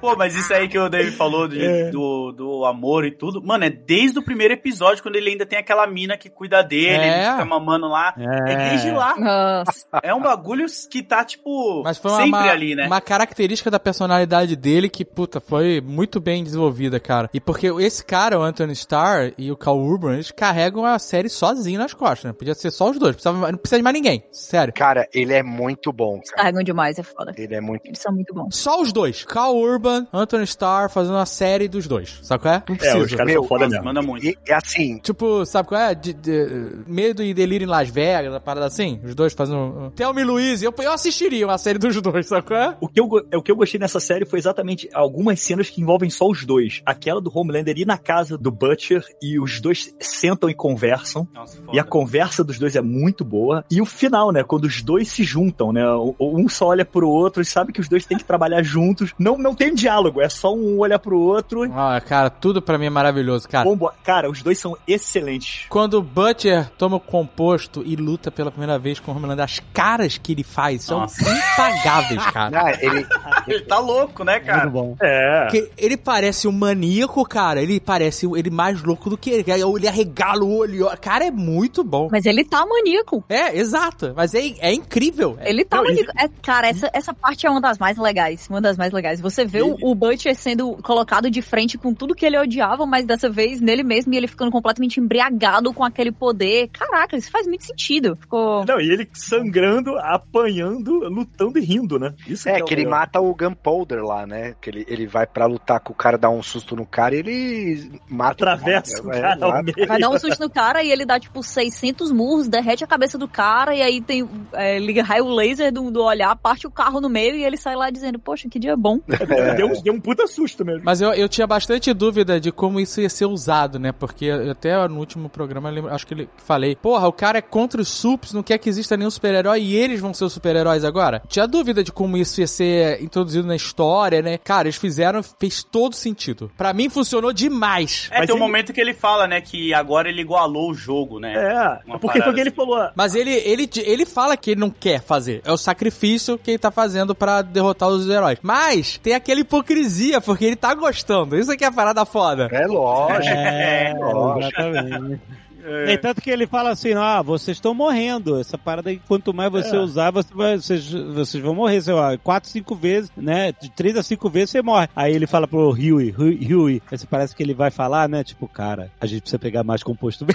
Pô, 0.00 0.13
mas 0.16 0.34
isso 0.34 0.52
aí 0.52 0.68
que 0.68 0.78
o 0.78 0.88
David 0.88 1.16
falou 1.16 1.48
de- 1.48 1.64
É. 1.64 1.90
do, 1.90 2.32
do 2.32 2.64
amor 2.64 3.04
e 3.04 3.10
tudo, 3.10 3.42
mano, 3.42 3.64
é 3.64 3.70
desde 3.70 4.18
o 4.18 4.22
primeiro 4.24 4.54
episódio, 4.54 5.02
quando 5.02 5.16
ele 5.16 5.30
ainda 5.30 5.46
tem 5.46 5.58
aquela 5.58 5.86
mina 5.86 6.16
que 6.16 6.28
cuida 6.28 6.62
dele, 6.62 7.02
É. 7.04 7.22
ele 7.22 7.30
fica 7.32 7.44
mamando 7.44 7.88
lá. 7.88 8.14
É, 8.16 8.52
É. 8.52 8.68
desde 8.70 8.90
lá. 8.90 9.14
Nossa. 9.16 9.86
É 10.02 10.14
um 10.14 10.20
bagulho 10.22 10.66
que 10.90 11.02
tá, 11.02 11.24
tipo, 11.24 11.82
Mas 11.84 11.98
foi 11.98 12.10
uma, 12.10 12.16
sempre 12.18 12.30
uma, 12.40 12.50
ali, 12.50 12.74
né? 12.74 12.86
uma 12.86 13.00
característica 13.00 13.70
da 13.70 13.78
personalidade 13.80 14.56
dele 14.56 14.88
que, 14.88 15.04
puta, 15.04 15.40
foi 15.40 15.80
muito 15.80 16.20
bem 16.20 16.42
desenvolvida, 16.44 16.98
cara. 17.00 17.28
E 17.32 17.40
porque 17.40 17.66
esse 17.80 18.04
cara, 18.04 18.38
o 18.38 18.42
Anthony 18.42 18.72
Starr 18.72 19.32
e 19.38 19.50
o 19.50 19.56
Cal 19.56 19.78
Urban, 19.78 20.14
eles 20.14 20.30
carregam 20.30 20.84
a 20.84 20.98
série 20.98 21.28
sozinho 21.28 21.78
nas 21.78 21.94
costas, 21.94 22.24
né? 22.24 22.32
Podia 22.32 22.54
ser 22.54 22.70
só 22.70 22.90
os 22.90 22.98
dois, 22.98 23.14
precisava, 23.14 23.50
não 23.50 23.58
precisa 23.58 23.78
de 23.78 23.82
mais 23.82 23.94
ninguém, 23.94 24.24
sério. 24.32 24.72
Cara, 24.74 25.08
ele 25.12 25.32
é 25.32 25.42
muito 25.42 25.92
bom, 25.92 26.20
cara. 26.24 26.36
Carregam 26.36 26.62
demais, 26.62 26.98
é 26.98 27.02
foda. 27.02 27.32
Ele 27.36 27.54
é 27.54 27.60
muito. 27.60 27.86
Eles 27.86 27.98
são 27.98 28.12
muito 28.12 28.32
bons. 28.34 28.56
Só 28.56 28.80
os 28.80 28.92
dois. 28.92 29.24
Cal 29.24 29.56
Urban, 29.56 29.93
Anthony 30.12 30.44
Starr 30.44 30.88
fazendo 30.90 31.14
uma 31.14 31.26
série 31.26 31.68
dos 31.68 31.86
dois, 31.86 32.18
sabe 32.22 32.42
qual 32.42 32.54
é? 32.54 32.62
Não 32.68 32.74
É, 32.74 32.78
precisa. 32.78 32.98
os 33.04 33.12
caras 33.14 33.32
Meu, 33.32 33.40
são 33.42 33.48
foda 33.48 33.68
mesmo. 33.68 33.84
manda 33.84 34.02
muito. 34.02 34.24
E, 34.26 34.36
é 34.46 34.54
assim, 34.54 34.98
Tipo, 34.98 35.44
sabe 35.46 35.68
qual 35.68 35.80
é? 35.80 35.94
De, 35.94 36.12
de- 36.12 36.70
medo 36.86 37.22
e 37.22 37.32
delírio 37.34 37.64
em 37.64 37.68
Las 37.68 37.88
Vegas, 37.88 38.32
uma 38.32 38.40
parada 38.40 38.66
assim. 38.66 39.00
Os 39.04 39.14
dois 39.14 39.32
fazendo. 39.32 39.92
Thelma 39.96 40.20
e 40.20 40.24
Louise. 40.24 40.64
Eu, 40.64 40.74
eu 40.78 40.92
assistiria 40.92 41.46
uma 41.46 41.58
série 41.58 41.78
dos 41.78 42.00
dois, 42.00 42.26
sabe 42.26 42.46
qual 42.46 42.60
é? 42.60 42.76
O 42.80 42.88
que, 42.88 43.00
eu, 43.00 43.08
é 43.30 43.36
o 43.36 43.42
que 43.42 43.50
eu 43.50 43.56
gostei 43.56 43.78
nessa 43.80 44.00
série 44.00 44.24
foi 44.26 44.38
exatamente 44.38 44.88
algumas 44.92 45.40
cenas 45.40 45.68
que 45.70 45.80
envolvem 45.80 46.10
só 46.10 46.26
os 46.28 46.44
dois. 46.44 46.82
Aquela 46.86 47.20
do 47.20 47.30
Homelander 47.34 47.76
ir 47.78 47.86
na 47.86 47.98
casa 47.98 48.36
do 48.38 48.50
Butcher 48.50 49.04
e 49.22 49.38
os 49.38 49.60
dois 49.60 49.94
sentam 50.00 50.48
e 50.50 50.54
conversam. 50.54 51.26
Nossa, 51.34 51.58
E 51.72 51.78
a 51.78 51.84
conversa 51.84 52.42
dos 52.44 52.58
dois 52.58 52.76
é 52.76 52.80
muito 52.82 53.24
boa. 53.24 53.64
E 53.70 53.80
o 53.80 53.86
final, 53.86 54.30
né? 54.32 54.42
Quando 54.42 54.64
os 54.64 54.82
dois 54.82 55.08
se 55.08 55.22
juntam, 55.24 55.72
né? 55.72 55.84
o- 55.88 56.14
Um 56.20 56.48
só 56.48 56.66
olha 56.68 56.84
pro 56.84 57.08
outro 57.08 57.42
e 57.42 57.44
sabe 57.44 57.72
que 57.72 57.80
os 57.80 57.88
dois 57.88 58.04
têm 58.06 58.18
que 58.18 58.24
trabalhar 58.24 58.62
juntos. 58.62 59.12
Não, 59.18 59.36
não 59.38 59.54
tem 59.54 59.74
diálogo, 59.84 60.20
é 60.20 60.28
só 60.28 60.54
um 60.54 60.78
olhar 60.78 60.98
pro 60.98 61.18
outro. 61.18 61.62
Ah, 61.74 62.00
cara, 62.00 62.30
tudo 62.30 62.60
pra 62.62 62.78
mim 62.78 62.86
é 62.86 62.90
maravilhoso, 62.90 63.48
cara. 63.48 63.64
Combo- 63.68 63.92
Cara, 64.02 64.30
os 64.30 64.42
dois 64.42 64.58
são 64.58 64.76
excelentes. 64.86 65.66
Quando 65.68 65.94
o 65.94 66.02
Butcher 66.02 66.68
toma 66.78 66.96
o 66.96 67.00
composto 67.00 67.82
e 67.84 67.96
luta 67.96 68.30
pela 68.30 68.50
primeira 68.50 68.78
vez 68.78 68.98
com 69.00 69.12
o 69.12 69.16
Homelander, 69.16 69.44
as 69.44 69.60
caras 69.72 70.18
que 70.18 70.32
ele 70.32 70.42
faz 70.44 70.82
são 70.84 71.00
Nossa. 71.00 71.22
impagáveis, 71.22 72.24
cara. 72.32 72.60
ah, 72.64 72.78
ele, 72.80 73.06
Ele 73.46 73.60
tá 73.62 73.78
louco, 73.78 74.24
né, 74.24 74.34
Muito 74.36 74.46
cara? 74.46 74.70
bom. 74.70 74.96
É. 75.02 75.42
Porque 75.44 75.70
ele 75.76 75.96
parece 75.96 76.48
um 76.48 76.52
maníaco, 76.52 77.22
cara. 77.28 77.60
Ele 77.62 77.78
parece 77.78 78.26
ele 78.36 78.50
mais 78.50 78.82
louco 78.82 79.10
do 79.10 79.18
que 79.18 79.30
ele. 79.30 79.44
Ele 79.50 79.86
arregala 79.88 80.42
o 80.44 80.56
olho. 80.56 80.88
Cara, 81.00 81.26
é 81.26 81.30
muito 81.30 81.84
bom. 81.84 82.08
Mas 82.10 82.24
ele 82.26 82.44
tá 82.44 82.64
maníaco. 82.64 83.22
É, 83.28 83.56
exato. 83.58 84.12
Mas 84.16 84.34
é, 84.34 84.40
é 84.60 84.72
incrível. 84.72 85.36
É- 85.40 85.50
Ele 85.50 85.64
tá 85.64 85.76
Não, 85.76 85.84
maníaco. 85.84 86.10
É, 86.18 86.28
cara, 86.42 86.68
essa, 86.68 86.90
essa 86.92 87.12
parte 87.12 87.46
é 87.46 87.50
uma 87.50 87.60
das 87.60 87.78
mais 87.78 87.96
legais. 87.98 88.46
Uma 88.48 88.60
das 88.60 88.76
mais 88.78 88.92
legais. 88.92 89.20
Você 89.20 89.44
vê 89.44 89.62
o, 89.62 89.73
o 89.82 89.94
Butcher 89.94 90.34
sendo 90.34 90.76
colocado 90.82 91.30
de 91.30 91.40
frente 91.42 91.76
com 91.78 91.94
tudo 91.94 92.14
que 92.14 92.24
ele 92.24 92.38
odiava, 92.38 92.86
mas 92.86 93.04
dessa 93.06 93.28
vez 93.30 93.60
nele 93.60 93.82
mesmo 93.82 94.12
e 94.12 94.16
ele 94.16 94.26
ficando 94.28 94.50
completamente 94.50 95.00
embriagado 95.00 95.72
com 95.72 95.84
aquele 95.84 96.12
poder. 96.12 96.68
Caraca, 96.68 97.16
isso 97.16 97.30
faz 97.30 97.46
muito 97.46 97.64
sentido. 97.64 98.16
Ficou. 98.16 98.64
Não, 98.66 98.80
e 98.80 98.90
ele 98.90 99.08
sangrando, 99.12 99.96
apanhando, 99.98 101.00
lutando 101.08 101.58
e 101.58 101.62
rindo, 101.64 101.98
né? 101.98 102.14
Isso 102.26 102.48
é, 102.48 102.62
o 102.62 102.64
que 102.64 102.74
ele 102.74 102.84
melhor. 102.84 102.98
mata 103.00 103.20
o 103.20 103.34
Gunpowder 103.34 104.02
lá, 104.04 104.26
né? 104.26 104.54
Que 104.60 104.70
ele, 104.70 104.84
ele 104.88 105.06
vai 105.06 105.26
pra 105.26 105.46
lutar 105.46 105.80
com 105.80 105.92
o 105.92 105.96
cara, 105.96 106.16
dá 106.18 106.28
um 106.30 106.42
susto 106.42 106.74
no 106.76 106.84
cara 106.86 107.14
e 107.14 107.18
ele 107.18 108.00
mata 108.08 108.32
Atravessa 108.34 109.02
o 109.02 109.12
É, 109.12 109.20
cara 109.20 109.34
ao 109.40 109.50
exato. 109.50 109.64
meio. 109.76 109.88
Vai 109.88 109.98
dar 110.00 110.10
um 110.10 110.18
susto 110.18 110.40
no 110.40 110.50
cara 110.50 110.82
e 110.82 110.90
ele 110.90 111.04
dá, 111.04 111.18
tipo, 111.20 111.42
600 111.42 112.10
murros, 112.10 112.48
derrete 112.48 112.82
a 112.82 112.86
cabeça 112.86 113.16
do 113.16 113.28
cara 113.28 113.74
e 113.74 113.82
aí 113.82 114.00
tem, 114.00 114.28
é, 114.52 114.78
liga 114.78 115.02
raio 115.02 115.28
laser 115.28 115.72
do, 115.72 115.90
do 115.90 116.02
olhar, 116.02 116.34
parte 116.36 116.66
o 116.66 116.70
carro 116.70 117.00
no 117.00 117.08
meio 117.08 117.36
e 117.36 117.44
ele 117.44 117.56
sai 117.56 117.76
lá 117.76 117.90
dizendo, 117.90 118.18
poxa, 118.18 118.48
que 118.48 118.58
dia 118.58 118.76
bom. 118.76 118.98
Deu, 119.68 119.78
um- 119.78 119.82
deu 119.82 119.94
um 119.94 120.00
puta 120.00 120.26
susto 120.26 120.64
mesmo. 120.64 120.82
Mas 120.84 121.00
eu, 121.00 121.12
eu 121.12 121.28
tinha 121.28 121.46
bastante 121.46 121.92
dúvida 121.92 122.40
de 122.40 122.50
como 122.52 122.78
isso 122.80 123.00
ia 123.00 123.08
ser 123.08 123.26
usado, 123.26 123.78
né? 123.78 123.92
Porque 123.92 124.30
até 124.30 124.86
no 124.88 124.98
último 124.98 125.28
programa, 125.28 125.68
eu 125.68 125.74
lembro- 125.74 125.92
acho 125.94 126.06
que 126.06 126.14
ele 126.14 126.28
falei, 126.44 126.76
porra, 126.76 127.06
o 127.08 127.12
cara 127.12 127.38
é 127.38 127.42
contra 127.42 127.80
os 127.80 127.88
sups, 127.88 128.32
não 128.32 128.42
quer 128.42 128.58
que 128.58 128.68
exista 128.68 128.96
nenhum 128.96 129.10
super-herói 129.10 129.60
e 129.62 129.76
eles 129.76 130.00
vão 130.00 130.12
ser 130.14 130.24
os 130.24 130.32
super-heróis 130.32 130.84
agora. 130.84 131.22
Tinha 131.28 131.46
dúvida 131.46 131.82
de 131.82 131.92
como 131.92 132.16
isso 132.16 132.40
ia 132.40 132.46
ser 132.46 133.02
introduzido 133.02 133.46
na 133.46 133.56
história, 133.56 134.20
né? 134.22 134.38
Cara, 134.38 134.68
eles 134.68 134.76
fizeram, 134.76 135.22
fez 135.22 135.62
todo 135.62 135.94
sentido. 135.94 136.50
Pra 136.56 136.72
mim 136.72 136.88
funcionou 136.88 137.32
demais. 137.32 138.08
É, 138.10 138.18
Mas 138.18 138.26
tem 138.26 138.34
um 138.34 138.38
ele- 138.38 138.46
momento 138.46 138.72
que 138.72 138.80
ele 138.80 138.94
fala, 138.94 139.26
né, 139.26 139.40
que 139.40 139.72
agora 139.74 140.08
ele 140.08 140.20
igualou 140.20 140.70
o 140.70 140.74
jogo, 140.74 141.18
né? 141.20 141.34
É, 141.34 141.80
Uma 141.86 141.98
porque 141.98 142.18
parada 142.18 142.24
foi 142.24 142.32
o 142.32 142.34
que 142.34 142.40
ele 142.40 142.48
assim. 142.50 142.56
falou. 142.56 142.90
Mas 142.94 143.14
ele, 143.14 143.30
ele, 143.32 143.68
ele 143.84 144.04
fala 144.06 144.36
que 144.36 144.50
ele 144.52 144.60
não 144.60 144.70
quer 144.70 145.00
fazer. 145.02 145.40
É 145.44 145.52
o 145.52 145.56
sacrifício 145.56 146.38
que 146.38 146.50
ele 146.52 146.58
tá 146.58 146.70
fazendo 146.70 147.14
pra 147.14 147.42
derrotar 147.42 147.88
os 147.88 148.08
heróis. 148.08 148.38
Mas 148.42 148.98
tem 149.02 149.14
aquela 149.14 149.40
hipocrisia, 149.54 150.20
porque 150.20 150.44
ele 150.44 150.56
tá 150.56 150.74
gostando. 150.74 151.38
Isso 151.38 151.52
aqui 151.52 151.64
é 151.64 151.68
a 151.68 151.72
parada 151.72 152.04
foda. 152.04 152.48
É 152.50 152.66
lógico. 152.66 153.34
É, 153.34 153.94
lógico. 153.96 154.60
exatamente. 154.60 155.20
É. 155.64 155.92
E 155.92 155.98
tanto 155.98 156.20
que 156.20 156.30
ele 156.30 156.46
fala 156.46 156.70
assim, 156.70 156.92
ah, 156.94 157.22
vocês 157.22 157.56
estão 157.56 157.72
morrendo. 157.74 158.38
Essa 158.38 158.58
parada 158.58 158.90
aí, 158.90 159.00
quanto 159.08 159.32
mais 159.32 159.50
você 159.50 159.74
É. 159.76 159.78
usar, 159.80 160.10
você 160.10 160.28
vai- 160.34 160.56
vocês, 160.56 160.90
vocês 160.92 161.42
vão 161.42 161.54
morrer, 161.54 161.80
sei 161.80 161.94
lá, 161.94 162.16
quatro, 162.18 162.50
cinco 162.50 162.74
vezes, 162.74 163.10
né? 163.16 163.52
De 163.60 163.70
três 163.70 163.96
a 163.96 164.02
cinco 164.02 164.28
vezes 164.28 164.50
você 164.50 164.62
morre. 164.62 164.88
Aí 164.94 165.14
ele 165.14 165.26
fala 165.26 165.48
pro 165.48 165.70
Huey, 165.70 166.14
Huey, 166.18 166.82
você 166.90 167.06
parece 167.06 167.34
que 167.34 167.42
ele 167.42 167.54
vai 167.54 167.70
falar, 167.70 168.08
né? 168.08 168.22
Tipo, 168.22 168.46
cara, 168.46 168.90
a 169.00 169.06
gente 169.06 169.22
precisa 169.22 169.38
pegar 169.38 169.64
mais 169.64 169.82
composto. 169.82 170.26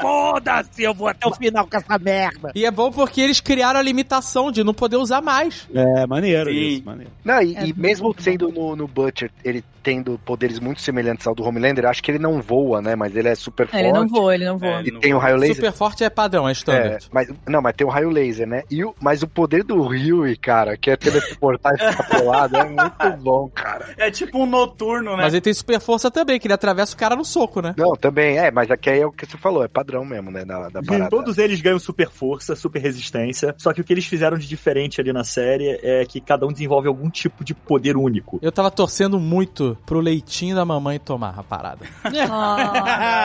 Foda-se, 0.00 0.82
eu 0.82 0.94
vou 0.94 1.08
até 1.08 1.26
o 1.26 1.34
final 1.34 1.66
com 1.66 1.76
essa 1.76 1.98
merda. 1.98 2.52
E 2.54 2.64
é 2.64 2.70
bom 2.70 2.90
porque 2.90 3.20
eles 3.20 3.40
criaram 3.40 3.78
a 3.78 3.82
limitação 3.82 4.50
de 4.50 4.62
não 4.64 4.74
poder 4.74 4.96
usar 4.96 5.20
mais. 5.20 5.68
É, 5.74 6.06
maneiro 6.06 6.50
Sim. 6.50 6.56
isso, 6.56 6.84
maneiro. 6.84 7.10
Não, 7.24 7.42
e, 7.42 7.56
É 7.56 7.66
e 7.66 7.72
mesmo 7.72 8.14
sendo 8.18 8.50
no, 8.50 8.74
no 8.76 8.86
Butcher, 8.88 9.30
ele 9.44 9.64
tendo 9.82 10.18
poderes 10.24 10.58
muito 10.60 10.80
semelhantes 10.82 11.26
ao 11.26 11.34
do 11.34 11.42
Homelander, 11.44 11.86
acho 11.86 12.02
que 12.02 12.10
ele 12.10 12.18
não 12.18 12.42
voa, 12.42 12.82
né? 12.82 12.94
Mas 12.94 13.14
ele 13.16 13.27
é 13.28 13.34
super 13.34 13.66
forte. 13.66 13.82
Ele 13.82 13.92
não 13.92 14.06
voa, 14.08 14.34
ele 14.34 14.44
não 14.44 14.58
voa. 14.58 14.80
É, 14.80 14.82
E 14.82 14.92
tem 15.00 15.14
o 15.14 15.18
raio 15.18 15.36
laser. 15.36 15.56
Super 15.56 15.72
forte 15.72 16.04
é 16.04 16.10
padrão, 16.10 16.46
é 16.46 16.50
É, 16.50 16.52
standard. 16.52 17.06
mas, 17.12 17.28
não, 17.46 17.60
mas 17.62 17.74
tem 17.76 17.86
o 17.86 17.90
raio 17.90 18.10
laser, 18.10 18.46
né? 18.46 18.62
E 18.70 18.84
o, 18.84 18.94
mas 19.00 19.22
o 19.22 19.28
poder 19.28 19.62
do 19.64 19.86
Ryu, 19.86 20.24
cara, 20.40 20.76
que 20.76 20.90
é 20.90 20.96
teleportar 20.96 21.74
e 21.74 21.78
ficar 21.78 22.04
pelado, 22.08 22.56
é 22.56 22.64
muito 22.64 23.16
bom, 23.22 23.48
cara. 23.48 23.86
É 23.96 24.10
tipo 24.10 24.38
um 24.38 24.46
noturno, 24.46 25.16
né? 25.16 25.22
Mas 25.24 25.34
ele 25.34 25.40
tem 25.40 25.54
super 25.54 25.80
força 25.80 26.10
também, 26.10 26.38
que 26.38 26.46
ele 26.46 26.54
atravessa 26.54 26.94
o 26.94 26.98
cara 26.98 27.14
no 27.16 27.24
soco, 27.24 27.60
né? 27.60 27.74
Não, 27.76 27.94
também 27.94 28.38
é, 28.38 28.50
mas 28.50 28.70
aqui 28.70 28.90
é 28.90 29.06
o 29.06 29.12
que 29.12 29.26
você 29.26 29.36
falou, 29.36 29.64
é 29.64 29.68
padrão 29.68 30.04
mesmo, 30.04 30.30
né? 30.30 30.44
Da, 30.44 30.68
da 30.68 30.82
parada. 30.82 31.10
Todos 31.10 31.38
eles 31.38 31.60
ganham 31.60 31.78
super 31.78 32.08
força, 32.10 32.54
super 32.56 32.80
resistência. 32.80 33.54
Só 33.58 33.72
que 33.72 33.80
o 33.80 33.84
que 33.84 33.92
eles 33.92 34.06
fizeram 34.06 34.36
de 34.38 34.46
diferente 34.48 35.00
ali 35.00 35.12
na 35.12 35.24
série 35.24 35.78
é 35.82 36.04
que 36.06 36.20
cada 36.20 36.46
um 36.46 36.52
desenvolve 36.52 36.88
algum 36.88 37.08
tipo 37.10 37.44
de 37.44 37.54
poder 37.54 37.96
único. 37.96 38.38
Eu 38.42 38.52
tava 38.52 38.70
torcendo 38.70 39.18
muito 39.20 39.76
pro 39.86 40.00
leitinho 40.00 40.54
da 40.56 40.64
mamãe 40.64 40.98
tomar 40.98 41.34
a 41.38 41.42
parada. 41.42 41.84
Ah, 42.30 43.17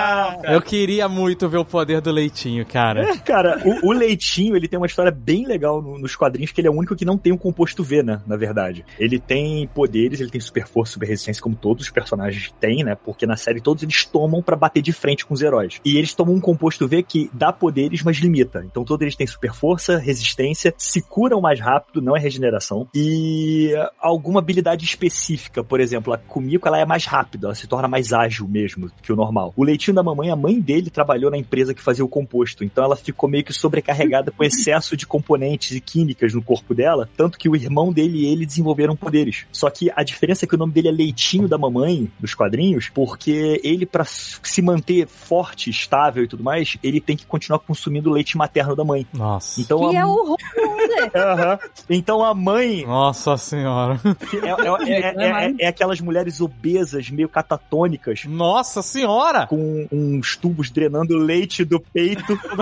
Eu 0.43 0.61
queria 0.61 1.07
muito 1.07 1.47
ver 1.49 1.57
o 1.57 1.65
poder 1.65 2.01
do 2.01 2.11
leitinho, 2.11 2.65
cara. 2.65 3.17
Cara, 3.19 3.61
o, 3.65 3.89
o 3.89 3.91
Leitinho, 3.91 4.55
ele 4.55 4.67
tem 4.67 4.77
uma 4.77 4.85
história 4.85 5.11
bem 5.11 5.45
legal 5.45 5.81
no- 5.81 5.97
nos 5.97 6.15
quadrinhos, 6.15 6.51
que 6.51 6.61
ele 6.61 6.67
é 6.67 6.71
o 6.71 6.73
único 6.75 6.95
que 6.95 7.05
não 7.05 7.17
tem 7.17 7.31
um 7.33 7.37
composto 7.37 7.83
V, 7.83 8.03
né? 8.03 8.21
Na 8.27 8.35
verdade. 8.35 8.85
Ele 8.99 9.19
tem 9.19 9.67
poderes, 9.67 10.19
ele 10.19 10.29
tem 10.29 10.41
super 10.41 10.67
força, 10.67 10.93
super 10.93 11.07
resistência, 11.07 11.41
como 11.41 11.55
todos 11.55 11.85
os 11.85 11.91
personagens 11.91 12.53
têm, 12.59 12.83
né? 12.83 12.95
Porque 12.95 13.25
na 13.25 13.35
série 13.35 13.61
todos 13.61 13.83
eles 13.83 14.05
tomam 14.05 14.41
pra 14.41 14.55
bater 14.55 14.81
de 14.81 14.91
frente 14.91 15.25
com 15.25 15.33
os 15.33 15.41
heróis. 15.41 15.79
E 15.83 15.97
eles 15.97 16.13
tomam 16.13 16.35
um 16.35 16.39
composto 16.41 16.87
V 16.87 17.03
que 17.03 17.29
dá 17.33 17.51
poderes, 17.51 18.01
mas 18.03 18.17
limita. 18.17 18.63
Então 18.65 18.83
todos 18.83 19.01
eles 19.01 19.15
têm 19.15 19.27
super 19.27 19.53
força, 19.53 19.97
resistência, 19.97 20.73
se 20.77 21.01
curam 21.01 21.41
mais 21.41 21.59
rápido, 21.59 22.01
não 22.01 22.15
é 22.15 22.19
regeneração, 22.19 22.87
e 22.95 23.71
alguma 23.99 24.39
habilidade 24.39 24.85
específica. 24.85 25.63
Por 25.63 25.79
exemplo, 25.79 26.13
a 26.13 26.17
Kumiko 26.17 26.67
ela 26.67 26.79
é 26.79 26.85
mais 26.85 27.05
rápida, 27.05 27.47
ela 27.47 27.55
se 27.55 27.67
torna 27.67 27.87
mais 27.87 28.13
ágil 28.13 28.47
mesmo 28.47 28.89
que 29.01 29.11
o 29.11 29.15
normal. 29.15 29.53
O 29.55 29.63
leitinho 29.63 29.82
da 29.91 30.03
mamãe, 30.03 30.29
a 30.29 30.35
mãe 30.35 30.59
dele 30.59 30.91
trabalhou 30.91 31.31
na 31.31 31.37
empresa 31.37 31.73
que 31.73 31.81
fazia 31.81 32.05
o 32.05 32.07
composto, 32.07 32.63
então 32.63 32.83
ela 32.83 32.95
ficou 32.95 33.27
meio 33.27 33.43
que 33.43 33.51
sobrecarregada 33.51 34.29
com 34.31 34.43
excesso 34.43 34.95
de 34.95 35.07
componentes 35.07 35.71
e 35.71 35.81
químicas 35.81 36.33
no 36.33 36.41
corpo 36.43 36.75
dela, 36.75 37.09
tanto 37.17 37.39
que 37.39 37.49
o 37.49 37.55
irmão 37.55 37.91
dele 37.91 38.19
e 38.19 38.25
ele 38.27 38.45
desenvolveram 38.45 38.95
poderes. 38.95 39.45
Só 39.51 39.69
que 39.69 39.91
a 39.95 40.03
diferença 40.03 40.45
é 40.45 40.47
que 40.47 40.53
o 40.55 40.57
nome 40.57 40.71
dele 40.73 40.89
é 40.89 40.91
Leitinho 40.91 41.47
da 41.47 41.57
Mamãe, 41.57 42.11
nos 42.21 42.35
quadrinhos, 42.35 42.89
porque 42.93 43.59
ele, 43.63 43.85
para 43.85 44.05
se 44.05 44.61
manter 44.61 45.07
forte, 45.07 45.69
estável 45.69 46.23
e 46.23 46.27
tudo 46.27 46.43
mais, 46.43 46.77
ele 46.83 47.01
tem 47.01 47.17
que 47.17 47.25
continuar 47.25 47.59
consumindo 47.59 48.09
o 48.09 48.13
leite 48.13 48.37
materno 48.37 48.75
da 48.75 48.83
mãe. 48.83 49.07
Nossa. 49.13 49.59
Então 49.59 49.89
Que 49.89 49.97
a... 49.97 50.01
é 50.01 50.05
o. 50.05 50.35
Aham. 51.15 51.59
Então 51.89 52.23
a 52.23 52.33
mãe 52.33 52.85
Nossa 52.85 53.35
senhora. 53.37 53.99
é, 54.41 54.47
é- 54.47 54.93
é- 54.93 55.15
é- 55.15 55.47
é- 55.49 55.55
é 55.59 55.67
aquelas 55.67 55.99
mulheres 56.01 56.39
obesas, 56.41 57.09
meio 57.09 57.29
catatônicas, 57.29 58.25
Nossa 58.25 58.81
senhora! 58.81 59.47
com 59.47 59.72
uns 59.91 60.35
tubos 60.35 60.69
drenando 60.69 61.17
leite 61.17 61.65
do 61.65 61.79
peito. 61.79 62.39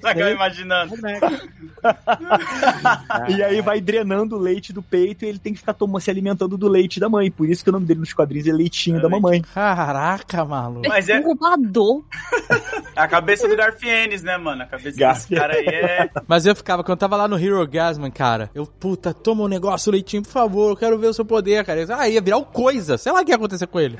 Tá 0.00 0.30
imaginando. 0.30 0.94
e 3.28 3.42
aí 3.42 3.60
vai 3.60 3.80
drenando 3.80 4.36
o 4.36 4.38
leite 4.38 4.72
do 4.72 4.82
peito 4.82 5.24
e 5.24 5.28
ele 5.28 5.38
tem 5.38 5.52
que 5.52 5.58
ficar 5.58 5.74
tomando, 5.74 6.00
se 6.00 6.10
alimentando 6.10 6.56
do 6.56 6.68
leite 6.68 7.00
da 7.00 7.08
mãe. 7.08 7.30
Por 7.30 7.48
isso 7.48 7.62
que 7.62 7.70
o 7.70 7.72
nome 7.72 7.86
dele 7.86 8.00
nos 8.00 8.12
quadrinhos 8.12 8.46
é 8.46 8.52
Leitinho 8.52 8.98
É 8.98 9.00
da 9.00 9.08
Mamãe. 9.08 9.42
Caraca, 9.42 10.44
maluco. 10.44 10.88
Mas 10.88 11.08
é 11.08 11.18
Incubador. 11.18 12.02
a 12.96 13.08
cabeça 13.08 13.48
do 13.48 13.56
Garfienes, 13.56 14.22
né, 14.22 14.36
mano? 14.36 14.62
A 14.62 14.66
cabeça 14.66 14.88
desse 14.88 14.98
Garfienes. 14.98 15.40
cara 15.40 15.54
aí 15.54 15.66
é. 15.66 16.10
Mas 16.26 16.46
eu 16.46 16.54
ficava, 16.54 16.82
quando 16.82 16.96
eu 16.96 17.00
tava 17.00 17.16
lá 17.16 17.28
no 17.28 17.38
Hero 17.38 17.66
Gasman, 17.66 18.10
cara, 18.10 18.50
eu, 18.54 18.66
puta, 18.66 19.14
toma 19.14 19.44
um 19.44 19.48
negócio, 19.48 19.92
leitinho, 19.92 20.22
por 20.22 20.30
favor, 20.30 20.70
eu 20.70 20.76
quero 20.76 20.98
ver 20.98 21.08
o 21.08 21.14
seu 21.14 21.24
poder, 21.24 21.64
cara. 21.64 21.80
Eu, 21.80 21.94
ah, 21.94 22.08
ia 22.08 22.20
virar 22.20 22.38
o 22.38 22.44
coisa. 22.44 22.98
Sei 22.98 23.12
lá 23.12 23.20
o 23.20 23.24
que 23.24 23.30
ia 23.30 23.36
acontecer 23.36 23.66
com 23.66 23.80
ele. 23.80 23.98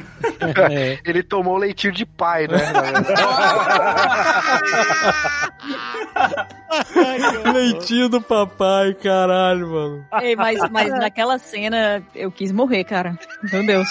Ele 1.04 1.22
tomou 1.22 1.56
leitinho 1.56 1.92
de 1.92 2.04
pai, 2.04 2.46
né? 2.48 2.58
leitinho 7.52 8.08
do 8.08 8.20
papai, 8.20 8.94
caralho, 8.94 9.68
mano. 9.68 10.06
Ei, 10.20 10.36
mas, 10.36 10.58
mas 10.70 10.90
naquela 10.90 11.38
cena 11.38 12.02
eu 12.14 12.30
quis 12.30 12.52
morrer, 12.52 12.84
cara. 12.84 13.18
Meu 13.52 13.64
Deus. 13.64 13.88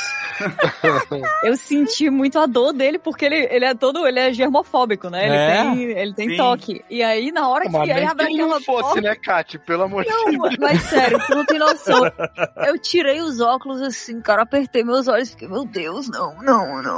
Eu 1.43 1.55
senti 1.57 2.09
muito 2.09 2.37
a 2.39 2.45
dor 2.45 2.73
dele, 2.73 2.99
porque 2.99 3.25
ele, 3.25 3.47
ele 3.51 3.65
é 3.65 3.73
todo, 3.73 4.07
ele 4.07 4.19
é 4.19 4.31
germofóbico, 4.33 5.09
né? 5.09 5.25
Ele 5.25 5.35
É? 5.35 5.61
tem, 5.63 5.83
ele 5.83 6.13
tem 6.13 6.29
Sim. 6.29 6.37
toque. 6.37 6.83
E 6.89 7.01
aí, 7.03 7.31
na 7.31 7.47
hora 7.49 7.65
que 7.65 7.71
Mas 7.71 7.89
ele 7.89 8.03
abre 8.05 8.25
que 8.25 8.31
ele 8.33 8.41
aquela 8.41 8.55
não 8.55 8.61
fosse, 8.63 8.81
porta... 8.83 9.01
né, 9.01 9.15
Kátia? 9.15 9.59
Pelo 9.59 9.83
amor 9.83 10.03
de 10.03 10.09
Não, 10.09 10.25
Deus. 10.31 10.57
mas 10.59 10.81
sério, 10.83 11.19
tu 11.25 11.35
não 11.35 11.45
tem 11.45 11.59
noção. 11.59 12.01
Eu 12.65 12.77
tirei 12.79 13.21
os 13.21 13.39
óculos 13.41 13.81
assim, 13.81 14.21
cara, 14.21 14.43
apertei 14.43 14.83
meus 14.83 15.07
olhos 15.07 15.29
e 15.29 15.31
fiquei, 15.31 15.47
meu 15.47 15.65
Deus, 15.65 16.09
não, 16.09 16.35
não, 16.41 16.81
não. 16.81 16.97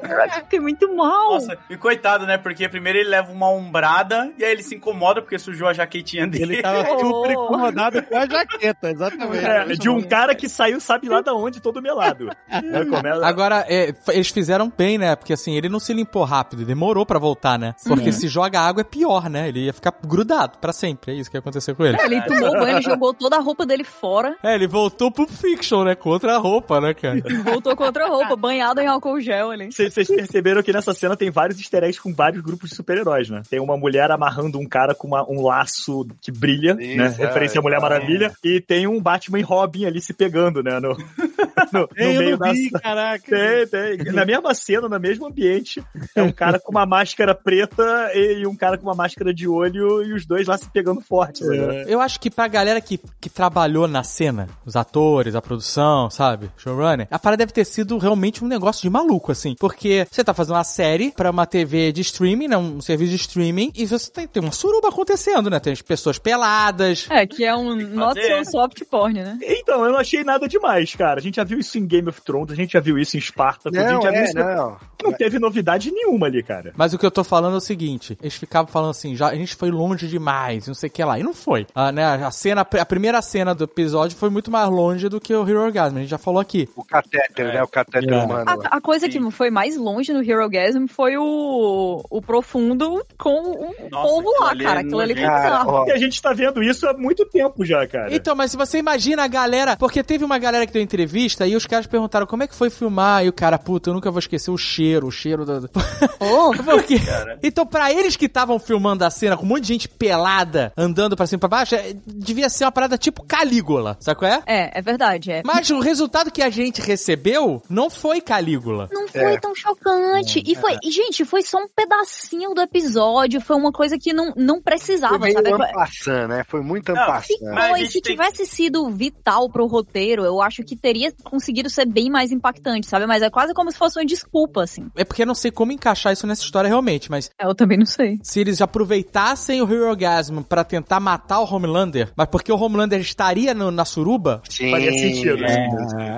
Caraca, 0.00 0.40
fiquei 0.40 0.60
muito 0.60 0.94
mal. 0.94 1.34
Nossa, 1.34 1.58
e 1.70 1.76
coitado, 1.76 2.26
né? 2.26 2.38
Porque 2.38 2.68
primeiro 2.68 2.98
ele 2.98 3.08
leva 3.08 3.30
uma 3.32 3.50
ombrada 3.50 4.32
e 4.38 4.44
aí 4.44 4.52
ele 4.52 4.62
se 4.64 4.74
incomoda 4.74 5.20
porque 5.22 5.38
sujou 5.38 5.68
a 5.68 5.72
jaquetinha 5.72 6.26
dele. 6.26 6.54
Ele 6.54 6.62
tava 6.62 6.84
super 6.98 7.30
incomodado 7.32 8.02
com 8.02 8.16
a 8.16 8.26
jaqueta, 8.26 8.90
exatamente. 8.90 9.44
É, 9.44 9.64
de 9.74 9.88
um 9.88 10.02
cara 10.02 10.34
que 10.34 10.48
saiu 10.48 10.80
sabe 10.80 11.08
lá 11.08 11.20
da 11.20 11.34
onde, 11.34 11.60
todo 11.60 11.80
melado. 11.82 12.26
Né, 12.26 12.84
como 12.84 13.06
é- 13.06 13.24
Agora, 13.24 13.64
é, 13.68 13.94
eles 14.08 14.28
fizeram 14.30 14.72
bem, 14.76 14.98
né? 14.98 15.14
Porque 15.16 15.32
assim, 15.32 15.56
ele 15.56 15.68
não 15.68 15.78
se 15.78 15.92
limpou 15.92 16.24
rápido, 16.24 16.64
demorou 16.64 17.04
pra 17.06 17.18
voltar, 17.18 17.58
né? 17.58 17.74
Porque 17.86 18.12
se 18.12 18.28
joga 18.28 18.60
água 18.60 18.80
é 18.80 18.84
pior, 18.84 19.28
né? 19.28 19.48
Ele 19.48 19.64
ia 19.66 19.72
ficar 19.72 19.94
grudado 20.04 20.58
pra 20.58 20.72
sempre. 20.72 21.12
É 21.12 21.14
isso 21.14 21.30
que 21.30 21.36
ia 21.36 21.40
acontecer 21.40 21.74
com 21.74 21.84
ele. 21.84 21.96
Ele 22.00 22.20
tomou 22.22 22.50
banho, 22.52 22.76
ele 22.76 22.82
jogou 22.82 23.12
toda 23.14 23.36
a 23.36 23.40
roupa 23.40 23.64
dele 23.66 23.84
fora, 23.84 24.36
É, 24.42 24.54
ele 24.54 24.66
voltou 24.66 25.10
pro 25.10 25.26
Fiction, 25.26 25.84
né? 25.84 25.94
Com 25.94 26.10
outra 26.10 26.36
roupa, 26.38 26.80
né, 26.80 26.94
cara? 26.94 27.20
voltou 27.44 27.76
com 27.76 27.84
outra 27.84 28.06
roupa, 28.08 28.36
banhado 28.36 28.80
em 28.80 28.86
álcool 28.86 29.20
gel 29.20 29.50
ali. 29.50 29.72
Vocês 29.72 29.92
vocês 29.92 30.08
perceberam 30.08 30.62
que 30.62 30.72
nessa 30.72 30.92
cena 30.94 31.16
tem 31.16 31.30
vários 31.30 31.58
easter 31.58 31.82
eggs 31.84 32.00
com 32.00 32.12
vários 32.12 32.42
grupos 32.42 32.70
de 32.70 32.76
super-heróis, 32.76 33.28
né? 33.30 33.42
Tem 33.48 33.60
uma 33.60 33.76
mulher 33.76 34.10
amarrando 34.10 34.53
um 34.58 34.66
cara 34.66 34.94
com 34.94 35.06
uma- 35.08 35.28
um 35.30 35.42
laço 35.42 36.06
que 36.20 36.30
brilha, 36.32 36.76
Isso, 36.80 36.96
né? 36.96 37.14
é, 37.18 37.26
Referência 37.26 37.58
à 37.58 37.62
Mulher 37.62 37.76
é. 37.78 37.80
Maravilha. 37.80 38.32
E 38.42 38.60
tem 38.60 38.86
um 38.86 39.00
Batman 39.00 39.38
e 39.38 39.42
Robin 39.42 39.84
ali 39.86 40.00
se 40.00 40.12
pegando, 40.14 40.62
né? 40.62 40.78
No, 40.80 40.96
no, 41.72 41.80
no 41.80 41.88
eu 41.96 42.18
meio 42.20 42.38
da 42.38 42.52
vi, 42.52 42.70
caraca. 42.70 43.24
Tem, 43.24 43.66
tem. 43.66 44.12
Na 44.12 44.24
mesma 44.24 44.54
cena, 44.54 44.88
no 44.88 45.00
mesmo 45.00 45.26
ambiente, 45.26 45.82
é 46.14 46.22
um 46.22 46.32
cara 46.32 46.58
com 46.58 46.70
uma 46.70 46.86
máscara 46.86 47.34
preta 47.34 48.10
e 48.14 48.46
um 48.46 48.56
cara 48.56 48.76
com 48.78 48.84
uma 48.84 48.94
máscara 48.94 49.32
de 49.32 49.48
olho 49.48 50.02
e 50.02 50.12
os 50.12 50.26
dois 50.26 50.46
lá 50.46 50.56
se 50.58 50.68
pegando 50.70 51.00
forte. 51.00 51.44
né? 51.44 51.84
Eu 51.86 52.00
acho 52.00 52.18
que 52.20 52.30
pra 52.30 52.48
galera 52.48 52.80
que, 52.80 52.98
que 53.20 53.28
trabalhou 53.28 53.86
na 53.88 54.02
cena, 54.02 54.48
os 54.64 54.76
atores, 54.76 55.34
a 55.34 55.42
produção, 55.42 56.10
sabe? 56.10 56.50
Showrunner, 56.56 57.06
a 57.10 57.18
parada 57.18 57.38
deve 57.38 57.52
ter 57.52 57.64
sido 57.64 57.98
realmente 57.98 58.44
um 58.44 58.48
negócio 58.48 58.82
de 58.82 58.90
maluco, 58.90 59.32
assim. 59.32 59.54
Porque 59.58 60.06
você 60.10 60.22
tá 60.24 60.34
fazendo 60.34 60.56
uma 60.56 60.64
série 60.64 61.12
pra 61.12 61.30
uma 61.30 61.46
TV 61.46 61.92
de 61.92 62.00
streaming, 62.00 62.48
né? 62.48 62.56
Um 62.56 62.80
serviço 62.80 63.10
de 63.10 63.16
streaming, 63.16 63.72
e 63.74 63.86
você 63.86 64.10
tem, 64.10 64.26
tem 64.26 64.42
uma 64.42 64.52
suruba 64.52 64.88
acontecendo, 64.88 65.50
né? 65.50 65.58
Tem 65.60 65.72
as 65.72 65.82
pessoas 65.82 66.18
peladas. 66.18 67.06
É, 67.10 67.26
que 67.26 67.44
é 67.44 67.54
um 67.54 67.74
not 67.74 68.20
so 68.20 68.50
soft 68.50 68.82
porn, 68.90 69.22
né? 69.22 69.38
Então, 69.42 69.84
eu 69.84 69.92
não 69.92 69.98
achei 69.98 70.24
nada 70.24 70.48
demais, 70.48 70.94
cara. 70.94 71.18
A 71.18 71.22
gente 71.22 71.40
já 71.44 71.48
viu 71.48 71.58
isso 71.58 71.78
em 71.78 71.86
Game 71.86 72.08
of 72.08 72.20
Thrones, 72.22 72.50
a 72.52 72.54
gente 72.54 72.72
já 72.72 72.80
viu 72.80 72.98
isso 72.98 73.16
em 73.16 73.20
Spartacus, 73.20 73.76
a 73.78 73.80
gente 73.82 73.92
Não, 73.92 74.02
já 74.02 74.10
viu 74.10 74.20
é, 74.20 74.24
isso... 74.24 74.34
não. 74.38 74.76
Não 75.04 75.12
teve 75.12 75.38
novidade 75.38 75.90
nenhuma 75.90 76.26
ali, 76.26 76.42
cara. 76.42 76.72
Mas 76.76 76.94
o 76.94 76.98
que 76.98 77.04
eu 77.04 77.10
tô 77.10 77.22
falando 77.22 77.54
é 77.54 77.56
o 77.58 77.60
seguinte, 77.60 78.16
eles 78.22 78.34
ficavam 78.34 78.72
falando 78.72 78.90
assim, 78.90 79.14
já, 79.14 79.28
a 79.28 79.34
gente 79.34 79.54
foi 79.54 79.70
longe 79.70 80.08
demais, 80.08 80.66
não 80.66 80.72
sei 80.74 80.88
o 80.88 80.92
que 80.92 81.04
lá. 81.04 81.18
E 81.18 81.22
não 81.22 81.34
foi. 81.34 81.66
Ah, 81.74 81.92
né, 81.92 82.04
a 82.04 82.30
cena, 82.30 82.62
a 82.62 82.86
primeira 82.86 83.20
cena 83.20 83.54
do 83.54 83.64
episódio 83.64 84.16
foi 84.16 84.30
muito 84.30 84.50
mais 84.50 84.68
longe 84.70 85.08
do 85.10 85.20
que 85.20 85.34
o 85.34 85.46
Hero 85.46 85.60
Orgasm, 85.60 85.96
a 85.96 86.00
gente 86.00 86.08
já 86.08 86.16
falou 86.16 86.40
aqui. 86.40 86.68
O 86.74 86.82
catéter, 86.82 87.52
né? 87.52 87.62
O 87.62 87.68
catéter 87.68 88.12
É. 88.14 88.24
humano. 88.24 88.44
A, 88.46 88.76
a 88.76 88.80
coisa 88.80 89.06
que 89.08 89.20
foi 89.30 89.50
mais 89.50 89.76
longe 89.76 90.10
no 90.12 90.22
Hero 90.22 90.48
Gasm 90.48 90.86
foi 90.88 91.18
o, 91.18 92.02
o 92.08 92.22
profundo 92.22 93.04
com 93.18 93.28
o 93.30 93.74
Nossa, 93.90 94.08
povo 94.08 94.28
lá, 94.40 94.52
é 94.52 94.56
cara. 94.56 94.80
Aquilo 94.80 95.00
ali 95.00 95.14
foi 95.14 95.22
bizarro. 95.22 95.86
E 95.86 95.92
a 95.92 95.98
gente 95.98 96.22
tá 96.22 96.32
vendo 96.32 96.62
isso 96.62 96.88
há 96.88 96.94
muito 96.94 97.26
tempo 97.26 97.64
já, 97.64 97.86
cara. 97.86 98.14
Então, 98.14 98.34
mas 98.34 98.50
se 98.52 98.56
você 98.56 98.78
imagina 98.78 99.24
a 99.24 99.28
galera. 99.28 99.76
Porque 99.76 100.02
teve 100.02 100.24
uma 100.24 100.38
galera 100.38 100.66
que 100.66 100.72
deu 100.72 100.80
entrevista 100.82 101.33
e 101.46 101.56
os 101.56 101.66
caras 101.66 101.86
perguntaram 101.86 102.26
como 102.26 102.42
é 102.42 102.46
que 102.46 102.54
foi 102.54 102.70
filmar. 102.70 103.24
E 103.24 103.28
o 103.28 103.32
cara, 103.32 103.58
puta, 103.58 103.90
eu 103.90 103.94
nunca 103.94 104.10
vou 104.10 104.18
esquecer 104.18 104.50
o 104.50 104.56
cheiro, 104.58 105.06
o 105.06 105.10
cheiro 105.12 105.44
da. 105.44 105.60
Oh, 106.20 106.50
Porque... 106.64 106.98
Então, 107.42 107.66
pra 107.66 107.92
eles 107.92 108.16
que 108.16 108.26
estavam 108.26 108.58
filmando 108.58 109.04
a 109.04 109.10
cena 109.10 109.36
com 109.36 109.44
um 109.44 109.48
monte 109.48 109.62
de 109.62 109.68
gente 109.68 109.88
pelada, 109.88 110.72
andando 110.76 111.16
pra 111.16 111.26
cima 111.26 111.38
e 111.38 111.40
pra 111.40 111.48
baixo, 111.48 111.74
é- 111.74 111.94
devia 112.06 112.48
ser 112.48 112.64
uma 112.64 112.72
parada 112.72 112.96
tipo 112.96 113.24
Calígula, 113.24 113.96
sabe 114.00 114.18
qual 114.18 114.30
é? 114.30 114.42
é, 114.46 114.78
é 114.78 114.82
verdade, 114.82 115.30
é. 115.32 115.42
Mas 115.44 115.70
o 115.70 115.80
resultado 115.80 116.30
que 116.30 116.42
a 116.42 116.50
gente 116.50 116.80
recebeu 116.80 117.62
não 117.68 117.88
foi 117.90 118.20
Calígula. 118.20 118.88
Não 118.92 119.08
foi 119.08 119.34
É. 119.34 119.38
tão 119.40 119.54
chocante. 119.54 120.42
E 120.46 120.54
foi, 120.54 120.76
e, 120.82 120.90
gente, 120.90 121.24
foi 121.24 121.42
só 121.42 121.58
um 121.58 121.68
pedacinho 121.68 122.54
do 122.54 122.60
episódio. 122.60 123.40
Foi 123.40 123.56
uma 123.56 123.72
coisa 123.72 123.98
que 123.98 124.12
não, 124.12 124.32
não 124.36 124.60
precisava, 124.62 125.18
Foi 125.18 125.32
sabe? 125.32 125.52
ampassando, 125.52 126.28
né? 126.28 126.44
Foi 126.48 126.60
muito 126.62 126.92
Não, 126.92 127.02
ampassando. 127.02 127.44
Mas 127.52 127.92
se 127.92 128.00
tem- 128.00 128.12
tivesse 128.14 128.46
sido 128.46 128.88
vital 128.90 129.48
pro 129.50 129.66
roteiro, 129.66 130.24
eu 130.24 130.40
acho 130.40 130.62
que 130.62 130.76
teria 130.76 131.12
conseguido 131.24 131.68
ser 131.70 131.86
bem 131.86 132.10
mais 132.10 132.30
impactante, 132.30 132.86
sabe? 132.86 133.06
Mas 133.06 133.22
é 133.22 133.30
quase 133.30 133.52
como 133.54 133.70
se 133.72 133.78
fosse 133.78 133.98
uma 133.98 134.04
desculpa, 134.06 134.62
assim. 134.62 134.88
É 134.96 135.04
porque 135.04 135.22
eu 135.22 135.26
não 135.26 135.34
sei 135.34 135.50
como 135.50 135.72
encaixar 135.72 136.12
isso 136.12 136.26
nessa 136.26 136.42
história 136.42 136.68
realmente, 136.68 137.10
mas 137.10 137.30
Eu 137.40 137.54
também 137.54 137.78
não 137.78 137.86
sei. 137.86 138.18
se 138.22 138.40
eles 138.40 138.60
aproveitassem 138.60 139.60
o 139.62 139.70
Hero 139.72 139.88
Orgasm 139.88 140.40
pra 140.42 140.62
tentar 140.64 141.00
matar 141.00 141.40
o 141.40 141.54
Homelander, 141.54 142.12
mas 142.16 142.28
porque 142.28 142.52
o 142.52 142.56
Homelander 142.56 143.00
estaria 143.00 143.52
no- 143.54 143.70
na 143.70 143.84
suruba, 143.84 144.42
Sim. 144.48 144.70
Faria 144.70 144.92
sentido. 144.92 145.36
né? 145.38 145.68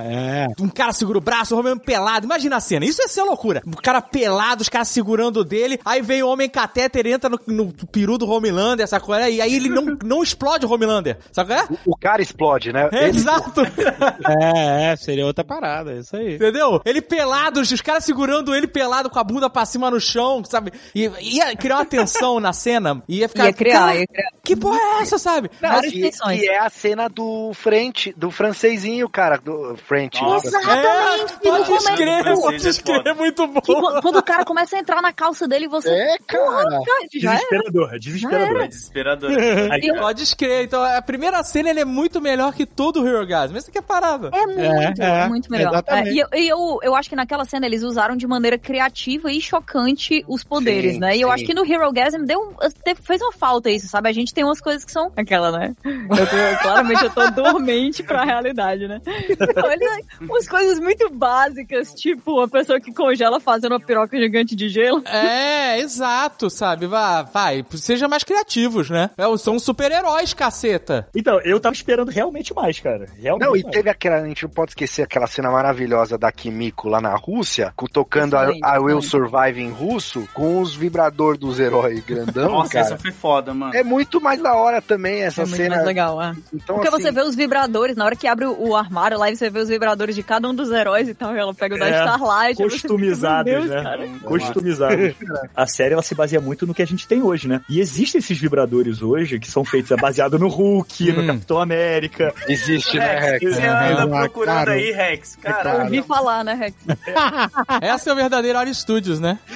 É, 0.02 0.46
um 0.62 0.68
cara 0.68 0.92
segura 0.92 1.18
o 1.18 1.20
braço, 1.20 1.54
o 1.54 1.58
Homelander 1.58 1.84
pelado. 1.84 2.26
Imagina 2.26 2.56
a 2.56 2.60
cena, 2.60 2.84
isso 2.84 3.00
ia 3.02 3.08
ser 3.08 3.22
loucura. 3.22 3.62
O 3.66 3.76
cara 3.80 4.00
pelado, 4.02 4.62
os 4.62 4.68
caras 4.68 4.88
segurando 4.88 5.44
dele, 5.44 5.78
aí 5.84 6.02
vem 6.02 6.22
o 6.22 6.28
homem 6.28 6.48
catéter, 6.48 7.06
entra 7.06 7.30
no, 7.30 7.38
no 7.46 7.72
peru 7.90 8.18
do 8.18 8.28
Homelander, 8.28 8.82
essa 8.84 8.98
coisa, 9.00 9.28
e 9.28 9.40
aí 9.40 9.54
ele 9.54 9.68
não, 9.68 9.96
não 10.04 10.22
explode 10.22 10.66
o 10.66 10.70
Homelander, 10.72 11.18
sabe 11.32 11.52
qual 11.54 11.60
é? 11.60 11.66
O, 11.86 11.92
o 11.92 11.96
cara 11.96 12.22
explode, 12.22 12.72
né? 12.72 12.88
É, 12.92 13.08
Ele- 13.08 13.16
Exato. 13.18 13.60
é, 14.42 14.92
é, 14.92 14.95
seria 14.96 15.26
outra 15.26 15.44
parada, 15.44 15.92
é 15.92 15.98
isso 15.98 16.16
aí. 16.16 16.34
Entendeu? 16.36 16.80
Ele 16.84 17.00
pelado, 17.02 17.60
os 17.60 17.80
caras 17.80 18.04
segurando 18.04 18.54
ele 18.54 18.66
pelado 18.66 19.08
com 19.10 19.18
a 19.18 19.24
bunda 19.24 19.48
pra 19.50 19.64
cima 19.64 19.90
no 19.90 20.00
chão, 20.00 20.42
sabe? 20.44 20.72
E 20.94 21.10
ia 21.20 21.54
criar 21.56 21.76
uma 21.76 21.84
tensão 21.86 22.40
na 22.40 22.52
cena. 22.52 23.02
e 23.08 23.18
Ia 23.18 23.28
ficar. 23.28 23.46
Ia 23.46 23.52
criar, 23.52 23.78
"Cara, 23.80 23.96
ia 23.96 24.06
criar. 24.06 24.30
Que 24.44 24.54
porra 24.56 24.78
é 24.78 25.02
essa, 25.02 25.18
sabe? 25.18 25.50
Várias 25.60 25.92
que, 25.92 26.00
tensões. 26.02 26.40
que 26.40 26.48
é 26.48 26.58
a 26.58 26.70
cena 26.70 27.08
do 27.08 27.52
French, 27.54 28.14
do 28.16 28.30
francesinho, 28.30 29.08
cara, 29.08 29.38
do 29.38 29.76
French. 29.76 30.20
Nossa. 30.22 30.46
Exatamente, 30.46 31.34
É, 31.34 31.50
pode 31.50 31.70
no 31.70 31.76
escrever, 31.76 32.34
pode 32.34 32.68
escrever, 32.68 33.08
é 33.08 33.14
muito 33.14 33.46
bom. 33.46 33.60
Que 33.60 33.74
qu- 33.74 34.00
quando 34.02 34.16
o 34.16 34.22
cara 34.22 34.44
começa 34.44 34.76
a 34.76 34.78
entrar 34.78 35.02
na 35.02 35.12
calça 35.12 35.48
dele, 35.48 35.66
você. 35.68 35.90
É, 35.90 36.16
cara. 36.26 36.62
Cara, 36.62 36.84
já 37.14 37.34
é. 37.34 37.36
Desesperador, 37.36 37.98
desesperador. 37.98 38.60
É 38.62 38.68
desesperador. 38.68 39.30
Aí, 39.72 39.96
Pode 39.98 40.22
escrever. 40.22 40.64
Então, 40.64 40.82
a 40.82 41.02
primeira 41.02 41.42
cena 41.42 41.70
ele 41.70 41.80
é 41.80 41.84
muito 41.84 42.20
melhor 42.20 42.52
que 42.54 42.64
todo 42.66 43.02
o 43.02 43.08
Hero 43.08 43.26
Gasm. 43.26 43.56
Essa 43.56 43.70
que 43.70 43.78
é 43.78 43.80
a 43.80 43.82
parada. 43.82 44.30
É 44.32 44.46
muito 44.46 44.60
muito, 44.86 45.02
é, 45.02 45.28
muito 45.28 45.50
melhor. 45.50 45.72
exatamente. 45.72 46.08
É, 46.08 46.12
e 46.12 46.18
eu, 46.18 46.28
e 46.34 46.48
eu, 46.48 46.78
eu 46.82 46.94
acho 46.94 47.08
que 47.08 47.16
naquela 47.16 47.44
cena 47.44 47.66
eles 47.66 47.82
usaram 47.82 48.16
de 48.16 48.26
maneira 48.26 48.58
criativa 48.58 49.30
e 49.30 49.40
chocante 49.40 50.24
os 50.28 50.42
poderes, 50.44 50.94
Sim, 50.94 51.00
né? 51.00 51.16
E 51.16 51.20
eu 51.20 51.28
sim. 51.28 51.34
acho 51.34 51.44
que 51.44 51.54
no 51.54 51.64
Hero 51.64 51.92
Gasm 51.92 52.24
deu, 52.24 52.54
fez 53.02 53.20
uma 53.22 53.32
falta 53.32 53.70
isso, 53.70 53.88
sabe? 53.88 54.08
A 54.08 54.12
gente 54.12 54.32
tem 54.34 54.44
umas 54.44 54.60
coisas 54.60 54.84
que 54.84 54.92
são 54.92 55.10
aquela, 55.16 55.50
né? 55.50 55.74
Eu 55.84 56.26
tô- 56.26 56.62
claramente 56.62 57.04
eu 57.04 57.10
tô 57.10 57.30
dormente 57.30 58.02
pra 58.02 58.24
realidade, 58.24 58.86
né? 58.88 59.00
Então, 59.28 59.70
ele, 59.72 59.84
umas 60.20 60.46
coisas 60.48 60.78
muito 60.78 61.08
básicas, 61.10 61.92
tipo 61.94 62.32
uma 62.32 62.48
pessoa 62.48 62.80
que 62.80 62.92
congela 62.92 63.40
fazendo 63.40 63.72
uma 63.72 63.80
piroca 63.80 64.16
gigante 64.18 64.54
de 64.54 64.68
gelo. 64.68 65.02
É, 65.06 65.78
exato, 65.80 66.48
sabe? 66.50 66.86
Vai, 66.86 67.24
vai, 67.32 67.64
seja 67.76 68.08
mais 68.08 68.24
criativos, 68.24 68.90
né? 68.90 69.10
É, 69.16 69.36
São 69.36 69.58
super-heróis, 69.58 70.32
caceta. 70.34 71.08
Então, 71.14 71.40
eu 71.42 71.60
tava 71.60 71.74
esperando 71.74 72.10
realmente 72.10 72.54
mais, 72.54 72.78
cara. 72.80 73.06
Realmente 73.18 73.46
Não, 73.46 73.56
e 73.56 73.62
mais. 73.62 73.74
teve 73.74 73.90
aquela, 73.90 74.16
a 74.16 74.26
gente 74.28 74.42
não 74.44 74.50
pode 74.50 74.65
esquecer 74.70 75.02
aquela 75.02 75.26
cena 75.26 75.50
maravilhosa 75.50 76.16
da 76.18 76.30
Kimiko 76.32 76.88
lá 76.88 77.00
na 77.00 77.14
Rússia, 77.14 77.72
tocando 77.92 78.36
a, 78.36 78.42
Excelente, 78.44 78.64
a 78.64 78.80
Will. 78.80 79.02
Survive 79.02 79.60
em 79.62 79.70
russo, 79.70 80.28
com 80.34 80.60
os 80.60 80.74
vibradores 80.74 81.38
dos 81.38 81.58
heróis 81.60 82.02
grandão, 82.04 82.50
Nossa, 82.50 82.72
cara. 82.72 82.84
essa 82.86 82.98
foi 82.98 83.10
foda, 83.12 83.54
mano. 83.54 83.74
É 83.74 83.82
muito 83.82 84.20
mais 84.20 84.40
da 84.42 84.54
hora 84.54 84.80
também 84.82 85.22
essa 85.22 85.42
É 85.42 85.44
muito 85.44 85.56
cena. 85.56 85.74
mais 85.76 85.86
legal, 85.86 86.20
é. 86.22 86.34
Então, 86.52 86.76
Porque 86.76 86.88
assim, 86.88 87.02
você 87.02 87.12
vê 87.12 87.22
os 87.22 87.34
vibradores, 87.34 87.96
na 87.96 88.04
hora 88.04 88.16
que 88.16 88.26
abre 88.26 88.44
o, 88.46 88.74
armário 88.76 89.18
lá, 89.18 89.30
e 89.30 89.36
você 89.36 89.48
vê 89.50 89.60
os 89.60 89.68
vibradores 89.68 90.14
de 90.14 90.22
cada 90.22 90.48
um 90.48 90.54
dos 90.54 90.70
heróis 90.70 91.08
e 91.08 91.14
tal, 91.14 91.34
e 91.34 91.38
ela 91.38 91.54
pega 91.54 91.74
o 91.74 91.78
da 91.78 91.86
É, 91.88 91.98
Starlight. 92.04 92.56
você 92.56 92.70
fica, 92.76 92.88
customizados, 92.88 93.52
"Meu 93.52 93.60
Deus, 93.62 93.74
né? 93.74 93.82
cara." 93.82 94.08
Customizados. 94.24 95.14
A 95.54 95.66
série 95.66 95.92
ela 95.94 96.02
se 96.02 96.14
baseia 96.14 96.40
muito 96.40 96.66
no 96.66 96.74
que 96.74 96.82
a 96.82 96.86
gente 96.86 97.06
tem 97.06 97.22
hoje, 97.22 97.48
né? 97.48 97.60
E 97.68 97.80
existem 97.80 98.18
esses 98.18 98.38
vibradores 98.38 99.02
hoje 99.02 99.38
que 99.38 99.50
são 99.50 99.64
feitos 99.64 99.90
é 99.90 99.96
baseado 99.96 100.38
no 100.38 100.48
Hulk, 100.48 101.12
no 101.12 101.22
Hum. 101.22 101.26
Capitão 101.26 101.60
América. 101.60 102.32
Existe, 102.48 102.98
né, 102.98 103.38
você 103.38 103.60
É, 103.60 103.68
anda 103.68 104.02
é, 104.16 104.20
procurando 104.20 104.55
claro. 104.64 104.72
aí, 104.72 104.90
Rex. 104.92 105.36
claro. 105.40 105.56
Caralho. 105.56 105.84
Ouvi 105.84 106.02
falar, 106.02 106.44
né, 106.44 106.54
Rex? 106.54 106.76
Essa 107.80 108.10
é 108.10 108.12
o 108.12 108.16
verdadeiro 108.16 108.58
Ari 108.58 108.74
Studios, 108.74 109.20
né? 109.20 109.38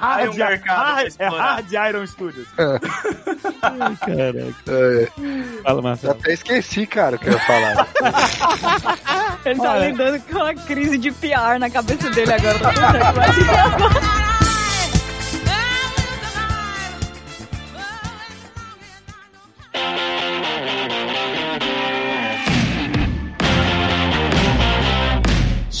Aí 0.00 0.28
o 0.28 0.34
mercado 0.34 0.62
pra 0.62 0.74
Hard, 0.74 1.04
é 1.04 1.06
explorar. 1.08 1.54
Hard 1.54 1.72
Iron 1.72 2.06
Studios. 2.06 2.48
Caraca. 2.56 4.10
É, 4.10 5.06
Fala, 5.62 5.78
eu 5.78 5.82
Marcelo. 5.82 6.12
até 6.12 6.32
esqueci, 6.32 6.86
cara, 6.86 7.16
o 7.16 7.18
que 7.18 7.28
eu 7.28 7.32
ia 7.32 7.40
falar. 7.40 7.86
Ele 9.44 9.60
tá 9.60 9.72
Olha. 9.72 9.86
lidando 9.88 10.20
com 10.20 10.38
uma 10.38 10.54
crise 10.54 10.98
de 10.98 11.10
PR 11.12 11.58
na 11.58 11.70
cabeça 11.70 12.10
dele 12.10 12.32
agora. 12.32 12.58
Tá 12.58 12.72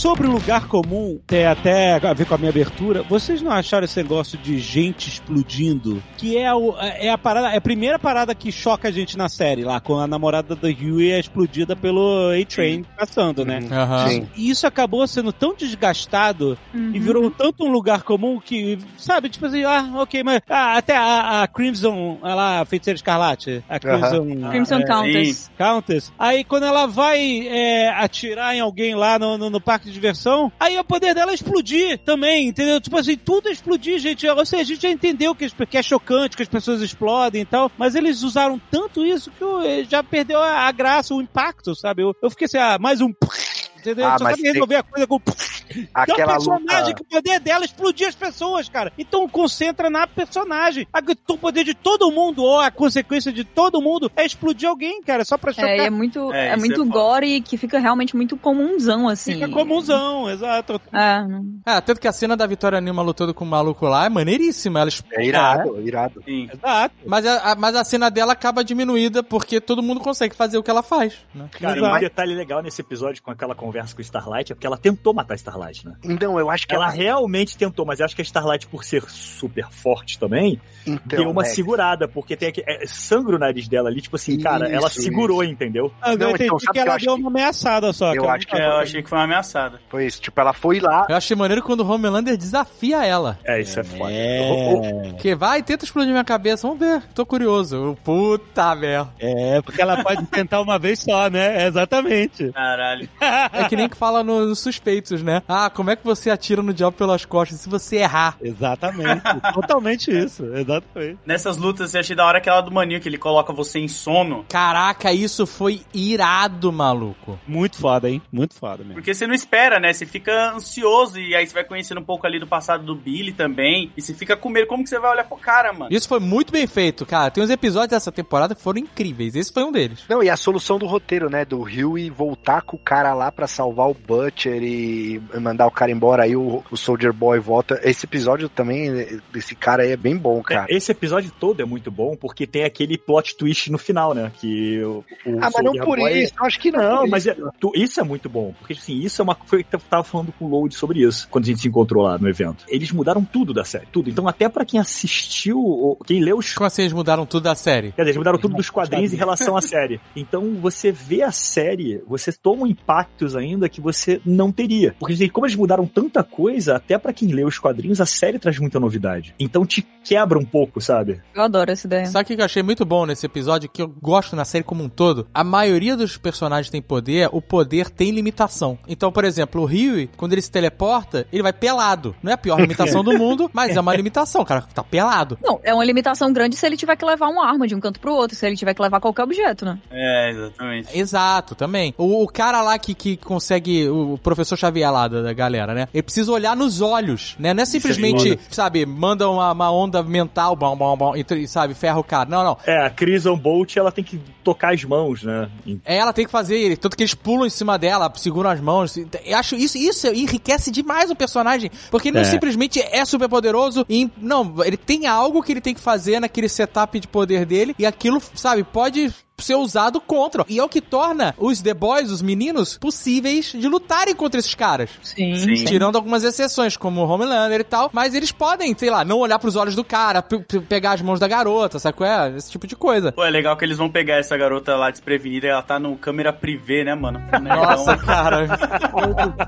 Sobre 0.04 0.26
o 0.26 0.30
lugar 0.30 0.68
comum, 0.68 1.18
tem 1.26 1.46
até 1.46 1.94
a 1.94 2.12
ver 2.12 2.26
com 2.26 2.34
a 2.34 2.36
minha 2.36 2.50
abertura, 2.50 3.02
vocês 3.04 3.40
não 3.40 3.50
acharam 3.50 3.86
esse 3.86 3.96
negócio 3.96 4.36
de 4.36 4.58
gente 4.58 5.08
explodindo? 5.08 6.02
Que 6.18 6.36
é, 6.36 6.52
o, 6.52 6.76
é 6.78 7.08
a 7.08 7.16
parada, 7.16 7.48
é 7.48 7.56
a 7.56 7.60
primeira 7.60 7.98
parada 7.98 8.34
que 8.34 8.52
choca 8.52 8.88
a 8.88 8.90
gente 8.90 9.16
na 9.16 9.30
série, 9.30 9.64
lá, 9.64 9.80
com 9.80 9.98
a 9.98 10.06
namorada 10.06 10.54
da 10.54 10.68
Huey 10.68 11.10
é 11.10 11.18
explodida 11.18 11.74
pelo 11.74 12.30
A-Train 12.38 12.84
passando, 12.98 13.46
né? 13.46 13.60
Sim. 14.06 14.28
E 14.36 14.50
isso 14.50 14.66
acabou 14.66 15.06
sendo 15.06 15.32
tão 15.32 15.54
desgastado 15.54 16.58
e 16.74 16.98
virou 16.98 17.30
tanto 17.30 17.64
um 17.64 17.72
lugar 17.72 18.02
comum 18.02 18.38
que, 18.38 18.78
sabe, 18.98 19.30
tipo 19.30 19.46
assim, 19.46 19.64
ah, 19.64 19.90
ok, 19.94 20.22
mas 20.22 20.42
ah, 20.50 20.76
até 20.76 20.94
a, 20.94 21.44
a 21.44 21.48
Crimson, 21.48 22.18
ela, 22.22 22.60
a 22.60 22.64
feiticeira 22.66 22.96
escarlate, 22.96 23.64
a 23.66 23.78
Crimson, 23.78 24.50
Crimson 24.50 24.80
é, 24.80 24.86
Countess. 24.86 25.50
Countess. 25.56 26.12
Aí 26.18 26.44
quando 26.44 26.64
ela 26.64 26.84
vai 26.84 27.48
é, 27.48 27.88
atirar 27.88 28.54
em 28.54 28.60
alguém 28.60 28.94
lá 28.94 29.18
no, 29.18 29.38
no, 29.38 29.48
no 29.48 29.60
parque 29.62 29.93
de 29.93 29.93
diversão, 29.94 30.52
aí 30.60 30.78
o 30.78 30.84
poder 30.84 31.14
dela 31.14 31.32
é 31.32 31.34
explodir 31.34 31.98
também, 31.98 32.48
entendeu? 32.48 32.80
Tipo 32.80 32.98
assim, 32.98 33.16
tudo 33.16 33.48
é 33.48 33.52
explodir, 33.52 33.98
gente. 33.98 34.26
Ou 34.26 34.44
seja, 34.46 34.62
a 34.62 34.66
gente 34.66 34.82
já 34.82 34.90
entendeu 34.90 35.34
que, 35.34 35.48
é 35.72 35.82
chocante, 35.82 36.36
que 36.36 36.42
as 36.42 36.48
pessoas 36.48 36.82
explodem 36.82 37.42
e 37.42 37.46
tal, 37.46 37.70
mas 37.78 37.94
eles 37.94 38.22
usaram 38.22 38.60
tanto 38.70 39.04
isso 39.04 39.30
que 39.30 39.42
eu, 39.42 39.84
já 39.88 40.02
perdeu 40.02 40.42
a, 40.42 40.66
a 40.66 40.72
graça, 40.72 41.14
o 41.14 41.22
impacto, 41.22 41.74
sabe? 41.74 42.02
Eu, 42.02 42.14
eu 42.22 42.30
fiquei 42.30 42.46
assim, 42.46 42.58
ah, 42.58 42.78
mais 42.78 43.00
um... 43.00 43.12
Entendeu? 43.78 44.06
Ah, 44.06 44.18
Só 44.18 44.24
sabe 44.24 44.42
tem- 44.42 44.52
resolver 44.52 44.76
a 44.76 44.82
coisa 44.82 45.06
com... 45.06 45.20
Tem 45.68 45.82
uma 45.94 46.02
Aquela 46.02 46.32
personagem 46.34 46.80
luta. 46.88 46.94
que 46.94 47.02
o 47.02 47.04
poder 47.04 47.40
dela 47.40 47.64
é 47.64 47.66
explodir 47.66 48.08
as 48.08 48.14
pessoas, 48.14 48.68
cara. 48.68 48.92
Então 48.98 49.28
concentra 49.28 49.88
na 49.90 50.06
personagem. 50.06 50.86
A- 50.92 51.00
O 51.28 51.38
poder 51.38 51.64
de 51.64 51.74
todo 51.74 52.10
mundo, 52.10 52.42
ou 52.42 52.60
a 52.60 52.70
consequência 52.70 53.32
de 53.32 53.44
todo 53.44 53.80
mundo, 53.80 54.10
é 54.16 54.24
explodir 54.24 54.68
alguém, 54.68 55.02
cara. 55.02 55.24
Só 55.24 55.36
pra 55.36 55.52
chocar. 55.52 55.68
É, 55.70 55.86
é 55.86 55.90
muito, 55.90 56.32
É, 56.32 56.48
é, 56.48 56.56
muito 56.56 56.74
é 56.74 56.76
foda. 56.86 56.90
gore 56.90 57.40
que 57.40 57.56
fica 57.56 57.78
realmente 57.78 58.14
muito 58.16 58.36
comunzão, 58.36 59.08
assim. 59.08 59.34
Fica 59.34 59.48
comunzão, 59.48 60.30
exato. 60.30 60.80
É, 60.92 61.74
É, 61.76 61.80
tanto 61.80 62.00
que 62.00 62.08
a 62.08 62.12
cena 62.12 62.36
da 62.36 62.46
Vitória 62.46 62.80
Nilma 62.80 63.02
lutando 63.02 63.32
com 63.34 63.44
o 63.44 63.48
maluco 63.48 63.86
lá 63.86 64.06
é 64.06 64.08
maneiríssima. 64.08 64.80
Ela 64.80 64.88
explode. 64.88 65.16
É 65.22 65.26
irado, 65.26 65.80
irado. 65.80 66.22
Sim. 66.24 66.48
Exato. 66.52 66.94
Mas 67.06 67.26
a, 67.26 67.52
a- 67.52 67.54
mas 67.56 67.74
a 67.76 67.84
cena 67.84 68.10
dela 68.10 68.32
acaba 68.32 68.62
diminuída 68.64 69.22
porque 69.22 69.60
todo 69.60 69.82
mundo 69.82 70.00
consegue 70.00 70.34
fazer 70.36 70.58
o 70.58 70.62
que 70.62 70.70
ela 70.70 70.82
faz, 70.82 71.14
né? 71.34 71.48
Cara, 71.60 71.76
e 71.76 71.78
Exato. 71.80 71.96
um 71.96 72.00
detalhe 72.00 72.34
legal 72.34 72.62
nesse 72.62 72.80
episódio 72.80 73.22
com 73.22 73.30
aquela 73.30 73.54
conversa 73.54 73.94
com 73.94 74.00
o 74.00 74.02
Starlight 74.02 74.52
é 74.52 74.54
porque 74.54 74.66
ela 74.66 74.76
tentou 74.78 75.12
matar 75.14 75.34
a 75.34 75.36
Starlight, 75.54 75.86
né? 75.86 75.94
Então, 76.04 76.38
eu 76.38 76.50
acho 76.50 76.66
que 76.66 76.74
Ela 76.74 76.86
ela. 76.86 76.92
realmente 76.94 77.56
tentou, 77.56 77.84
mas 77.86 78.00
eu 78.00 78.06
acho 78.06 78.14
que 78.16 78.22
a 78.22 78.24
Starlight, 78.24 78.66
por 78.66 78.84
ser 78.84 79.02
super 79.08 79.68
forte 79.70 80.18
também, 80.18 80.60
Então, 80.86 81.18
deu 81.20 81.30
uma 81.30 81.42
Rex, 81.42 81.54
segurada, 81.54 82.08
porque 82.08 82.36
tem 82.36 82.48
aqui, 82.48 82.62
é, 82.66 82.86
sangue 82.86 83.34
o 83.34 83.38
nariz 83.38 83.68
dela 83.68 83.88
ali, 83.88 84.00
tipo 84.00 84.16
assim, 84.16 84.38
cara, 84.38 84.68
ela 84.68 84.88
Isso, 84.88 85.02
segurou, 85.02 85.42
entendeu? 85.44 85.92
Ah, 86.02 86.12
Eu 86.12 86.18
Não, 86.18 86.30
entendi 86.30 86.44
então, 86.44 86.58
que 86.72 86.78
ela 86.78 86.96
deu 86.96 87.14
que- 87.14 87.20
uma 87.20 87.30
ameaçada 87.30 87.92
só. 87.92 88.12
Eu 88.14 88.28
acho 88.28 88.46
que 88.46 88.56
É, 88.56 88.66
eu 88.66 88.76
achei 88.78 89.02
que 89.02 89.08
foi 89.08 89.18
uma 89.18 89.24
ameaçada. 89.24 89.80
Foi 89.88 90.06
isso. 90.06 90.20
Tipo, 90.20 90.40
ela 90.40 90.52
foi 90.52 90.80
lá. 90.80 91.06
Eu 91.08 91.16
achei 91.16 91.36
maneiro 91.36 91.62
quando 91.62 91.80
o 91.80 91.88
Homelander 91.90 92.36
desafia 92.36 93.04
ela. 93.04 93.38
É, 93.44 93.60
isso 93.60 93.78
é, 93.80 93.84
foda. 93.84 94.12
É, 94.12 95.12
Que 95.18 95.34
vai, 95.34 95.62
tenta 95.62 95.84
explodir 95.84 96.10
minha 96.10 96.24
cabeça, 96.24 96.66
vamos 96.66 96.80
ver. 96.84 97.02
Tô 97.14 97.24
curioso. 97.24 97.76
Eu, 97.76 97.98
Puta 98.04 98.74
merda. 98.74 99.10
é, 99.18 99.60
porque 99.62 99.80
ela 99.80 100.02
pode 100.02 100.24
tentar 100.26 100.60
uma 100.60 100.78
vez 100.78 101.00
só, 101.00 101.28
né? 101.28 101.66
Exatamente. 101.66 102.50
Caralho. 102.52 103.08
É 103.52 103.64
que 103.68 103.76
nem 103.76 103.88
que 103.88 103.96
fala 103.96 104.22
no- 104.22 104.46
nos 104.46 104.58
suspeitos, 104.60 105.22
né? 105.22 105.42
Ah, 105.56 105.68
como 105.68 105.90
é 105.90 105.96
que 105.96 106.04
você 106.04 106.30
atira 106.30 106.62
no 106.62 106.72
diabo 106.72 106.96
pelas 106.96 107.24
costas 107.24 107.60
se 107.60 107.68
você 107.68 107.96
errar? 107.96 108.36
Exatamente. 108.40 109.22
Totalmente 109.52 110.10
isso. 110.10 110.44
Exatamente. 110.54 111.18
Nessas 111.24 111.58
lutas, 111.58 111.94
eu 111.94 112.00
achei 112.00 112.16
da 112.16 112.24
hora 112.24 112.38
aquela 112.38 112.60
do 112.60 112.70
maninho 112.70 113.00
que 113.00 113.08
ele 113.08 113.18
coloca 113.18 113.52
você 113.52 113.78
em 113.78 113.88
sono. 113.88 114.44
Caraca, 114.48 115.12
isso 115.12 115.46
foi 115.46 115.82
irado, 115.92 116.72
maluco. 116.72 117.38
Muito 117.46 117.76
foda, 117.76 118.08
hein? 118.08 118.22
Muito 118.32 118.54
foda 118.54 118.78
mesmo. 118.78 118.94
Porque 118.94 119.12
você 119.12 119.26
não 119.26 119.34
espera, 119.34 119.78
né? 119.78 119.92
Você 119.92 120.06
fica 120.06 120.52
ansioso 120.54 121.20
e 121.20 121.34
aí 121.34 121.46
você 121.46 121.52
vai 121.52 121.64
conhecendo 121.64 122.00
um 122.00 122.04
pouco 122.04 122.26
ali 122.26 122.40
do 122.40 122.46
passado 122.46 122.84
do 122.84 122.94
Billy 122.94 123.32
também. 123.32 123.92
E 123.96 124.02
você 124.02 124.14
fica 124.14 124.36
com 124.36 124.48
medo. 124.48 124.66
Como 124.66 124.82
que 124.82 124.88
você 124.88 124.98
vai 124.98 125.10
olhar 125.10 125.24
pro 125.24 125.36
cara, 125.36 125.72
mano? 125.72 125.92
Isso 125.92 126.08
foi 126.08 126.20
muito 126.20 126.52
bem 126.52 126.66
feito, 126.66 127.04
cara. 127.04 127.30
Tem 127.30 127.44
uns 127.44 127.50
episódios 127.50 127.90
dessa 127.90 128.10
temporada 128.10 128.54
que 128.54 128.62
foram 128.62 128.78
incríveis. 128.80 129.34
Esse 129.36 129.52
foi 129.52 129.62
um 129.62 129.72
deles. 129.72 130.04
Não, 130.08 130.22
e 130.22 130.30
a 130.30 130.36
solução 130.36 130.78
do 130.78 130.86
roteiro, 130.86 131.28
né? 131.28 131.44
Do 131.44 131.62
Huey 131.62 132.08
voltar 132.08 132.62
com 132.62 132.76
o 132.76 132.80
cara 132.80 133.12
lá 133.12 133.30
pra 133.30 133.46
salvar 133.46 133.88
o 133.90 133.94
Butcher 133.94 134.62
e 134.62 135.20
mandar 135.40 135.66
o 135.66 135.70
cara 135.70 135.90
embora. 135.90 136.24
Aí 136.24 136.36
o, 136.36 136.62
o 136.70 136.76
Soldier 136.76 137.12
Boy 137.12 137.38
volta. 137.38 137.80
Esse 137.82 138.06
episódio 138.06 138.48
também, 138.48 139.20
desse 139.32 139.54
cara 139.54 139.82
aí, 139.82 139.92
é 139.92 139.96
bem 139.96 140.16
bom, 140.16 140.42
cara. 140.42 140.66
Esse 140.68 140.92
episódio 140.92 141.30
todo 141.38 141.60
é 141.60 141.64
muito 141.64 141.90
bom, 141.90 142.16
porque 142.16 142.46
tem 142.46 142.64
aquele 142.64 142.96
plot 142.98 143.36
twist 143.36 143.70
no 143.70 143.78
final, 143.78 144.14
né? 144.14 144.30
Que 144.40 144.82
o, 144.82 145.04
o 145.26 145.38
ah, 145.40 145.50
mas 145.52 145.64
não 145.64 145.72
por 145.84 145.98
Boy- 145.98 146.22
isso. 146.22 146.34
Eu 146.38 146.46
acho 146.46 146.58
que 146.60 146.70
não. 146.70 146.82
Não, 146.82 146.98
por 147.00 147.08
mas 147.10 147.26
isso. 147.26 147.46
é- 147.46 147.50
tu- 147.60 147.72
isso 147.74 148.00
é 148.00 148.02
muito 148.04 148.28
bom, 148.28 148.54
porque 148.58 148.72
assim, 148.74 148.98
isso 148.98 149.20
é 149.20 149.24
uma 149.24 149.34
coisa 149.34 149.64
que 149.64 149.74
eu 149.74 149.80
tava 149.80 150.02
falando 150.04 150.32
com 150.38 150.44
o 150.44 150.48
Load 150.48 150.74
sobre 150.74 151.00
isso, 151.02 151.28
quando 151.30 151.44
a 151.44 151.46
gente 151.48 151.60
se 151.60 151.68
encontrou 151.68 152.02
lá 152.04 152.18
no 152.18 152.28
evento. 152.28 152.64
Eles 152.68 152.90
mudaram 152.92 153.24
tudo 153.24 153.52
da 153.52 153.64
série, 153.64 153.86
tudo. 153.92 154.08
Então 154.10 154.26
até 154.28 154.48
pra 154.48 154.64
quem 154.64 154.78
assistiu, 154.80 155.58
ou 155.58 155.96
quem 155.96 156.22
leu 156.22 156.38
os 156.38 156.52
Como 156.54 156.66
assim 156.66 156.82
eles 156.82 156.92
mudaram 156.92 157.26
tudo 157.26 157.44
da 157.44 157.54
série? 157.54 157.92
Quer 157.92 158.02
dizer, 158.02 158.10
eles 158.10 158.16
mudaram 158.16 158.38
tudo 158.38 158.54
dos 158.54 158.70
quadrinhos 158.70 159.12
em 159.12 159.16
relação 159.16 159.56
à 159.56 159.60
série. 159.62 160.00
Então, 160.16 160.54
você 160.60 160.90
vê 160.92 161.22
a 161.22 161.32
série, 161.32 162.02
você 162.06 162.32
toma 162.32 162.68
impactos 162.68 163.34
ainda 163.36 163.68
que 163.68 163.80
você 163.80 164.20
não 164.24 164.50
teria. 164.52 164.94
Porque, 164.98 165.14
assim, 165.24 165.32
como 165.32 165.46
eles 165.46 165.56
mudaram 165.56 165.86
tanta 165.86 166.22
coisa, 166.22 166.76
até 166.76 166.98
pra 166.98 167.12
quem 167.12 167.28
lê 167.28 167.44
os 167.44 167.58
quadrinhos, 167.58 168.00
a 168.00 168.06
série 168.06 168.38
traz 168.38 168.58
muita 168.58 168.78
novidade. 168.78 169.34
Então, 169.38 169.64
te 169.64 169.86
quebra 170.04 170.38
um 170.38 170.44
pouco, 170.44 170.80
sabe? 170.80 171.20
Eu 171.34 171.42
adoro 171.42 171.70
essa 171.70 171.86
ideia. 171.86 172.06
Sabe 172.06 172.24
o 172.24 172.36
que 172.36 172.40
eu 172.40 172.44
achei 172.44 172.62
muito 172.62 172.84
bom 172.84 173.06
nesse 173.06 173.24
episódio, 173.24 173.68
que 173.68 173.80
eu 173.80 173.88
gosto 173.88 174.36
na 174.36 174.44
série 174.44 174.62
como 174.62 174.84
um 174.84 174.88
todo? 174.88 175.26
A 175.32 175.42
maioria 175.42 175.96
dos 175.96 176.16
personagens 176.16 176.70
tem 176.70 176.82
poder, 176.82 177.28
o 177.32 177.40
poder 177.40 177.88
tem 177.88 178.10
limitação. 178.10 178.78
Então, 178.86 179.10
por 179.10 179.24
exemplo, 179.24 179.62
o 179.62 179.64
Rio, 179.64 180.08
quando 180.16 180.32
ele 180.32 180.42
se 180.42 180.50
teleporta, 180.50 181.26
ele 181.32 181.42
vai 181.42 181.52
pelado. 181.52 182.14
Não 182.22 182.30
é 182.30 182.34
a 182.34 182.38
pior 182.38 182.60
limitação 182.60 183.02
do 183.02 183.16
mundo, 183.16 183.50
mas 183.52 183.76
é 183.76 183.80
uma 183.80 183.94
limitação, 183.94 184.42
o 184.42 184.44
cara 184.44 184.62
tá 184.62 184.82
pelado. 184.82 185.38
Não, 185.42 185.58
é 185.62 185.72
uma 185.72 185.84
limitação 185.84 186.32
grande 186.32 186.56
se 186.56 186.66
ele 186.66 186.76
tiver 186.76 186.96
que 186.96 187.04
levar 187.04 187.28
uma 187.28 187.46
arma 187.46 187.66
de 187.66 187.74
um 187.74 187.80
canto 187.80 187.98
pro 187.98 188.14
outro, 188.14 188.36
se 188.36 188.46
ele 188.46 188.56
tiver 188.56 188.74
que 188.74 188.82
levar 188.82 189.00
qualquer 189.00 189.22
objeto, 189.22 189.64
né? 189.64 189.78
É, 189.90 190.30
exatamente. 190.30 190.98
Exato, 190.98 191.54
também. 191.54 191.94
O, 191.96 192.22
o 192.22 192.28
cara 192.28 192.60
lá 192.62 192.78
que, 192.78 192.94
que 192.94 193.16
consegue, 193.16 193.88
o 193.88 194.18
professor 194.18 194.56
Xavier 194.56 194.92
lá, 194.92 195.08
da, 195.14 195.22
da 195.22 195.32
galera, 195.32 195.72
né? 195.74 195.88
Ele 195.94 196.02
precisa 196.02 196.30
olhar 196.30 196.54
nos 196.56 196.80
olhos, 196.80 197.34
né? 197.38 197.54
Não 197.54 197.62
é 197.62 197.66
simplesmente, 197.66 198.38
sabe, 198.50 198.84
manda 198.84 199.28
uma, 199.28 199.52
uma 199.52 199.70
onda 199.72 200.02
mental, 200.02 200.54
bom, 200.56 200.76
bom, 200.76 200.96
bom, 200.96 201.14
e, 201.16 201.48
sabe, 201.48 201.74
ferra 201.74 201.98
o 201.98 202.04
cara. 202.04 202.28
Não, 202.28 202.44
não. 202.44 202.58
É, 202.66 202.84
a 202.86 202.90
Crison 202.90 203.36
Bolt, 203.36 203.76
ela 203.76 203.90
tem 203.92 204.04
que 204.04 204.20
tocar 204.42 204.74
as 204.74 204.84
mãos, 204.84 205.22
né? 205.22 205.48
É, 205.84 205.96
ela 205.96 206.12
tem 206.12 206.24
que 206.26 206.30
fazer, 206.30 206.76
tanto 206.76 206.96
que 206.96 207.02
eles 207.02 207.14
pulam 207.14 207.46
em 207.46 207.50
cima 207.50 207.78
dela, 207.78 208.12
seguram 208.16 208.50
as 208.50 208.60
mãos. 208.60 208.96
Eu 208.96 209.38
acho 209.38 209.54
isso, 209.54 209.78
isso 209.78 210.06
enriquece 210.08 210.70
demais 210.70 211.10
o 211.10 211.16
personagem, 211.16 211.70
porque 211.90 212.08
ele 212.08 212.16
não 212.16 212.22
É. 212.22 212.30
simplesmente 212.30 212.80
é 212.80 213.04
super 213.04 213.28
poderoso 213.28 213.86
e 213.88 214.10
não, 214.18 214.54
ele 214.64 214.76
tem 214.76 215.06
algo 215.06 215.42
que 215.42 215.52
ele 215.52 215.60
tem 215.60 215.74
que 215.74 215.80
fazer 215.80 216.20
naquele 216.20 216.48
setup 216.48 216.98
de 216.98 217.08
poder 217.08 217.46
dele 217.46 217.74
e 217.78 217.86
aquilo, 217.86 218.20
sabe, 218.34 218.64
pode 218.64 219.12
ser 219.38 219.54
usado 219.56 220.00
contra. 220.00 220.44
E 220.48 220.58
é 220.58 220.62
o 220.64 220.68
que 220.68 220.80
torna 220.80 221.34
os 221.38 221.60
The 221.60 221.74
Boys, 221.74 222.10
os 222.10 222.22
meninos, 222.22 222.78
possíveis 222.78 223.46
de 223.52 223.68
lutarem 223.68 224.14
contra 224.14 224.38
esses 224.40 224.54
caras. 224.54 224.90
Sim, 225.02 225.36
Sim. 225.36 225.64
Tirando 225.64 225.96
algumas 225.96 226.22
exceções, 226.24 226.76
como 226.76 227.00
o 227.02 227.08
Homelander 227.08 227.60
e 227.60 227.64
tal, 227.64 227.90
mas 227.92 228.14
eles 228.14 228.30
podem, 228.32 228.74
sei 228.76 228.90
lá, 228.90 229.04
não 229.04 229.18
olhar 229.18 229.38
pros 229.38 229.56
olhos 229.56 229.74
do 229.74 229.84
cara, 229.84 230.22
pe- 230.22 230.38
pe- 230.38 230.60
pegar 230.60 230.92
as 230.92 231.02
mãos 231.02 231.18
da 231.20 231.26
garota, 231.28 231.78
sabe 231.78 231.96
qual 231.96 232.08
é? 232.08 232.36
Esse 232.36 232.50
tipo 232.50 232.66
de 232.66 232.76
coisa. 232.76 233.12
Pô, 233.12 233.24
é 233.24 233.30
legal 233.30 233.56
que 233.56 233.64
eles 233.64 233.76
vão 233.78 233.90
pegar 233.90 234.16
essa 234.16 234.36
garota 234.36 234.76
lá 234.76 234.90
desprevenida 234.90 235.46
e 235.46 235.50
ela 235.50 235.62
tá 235.62 235.78
no 235.78 235.96
câmera 235.96 236.32
privê, 236.32 236.84
né, 236.84 236.94
mano? 236.94 237.20
Nossa, 237.42 237.96
cara. 237.96 238.46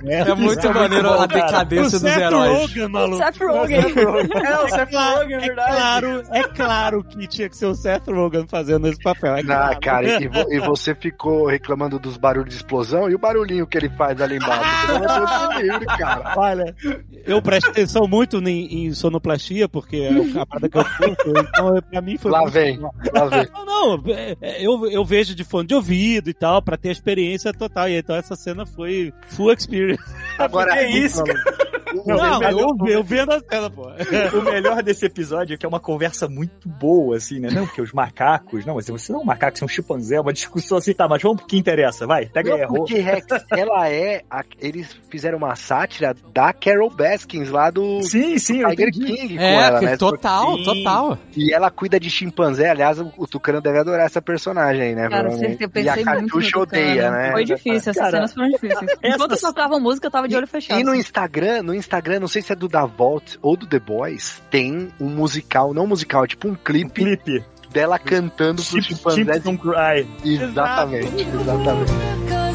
É 0.04 0.34
muito 0.34 0.72
maneiro 0.74 1.12
a 1.12 1.26
decadência 1.26 1.98
dos 1.98 2.04
heróis. 2.16 2.58
Rogen, 2.60 2.88
maluco. 2.88 3.16
Seth 3.18 3.38
Rogen. 3.38 3.76
É, 4.46 4.58
o 4.60 4.68
Seth 4.68 4.90
Claro, 4.90 5.18
Rogen, 5.20 5.34
é 5.34 5.36
é 5.36 5.40
verdade. 5.40 5.76
claro, 5.76 6.22
é 6.32 6.42
claro 6.44 7.04
que 7.04 7.26
tinha 7.26 7.48
que 7.48 7.56
ser 7.56 7.66
o 7.66 7.74
Seth 7.74 8.06
Rogen 8.08 8.46
fazendo 8.48 8.86
esse 8.88 9.02
papel. 9.02 9.36
É 9.36 9.40
Ah, 9.40 9.44
claro. 9.44 9.75
Cara, 9.80 10.22
e, 10.22 10.28
vo- 10.28 10.52
e 10.52 10.58
você 10.60 10.94
ficou 10.94 11.46
reclamando 11.46 11.98
dos 11.98 12.16
barulhos 12.16 12.50
de 12.50 12.56
explosão 12.56 13.08
e 13.10 13.14
o 13.14 13.18
barulhinho 13.18 13.66
que 13.66 13.76
ele 13.78 13.88
faz 13.90 14.20
ali 14.20 14.36
embaixo. 14.36 14.64
Deus, 15.58 15.84
cara. 15.98 16.34
Olha, 16.36 16.74
eu 17.24 17.40
presto 17.42 17.70
atenção 17.70 18.06
muito 18.06 18.38
em, 18.48 18.86
em 18.86 18.92
sonoplastia, 18.94 19.68
porque 19.68 19.96
é 19.96 20.40
a 20.40 20.46
parada 20.46 20.68
que 20.68 20.78
eu 20.78 20.84
curto, 20.84 21.30
então 21.30 21.82
pra 21.90 22.00
mim 22.00 22.16
foi 22.18 22.30
Lá 22.30 22.44
vem, 22.46 22.78
lá 22.80 23.26
vem. 23.26 23.48
Não, 23.52 23.64
não, 23.96 24.02
é, 24.12 24.36
é, 24.40 24.66
eu, 24.66 24.86
eu 24.90 25.04
vejo 25.04 25.34
de 25.34 25.44
fone 25.44 25.68
de 25.68 25.74
ouvido 25.74 26.28
e 26.30 26.34
tal, 26.34 26.60
pra 26.62 26.76
ter 26.76 26.88
a 26.90 26.92
experiência 26.92 27.52
total. 27.52 27.88
E 27.88 27.96
então 27.98 28.14
essa 28.16 28.36
cena 28.36 28.64
foi 28.66 29.12
full 29.28 29.52
experience. 29.52 30.02
Agora, 30.38 30.76
Que 30.76 30.84
isso, 30.98 31.22
Não, 32.06 32.40
mas 32.40 32.56
eu, 32.56 32.76
eu 32.86 33.02
vendo 33.02 33.32
a 33.32 33.40
cena, 33.40 33.70
pô. 33.70 33.86
O 34.36 34.42
melhor 34.42 34.82
desse 34.82 35.06
episódio 35.06 35.54
é 35.54 35.56
que 35.56 35.64
é 35.64 35.68
uma 35.68 35.80
conversa 35.80 36.28
muito 36.28 36.68
boa, 36.68 37.16
assim, 37.16 37.40
né? 37.40 37.48
Não, 37.50 37.66
porque 37.66 37.80
os 37.82 37.92
macacos. 37.92 38.64
Não, 38.64 38.74
mas 38.74 38.86
você 38.88 39.12
não 39.12 39.20
é 39.20 39.22
um 39.22 39.26
macaco, 39.26 39.56
você 39.58 39.64
é 39.64 39.66
um 39.66 39.68
chimpanzé, 39.68 40.20
uma 40.20 40.32
discussão 40.32 40.78
assim, 40.78 40.92
tá, 40.92 41.08
mas 41.08 41.22
vamos 41.22 41.38
pro 41.38 41.46
que 41.46 41.56
interessa, 41.56 42.06
vai, 42.06 42.26
pega 42.26 42.54
aí, 42.54 42.60
errou. 42.60 42.78
porque 42.78 42.98
Rex, 42.98 43.26
ela 43.50 43.88
é. 43.88 44.22
a- 44.30 44.44
eles 44.60 44.88
fizeram 45.10 45.38
uma 45.38 45.54
sátira 45.56 46.14
da 46.32 46.52
Carol 46.52 46.90
Baskins 46.90 47.48
lá 47.50 47.70
do 47.70 48.02
Sim, 48.02 48.38
sim, 48.38 48.60
eu 48.60 48.68
Tiger 48.70 48.88
entendi. 48.88 49.06
King 49.16 49.36
com 49.36 49.42
É, 49.42 49.54
ela, 49.66 49.80
né? 49.80 49.96
total, 49.96 50.56
Sim. 50.56 50.64
total. 50.64 51.18
E 51.36 51.52
ela 51.54 51.70
cuida 51.70 51.98
de 51.98 52.10
chimpanzé. 52.10 52.70
Aliás, 52.70 52.98
o, 53.00 53.12
o 53.16 53.26
Tucano 53.26 53.60
deve 53.60 53.78
adorar 53.78 54.06
essa 54.06 54.20
personagem 54.22 54.82
aí, 54.82 54.94
né? 54.94 55.08
Cara, 55.08 55.30
certeza, 55.30 55.70
eu 55.76 55.82
e 55.82 55.88
a 55.88 55.94
pensei 55.94 56.04
muito 56.04 56.20
no 56.22 56.26
Catiuxa 56.28 56.58
odeia, 56.58 57.10
né? 57.10 57.32
Foi 57.32 57.44
difícil, 57.44 57.76
essas 57.90 57.96
Cara, 57.96 58.10
cenas 58.10 58.34
foram 58.34 58.48
difíceis. 58.50 58.90
Enquanto 59.02 59.32
essas- 59.32 59.40
tocava 59.48 59.78
música, 59.80 60.06
eu 60.06 60.10
tava 60.10 60.28
de 60.28 60.36
olho 60.36 60.46
fechado. 60.46 60.80
E 60.80 60.84
no 60.84 60.90
assim. 60.92 61.00
Instagram, 61.00 61.62
no 61.62 61.74
Instagram, 61.74 61.95
não 62.20 62.28
sei 62.28 62.42
se 62.42 62.52
é 62.52 62.56
do 62.56 62.68
Da 62.68 62.84
Vault 62.86 63.38
ou 63.42 63.56
do 63.56 63.66
The 63.66 63.78
Boys, 63.78 64.42
tem 64.50 64.88
um 65.00 65.08
musical, 65.08 65.72
não 65.74 65.86
musical, 65.86 66.24
é 66.24 66.26
tipo 66.28 66.48
um 66.48 66.52
Um 66.52 66.56
clipe 66.56 66.90
clipe. 67.02 67.44
dela 67.70 67.98
cantando 67.98 68.62
pro 68.62 68.82
Chip, 68.82 68.94
chimpanzé. 68.96 69.24
Chips 69.24 69.42
Don't 69.42 69.58
Cry. 69.62 70.06
Exatamente, 70.24 71.22
exatamente. 71.22 72.45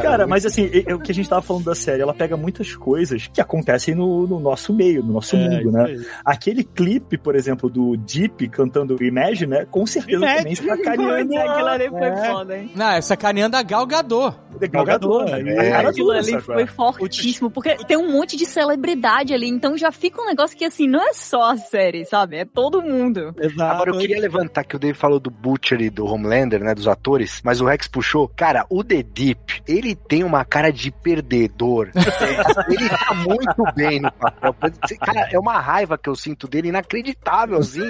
Cry. 0.00 0.10
Cara, 0.10 0.26
mas 0.26 0.44
assim, 0.46 0.64
e- 0.72 0.84
e 0.88 0.92
o 0.92 0.98
que 1.00 1.12
a 1.12 1.14
gente 1.14 1.28
tava 1.28 1.42
falando 1.42 1.64
da 1.64 1.74
série, 1.74 2.02
ela 2.02 2.14
pega 2.14 2.36
muitas 2.36 2.74
coisas 2.74 3.28
que 3.32 3.40
acontecem 3.40 3.94
no, 3.94 4.26
no 4.26 4.40
nosso 4.40 4.72
meio, 4.72 5.02
no 5.02 5.12
nosso 5.14 5.36
mundo, 5.36 5.70
né? 5.72 5.96
Aquele 6.24 6.64
clipe, 6.64 7.16
por 7.18 7.34
exemplo, 7.34 7.68
do 7.70 7.96
Deep 7.96 8.48
cantando 8.48 8.96
Imagine, 9.02 9.46
né? 9.50 9.66
Com 9.70 9.86
certeza 9.86 10.20
também 10.24 10.52
Imagine, 10.54 10.68
sacaneando 10.68 11.36
Aquilo 11.38 11.68
a 11.68 11.72
ali 11.72 11.88
foi 11.88 12.00
É. 12.08 12.24
foda, 12.32 12.58
hein? 12.58 12.70
Não, 12.74 12.90
é 12.90 13.00
sacaneando 13.00 13.56
a. 13.56 13.62
Galgador, 13.62 14.34
Galgador, 14.70 15.24
né? 15.24 15.40
é. 15.54 15.70
Cara 15.70 15.90
Aquilo 15.90 16.10
ali 16.10 16.40
foi 16.40 16.66
fortíssimo, 16.66 17.50
porque 17.50 17.76
tem 17.86 17.96
um 17.96 18.10
monte 18.12 18.36
de 18.36 18.46
celebridade 18.46 19.32
ali, 19.34 19.48
então 19.48 19.76
já 19.76 19.92
fica 19.92 20.20
um 20.20 20.26
negócio 20.26 20.56
que, 20.56 20.64
assim, 20.64 20.86
não 20.88 21.00
é 21.00 21.12
só 21.12 21.50
a 21.50 21.56
série, 21.56 22.04
sabe? 22.04 22.36
É 22.36 22.44
todo 22.44 22.82
mundo. 22.82 23.34
Exato. 23.40 23.62
Agora 23.62 23.90
eu 23.90 23.98
queria 23.98 24.20
levantar 24.20 24.64
que 24.64 24.76
o 24.76 24.78
Dave 24.78 24.96
falou 24.96 25.20
do 25.20 25.30
Butcher 25.30 25.80
e 25.80 25.90
do 25.90 26.04
Homelander, 26.06 26.62
né, 26.62 26.74
dos 26.74 26.88
atores, 26.88 27.40
mas 27.44 27.60
o 27.60 27.66
Rex 27.66 27.86
puxou. 27.88 28.28
Cara, 28.28 28.64
o 28.70 28.82
The 28.82 29.02
Deep, 29.02 29.62
ele 29.68 29.89
tem 29.94 30.24
uma 30.24 30.44
cara 30.44 30.70
de 30.72 30.90
perdedor. 30.90 31.90
ele 32.68 32.88
tá 32.88 33.14
muito 33.14 33.74
bem 33.74 34.00
no 34.00 34.12
papel. 34.12 34.54
Cara, 35.00 35.28
é 35.32 35.38
uma 35.38 35.58
raiva 35.60 35.96
que 35.98 36.08
eu 36.08 36.14
sinto 36.16 36.46
dele 36.48 36.68
inacreditável, 36.68 37.58
assim. 37.58 37.82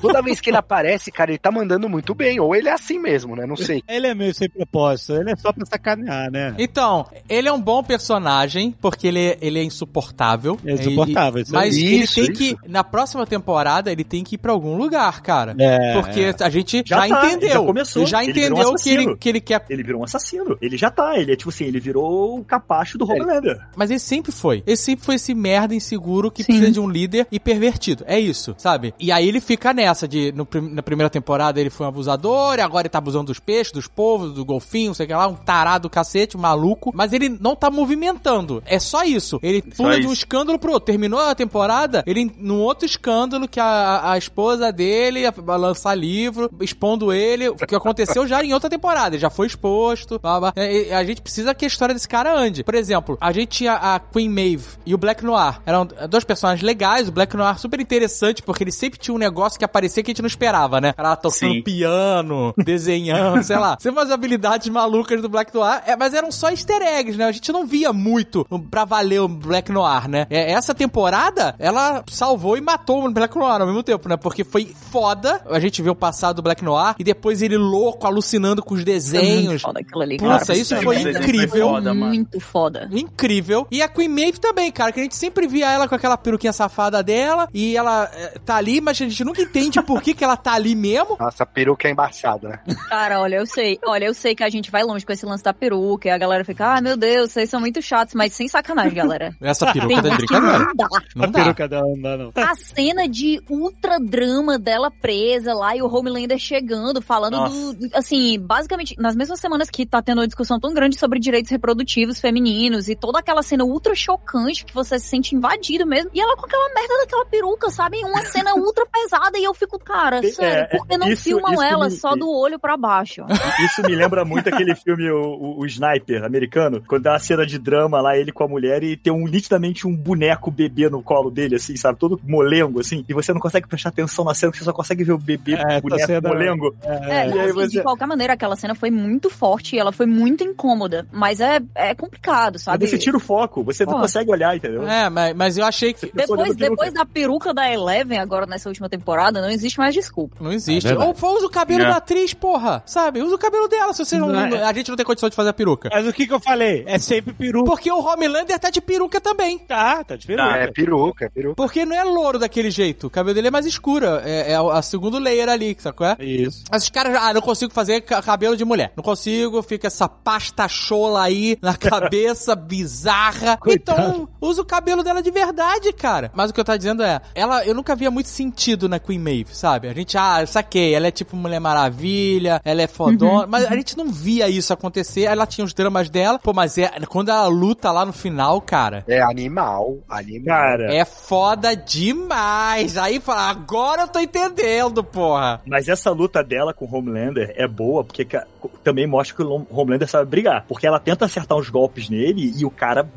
Toda 0.00 0.22
vez 0.22 0.40
que 0.40 0.50
ele 0.50 0.56
aparece, 0.56 1.10
cara, 1.10 1.30
ele 1.30 1.38
tá 1.38 1.50
mandando 1.50 1.88
muito 1.88 2.14
bem. 2.14 2.40
Ou 2.40 2.54
ele 2.54 2.68
é 2.68 2.72
assim 2.72 2.98
mesmo, 2.98 3.34
né? 3.36 3.46
Não 3.46 3.56
sei. 3.56 3.82
Ele 3.88 4.06
é 4.06 4.14
meio 4.14 4.34
sem 4.34 4.48
propósito, 4.48 5.14
ele 5.14 5.30
é 5.32 5.36
só 5.36 5.52
pra 5.52 5.64
sacanear, 5.66 6.30
né? 6.30 6.54
Então, 6.58 7.06
ele 7.28 7.48
é 7.48 7.52
um 7.52 7.60
bom 7.60 7.82
personagem, 7.82 8.74
porque 8.80 9.08
ele, 9.08 9.36
ele 9.40 9.58
é 9.58 9.64
insuportável. 9.64 10.58
É 10.64 10.72
insuportável, 10.72 11.40
E- 11.40 11.42
isso 11.42 11.52
mas 11.54 11.76
ele 11.76 11.96
Isso, 12.02 12.14
tem 12.16 12.24
isso. 12.24 12.32
que, 12.32 12.56
na 12.68 12.82
próxima 12.84 13.26
temporada, 13.26 13.90
ele 13.90 14.04
tem 14.04 14.22
que 14.24 14.34
ir 14.34 14.38
pra 14.38 14.52
algum 14.52 14.76
lugar, 14.76 15.20
cara. 15.22 15.54
É, 15.58 15.94
Porque 16.00 16.34
a 16.40 16.48
gente 16.50 16.82
já, 16.86 17.06
Já 17.06 17.08
tá, 17.16 17.26
entendeu. 17.26 17.50
já 17.50 17.58
começou. 17.60 18.06
Já 18.06 18.22
Ele 18.22 18.32
virou 18.32 18.58
um 18.58 18.62
entendeu 18.62 18.74
que, 18.76 18.90
ele, 18.90 19.16
que 19.16 19.28
ele 19.28 19.40
quer. 19.40 19.64
Ele 19.68 19.82
virou 19.82 20.00
um 20.00 20.04
assassino. 20.04 20.56
Ele 20.60 20.76
já 20.76 20.90
tá, 20.90 21.16
ele 21.18 21.32
é 21.32 21.36
tipo 21.40 21.50
assim, 21.50 21.64
ele 21.64 21.80
virou 21.80 22.38
o 22.38 22.44
capacho 22.44 22.96
do 22.96 23.04
Homelander. 23.04 23.58
Mas 23.76 23.90
ele 23.90 23.98
sempre 23.98 24.30
foi. 24.30 24.62
Ele 24.66 24.76
sempre 24.76 25.04
foi 25.04 25.14
esse 25.16 25.34
merda 25.34 25.74
inseguro 25.74 26.30
que 26.30 26.42
Sim. 26.42 26.52
precisa 26.52 26.70
de 26.70 26.80
um 26.80 26.88
líder 26.88 27.26
e 27.32 27.40
pervertido. 27.40 28.04
É 28.06 28.18
isso, 28.18 28.54
sabe? 28.58 28.94
E 28.98 29.10
aí 29.10 29.26
ele 29.26 29.40
fica 29.40 29.72
nessa 29.72 30.06
de, 30.06 30.32
no 30.32 30.46
na 30.70 30.82
primeira 30.82 31.08
temporada 31.08 31.60
ele 31.60 31.70
foi 31.70 31.86
um 31.86 31.88
abusador, 31.88 32.58
e 32.58 32.60
agora 32.60 32.82
ele 32.82 32.90
tá 32.90 32.98
abusando 32.98 33.26
dos 33.26 33.38
peixes, 33.38 33.72
dos 33.72 33.86
povos, 33.86 34.34
do 34.34 34.44
golfinho, 34.44 34.88
não 34.88 34.94
sei 34.94 35.04
o 35.04 35.08
que 35.08 35.14
lá, 35.14 35.26
um 35.26 35.34
tarado 35.34 35.82
do 35.82 35.90
cacete, 35.90 36.36
um 36.36 36.40
maluco. 36.40 36.92
Mas 36.94 37.12
ele 37.12 37.28
não 37.28 37.56
tá 37.56 37.70
movimentando. 37.70 38.62
É 38.66 38.78
só 38.78 39.02
isso. 39.02 39.40
Ele 39.42 39.62
pula 39.62 39.98
de 39.98 40.06
um 40.06 40.12
escândalo 40.12 40.58
pro 40.58 40.72
outro. 40.72 40.86
Terminou 40.86 41.20
a 41.20 41.34
temporada, 41.34 42.02
ele 42.06 42.30
num 42.38 42.60
outro 42.60 42.84
escândalo 42.84 43.48
que 43.48 43.60
a, 43.60 44.12
a 44.12 44.18
esposa 44.18 44.72
dele 44.72 45.20
ia 45.20 45.34
lançar 45.56 45.94
livro, 45.94 46.50
expondo 46.60 47.12
ele, 47.12 47.48
o 47.48 47.56
que 47.56 47.74
aconteceu 47.74 48.26
já 48.26 48.44
em 48.44 48.52
outra 48.52 48.68
temporada. 48.68 49.14
Ele 49.14 49.22
já 49.22 49.30
foi 49.30 49.46
exposto. 49.46 50.18
blá, 50.18 50.40
blá. 50.40 50.52
É, 50.56 50.88
e 50.88 50.92
a 50.92 51.02
gente 51.04 51.22
precisa 51.22 51.29
que 51.54 51.64
a 51.64 51.68
história 51.68 51.94
desse 51.94 52.08
cara 52.08 52.36
ande. 52.36 52.62
Por 52.64 52.74
exemplo, 52.74 53.16
a 53.20 53.32
gente 53.32 53.48
tinha 53.48 53.74
a 53.74 53.98
Queen 53.98 54.28
Maeve 54.28 54.66
e 54.84 54.94
o 54.94 54.98
Black 54.98 55.24
Noir. 55.24 55.60
Eram 55.64 55.86
dois 56.08 56.24
personagens 56.24 56.64
legais. 56.64 57.08
O 57.08 57.12
Black 57.12 57.36
Noir 57.36 57.58
super 57.58 57.80
interessante, 57.80 58.42
porque 58.42 58.64
ele 58.64 58.72
sempre 58.72 58.98
tinha 58.98 59.14
um 59.14 59.18
negócio 59.18 59.58
que 59.58 59.64
aparecia 59.64 60.02
que 60.02 60.10
a 60.10 60.12
gente 60.12 60.22
não 60.22 60.26
esperava, 60.28 60.80
né? 60.80 60.94
Ela 60.96 61.16
tocando 61.16 61.52
Sim. 61.52 61.62
piano, 61.62 62.54
desenhando, 62.58 63.42
sei 63.42 63.56
lá. 63.56 63.76
Sempre 63.80 64.00
umas 64.00 64.10
habilidades 64.10 64.68
malucas 64.68 65.20
do 65.20 65.28
Black 65.28 65.54
Noir, 65.54 65.82
é, 65.86 65.96
mas 65.96 66.14
eram 66.14 66.30
só 66.32 66.50
easter 66.50 66.82
eggs, 66.82 67.18
né? 67.18 67.24
A 67.24 67.32
gente 67.32 67.52
não 67.52 67.66
via 67.66 67.92
muito 67.92 68.46
pra 68.70 68.84
valer 68.84 69.20
o 69.20 69.28
Black 69.28 69.70
Noir, 69.70 70.08
né? 70.08 70.26
É, 70.30 70.52
essa 70.52 70.74
temporada, 70.74 71.54
ela 71.58 72.02
salvou 72.10 72.56
e 72.56 72.60
matou 72.60 73.04
o 73.04 73.10
Black 73.10 73.36
Noir 73.36 73.60
ao 73.60 73.66
mesmo 73.66 73.82
tempo, 73.82 74.08
né? 74.08 74.16
Porque 74.16 74.44
foi 74.44 74.74
foda. 74.90 75.40
A 75.48 75.60
gente 75.60 75.82
viu 75.82 75.92
o 75.92 75.96
passado 75.96 76.36
do 76.36 76.42
Black 76.42 76.64
Noir 76.64 76.94
e 76.98 77.04
depois 77.04 77.42
ele 77.42 77.56
louco, 77.56 78.06
alucinando 78.06 78.62
com 78.62 78.74
os 78.74 78.80
muito 78.80 78.86
desenhos. 78.86 79.62
foda 79.62 79.80
aquilo 79.80 80.02
ali, 80.02 80.16
Nossa, 80.20 80.54
isso 80.54 80.76
foi 80.82 81.09
incrível. 81.18 81.48
foi 81.50 81.60
foda, 81.60 81.94
mano. 81.94 82.14
Muito 82.14 82.40
foda. 82.40 82.88
Incrível. 82.92 83.66
E 83.70 83.82
a 83.82 83.88
Queen 83.88 84.08
Maeve 84.08 84.38
também, 84.40 84.70
cara, 84.70 84.92
que 84.92 85.00
a 85.00 85.02
gente 85.02 85.16
sempre 85.16 85.46
via 85.46 85.70
ela 85.70 85.88
com 85.88 85.94
aquela 85.94 86.16
peruquinha 86.16 86.52
safada 86.52 87.02
dela 87.02 87.48
e 87.52 87.76
ela 87.76 88.10
eh, 88.14 88.38
tá 88.44 88.56
ali, 88.56 88.80
mas 88.80 89.00
a 89.00 89.04
gente 89.08 89.24
nunca 89.24 89.42
entende 89.42 89.80
por 89.82 90.02
que, 90.02 90.14
que 90.14 90.22
ela 90.24 90.36
tá 90.36 90.52
ali 90.52 90.74
mesmo. 90.74 91.16
Nossa, 91.20 91.42
a 91.42 91.46
peruca 91.46 91.88
é 91.88 91.90
embaçada, 91.90 92.48
né? 92.48 92.76
Cara, 92.88 93.20
olha, 93.20 93.36
eu 93.36 93.46
sei. 93.46 93.78
Olha, 93.86 94.04
eu 94.06 94.14
sei 94.14 94.34
que 94.34 94.42
a 94.44 94.48
gente 94.50 94.70
vai 94.70 94.82
longe 94.82 95.04
com 95.04 95.12
esse 95.12 95.24
lance 95.26 95.42
da 95.44 95.52
peruca 95.52 96.08
e 96.08 96.10
a 96.10 96.18
galera 96.18 96.44
fica, 96.44 96.76
ah, 96.76 96.80
meu 96.80 96.96
Deus, 96.96 97.32
vocês 97.32 97.48
são 97.50 97.60
muito 97.60 97.80
chatos, 97.82 98.14
mas 98.14 98.32
sem 98.32 98.48
sacanagem, 98.48 98.94
galera. 98.94 99.34
Essa 99.40 99.66
Tem 99.72 99.74
peruca 99.86 99.96
tá 99.96 100.02
de 100.02 100.08
gente 100.10 100.26
que 100.26 100.26
brincadeira. 100.40 100.58
não 100.66 100.74
dá. 100.74 100.88
Não 101.16 101.24
a 101.24 101.26
dá. 101.28 101.42
peruca 101.44 101.68
dela 101.68 101.86
não 101.88 102.00
dá, 102.00 102.16
não. 102.16 102.32
A 102.36 102.54
cena 102.54 103.08
de 103.08 103.40
ultra 103.48 103.98
drama 103.98 104.58
dela 104.58 104.90
presa 104.90 105.54
lá 105.54 105.74
e 105.76 105.82
o 105.82 105.92
Homelander 105.92 106.38
chegando, 106.38 107.00
falando 107.02 107.36
Nossa. 107.36 107.54
do, 107.54 107.72
do- 107.74 107.90
Assim, 107.96 108.38
basicamente, 108.38 108.94
nas 108.98 109.16
mesmas 109.16 109.40
semanas 109.40 109.68
que 109.70 109.84
tá 109.86 110.00
tendo 110.02 110.18
uma 110.18 110.26
discussão 110.26 110.58
tão 110.60 110.72
grande 110.72 110.96
sobre 111.00 111.18
direitos 111.18 111.50
reprodutivos 111.50 112.20
femininos 112.20 112.88
e 112.88 112.94
toda 112.94 113.18
aquela 113.18 113.42
cena 113.42 113.64
ultra 113.64 113.94
chocante 113.94 114.64
que 114.64 114.74
você 114.74 114.98
se 114.98 115.06
sente 115.08 115.34
invadido 115.34 115.86
mesmo. 115.86 116.10
E 116.14 116.20
ela 116.20 116.36
com 116.36 116.46
aquela 116.46 116.68
merda 116.74 116.98
daquela 117.00 117.24
peruca, 117.26 117.70
sabe? 117.70 117.98
Uma 118.04 118.22
cena 118.22 118.54
ultra 118.54 118.84
pesada 118.86 119.38
e 119.38 119.44
eu 119.44 119.54
fico, 119.54 119.78
cara, 119.78 120.18
É, 120.18 120.30
sério, 120.30 120.68
é, 120.70 120.76
por 120.76 120.86
que 120.86 120.96
não 120.98 121.08
isso- 121.08 121.24
filmam 121.24 121.52
isso 121.54 121.62
ela 121.62 121.84
me- 121.86 121.90
só 121.96 122.14
do 122.14 122.30
olho 122.30 122.58
pra 122.58 122.76
baixo? 122.76 123.24
Isso 123.64 123.82
me 123.82 123.94
lembra 123.94 124.24
muito 124.24 124.48
aquele 124.48 124.74
filme, 124.74 125.10
o, 125.10 125.20
o- 125.22 125.60
o 125.60 125.66
Sniper 125.66 126.24
americano, 126.24 126.82
quando 126.86 127.02
dá 127.04 127.12
uma 127.12 127.18
cena 127.18 127.46
de 127.46 127.58
drama 127.58 128.00
lá, 128.00 128.16
ele 128.16 128.30
com 128.32 128.44
a 128.44 128.48
mulher 128.48 128.82
e 128.82 128.96
tem 128.96 129.12
um 129.12 129.26
nitidamente 129.26 129.86
um 129.86 129.96
boneco 129.96 130.50
bebê 130.50 130.88
no 130.90 131.02
colo 131.02 131.30
dele, 131.30 131.56
assim, 131.56 131.76
sabe? 131.76 131.98
Todo 131.98 132.20
molengo, 132.22 132.80
assim, 132.80 133.04
e 133.08 133.14
você 133.14 133.32
não 133.32 133.40
consegue 133.40 133.66
prestar 133.66 133.88
atenção 133.88 134.24
na 134.24 134.34
cena, 134.34 134.50
porque 134.52 134.58
você 134.62 134.70
só 134.70 134.72
consegue 134.72 135.02
ver 135.04 135.12
o 135.12 135.18
bebê 135.18 135.54
É, 135.54 135.80
boneco 135.80 136.06
cena- 136.06 136.28
molengo. 136.28 136.74
É, 136.82 137.28
E 137.28 137.32
aí 137.32 137.40
assim, 137.40 137.52
você- 137.52 137.68
de 137.78 137.82
qualquer 137.82 138.06
maneira, 138.06 138.34
aquela 138.34 138.56
cena 138.56 138.74
foi 138.74 138.90
muito 138.90 139.30
forte 139.30 139.76
e 139.76 139.78
ela 139.78 139.92
foi 139.92 140.06
muito 140.06 140.44
incômoda. 140.44 140.89
Mas 141.12 141.40
é, 141.40 141.60
é 141.74 141.94
complicado, 141.94 142.54
Mas 142.54 142.62
sabe? 142.62 142.86
você 142.86 142.98
tira 142.98 143.16
o 143.16 143.20
foco, 143.20 143.62
você 143.62 143.84
não 143.84 144.00
consegue 144.00 144.30
olhar, 144.30 144.56
entendeu? 144.56 144.86
É, 144.88 145.08
mas, 145.10 145.34
mas 145.36 145.58
eu 145.58 145.64
achei 145.64 145.92
que 145.92 146.06
Depois, 146.12 146.54
peruca. 146.54 146.70
depois 146.70 146.92
da 146.92 147.04
peruca 147.04 147.54
da 147.54 147.70
Eleven, 147.72 148.18
agora 148.18 148.46
nessa 148.46 148.68
última 148.68 148.88
temporada, 148.88 149.40
não 149.40 149.50
existe 149.50 149.78
mais 149.78 149.94
desculpa. 149.94 150.36
não 150.40 150.52
existe. 150.52 150.88
É. 150.90 150.98
Ou 150.98 151.14
usa 151.36 151.46
o 151.46 151.50
cabelo 151.50 151.82
É. 151.84 151.88
da 151.88 151.96
atriz, 151.96 152.34
porra. 152.34 152.82
Sabe? 152.86 153.22
Usa 153.22 153.34
o 153.34 153.38
cabelo 153.38 153.68
dela, 153.68 153.92
se 153.92 154.04
você 154.04 154.18
não, 154.18 154.28
Não 154.28 154.40
é. 154.56 154.62
a 154.64 154.72
gente 154.72 154.88
não 154.88 154.96
tem 154.96 155.04
condição 155.06 155.28
de 155.28 155.36
fazer 155.36 155.50
a 155.50 155.52
peruca. 155.52 155.88
Mas 155.92 156.06
o 156.06 156.12
que 156.12 156.26
que 156.26 156.32
eu 156.32 156.40
falei? 156.40 156.84
É 156.86 156.98
sempre 156.98 157.32
peru. 157.32 157.64
Porque 157.64 157.90
o 157.90 158.00
Homelander 158.00 158.58
tá 158.58 158.70
de 158.70 158.80
peruca 158.80 159.20
também. 159.20 159.58
Tá, 159.58 160.02
tá 160.04 160.16
de 160.16 160.26
peruca. 160.26 160.56
É 160.56 160.66
peruca, 160.70 161.24
é 161.26 161.28
peruca. 161.28 161.54
Porque 161.56 161.84
não 161.84 161.94
é 161.96 162.02
louro 162.04 162.38
daquele 162.38 162.70
jeito. 162.70 163.06
O 163.06 163.10
cabelo 163.10 163.34
dele 163.34 163.48
é 163.48 163.50
mais 163.50 163.66
escuro. 163.66 164.06
É, 164.24 164.52
é 164.52 164.56
a 164.56 164.82
segunda 164.82 165.18
layer 165.18 165.48
ali, 165.48 165.76
sacou? 165.78 166.06
É? 166.06 166.16
Isso. 166.20 166.64
Mas 166.70 166.84
os 166.84 166.90
caras, 166.90 167.14
ah, 167.20 167.32
não 167.34 167.40
consigo 167.40 167.72
fazer 167.72 168.00
ca- 168.02 168.22
cabelo 168.22 168.56
de 168.56 168.64
mulher. 168.64 168.92
Não 168.96 169.02
consigo, 169.04 169.62
fica 169.62 169.86
essa 169.86 170.08
pasta 170.08 170.66
chola 170.80 171.22
aí 171.22 171.58
na 171.60 171.76
cabeça, 171.78 172.54
bizarra. 172.56 173.56
Coitado. 173.56 174.00
Então, 174.00 174.28
usa 174.40 174.62
o 174.62 174.64
cabelo 174.64 175.02
dela 175.02 175.22
de 175.22 175.30
verdade, 175.30 175.92
cara. 175.92 176.30
Mas 176.34 176.50
o 176.50 176.54
que 176.54 176.60
eu 176.60 176.64
tava 176.64 176.78
dizendo 176.78 177.02
é, 177.02 177.20
ela, 177.34 177.64
eu 177.64 177.74
nunca 177.74 177.94
via 177.94 178.10
muito 178.10 178.28
sentido 178.28 178.88
na 178.88 178.98
Queen 178.98 179.18
Maeve, 179.18 179.54
sabe? 179.54 179.88
A 179.88 179.92
gente, 179.94 180.16
ah, 180.16 180.38
eu 180.40 180.46
saquei, 180.46 180.94
ela 180.94 181.06
é 181.06 181.10
tipo 181.10 181.36
Mulher 181.36 181.60
Maravilha, 181.60 182.60
ela 182.64 182.82
é 182.82 182.86
fodona, 182.86 183.46
mas 183.46 183.64
a 183.64 183.74
gente 183.76 183.96
não 183.96 184.10
via 184.10 184.48
isso 184.48 184.72
acontecer. 184.72 185.22
Ela 185.22 185.46
tinha 185.46 185.64
os 185.64 185.74
dramas 185.74 186.08
dela, 186.08 186.38
pô, 186.38 186.52
mas 186.52 186.78
é, 186.78 186.88
quando 187.08 187.28
ela 187.30 187.46
luta 187.46 187.90
lá 187.90 188.04
no 188.06 188.12
final, 188.12 188.60
cara, 188.60 189.04
É 189.06 189.20
animal, 189.22 189.98
animal. 190.08 190.46
Cara, 190.56 190.94
é 190.94 191.04
foda 191.04 191.74
demais. 192.20 192.96
Aí 192.96 193.20
fala, 193.20 193.48
agora 193.50 194.02
eu 194.02 194.08
tô 194.08 194.18
entendendo, 194.20 195.02
porra. 195.04 195.60
Mas 195.66 195.88
essa 195.88 196.10
luta 196.10 196.42
dela 196.42 196.72
com 196.72 196.84
o 196.84 196.94
Homelander 196.96 197.52
é 197.56 197.66
boa, 197.68 198.04
porque 198.04 198.24
ca- 198.24 198.46
também 198.82 199.06
mostra 199.06 199.36
que 199.36 199.42
o 199.42 199.66
Homelander 199.70 200.08
sabe 200.08 200.30
brigar. 200.30 200.64
Porque 200.68 200.86
ela 200.86 200.98
tenta 200.98 201.24
acertar 201.24 201.56
uns 201.56 201.68
golpes 201.68 202.08
nele 202.08 202.52
e 202.56 202.64
o 202.64 202.70
cara 202.70 203.08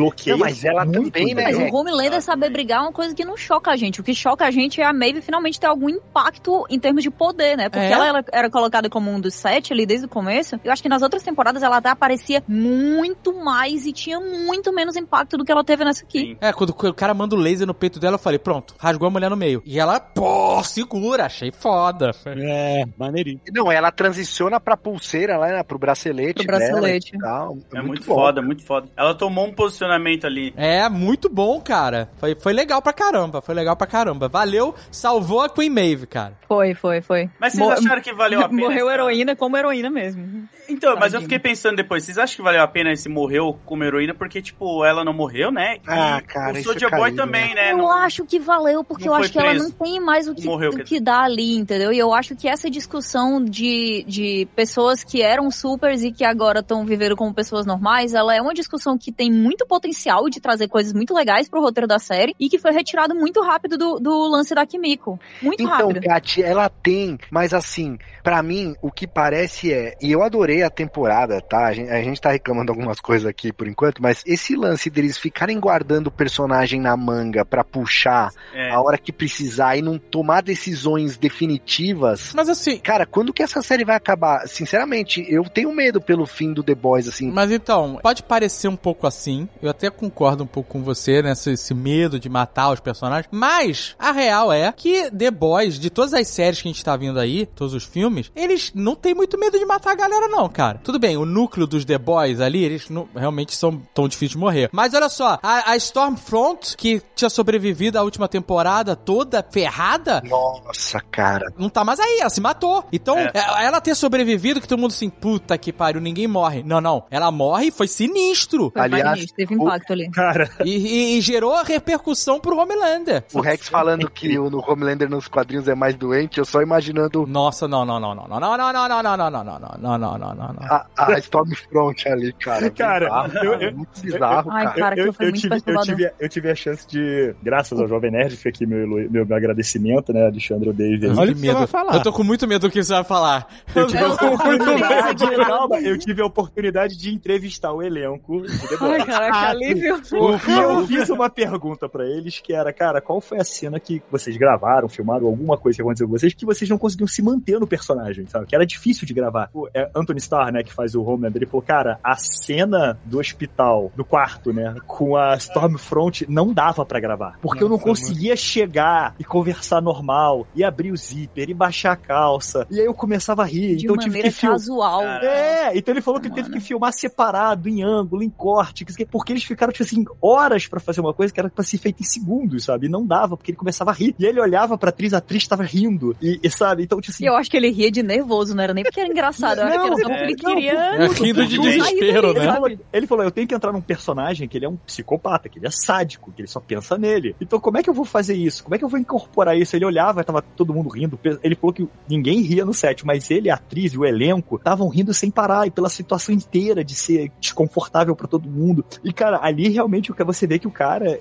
bloqueia. 0.00 0.36
Não, 0.36 0.44
mas 0.44 0.64
ela 0.64 0.84
muito, 0.84 1.10
também, 1.12 1.34
né? 1.34 1.44
Mas 1.44 1.56
o 1.58 1.74
Homelander 1.76 2.20
saber 2.22 2.50
brigar 2.50 2.78
é 2.78 2.82
uma 2.82 2.92
coisa 2.92 3.14
que 3.14 3.24
não 3.24 3.36
choca 3.36 3.70
a 3.70 3.76
gente. 3.76 4.00
O 4.00 4.04
que 4.04 4.14
choca 4.14 4.44
a 4.44 4.50
gente 4.50 4.80
é 4.80 4.84
a 4.84 4.92
Maeve 4.92 5.20
finalmente 5.20 5.60
ter 5.60 5.66
algum 5.66 5.88
impacto 5.88 6.64
em 6.68 6.78
termos 6.78 7.02
de 7.02 7.10
poder, 7.10 7.56
né? 7.56 7.68
Porque 7.68 7.84
É? 7.86 7.90
ela 7.92 8.08
era, 8.08 8.24
era 8.32 8.50
colocada 8.50 8.88
como 8.88 9.10
um 9.10 9.20
dos 9.20 9.34
sete 9.34 9.72
ali 9.72 9.84
desde 9.86 10.06
o 10.06 10.08
começo. 10.08 10.58
Eu 10.64 10.72
acho 10.72 10.82
que 10.82 10.88
nas 10.88 11.02
outras 11.02 11.22
temporadas 11.22 11.62
ela 11.62 11.76
até 11.76 11.88
aparecia 11.90 12.42
muito 12.48 13.32
mais 13.34 13.86
e 13.86 13.92
tinha 13.92 14.20
muito 14.20 14.72
menos 14.72 14.96
impacto 14.96 15.36
do 15.36 15.44
que 15.44 15.52
ela 15.52 15.64
teve 15.64 15.84
nessa 15.84 16.04
aqui. 16.04 16.20
Sim. 16.20 16.36
É, 16.40 16.52
quando 16.52 16.70
o 16.70 16.94
cara 16.94 17.12
manda 17.14 17.34
o 17.34 17.38
laser 17.38 17.66
no 17.66 17.74
peito 17.74 17.98
dela, 18.00 18.14
eu 18.14 18.18
falei, 18.18 18.38
pronto, 18.38 18.74
rasgou 18.78 19.08
a 19.08 19.10
mulher 19.10 19.30
no 19.30 19.36
meio. 19.36 19.62
E 19.64 19.78
ela, 19.78 20.00
pô, 20.00 20.62
segura, 20.64 21.26
achei 21.26 21.50
foda. 21.52 22.10
É, 22.26 22.84
maneirinho. 22.98 23.40
Não, 23.52 23.70
ela 23.70 23.90
transiciona 23.90 24.58
pra 24.60 24.76
pulseira 24.76 25.36
lá, 25.36 25.48
né, 25.48 25.62
pro 25.62 25.78
bracelete. 25.78 26.34
Pro 26.44 26.46
bracelete. 26.46 27.12
dela 27.12 27.22
e 27.22 27.28
tal. 27.30 27.58
É 27.74 27.82
muito, 27.82 28.06
bom. 28.06 28.14
foda, 28.14 28.42
muito 28.42 28.64
foda. 28.64 28.88
Ela 28.96 29.14
tomou 29.14 29.46
um 29.46 29.52
posicionamento 29.52 29.89
ali. 29.94 30.52
É, 30.56 30.88
muito 30.88 31.28
bom, 31.28 31.60
cara. 31.60 32.10
Foi, 32.18 32.34
foi 32.34 32.52
legal 32.52 32.80
pra 32.82 32.92
caramba, 32.92 33.40
foi 33.40 33.54
legal 33.54 33.76
pra 33.76 33.86
caramba. 33.86 34.28
Valeu, 34.28 34.74
salvou 34.90 35.40
a 35.40 35.48
Queen 35.48 35.70
Maeve, 35.70 36.06
cara. 36.06 36.34
Foi, 36.46 36.74
foi, 36.74 37.00
foi. 37.00 37.30
Mas 37.40 37.52
vocês 37.54 37.66
Mo- 37.66 37.72
acharam 37.72 38.02
que 38.02 38.12
valeu 38.12 38.40
a 38.40 38.48
pena? 38.48 38.60
Morreu 38.62 38.86
essa- 38.88 38.94
heroína 38.94 39.36
como 39.36 39.56
heroína 39.56 39.90
mesmo. 39.90 40.48
Então, 40.68 40.96
mas 40.96 41.12
eu 41.14 41.20
fiquei 41.20 41.38
pensando 41.38 41.76
depois, 41.76 42.04
vocês 42.04 42.16
acham 42.16 42.36
que 42.36 42.42
valeu 42.42 42.62
a 42.62 42.68
pena 42.68 42.92
esse 42.92 43.08
morreu 43.08 43.58
como 43.66 43.82
heroína? 43.82 44.14
Porque, 44.14 44.40
tipo, 44.40 44.84
ela 44.84 45.04
não 45.04 45.12
morreu, 45.12 45.50
né? 45.50 45.76
E 45.78 45.80
Ah, 45.88 46.22
cara, 46.24 46.56
o 46.58 46.62
Soldier 46.62 46.92
é 46.92 46.96
Boy 46.96 47.12
também, 47.12 47.54
né? 47.54 47.72
eu 47.72 47.78
Não- 47.78 47.90
acho 47.90 48.24
que 48.24 48.38
valeu, 48.38 48.84
porque 48.84 49.06
não 49.06 49.14
eu 49.14 49.20
acho 49.20 49.32
que 49.32 49.38
ela 49.38 49.48
preso. 49.50 49.64
não 49.64 49.70
tem 49.72 49.98
mais 49.98 50.28
o 50.28 50.34
que, 50.34 50.44
Morreu, 50.46 50.70
o 50.70 50.84
que 50.84 51.00
dar 51.00 51.22
ali, 51.24 51.56
entendeu? 51.56 51.92
E 51.92 51.98
eu 51.98 52.14
acho 52.14 52.36
que 52.36 52.46
essa 52.48 52.70
discussão 52.70 53.44
de, 53.44 54.04
de 54.06 54.46
pessoas 54.54 55.02
que 55.02 55.22
eram 55.22 55.50
supers 55.50 56.02
e 56.04 56.12
que 56.12 56.24
agora 56.24 56.60
estão 56.60 56.84
vivendo 56.84 57.16
como 57.16 57.34
pessoas 57.34 57.66
normais, 57.66 58.14
ela 58.14 58.32
é 58.34 58.40
uma 58.40 58.54
discussão 58.54 58.96
que 58.96 59.10
tem 59.10 59.30
muito 59.30 59.66
potencial 59.70 60.28
de 60.28 60.40
trazer 60.40 60.66
coisas 60.68 60.92
muito 60.92 61.14
legais 61.14 61.48
pro 61.48 61.60
roteiro 61.62 61.86
da 61.86 61.98
série 62.00 62.34
e 62.38 62.48
que 62.48 62.58
foi 62.58 62.72
retirado 62.72 63.14
muito 63.14 63.40
rápido 63.40 63.78
do, 63.78 64.00
do 64.00 64.26
lance 64.28 64.52
da 64.54 64.66
Kimiko. 64.66 65.18
Muito 65.40 65.62
Então, 65.62 65.88
rápido. 65.88 66.00
Kat, 66.02 66.42
ela 66.42 66.68
tem, 66.68 67.16
mas 67.30 67.54
assim, 67.54 67.96
pra 68.24 68.42
mim, 68.42 68.74
o 68.82 68.90
que 68.90 69.06
parece 69.06 69.72
é, 69.72 69.94
e 70.02 70.10
eu 70.10 70.22
adorei 70.24 70.64
a 70.64 70.68
temporada, 70.70 71.40
tá? 71.40 71.66
A 71.68 71.72
gente, 71.72 71.88
a 71.90 72.02
gente 72.02 72.20
tá 72.20 72.32
reclamando 72.32 72.72
algumas 72.72 72.98
coisas 73.00 73.26
aqui 73.28 73.52
por 73.52 73.68
enquanto, 73.68 74.02
mas 74.02 74.24
esse 74.26 74.56
lance 74.56 74.90
deles 74.90 75.16
ficarem 75.16 75.60
guardando 75.60 76.08
o 76.08 76.10
personagem 76.10 76.80
na 76.80 76.96
manga 76.96 77.44
pra 77.44 77.62
puxar 77.62 78.30
É. 78.52 78.70
a 78.72 78.80
hora 78.80 78.98
que 78.98 79.12
precisar 79.12 79.76
e 79.76 79.82
não 79.82 79.96
tomar 79.98 80.42
decisões 80.42 81.16
definitivas. 81.16 82.32
Mas 82.34 82.48
assim, 82.48 82.78
Cara, 82.78 83.06
quando 83.06 83.32
que 83.32 83.42
essa 83.42 83.62
série 83.62 83.84
vai 83.84 83.96
acabar? 83.96 84.46
Sinceramente, 84.48 85.24
eu 85.28 85.44
tenho 85.44 85.72
medo 85.72 86.00
pelo 86.00 86.26
fim 86.26 86.52
do 86.52 86.62
The 86.62 86.74
Boys, 86.74 87.06
assim. 87.06 87.30
Mas 87.30 87.50
então, 87.50 87.98
pode 88.02 88.22
parecer 88.22 88.68
um 88.68 88.76
pouco 88.76 89.06
assim. 89.06 89.48
Eu 89.62 89.70
até 89.70 89.90
concordo 89.90 90.44
um 90.44 90.46
pouco 90.46 90.70
com 90.70 90.82
você, 90.82 91.22
né? 91.22 91.32
Esse, 91.32 91.50
esse 91.52 91.74
medo 91.74 92.18
de 92.18 92.28
matar 92.28 92.70
os 92.72 92.80
personagens. 92.80 93.28
Mas 93.30 93.94
a 93.98 94.10
real 94.12 94.52
é 94.52 94.72
que 94.72 95.10
The 95.10 95.30
Boys, 95.30 95.78
de 95.78 95.90
todas 95.90 96.14
as 96.14 96.28
séries 96.28 96.62
que 96.62 96.68
a 96.68 96.72
gente 96.72 96.84
tá 96.84 96.96
vendo 96.96 97.18
aí, 97.18 97.46
todos 97.46 97.74
os 97.74 97.84
filmes, 97.84 98.30
eles 98.34 98.72
não 98.74 98.94
têm 98.94 99.14
muito 99.14 99.38
medo 99.38 99.58
de 99.58 99.64
matar 99.66 99.92
a 99.92 99.94
galera, 99.94 100.28
não, 100.28 100.48
cara. 100.48 100.80
Tudo 100.82 100.98
bem, 100.98 101.16
o 101.16 101.24
núcleo 101.26 101.66
dos 101.66 101.84
The 101.84 101.98
Boys 101.98 102.40
ali, 102.40 102.64
eles 102.64 102.88
não, 102.88 103.08
realmente 103.14 103.54
são 103.54 103.80
tão 103.94 104.08
difíceis 104.08 104.30
de 104.32 104.38
morrer. 104.38 104.68
Mas 104.72 104.94
olha 104.94 105.08
só, 105.08 105.38
a, 105.42 105.72
a 105.72 105.76
Stormfront, 105.76 106.76
que 106.76 107.02
tinha 107.14 107.28
sobrevivido 107.30 107.98
a 107.98 108.02
última 108.02 108.28
temporada 108.28 108.94
toda 108.96 109.44
ferrada, 109.50 110.22
Nossa, 110.24 111.00
cara. 111.10 111.52
não 111.58 111.68
tá 111.68 111.84
mais 111.84 112.00
aí, 112.00 112.18
ela 112.20 112.30
se 112.30 112.40
matou. 112.40 112.84
Então, 112.92 113.18
É. 113.18 113.30
é- 113.34 113.64
ela 113.64 113.80
ter 113.80 113.94
sobrevivido, 113.94 114.60
que 114.60 114.68
todo 114.68 114.78
mundo 114.78 114.92
assim, 114.92 115.10
puta 115.10 115.56
que 115.58 115.72
pariu, 115.72 116.00
ninguém 116.00 116.26
morre. 116.26 116.62
Não, 116.62 116.80
não. 116.80 117.04
Ela 117.10 117.30
morre 117.30 117.66
e 117.66 117.70
foi 117.70 117.86
sinistro. 117.88 118.72
Aliás, 118.74 119.24
teve 119.50 119.62
impacto 119.62 119.92
ali. 119.92 120.10
Cara, 120.10 120.48
E, 120.64 120.70
e- 120.76 121.18
e 121.18 121.20
gerou 121.20 121.54
a 121.54 121.62
repercussão 121.62 122.38
pro 122.40 122.56
Homelander. 122.56 123.24
O 123.32 123.40
Rex 123.40 123.68
falando 123.68 124.10
que 124.10 124.38
o 124.38 124.50
no 124.50 124.58
Homelander 124.66 125.08
nos 125.08 125.28
quadrinhos 125.28 125.68
é 125.68 125.74
mais 125.74 125.94
doente, 125.94 126.38
eu 126.38 126.44
só 126.44 126.60
imaginando 126.62 127.26
Nossa, 127.26 127.66
não, 127.68 127.84
não, 127.84 127.98
não, 128.00 128.14
não, 128.14 128.26
não, 128.28 128.40
não, 128.40 128.56
não, 128.56 128.72
não, 128.72 129.02
não, 129.02 129.16
não, 129.16 129.30
não, 129.30 129.44
não, 129.44 129.44
não, 129.44 129.78
não, 129.80 129.98
não, 129.98 130.18
não, 130.18 130.34
não, 130.34 130.52
não. 130.54 130.62
a, 130.64 130.86
a 130.96 131.18
Stormfront 131.18 132.08
ali, 132.08 132.32
cara. 132.34 132.70
Cara, 132.70 133.06
Bizarro, 133.28 133.44
eu- 133.46 133.54
eu- 133.60 133.76
muito 133.76 134.00
bizarro, 134.00 134.50
Ai, 134.50 134.74
cara. 134.74 134.98
eu, 134.98 135.06
eu 135.18 135.32
tive, 135.32 135.62
eu, 135.66 135.80
tive, 135.82 136.12
eu 136.20 136.28
tive 136.28 136.50
a 136.50 136.54
chance 136.54 136.86
de, 136.86 137.34
graças 137.42 137.78
ao 137.80 137.88
Jovem 137.88 138.10
Nerd, 138.10 138.36
fica 138.36 138.48
aqui 138.50 138.66
meu, 138.66 138.86
meu, 138.86 139.26
meu 139.26 139.36
agradecimento, 139.36 140.12
né, 140.12 140.26
Alexandre 140.26 140.72
David. 140.72 141.06
Olha 141.08 141.26
Que 141.26 141.32
o 141.32 141.34
que 141.34 141.46
você 141.46 141.52
vai 141.54 141.66
falar. 141.66 141.94
Eu 141.94 142.02
tô 142.02 142.12
com 142.12 142.22
muito 142.24 142.46
medo 142.46 142.68
do 142.68 142.70
que 142.72 142.82
você 142.82 142.92
vai 142.92 143.04
falar. 143.04 143.46
Eu 143.74 143.86
tive, 143.86 144.02
Eu 144.02 144.10
tô 144.16 144.28
com 144.28 144.34
oportunidade, 144.34 145.26
medo. 145.26 145.44
calma, 145.46 145.80
eu 145.80 145.98
tive 145.98 146.22
a 146.22 146.26
oportunidade 146.26 146.96
de 146.98 147.12
entrevistar 147.14 147.72
o 147.72 147.82
elenco 147.82 148.42
de 148.42 148.68
The 148.68 148.76
Boys. 148.76 149.00
Ai, 149.00 149.06
caraca, 149.06 149.36
Ah, 149.46 149.50
alívio. 149.50 150.00
E 150.48 150.52
eu 150.52 150.86
fiz 150.86 151.08
uma 151.10 151.28
pergunta 151.30 151.88
pra 151.88 152.04
eles 152.06 152.40
que 152.40 152.52
era, 152.52 152.72
cara, 152.72 153.00
qual 153.00 153.20
foi 153.20 153.38
a 153.38 153.44
cena 153.44 153.78
que 153.80 154.02
vocês 154.10 154.36
gravaram, 154.36 154.88
filmaram, 154.88 155.26
alguma 155.26 155.56
coisa 155.56 155.76
que 155.76 155.82
aconteceu 155.82 156.06
com 156.06 156.12
vocês, 156.18 156.34
que 156.34 156.46
vocês 156.46 156.68
não 156.68 156.78
conseguiam 156.78 157.06
se 157.08 157.22
manter 157.22 157.58
no 157.58 157.66
personagem, 157.66 158.26
sabe? 158.26 158.46
Que 158.46 158.54
era 158.54 158.66
difícil 158.66 159.06
de 159.06 159.14
gravar. 159.14 159.50
O 159.52 159.68
é, 159.74 159.90
Anthony 159.94 160.18
Starr, 160.18 160.52
né, 160.52 160.62
que 160.62 160.72
faz 160.72 160.94
o 160.94 161.02
Homelander, 161.02 161.42
ele 161.42 161.46
falou, 161.50 161.62
cara, 161.62 161.98
a 162.02 162.16
cena 162.16 162.98
do 163.04 163.18
hospital, 163.18 163.90
do 163.96 164.04
quarto, 164.04 164.52
né, 164.52 164.74
com 164.86 165.16
a 165.16 165.34
Stormfront 165.36 166.26
não 166.28 166.52
dava 166.52 166.84
pra 166.84 167.00
gravar. 167.00 167.38
Porque 167.40 167.62
eu 167.62 167.68
não 167.68 167.76
Nossa, 167.76 167.88
conseguia 167.88 168.36
chegar 168.36 169.14
e 169.18 169.24
conversar 169.24 169.80
normal, 169.80 170.46
e 170.54 170.62
abrir 170.64 170.92
o 170.92 170.96
zíper, 170.96 171.48
e 171.50 171.54
baixar 171.54 171.92
a 171.92 171.96
calça, 171.96 172.66
e 172.70 172.78
aí 172.80 172.86
eu 172.86 172.94
começava 172.94 173.42
a 173.42 173.44
rir, 173.46 173.76
De 173.76 173.84
então 173.84 173.94
eu 173.94 174.00
tive 174.00 174.10
maneira 174.16 174.28
que 174.28 174.34
filmar. 174.34 174.58
casual. 174.58 175.00
Cara. 175.02 175.26
É, 175.26 175.76
então 175.78 175.94
ele 175.94 176.00
falou 176.02 176.20
que 176.20 176.28
teve 176.28 176.42
Mano. 176.48 176.54
que 176.54 176.60
filmar 176.60 176.92
separado, 176.92 177.68
em 177.68 177.82
ângulo, 177.82 178.22
em 178.22 178.30
corte, 178.30 178.84
que- 178.84 179.04
porque 179.30 179.32
eles 179.32 179.44
ficaram, 179.44 179.72
tipo 179.72 179.84
assim, 179.84 180.04
horas 180.20 180.66
pra 180.66 180.80
fazer 180.80 181.00
uma 181.00 181.14
coisa 181.14 181.32
que 181.32 181.38
era 181.38 181.48
pra 181.48 181.62
ser 181.62 181.78
feita 181.78 182.02
em 182.02 182.04
segundos, 182.04 182.64
sabe? 182.64 182.86
E 182.86 182.88
não 182.88 183.06
dava, 183.06 183.36
porque 183.36 183.52
ele 183.52 183.58
começava 183.58 183.90
a 183.90 183.94
rir. 183.94 184.14
E 184.18 184.24
ele 184.24 184.40
olhava 184.40 184.76
pra 184.76 184.90
atriz, 184.90 185.14
a 185.14 185.18
atriz 185.18 185.46
tava 185.46 185.62
rindo. 185.62 186.16
E, 186.20 186.40
e, 186.42 186.50
sabe? 186.50 186.82
Então, 186.82 187.00
tipo 187.00 187.12
assim. 187.12 187.24
E 187.24 187.26
eu 187.26 187.36
acho 187.36 187.50
que 187.50 187.56
ele 187.56 187.70
ria 187.70 187.90
de 187.90 188.02
nervoso, 188.02 188.54
não 188.54 188.62
era 188.62 188.74
nem 188.74 188.82
porque 188.82 189.00
era 189.00 189.08
engraçado, 189.08 189.58
que 189.58 189.62
era 189.62 189.76
Não, 189.76 189.88
porque 189.90 190.12
ele 190.12 190.36
não, 190.42 190.54
queria. 190.54 190.72
É 190.72 191.06
rindo 191.06 191.46
de 191.46 191.58
desespero, 191.58 192.30
ele, 192.30 192.40
né? 192.40 192.52
falou, 192.52 192.70
ele 192.92 193.06
falou, 193.06 193.24
eu 193.24 193.30
tenho 193.30 193.46
que 193.46 193.54
entrar 193.54 193.72
num 193.72 193.80
personagem 193.80 194.48
que 194.48 194.58
ele 194.58 194.66
é 194.66 194.68
um 194.68 194.76
psicopata, 194.76 195.48
que 195.48 195.58
ele 195.58 195.66
é 195.66 195.70
sádico, 195.70 196.32
que 196.32 196.42
ele 196.42 196.48
só 196.48 196.60
pensa 196.60 196.98
nele. 196.98 197.34
Então 197.40 197.60
como 197.60 197.78
é 197.78 197.82
que 197.82 197.90
eu 197.90 197.94
vou 197.94 198.04
fazer 198.04 198.34
isso? 198.34 198.64
Como 198.64 198.74
é 198.74 198.78
que 198.78 198.84
eu 198.84 198.88
vou 198.88 198.98
incorporar 198.98 199.56
isso? 199.56 199.76
Ele 199.76 199.84
olhava, 199.84 200.24
tava 200.24 200.42
todo 200.42 200.74
mundo 200.74 200.88
rindo. 200.88 201.18
Ele 201.42 201.54
falou 201.54 201.72
que 201.72 201.88
ninguém 202.08 202.40
ria 202.40 202.64
no 202.64 202.74
set, 202.74 203.06
mas 203.06 203.30
ele, 203.30 203.50
a 203.50 203.54
atriz 203.54 203.92
e 203.92 203.98
o 203.98 204.04
elenco 204.04 204.56
estavam 204.56 204.88
rindo 204.88 205.14
sem 205.14 205.30
parar 205.30 205.66
e 205.66 205.70
pela 205.70 205.88
situação 205.88 206.34
inteira 206.34 206.84
de 206.84 206.94
ser 206.94 207.30
desconfortável 207.40 208.16
pra 208.16 208.26
todo 208.26 208.48
mundo. 208.48 208.84
E 209.04 209.12
cara, 209.20 209.38
ali 209.42 209.68
realmente 209.68 210.10
o 210.10 210.14
que 210.14 210.24
você 210.24 210.46
vê 210.46 210.58
que 210.58 210.66
o 210.66 210.70
cara 210.70 211.20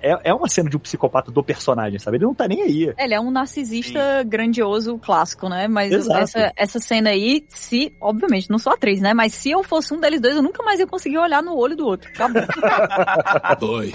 é, 0.00 0.30
é 0.30 0.32
uma 0.32 0.48
cena 0.48 0.70
de 0.70 0.76
um 0.76 0.80
psicopata 0.80 1.32
do 1.32 1.42
personagem, 1.42 1.98
sabe? 1.98 2.18
Ele 2.18 2.24
não 2.24 2.34
tá 2.34 2.46
nem 2.46 2.62
aí. 2.62 2.94
Ele 2.96 3.14
é 3.14 3.20
um 3.20 3.32
narcisista 3.32 4.22
grandioso 4.22 4.96
clássico, 4.96 5.48
né? 5.48 5.66
Mas 5.66 5.92
Exato. 5.92 6.20
essa, 6.20 6.52
essa 6.54 6.78
cena 6.78 7.10
aí, 7.10 7.44
se, 7.48 7.92
obviamente, 8.00 8.48
não 8.48 8.60
sou 8.60 8.72
atriz, 8.72 9.00
né? 9.00 9.12
Mas 9.12 9.34
se 9.34 9.50
eu 9.50 9.64
fosse 9.64 9.92
um 9.92 9.98
deles 9.98 10.20
dois, 10.20 10.36
eu 10.36 10.42
nunca 10.42 10.62
mais 10.62 10.78
ia 10.78 10.86
conseguir 10.86 11.18
olhar 11.18 11.42
no 11.42 11.56
olho 11.56 11.74
do 11.74 11.84
outro. 11.84 12.08
Acabou. 12.10 12.42
Boy, 13.58 13.92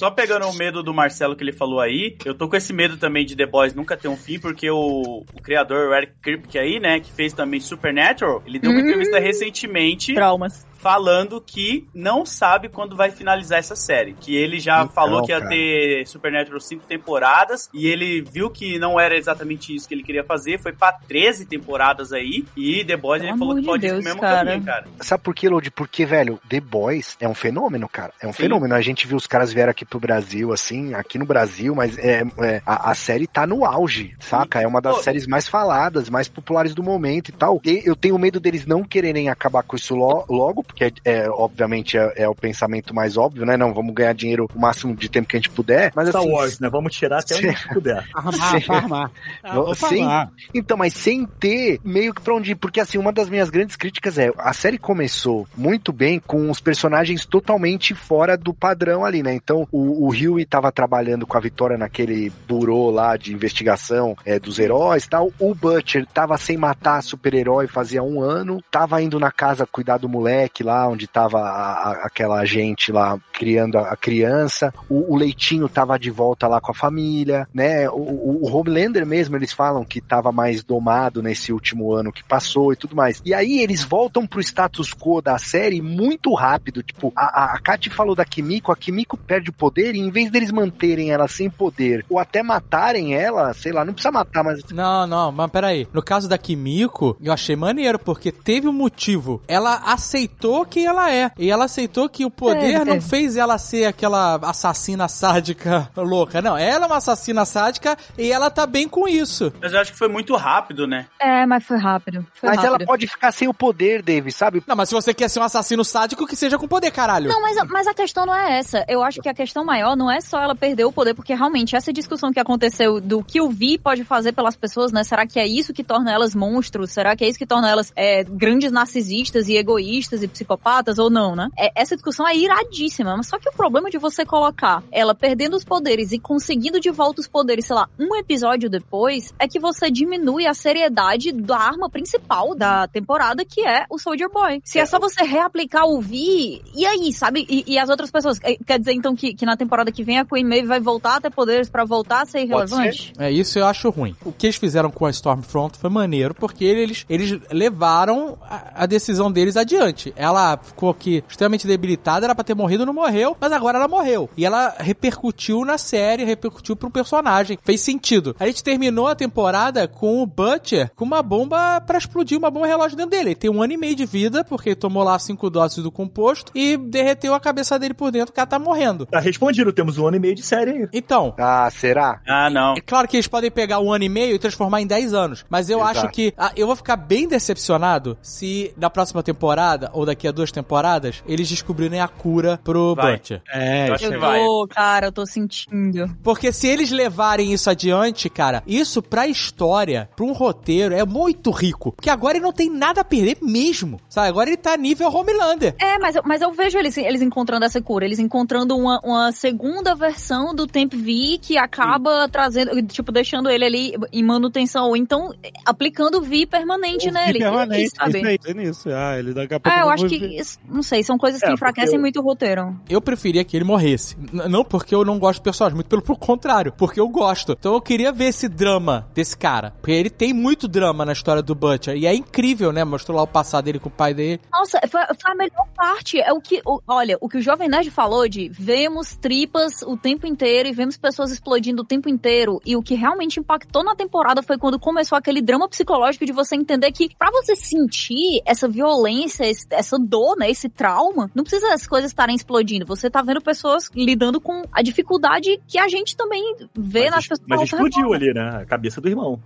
Só 0.00 0.10
pegando 0.10 0.46
o 0.48 0.54
medo 0.54 0.82
do 0.82 0.94
Marcelo 0.94 1.36
que 1.36 1.44
ele 1.44 1.52
falou 1.52 1.78
aí, 1.78 2.16
eu 2.24 2.34
tô 2.34 2.48
com 2.48 2.56
esse 2.56 2.72
medo 2.72 2.96
também 2.96 3.26
de 3.26 3.36
The 3.36 3.44
Boys 3.44 3.74
nunca 3.74 3.98
ter 3.98 4.08
um 4.08 4.16
fim, 4.16 4.40
porque 4.40 4.70
o, 4.70 5.26
o 5.30 5.42
criador, 5.42 5.90
o 5.90 5.94
Eric 5.94 6.14
Kripke 6.22 6.58
aí, 6.58 6.80
né, 6.80 7.00
que 7.00 7.12
fez 7.12 7.34
também 7.34 7.60
Supernatural, 7.60 8.42
ele 8.46 8.58
deu 8.58 8.70
uma 8.70 8.80
Hum. 8.80 8.84
entrevista 8.84 9.18
recentemente 9.18 10.14
Traumas. 10.14 10.66
Falando 10.80 11.40
que 11.40 11.86
não 11.94 12.24
sabe 12.24 12.68
quando 12.68 12.96
vai 12.96 13.10
finalizar 13.10 13.58
essa 13.58 13.76
série. 13.76 14.14
Que 14.14 14.36
ele 14.36 14.58
já 14.58 14.82
Então, 14.82 14.94
falou 14.94 15.22
que 15.22 15.30
ia 15.32 15.38
cara. 15.38 15.50
ter 15.50 16.06
Supernatural 16.06 16.60
cinco 16.60 16.84
temporadas 16.86 17.68
e 17.74 17.86
ele 17.86 18.22
viu 18.22 18.50
que 18.50 18.78
não 18.78 18.98
era 18.98 19.16
exatamente 19.16 19.74
isso 19.74 19.86
que 19.86 19.94
ele 19.94 20.02
queria 20.02 20.24
fazer, 20.24 20.58
foi 20.60 20.72
pra 20.72 20.92
13 20.92 21.44
temporadas 21.46 22.12
aí 22.12 22.44
e 22.56 22.84
The 22.84 22.96
Boys 22.96 23.20
Pelo 23.22 23.32
ele 23.32 23.38
falou 23.38 23.54
que 23.54 23.60
de 23.60 23.66
pode 23.66 23.86
ir 23.86 23.90
Deus, 23.90 23.98
pro 24.00 24.08
mesmo 24.08 24.20
cara. 24.20 24.44
caminho, 24.50 24.64
cara. 24.64 24.84
Sabe 25.00 25.22
por 25.22 25.34
quê, 25.34 25.48
Lodi? 25.48 25.70
Porque, 25.70 26.06
velho, 26.06 26.40
The 26.48 26.60
Boys 26.60 27.16
é 27.20 27.28
um 27.28 27.34
fenômeno, 27.34 27.88
cara. 27.88 28.12
É 28.20 28.26
um 28.26 28.32
Sim. 28.32 28.44
fenômeno. 28.44 28.74
A 28.74 28.80
gente 28.80 29.06
viu 29.06 29.16
os 29.16 29.26
caras 29.26 29.52
vieram 29.52 29.70
aqui 29.70 29.84
pro 29.84 30.00
Brasil, 30.00 30.52
assim, 30.52 30.94
aqui 30.94 31.18
no 31.18 31.26
Brasil, 31.26 31.74
mas 31.74 31.98
é, 31.98 32.22
é, 32.38 32.62
a, 32.64 32.90
a 32.90 32.94
série 32.94 33.26
tá 33.26 33.46
no 33.46 33.64
auge, 33.64 34.14
saca? 34.20 34.60
É 34.60 34.66
uma 34.66 34.80
das 34.80 34.96
Pô. 34.96 35.02
séries 35.02 35.26
mais 35.26 35.46
faladas, 35.46 36.08
mais 36.08 36.28
populares 36.28 36.74
do 36.74 36.82
momento 36.82 37.28
e 37.28 37.32
tal. 37.32 37.60
E 37.64 37.82
eu 37.84 37.94
tenho 37.94 38.18
medo 38.18 38.40
deles 38.40 38.66
não 38.66 38.82
quererem 38.82 39.28
acabar 39.28 39.62
com 39.62 39.76
isso 39.76 39.94
lo- 39.94 40.24
logo, 40.28 40.64
porque, 40.70 40.84
é, 40.84 40.92
é, 41.04 41.30
obviamente, 41.30 41.98
é, 41.98 42.12
é 42.16 42.28
o 42.28 42.34
pensamento 42.34 42.94
mais 42.94 43.16
óbvio, 43.16 43.44
né? 43.44 43.56
Não, 43.56 43.74
vamos 43.74 43.94
ganhar 43.94 44.14
dinheiro 44.14 44.48
o 44.54 44.58
máximo 44.58 44.94
de 44.94 45.08
tempo 45.08 45.28
que 45.28 45.36
a 45.36 45.38
gente 45.38 45.50
puder. 45.50 45.92
Mas, 45.94 46.08
Star 46.08 46.22
assim, 46.22 46.30
Wars, 46.30 46.60
né? 46.60 46.68
Vamos 46.70 46.94
tirar 46.94 47.18
até 47.18 47.36
onde 47.36 47.68
puder. 47.74 48.08
Armar, 48.14 48.62
farmar. 48.62 49.10
Ah, 49.42 49.74
falar. 49.74 50.30
Então, 50.54 50.76
mas 50.76 50.94
sem 50.94 51.26
ter 51.26 51.80
meio 51.84 52.14
que 52.14 52.20
pra 52.20 52.34
onde 52.34 52.52
ir. 52.52 52.54
Porque, 52.54 52.80
assim, 52.80 52.98
uma 52.98 53.12
das 53.12 53.28
minhas 53.28 53.50
grandes 53.50 53.76
críticas 53.76 54.18
é: 54.18 54.30
a 54.38 54.52
série 54.52 54.78
começou 54.78 55.46
muito 55.56 55.92
bem 55.92 56.20
com 56.20 56.50
os 56.50 56.60
personagens 56.60 57.26
totalmente 57.26 57.94
fora 57.94 58.36
do 58.36 58.54
padrão 58.54 59.04
ali, 59.04 59.22
né? 59.22 59.34
Então, 59.34 59.66
o, 59.72 60.06
o 60.06 60.10
Huey 60.10 60.44
tava 60.44 60.70
trabalhando 60.70 61.26
com 61.26 61.36
a 61.36 61.40
Vitória 61.40 61.76
naquele 61.76 62.30
burô 62.48 62.90
lá 62.90 63.16
de 63.16 63.32
investigação 63.32 64.16
é, 64.24 64.38
dos 64.38 64.58
heróis 64.58 65.04
e 65.04 65.08
tal. 65.08 65.32
O 65.38 65.54
Butcher 65.54 66.06
tava 66.06 66.36
sem 66.36 66.56
matar 66.56 67.02
super-herói 67.02 67.66
fazia 67.66 68.02
um 68.02 68.20
ano. 68.20 68.62
Tava 68.70 69.00
indo 69.02 69.18
na 69.18 69.30
casa 69.30 69.66
cuidar 69.66 69.98
do 69.98 70.08
moleque 70.08 70.59
lá, 70.62 70.88
onde 70.88 71.06
tava 71.06 71.38
a- 71.40 72.00
aquela 72.04 72.44
gente 72.44 72.92
lá 72.92 73.18
criando 73.32 73.78
a, 73.78 73.92
a 73.92 73.96
criança. 73.96 74.72
O, 74.88 75.14
o 75.14 75.16
Leitinho 75.16 75.68
tava 75.68 75.98
de 75.98 76.10
volta 76.10 76.46
lá 76.48 76.60
com 76.60 76.70
a 76.70 76.74
família, 76.74 77.46
né? 77.54 77.88
O, 77.90 77.94
o, 77.94 78.38
o 78.44 78.56
Homelander 78.56 79.06
mesmo, 79.06 79.36
eles 79.36 79.52
falam 79.52 79.84
que 79.84 80.00
tava 80.00 80.32
mais 80.32 80.62
domado 80.62 81.22
nesse 81.22 81.52
último 81.52 81.92
ano 81.92 82.12
que 82.12 82.24
passou 82.24 82.72
e 82.72 82.76
tudo 82.76 82.96
mais. 82.96 83.20
E 83.24 83.32
aí 83.34 83.60
eles 83.60 83.82
voltam 83.84 84.26
pro 84.26 84.40
status 84.40 84.92
quo 84.94 85.20
da 85.20 85.38
série 85.38 85.80
muito 85.80 86.32
rápido. 86.34 86.82
Tipo, 86.82 87.12
a, 87.16 87.54
a, 87.54 87.60
falou 87.90 88.14
da 88.14 88.24
Kimiko, 88.24 88.72
a 88.72 88.76
Kimiko 88.76 89.16
perde 89.16 89.50
o 89.50 89.52
poder 89.52 89.94
e 89.94 89.98
em 90.00 90.10
vez 90.10 90.30
deles 90.30 90.50
manterem 90.50 91.10
ela 91.10 91.28
sem 91.28 91.48
poder 91.50 92.04
ou 92.08 92.18
até 92.18 92.42
matarem 92.42 93.14
ela, 93.14 93.52
sei 93.54 93.72
lá, 93.72 93.84
não 93.84 93.92
precisa 93.92 94.12
matar, 94.12 94.42
mas 94.42 94.62
Não, 94.70 95.06
não, 95.06 95.30
mas 95.32 95.50
peraí. 95.50 95.86
No 95.92 96.02
caso 96.02 96.28
da 96.28 96.36
Kimiko, 96.38 97.16
eu 97.22 97.32
achei 97.32 97.56
maneiro, 97.56 97.98
porque 97.98 98.32
teve 98.32 98.68
um 98.68 98.72
motivo. 98.72 99.40
Ela 99.46 99.76
aceitou 99.86 100.49
quem 100.66 100.84
ela 100.86 101.10
é. 101.12 101.30
E 101.38 101.50
ela 101.50 101.64
aceitou 101.64 102.08
que 102.08 102.24
o 102.24 102.30
poder 102.30 102.60
Teve, 102.60 102.78
não 102.78 102.84
teve. 102.94 103.08
fez 103.08 103.36
ela 103.36 103.56
ser 103.58 103.84
aquela 103.86 104.36
assassina 104.42 105.08
sádica 105.08 105.88
louca. 105.96 106.40
Não, 106.42 106.56
ela 106.56 106.84
é 106.84 106.86
uma 106.86 106.96
assassina 106.96 107.44
sádica 107.44 107.96
e 108.18 108.30
ela 108.32 108.50
tá 108.50 108.66
bem 108.66 108.88
com 108.88 109.06
isso. 109.08 109.52
Mas 109.60 109.72
eu 109.72 109.80
acho 109.80 109.92
que 109.92 109.98
foi 109.98 110.08
muito 110.08 110.34
rápido, 110.36 110.86
né? 110.86 111.06
É, 111.20 111.46
mas 111.46 111.64
foi 111.64 111.78
rápido. 111.78 112.26
Foi 112.34 112.48
mas 112.48 112.58
ela 112.58 112.72
rápido. 112.72 112.86
pode 112.86 113.06
ficar 113.06 113.32
sem 113.32 113.48
o 113.48 113.54
poder, 113.54 114.02
Dave, 114.02 114.30
sabe? 114.32 114.62
Não, 114.66 114.76
mas 114.76 114.88
se 114.88 114.94
você 114.94 115.12
quer 115.14 115.28
ser 115.28 115.40
um 115.40 115.44
assassino 115.44 115.84
sádico, 115.84 116.26
que 116.26 116.36
seja 116.36 116.58
com 116.58 116.66
poder, 116.68 116.90
caralho. 116.90 117.28
Não, 117.28 117.40
mas, 117.40 117.56
a- 117.56 117.64
mas 117.64 117.86
a 117.86 117.94
questão 117.94 118.26
não 118.26 118.34
é 118.34 118.58
essa. 118.58 118.84
Eu 118.88 119.02
acho 119.02 119.20
que 119.20 119.28
a 119.28 119.34
questão 119.34 119.64
maior 119.64 119.96
não 119.96 120.10
é 120.10 120.20
só 120.20 120.40
ela 120.42 120.54
perder 120.54 120.84
o 120.84 120.92
poder, 120.92 121.14
porque 121.14 121.34
realmente 121.34 121.76
essa 121.76 121.92
discussão 121.92 122.32
que 122.32 122.40
aconteceu 122.40 123.00
do 123.00 123.22
que 123.22 123.40
o 123.40 123.48
Vi 123.50 123.78
pode 123.78 124.04
fazer 124.04 124.32
pelas 124.32 124.56
pessoas, 124.56 124.92
né? 124.92 125.04
Será 125.04 125.26
que 125.26 125.38
é 125.38 125.46
isso 125.46 125.72
que 125.72 125.84
torna 125.84 126.12
elas 126.12 126.34
monstros? 126.34 126.90
Será 126.90 127.14
que 127.16 127.24
é 127.24 127.28
isso 127.28 127.38
que 127.38 127.46
torna 127.46 127.68
elas 127.70 127.92
é, 127.96 128.24
grandes 128.24 128.70
narcisistas 128.72 129.48
e 129.48 129.56
egoístas 129.56 130.22
e 130.22 130.28
psicopatas 130.40 130.98
ou 130.98 131.10
não, 131.10 131.36
né? 131.36 131.48
É- 131.58 131.70
essa 131.74 131.94
discussão 131.94 132.26
é 132.26 132.36
iradíssima. 132.36 133.16
Mas 133.16 133.28
só 133.28 133.38
que 133.38 133.48
o 133.48 133.52
problema 133.52 133.90
de 133.90 133.98
você 133.98 134.24
colocar 134.24 134.82
ela 134.90 135.14
perdendo 135.14 135.56
os 135.56 135.64
poderes 135.64 136.12
e 136.12 136.18
conseguindo 136.18 136.80
de 136.80 136.90
volta 136.90 137.20
os 137.20 137.28
poderes, 137.28 137.66
sei 137.66 137.76
lá, 137.76 137.88
um 137.98 138.16
episódio 138.16 138.70
depois, 138.70 139.32
é 139.38 139.46
que 139.46 139.58
você 139.58 139.90
diminui 139.90 140.46
a 140.46 140.54
seriedade 140.54 141.32
da 141.32 141.58
arma 141.58 141.90
principal 141.90 142.54
da 142.54 142.86
temporada, 142.88 143.44
que 143.44 143.66
é 143.66 143.84
o 143.90 143.98
Soldier 143.98 144.30
Boy. 144.30 144.60
Se 144.64 144.78
é, 144.78 144.86
só 144.86 144.98
você 144.98 145.24
reaplicar 145.24 145.86
o 145.86 146.00
Vi, 146.00 146.62
e 146.74 146.86
aí, 146.86 147.12
sabe? 147.12 147.46
E, 147.48 147.64
e 147.66 147.78
as 147.78 147.88
outras 147.88 148.10
pessoas? 148.10 148.38
É, 148.42 148.56
Quer 148.66 148.78
dizer, 148.78 148.92
então, 148.92 149.14
que, 149.14 149.34
que 149.34 149.44
na 149.44 149.56
temporada 149.56 149.90
que 149.90 150.02
vem 150.02 150.18
a 150.18 150.24
Queen 150.24 150.44
Maeve 150.44 150.66
vai 150.66 150.80
voltar 150.80 151.16
a 151.16 151.20
ter 151.20 151.30
poderes 151.30 151.68
pra 151.68 151.84
voltar 151.84 152.22
a 152.22 152.26
ser 152.26 152.42
irrelevante? 152.42 153.12
É 153.18 153.30
isso 153.30 153.58
eu 153.58 153.66
acho 153.66 153.90
ruim. 153.90 154.14
O 154.24 154.32
que 154.32 154.46
eles 154.46 154.56
fizeram 154.56 154.90
com 154.90 155.06
a 155.06 155.10
Stormfront 155.10 155.76
foi 155.78 155.90
maneiro, 155.90 156.34
porque 156.34 156.64
eles, 156.64 157.04
eles 157.08 157.38
levaram 157.50 158.38
a, 158.42 158.84
a 158.84 158.86
decisão 158.86 159.30
deles 159.30 159.56
adiante. 159.56 160.12
Ela 160.30 160.56
ficou 160.62 160.90
aqui 160.90 161.24
extremamente 161.28 161.66
debilitada, 161.66 162.26
era 162.26 162.34
pra 162.34 162.44
ter 162.44 162.54
morrido, 162.54 162.86
não 162.86 162.94
morreu, 162.94 163.36
mas 163.40 163.52
agora 163.52 163.78
ela 163.78 163.88
morreu. 163.88 164.30
E 164.36 164.44
ela 164.46 164.74
repercutiu 164.78 165.64
na 165.64 165.76
série, 165.76 166.24
repercutiu 166.24 166.76
pro 166.76 166.88
personagem. 166.90 167.58
Fez 167.64 167.80
sentido. 167.80 168.34
A 168.38 168.46
gente 168.46 168.62
terminou 168.62 169.08
a 169.08 169.14
temporada 169.14 169.88
com 169.88 170.22
o 170.22 170.26
Butcher 170.26 170.90
com 170.94 171.04
uma 171.04 171.22
bomba 171.22 171.80
pra 171.80 171.98
explodir, 171.98 172.38
uma 172.38 172.50
bomba 172.50 172.66
relógio 172.66 172.96
dentro 172.96 173.10
dele. 173.10 173.30
Ele 173.30 173.34
tem 173.34 173.50
um 173.50 173.60
ano 173.62 173.72
e 173.72 173.76
meio 173.76 173.96
de 173.96 174.06
vida, 174.06 174.44
porque 174.44 174.70
ele 174.70 174.76
tomou 174.76 175.02
lá 175.02 175.18
cinco 175.18 175.50
doses 175.50 175.82
do 175.82 175.90
composto 175.90 176.52
e 176.54 176.76
derreteu 176.76 177.34
a 177.34 177.40
cabeça 177.40 177.78
dele 177.78 177.94
por 177.94 178.10
dentro, 178.12 178.30
o 178.30 178.34
cara 178.34 178.46
tá 178.46 178.58
morrendo. 178.58 179.06
Tá 179.06 179.18
respondido, 179.18 179.72
temos 179.72 179.98
um 179.98 180.06
ano 180.06 180.16
e 180.16 180.20
meio 180.20 180.34
de 180.36 180.42
série 180.42 180.70
aí. 180.70 180.88
Então, 180.92 181.34
Ah, 181.38 181.68
será? 181.72 182.20
Ah, 182.26 182.48
não. 182.48 182.74
é 182.74 182.80
claro 182.80 183.08
que 183.08 183.16
eles 183.16 183.26
podem 183.26 183.50
pegar 183.50 183.80
um 183.80 183.92
ano 183.92 184.04
e 184.04 184.08
meio 184.08 184.34
e 184.34 184.38
transformar 184.38 184.80
em 184.80 184.86
10 184.86 185.12
anos. 185.12 185.44
Mas 185.50 185.68
eu 185.68 185.80
Exato. 185.80 185.98
acho 185.98 186.08
que 186.10 186.32
ah, 186.38 186.52
eu 186.56 186.66
vou 186.66 186.76
ficar 186.76 186.96
bem 186.96 187.26
decepcionado 187.26 188.16
se 188.22 188.72
na 188.76 188.88
próxima 188.88 189.22
temporada, 189.22 189.90
ou 189.92 190.06
daqui 190.06 190.19
a 190.28 190.32
duas 190.32 190.50
temporadas, 190.52 191.22
eles 191.26 191.48
descobrirem 191.48 192.00
a 192.00 192.08
cura 192.08 192.58
pro 192.62 192.94
Vai. 192.94 193.16
Butcher. 193.16 193.42
É, 193.52 193.88
Eu 193.88 193.94
acho 193.94 194.04
isso 194.04 194.12
que 194.12 194.18
Eu 194.18 194.24
aí. 194.24 194.30
vai. 194.30 194.40
tô, 194.46 194.68
cara, 194.68 195.06
eu 195.06 195.12
tô 195.12 195.26
sentindo. 195.26 196.16
Porque 196.22 196.52
se 196.52 196.66
eles 196.68 196.90
levarem 196.90 197.52
isso 197.52 197.68
adiante, 197.70 198.28
cara, 198.28 198.62
isso 198.66 199.02
pra 199.02 199.26
história, 199.26 200.08
pra 200.16 200.24
um 200.24 200.32
roteiro, 200.32 200.94
é 200.94 201.04
muito 201.04 201.50
rico. 201.50 201.92
Porque 201.92 202.10
agora 202.10 202.36
ele 202.36 202.44
não 202.44 202.52
tem 202.52 202.70
nada 202.70 203.00
a 203.00 203.04
perder 203.04 203.38
mesmo. 203.42 204.00
Sabe? 204.08 204.28
Agora 204.28 204.48
ele 204.48 204.56
tá 204.56 204.76
nível 204.76 205.08
Homelander. 205.10 205.74
É, 205.80 205.98
mas 205.98 206.16
eu, 206.16 206.22
mas 206.24 206.40
eu 206.42 206.52
vejo 206.52 206.78
eles, 206.78 206.96
eles 206.96 207.22
encontrando 207.22 207.64
essa 207.64 207.80
cura, 207.80 208.04
eles 208.04 208.18
encontrando 208.18 208.76
uma, 208.76 209.00
uma 209.04 209.32
segunda 209.32 209.94
versão 209.94 210.54
do 210.54 210.66
Temp 210.66 210.92
V 210.94 211.38
que 211.40 211.56
acaba 211.58 212.28
trazendo, 212.28 212.80
tipo, 212.86 213.10
deixando 213.12 213.48
ele 213.50 213.64
ali 213.64 213.94
em 214.12 214.22
manutenção, 214.22 214.88
ou 214.88 214.96
então 214.96 215.32
aplicando 215.66 216.18
o 216.18 216.22
V 216.22 216.46
permanente 216.46 217.08
O 217.08 217.12
nele. 217.12 217.38
permanente, 217.38 217.80
E 217.80 217.82
aí, 217.84 217.90
sabe? 217.90 218.18
isso 218.18 218.26
aí, 218.26 218.38
é 218.46 218.54
nisso. 218.54 218.88
Ah, 218.90 219.18
ele 219.18 219.32
daqui 219.34 219.54
a 219.54 219.60
pouco 219.60 219.76
Ah, 219.78 219.82
eu 219.82 219.90
acho 219.90 220.06
que, 220.18 220.40
não 220.68 220.82
sei, 220.82 221.02
são 221.02 221.16
coisas 221.18 221.40
que 221.40 221.48
É, 221.48 221.52
enfraquecem 221.52 221.94
eu- 221.96 222.00
muito 222.00 222.20
o 222.20 222.22
roteiro. 222.22 222.76
Eu 222.88 223.00
preferia 223.00 223.44
que 223.44 223.56
ele 223.56 223.64
morresse. 223.64 224.16
N- 224.32 224.48
não 224.48 224.64
porque 224.64 224.94
eu 224.94 225.04
não 225.04 225.18
gosto 225.18 225.40
do 225.40 225.42
personagem, 225.44 225.74
muito 225.74 225.88
pelo 225.88 226.02
contrário, 226.18 226.72
porque 226.76 227.00
eu 227.00 227.08
gosto. 227.08 227.52
Então 227.58 227.74
eu 227.74 227.80
queria 227.80 228.12
ver 228.12 228.26
esse 228.26 228.48
drama 228.48 229.08
desse 229.14 229.36
cara. 229.36 229.72
Porque 229.80 229.92
ele 229.92 230.10
tem 230.10 230.32
muito 230.32 230.66
drama 230.68 231.04
na 231.04 231.12
história 231.12 231.42
do 231.42 231.54
Butcher. 231.54 231.96
E 231.96 232.06
é 232.06 232.14
incrível, 232.14 232.72
né? 232.72 232.84
Mostrou 232.84 233.16
lá 233.16 233.22
o 233.22 233.26
passado 233.26 233.64
dele 233.64 233.78
com 233.78 233.88
o 233.88 233.92
pai 233.92 234.14
dele. 234.14 234.40
Nossa, 234.52 234.78
foi, 234.88 235.00
foi 235.20 235.32
a 235.32 235.34
melhor 235.34 235.66
parte. 235.76 236.18
É 236.20 236.32
o 236.32 236.40
que, 236.40 236.60
o- 236.66 236.80
olha, 236.86 237.16
o 237.20 237.28
que 237.28 237.38
o 237.38 237.42
Jovem 237.42 237.68
Nerd 237.68 237.90
falou 237.90 238.28
de 238.28 238.48
vemos 238.48 239.16
tripas 239.16 239.82
o 239.82 239.96
tempo 239.96 240.26
inteiro 240.26 240.68
e 240.68 240.72
vemos 240.72 240.96
pessoas 240.96 241.30
explodindo 241.30 241.82
o 241.82 241.84
tempo 241.84 242.08
inteiro. 242.08 242.60
E 242.64 242.76
o 242.76 242.82
que 242.82 242.94
realmente 242.94 243.38
impactou 243.40 243.82
na 243.84 243.94
temporada 243.94 244.42
foi 244.42 244.58
quando 244.58 244.78
começou 244.78 245.16
aquele 245.16 245.40
drama 245.42 245.68
psicológico 245.68 246.24
de 246.24 246.32
você 246.32 246.56
entender 246.56 246.90
que 246.92 247.10
pra 247.18 247.30
você 247.30 247.54
sentir 247.56 248.40
essa 248.44 248.68
violência, 248.68 249.44
esse- 249.48 249.66
essa 249.70 249.89
dor, 249.98 250.36
né, 250.36 250.50
esse 250.50 250.68
trauma, 250.68 251.30
não 251.34 251.42
precisa 251.44 251.72
as 251.72 251.86
coisas 251.86 252.10
estarem 252.10 252.34
explodindo. 252.36 252.84
Você 252.86 253.08
tá 253.10 253.22
vendo 253.22 253.40
pessoas 253.40 253.90
lidando 253.94 254.40
com 254.40 254.62
a 254.72 254.82
dificuldade 254.82 255.60
que 255.66 255.78
a 255.78 255.88
gente 255.88 256.16
também 256.16 256.56
vê 256.74 257.04
Mas, 257.04 257.10
nas 257.10 257.20
es- 257.24 257.28
pessoas. 257.28 257.46
mas 257.48 257.62
explodiu 257.62 258.10
redor. 258.10 258.14
ali, 258.14 258.34
né? 258.34 258.60
A 258.62 258.66
cabeça 258.66 259.00
do 259.00 259.08
irmão. 259.08 259.40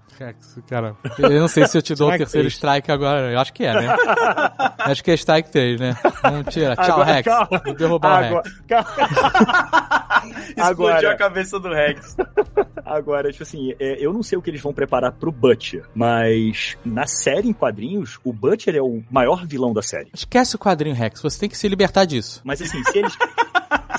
Cara, 0.69 0.97
eu 1.19 1.41
não 1.41 1.49
sei 1.49 1.67
se 1.67 1.77
eu 1.79 1.83
te 1.83 1.95
dou 1.95 2.09
o 2.13 2.17
terceiro 2.17 2.49
strike 2.49 2.91
agora. 2.91 3.33
Eu 3.33 3.39
acho 3.41 3.53
que 3.53 3.65
é, 3.65 3.73
né? 3.75 3.87
acho 4.79 5.03
que 5.05 5.11
é 5.11 5.15
strike 5.15 5.51
3, 5.51 5.81
né? 5.81 5.97
Não 6.25 6.43
tira. 6.45 6.75
Tchau, 6.77 6.85
Agora, 6.95 7.13
Rex. 7.13 7.25
calma. 7.25 7.63
Vou 7.65 7.75
derrubar 7.75 8.23
o 8.23 8.27
Agora, 8.27 8.43
Rex. 8.49 8.61
calma. 8.67 9.65
Explodiu 10.57 10.63
Agora- 10.65 11.13
a 11.13 11.17
cabeça 11.17 11.59
do 11.61 11.69
Rex. 11.69 12.17
Agora, 12.85 13.31
tipo 13.31 13.43
assim, 13.43 13.73
é, 13.81 14.05
eu 14.05 14.13
não 14.13 14.23
sei 14.23 14.39
o 14.39 14.43
que 14.43 14.51
eles 14.51 14.61
vão 14.61 14.73
preparar 14.73 15.13
pro 15.13 15.33
Butcher, 15.33 15.85
mas 15.95 16.77
na 16.85 17.07
série 17.07 17.49
em 17.49 17.53
quadrinhos, 17.53 18.19
o 18.25 18.33
Butcher 18.33 18.77
é 18.77 18.83
o 18.83 19.03
maior 19.11 19.47
vilão 19.47 19.73
da 19.73 19.83
série. 19.83 20.11
Esquece 20.35 20.57
o 20.57 20.59
quadrinho 20.59 20.97
Rex, 20.97 21.23
você 21.23 21.39
tem 21.39 21.49
que 21.49 21.57
se 21.57 21.69
libertar 21.69 22.05
disso. 22.07 22.41
Mas 22.43 22.61
assim, 22.61 22.83
se 22.83 22.99
eles, 22.99 23.13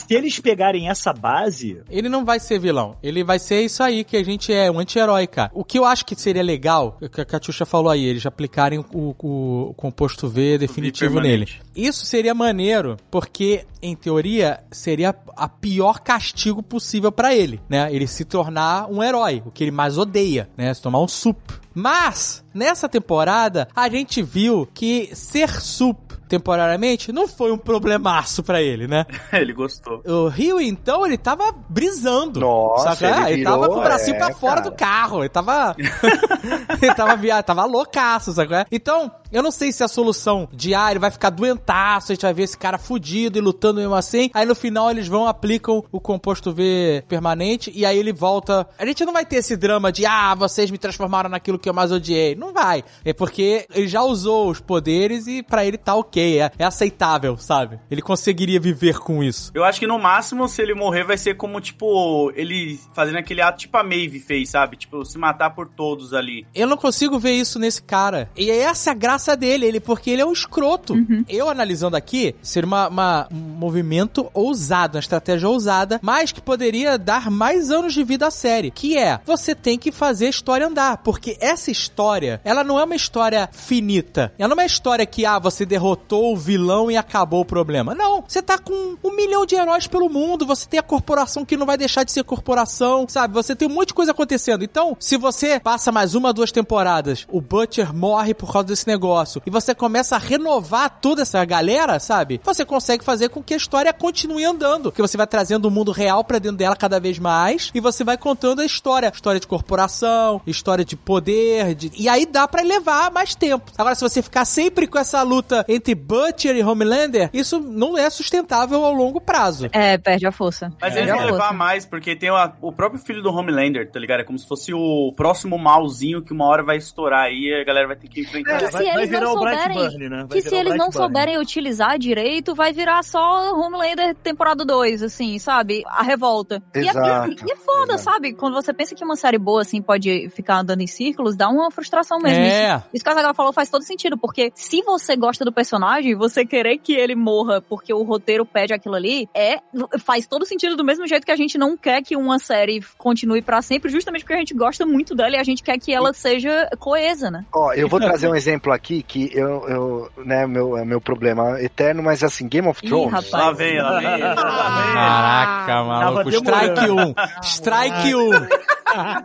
se 0.05 0.13
eles 0.13 0.37
pegarem 0.37 0.89
essa 0.89 1.13
base, 1.13 1.81
Ele 1.89 2.09
não 2.09 2.25
vai 2.25 2.41
ser 2.41 2.59
vilão. 2.59 2.97
Ele 3.01 3.23
vai 3.23 3.39
ser 3.39 3.61
isso 3.61 3.81
aí 3.81 4.03
que 4.03 4.17
a 4.17 4.23
gente 4.23 4.51
é, 4.51 4.69
um 4.69 4.77
anti-herói, 4.77 5.27
cara. 5.27 5.49
O 5.53 5.63
que 5.63 5.79
eu 5.79 5.85
acho 5.85 6.05
que 6.05 6.13
seria 6.13 6.43
legal, 6.43 6.97
que 7.09 7.21
a 7.21 7.25
Catiuxa 7.25 7.65
falou 7.65 7.89
aí, 7.89 8.03
eles 8.03 8.25
aplicarem 8.25 8.79
o, 8.79 8.85
o- 8.93 9.69
o 9.69 9.73
composto 9.75 10.27
V 10.27 10.57
definitivo 10.57 11.21
nele. 11.21 11.47
Isso 11.73 12.05
seria 12.05 12.33
maneiro, 12.33 12.97
porque, 13.09 13.65
em 13.81 13.95
teoria, 13.95 14.59
seria 14.71 15.15
a 15.37 15.47
pior 15.47 16.01
castigo 16.01 16.61
possível 16.61 17.13
pra 17.13 17.33
ele, 17.33 17.61
né? 17.69 17.87
Ele 17.95 18.07
se 18.07 18.25
tornar 18.25 18.91
um 18.91 19.01
herói, 19.01 19.41
o 19.45 19.51
que 19.51 19.63
ele 19.63 19.71
mais 19.71 19.97
odeia, 19.97 20.49
né? 20.57 20.73
Se 20.73 20.81
tomar 20.81 20.99
um 20.99 21.07
sup. 21.07 21.37
Mas, 21.73 22.43
nessa 22.53 22.87
temporada, 22.87 23.67
a 23.75 23.89
gente 23.89 24.21
viu 24.21 24.65
que 24.73 25.09
ser 25.13 25.49
sup 25.61 26.04
temporariamente 26.27 27.11
não 27.11 27.27
foi 27.27 27.51
um 27.51 27.57
problemaço 27.57 28.43
pra 28.43 28.61
ele, 28.61 28.87
né? 28.87 29.05
Ele 29.31 29.53
gostou. 29.53 30.01
O 30.05 30.27
Rio, 30.27 30.59
então, 30.59 31.05
ele 31.05 31.17
tava 31.17 31.53
brisando. 31.69 32.39
Nossa, 32.39 32.95
saca? 32.95 33.29
ele 33.29 33.39
ele, 33.39 33.43
tava 33.43 33.67
com 33.67 33.75
o 33.75 33.81
bracinho 33.81 34.15
é, 34.15 34.19
pra 34.19 34.33
fora 34.33 34.55
cara. 34.55 34.69
do 34.69 34.75
carro. 34.75 35.19
Ele 35.19 35.29
tava. 35.29 35.75
ele 36.81 36.95
tava 36.95 37.15
via... 37.15 37.43
tava 37.43 37.65
loucaço, 37.65 38.31
saca? 38.31 38.65
Então, 38.71 39.11
eu 39.35 39.43
não 39.43 39.51
sei 39.51 39.73
se 39.73 39.83
a 39.83 39.87
solução 39.89 40.47
de 40.53 40.73
ah, 40.73 40.89
ele 40.89 40.99
vai 40.99 41.11
ficar 41.11 41.29
doentaço, 41.29 42.09
a 42.09 42.15
gente 42.15 42.21
vai 42.21 42.33
ver 42.33 42.43
esse 42.43 42.57
cara 42.57 42.77
fudido 42.77 43.37
e 43.37 43.41
lutando 43.41 43.81
mesmo 43.81 43.93
assim. 43.93 44.29
Aí 44.33 44.45
no 44.45 44.55
final 44.55 44.89
eles 44.89 45.09
vão, 45.09 45.27
aplicam 45.27 45.83
o 45.91 45.99
composto 45.99 46.53
V 46.53 47.03
permanente 47.05 47.69
e 47.75 47.85
aí 47.85 47.97
ele 47.97 48.13
volta. 48.13 48.65
A 48.79 48.85
gente 48.85 49.03
não 49.03 49.11
vai 49.11 49.25
ter 49.25 49.35
esse 49.35 49.57
drama 49.57 49.91
de 49.91 50.05
ah, 50.05 50.33
vocês 50.35 50.71
me 50.71 50.77
transformaram 50.77 51.29
naquilo 51.29 51.59
que 51.59 51.67
eu 51.67 51.73
mais 51.73 51.91
odiei. 51.91 52.33
Não 52.33 52.53
vai. 52.53 52.81
É 53.03 53.11
porque 53.11 53.67
ele 53.73 53.89
já 53.89 54.01
usou 54.03 54.49
os 54.49 54.61
poderes 54.61 55.27
e 55.27 55.43
pra 55.43 55.65
ele 55.65 55.77
tá 55.77 55.95
ok. 55.95 56.39
É, 56.39 56.51
é 56.57 56.63
aceitável, 56.63 57.35
sabe? 57.35 57.77
Ele 57.91 58.01
conseguiria 58.01 58.59
viver 58.59 58.99
com 58.99 59.21
isso. 59.21 59.51
Eu 59.53 59.65
acho 59.65 59.81
que 59.81 59.87
no 59.87 59.99
máximo, 59.99 60.47
se 60.47 60.61
ele 60.61 60.73
morrer, 60.73 61.03
vai 61.03 61.17
ser 61.17 61.35
como, 61.35 61.59
tipo, 61.59 62.31
ele 62.35 62.79
fazendo 62.93 63.17
aquele 63.17 63.41
ato 63.41 63.59
tipo 63.59 63.77
a 63.77 63.83
Maeve 63.83 64.21
fez, 64.21 64.51
sabe? 64.51 64.77
Tipo, 64.77 65.03
se 65.03 65.17
matar 65.17 65.49
por 65.49 65.67
todos 65.67 66.13
ali. 66.13 66.47
Eu 66.55 66.67
não 66.67 66.77
consigo 66.77 67.19
ver 67.19 67.33
isso 67.33 67.59
nesse 67.59 67.81
cara. 67.81 68.29
E 68.37 68.49
essa 68.49 68.91
é 68.91 68.93
a 68.93 68.95
graça 68.95 69.24
dele, 69.33 69.65
ele, 69.65 69.79
porque 69.79 70.11
ele 70.11 70.21
é 70.21 70.25
um 70.25 70.33
escroto. 70.33 70.93
Eu 71.29 71.49
analisando 71.49 71.95
aqui, 71.95 72.35
seria 72.41 72.67
uma, 72.67 72.87
uma- 72.89 73.27
um 73.31 73.35
movimento 73.37 74.29
ousado, 74.33 74.97
uma 74.97 74.99
estratégia 74.99 75.47
ousada, 75.49 75.99
mas 76.03 76.31
que 76.33 76.41
poderia 76.41 76.97
dar 76.97 77.31
mais 77.31 77.71
anos 77.71 77.93
de 77.93 78.03
vida 78.03 78.27
à 78.27 78.31
série. 78.31 78.69
Que 78.71 78.97
é, 78.97 79.19
você 79.25 79.55
tem 79.55 79.79
que 79.79 79.91
fazer 79.91 80.27
a 80.27 80.29
história 80.29 80.67
andar. 80.67 80.97
Porque 80.97 81.37
essa 81.39 81.71
história, 81.71 82.41
ela 82.43 82.63
não 82.63 82.77
é 82.77 82.83
uma 82.83 82.95
história 82.95 83.49
finita. 83.53 84.33
Ela 84.37 84.49
não 84.49 84.61
é 84.61 84.63
uma 84.63 84.65
história 84.65 85.05
que, 85.05 85.25
ah, 85.25 85.39
você 85.39 85.65
derrotou 85.65 86.33
o 86.33 86.37
vilão 86.37 86.91
e 86.91 86.97
acabou 86.97 87.41
o 87.41 87.45
problema. 87.45 87.95
Não, 87.95 88.23
você 88.27 88.41
tá 88.41 88.57
com 88.57 88.95
um 89.03 89.15
milhão 89.15 89.45
de 89.45 89.55
heróis 89.55 89.87
pelo 89.87 90.09
mundo, 90.09 90.45
você 90.45 90.67
tem 90.67 90.79
a 90.79 90.83
corporação 90.83 91.45
que 91.45 91.55
não 91.55 91.65
vai 91.65 91.77
deixar 91.77 92.03
de 92.03 92.11
ser 92.11 92.23
corporação, 92.23 93.05
sabe? 93.07 93.33
Você 93.33 93.55
tem 93.55 93.67
um 93.67 93.71
monte 93.73 93.87
de 93.89 93.93
coisa 93.93 94.11
acontecendo. 94.11 94.63
Então, 94.63 94.95
se 94.99 95.17
você 95.17 95.59
passa 95.59 95.91
mais 95.91 96.15
uma, 96.15 96.33
duas 96.33 96.51
temporadas, 96.51 97.25
o 97.31 97.39
Butcher 97.39 97.93
morre 97.95 98.33
por 98.33 98.51
causa 98.51 98.67
desse 98.67 98.87
negócio, 98.87 99.04
e 99.45 99.49
você 99.49 99.73
começa 99.75 100.15
a 100.15 100.19
renovar 100.19 100.89
toda 101.01 101.21
essa 101.21 101.43
galera, 101.45 101.99
sabe? 101.99 102.39
Você 102.43 102.65
consegue 102.65 103.03
fazer 103.03 103.29
com 103.29 103.41
que 103.43 103.53
a 103.53 103.57
história 103.57 103.91
continue 103.93 104.43
andando. 104.45 104.91
Que 104.91 105.01
você 105.01 105.17
vai 105.17 105.27
trazendo 105.27 105.65
o 105.65 105.71
mundo 105.71 105.91
real 105.91 106.23
pra 106.23 106.39
dentro 106.39 106.57
dela 106.57 106.75
cada 106.75 106.99
vez 106.99 107.19
mais, 107.19 107.71
e 107.73 107.79
você 107.79 108.03
vai 108.03 108.17
contando 108.17 108.61
a 108.61 108.65
história. 108.65 109.11
História 109.13 109.39
de 109.39 109.47
corporação, 109.47 110.41
história 110.47 110.83
de 110.85 110.95
poder, 110.95 111.75
de... 111.75 111.91
e 111.97 112.07
aí 112.09 112.25
dá 112.25 112.47
pra 112.47 112.61
levar 112.61 113.11
mais 113.11 113.35
tempo. 113.35 113.71
Agora, 113.77 113.95
se 113.95 114.01
você 114.01 114.21
ficar 114.21 114.45
sempre 114.45 114.87
com 114.87 114.97
essa 114.97 115.21
luta 115.21 115.65
entre 115.67 115.93
Butcher 115.95 116.55
e 116.55 116.63
Homelander, 116.63 117.29
isso 117.33 117.59
não 117.59 117.97
é 117.97 118.09
sustentável 118.09 118.83
ao 118.83 118.93
longo 118.93 119.19
prazo. 119.21 119.69
É, 119.71 119.97
perde 119.97 120.25
a 120.25 120.31
força. 120.31 120.71
Mas 120.81 120.93
Perde 120.93 121.09
eles 121.09 121.21
vão 121.21 121.31
levar 121.31 121.53
mais, 121.53 121.85
porque 121.85 122.15
tem 122.15 122.29
a- 122.29 122.53
o 122.61 122.71
próprio 122.71 123.01
filho 123.01 123.21
do 123.21 123.29
Homelander, 123.29 123.89
tá 123.91 123.99
ligado? 123.99 124.21
É 124.21 124.23
como 124.23 124.37
se 124.39 124.47
fosse 124.47 124.73
o 124.73 125.13
próximo 125.15 125.57
malzinho 125.57 126.21
que 126.21 126.33
uma 126.33 126.45
hora 126.45 126.63
vai 126.63 126.77
estourar 126.77 127.25
aí 127.25 127.49
e 127.49 127.61
a 127.61 127.63
galera 127.63 127.87
vai 127.87 127.95
ter 127.95 128.07
que 128.07 128.21
enfrentar. 128.21 128.59
Que 128.59 128.71
se 128.71 128.89
eles 128.97 129.09
não 129.11 129.33
souberem, 129.33 130.09
né? 130.09 130.27
que 130.29 130.41
se 130.41 130.55
eles 130.55 130.75
não 130.75 130.91
souberem 130.91 131.37
utilizar 131.37 131.97
direito, 131.97 132.53
vai 132.55 132.73
virar 132.73 133.03
só 133.03 133.53
Homelander 133.55 134.15
temporada 134.15 134.63
2, 134.65 135.03
assim, 135.03 135.37
sabe? 135.39 135.83
A 135.87 136.03
revolta. 136.03 136.61
E 136.75 136.79
é- 136.79 136.89
Exato, 136.89 137.31
E 137.47 137.51
é, 137.51 137.55
foda, 137.55 137.97
sabe? 137.97 138.33
Quando 138.33 138.53
você 138.53 138.73
pensa 138.73 138.95
que 138.95 139.03
uma 139.03 139.15
série 139.15 139.37
boa, 139.37 139.61
assim, 139.61 139.81
pode 139.81 140.29
ficar 140.29 140.59
andando 140.59 140.81
em 140.81 140.87
círculos, 140.87 141.35
dá 141.35 141.49
uma 141.49 141.69
frustração 141.71 142.19
mesmo. 142.19 142.43
É. 142.43 142.75
Isso, 142.75 142.85
isso 142.95 143.03
que 143.03 143.09
a 143.09 143.13
Zagal 143.15 143.33
falou 143.33 143.51
faz 143.53 143.69
todo 143.69 143.83
sentido, 143.83 144.17
porque 144.17 144.51
se 144.55 144.81
você 144.83 145.15
gosta 145.15 145.43
do 145.45 145.51
personagem, 145.51 146.15
você 146.15 146.45
querer 146.45 146.77
que 146.77 146.93
ele 146.93 147.15
morra 147.15 147.61
porque 147.61 147.93
o 147.93 148.03
roteiro 148.03 148.45
pede 148.45 148.73
aquilo 148.73 148.95
ali, 148.95 149.27
é 149.33 149.59
faz 149.99 150.27
todo 150.27 150.45
sentido 150.45 150.75
do 150.75 150.83
mesmo 150.83 151.07
jeito 151.07 151.25
que 151.25 151.31
a 151.31 151.35
gente 151.35 151.57
não 151.57 151.75
quer 151.77 152.01
que 152.01 152.15
uma 152.15 152.39
série 152.39 152.81
continue 152.97 153.41
pra 153.41 153.61
sempre, 153.61 153.89
justamente 153.89 154.21
porque 154.23 154.33
a 154.33 154.37
gente 154.39 154.53
gosta 154.53 154.85
muito 154.85 155.15
dela 155.15 155.35
e 155.35 155.39
a 155.39 155.43
gente 155.43 155.63
quer 155.63 155.77
que 155.79 155.93
ela 155.93 156.13
seja 156.13 156.69
coesa, 156.79 157.31
né? 157.31 157.45
Ó, 157.53 157.73
eu 157.73 157.87
vou 157.87 157.99
trazer 157.99 158.27
um 158.27 158.35
exemplo 158.35 158.71
aqui 158.71 158.84
que 159.03 159.29
eu, 159.33 159.67
eu 159.67 160.09
né, 160.25 160.45
meu, 160.47 160.77
é 160.77 160.85
meu 160.85 161.01
problema 161.01 161.61
eterno, 161.61 162.03
mas 162.03 162.23
assim, 162.23 162.47
Game 162.47 162.67
of 162.67 162.79
Ih, 162.83 162.89
Thrones. 162.89 163.11
rapaz. 163.11 163.31
Lá 163.31 163.51
vem, 163.51 163.81
lá 163.81 163.99
vem. 163.99 164.19
Caraca, 164.19 165.83
maluco. 165.83 166.29
Strike 166.29 166.91
1. 166.91 167.15
Strike 167.43 168.15
1. 168.15 168.29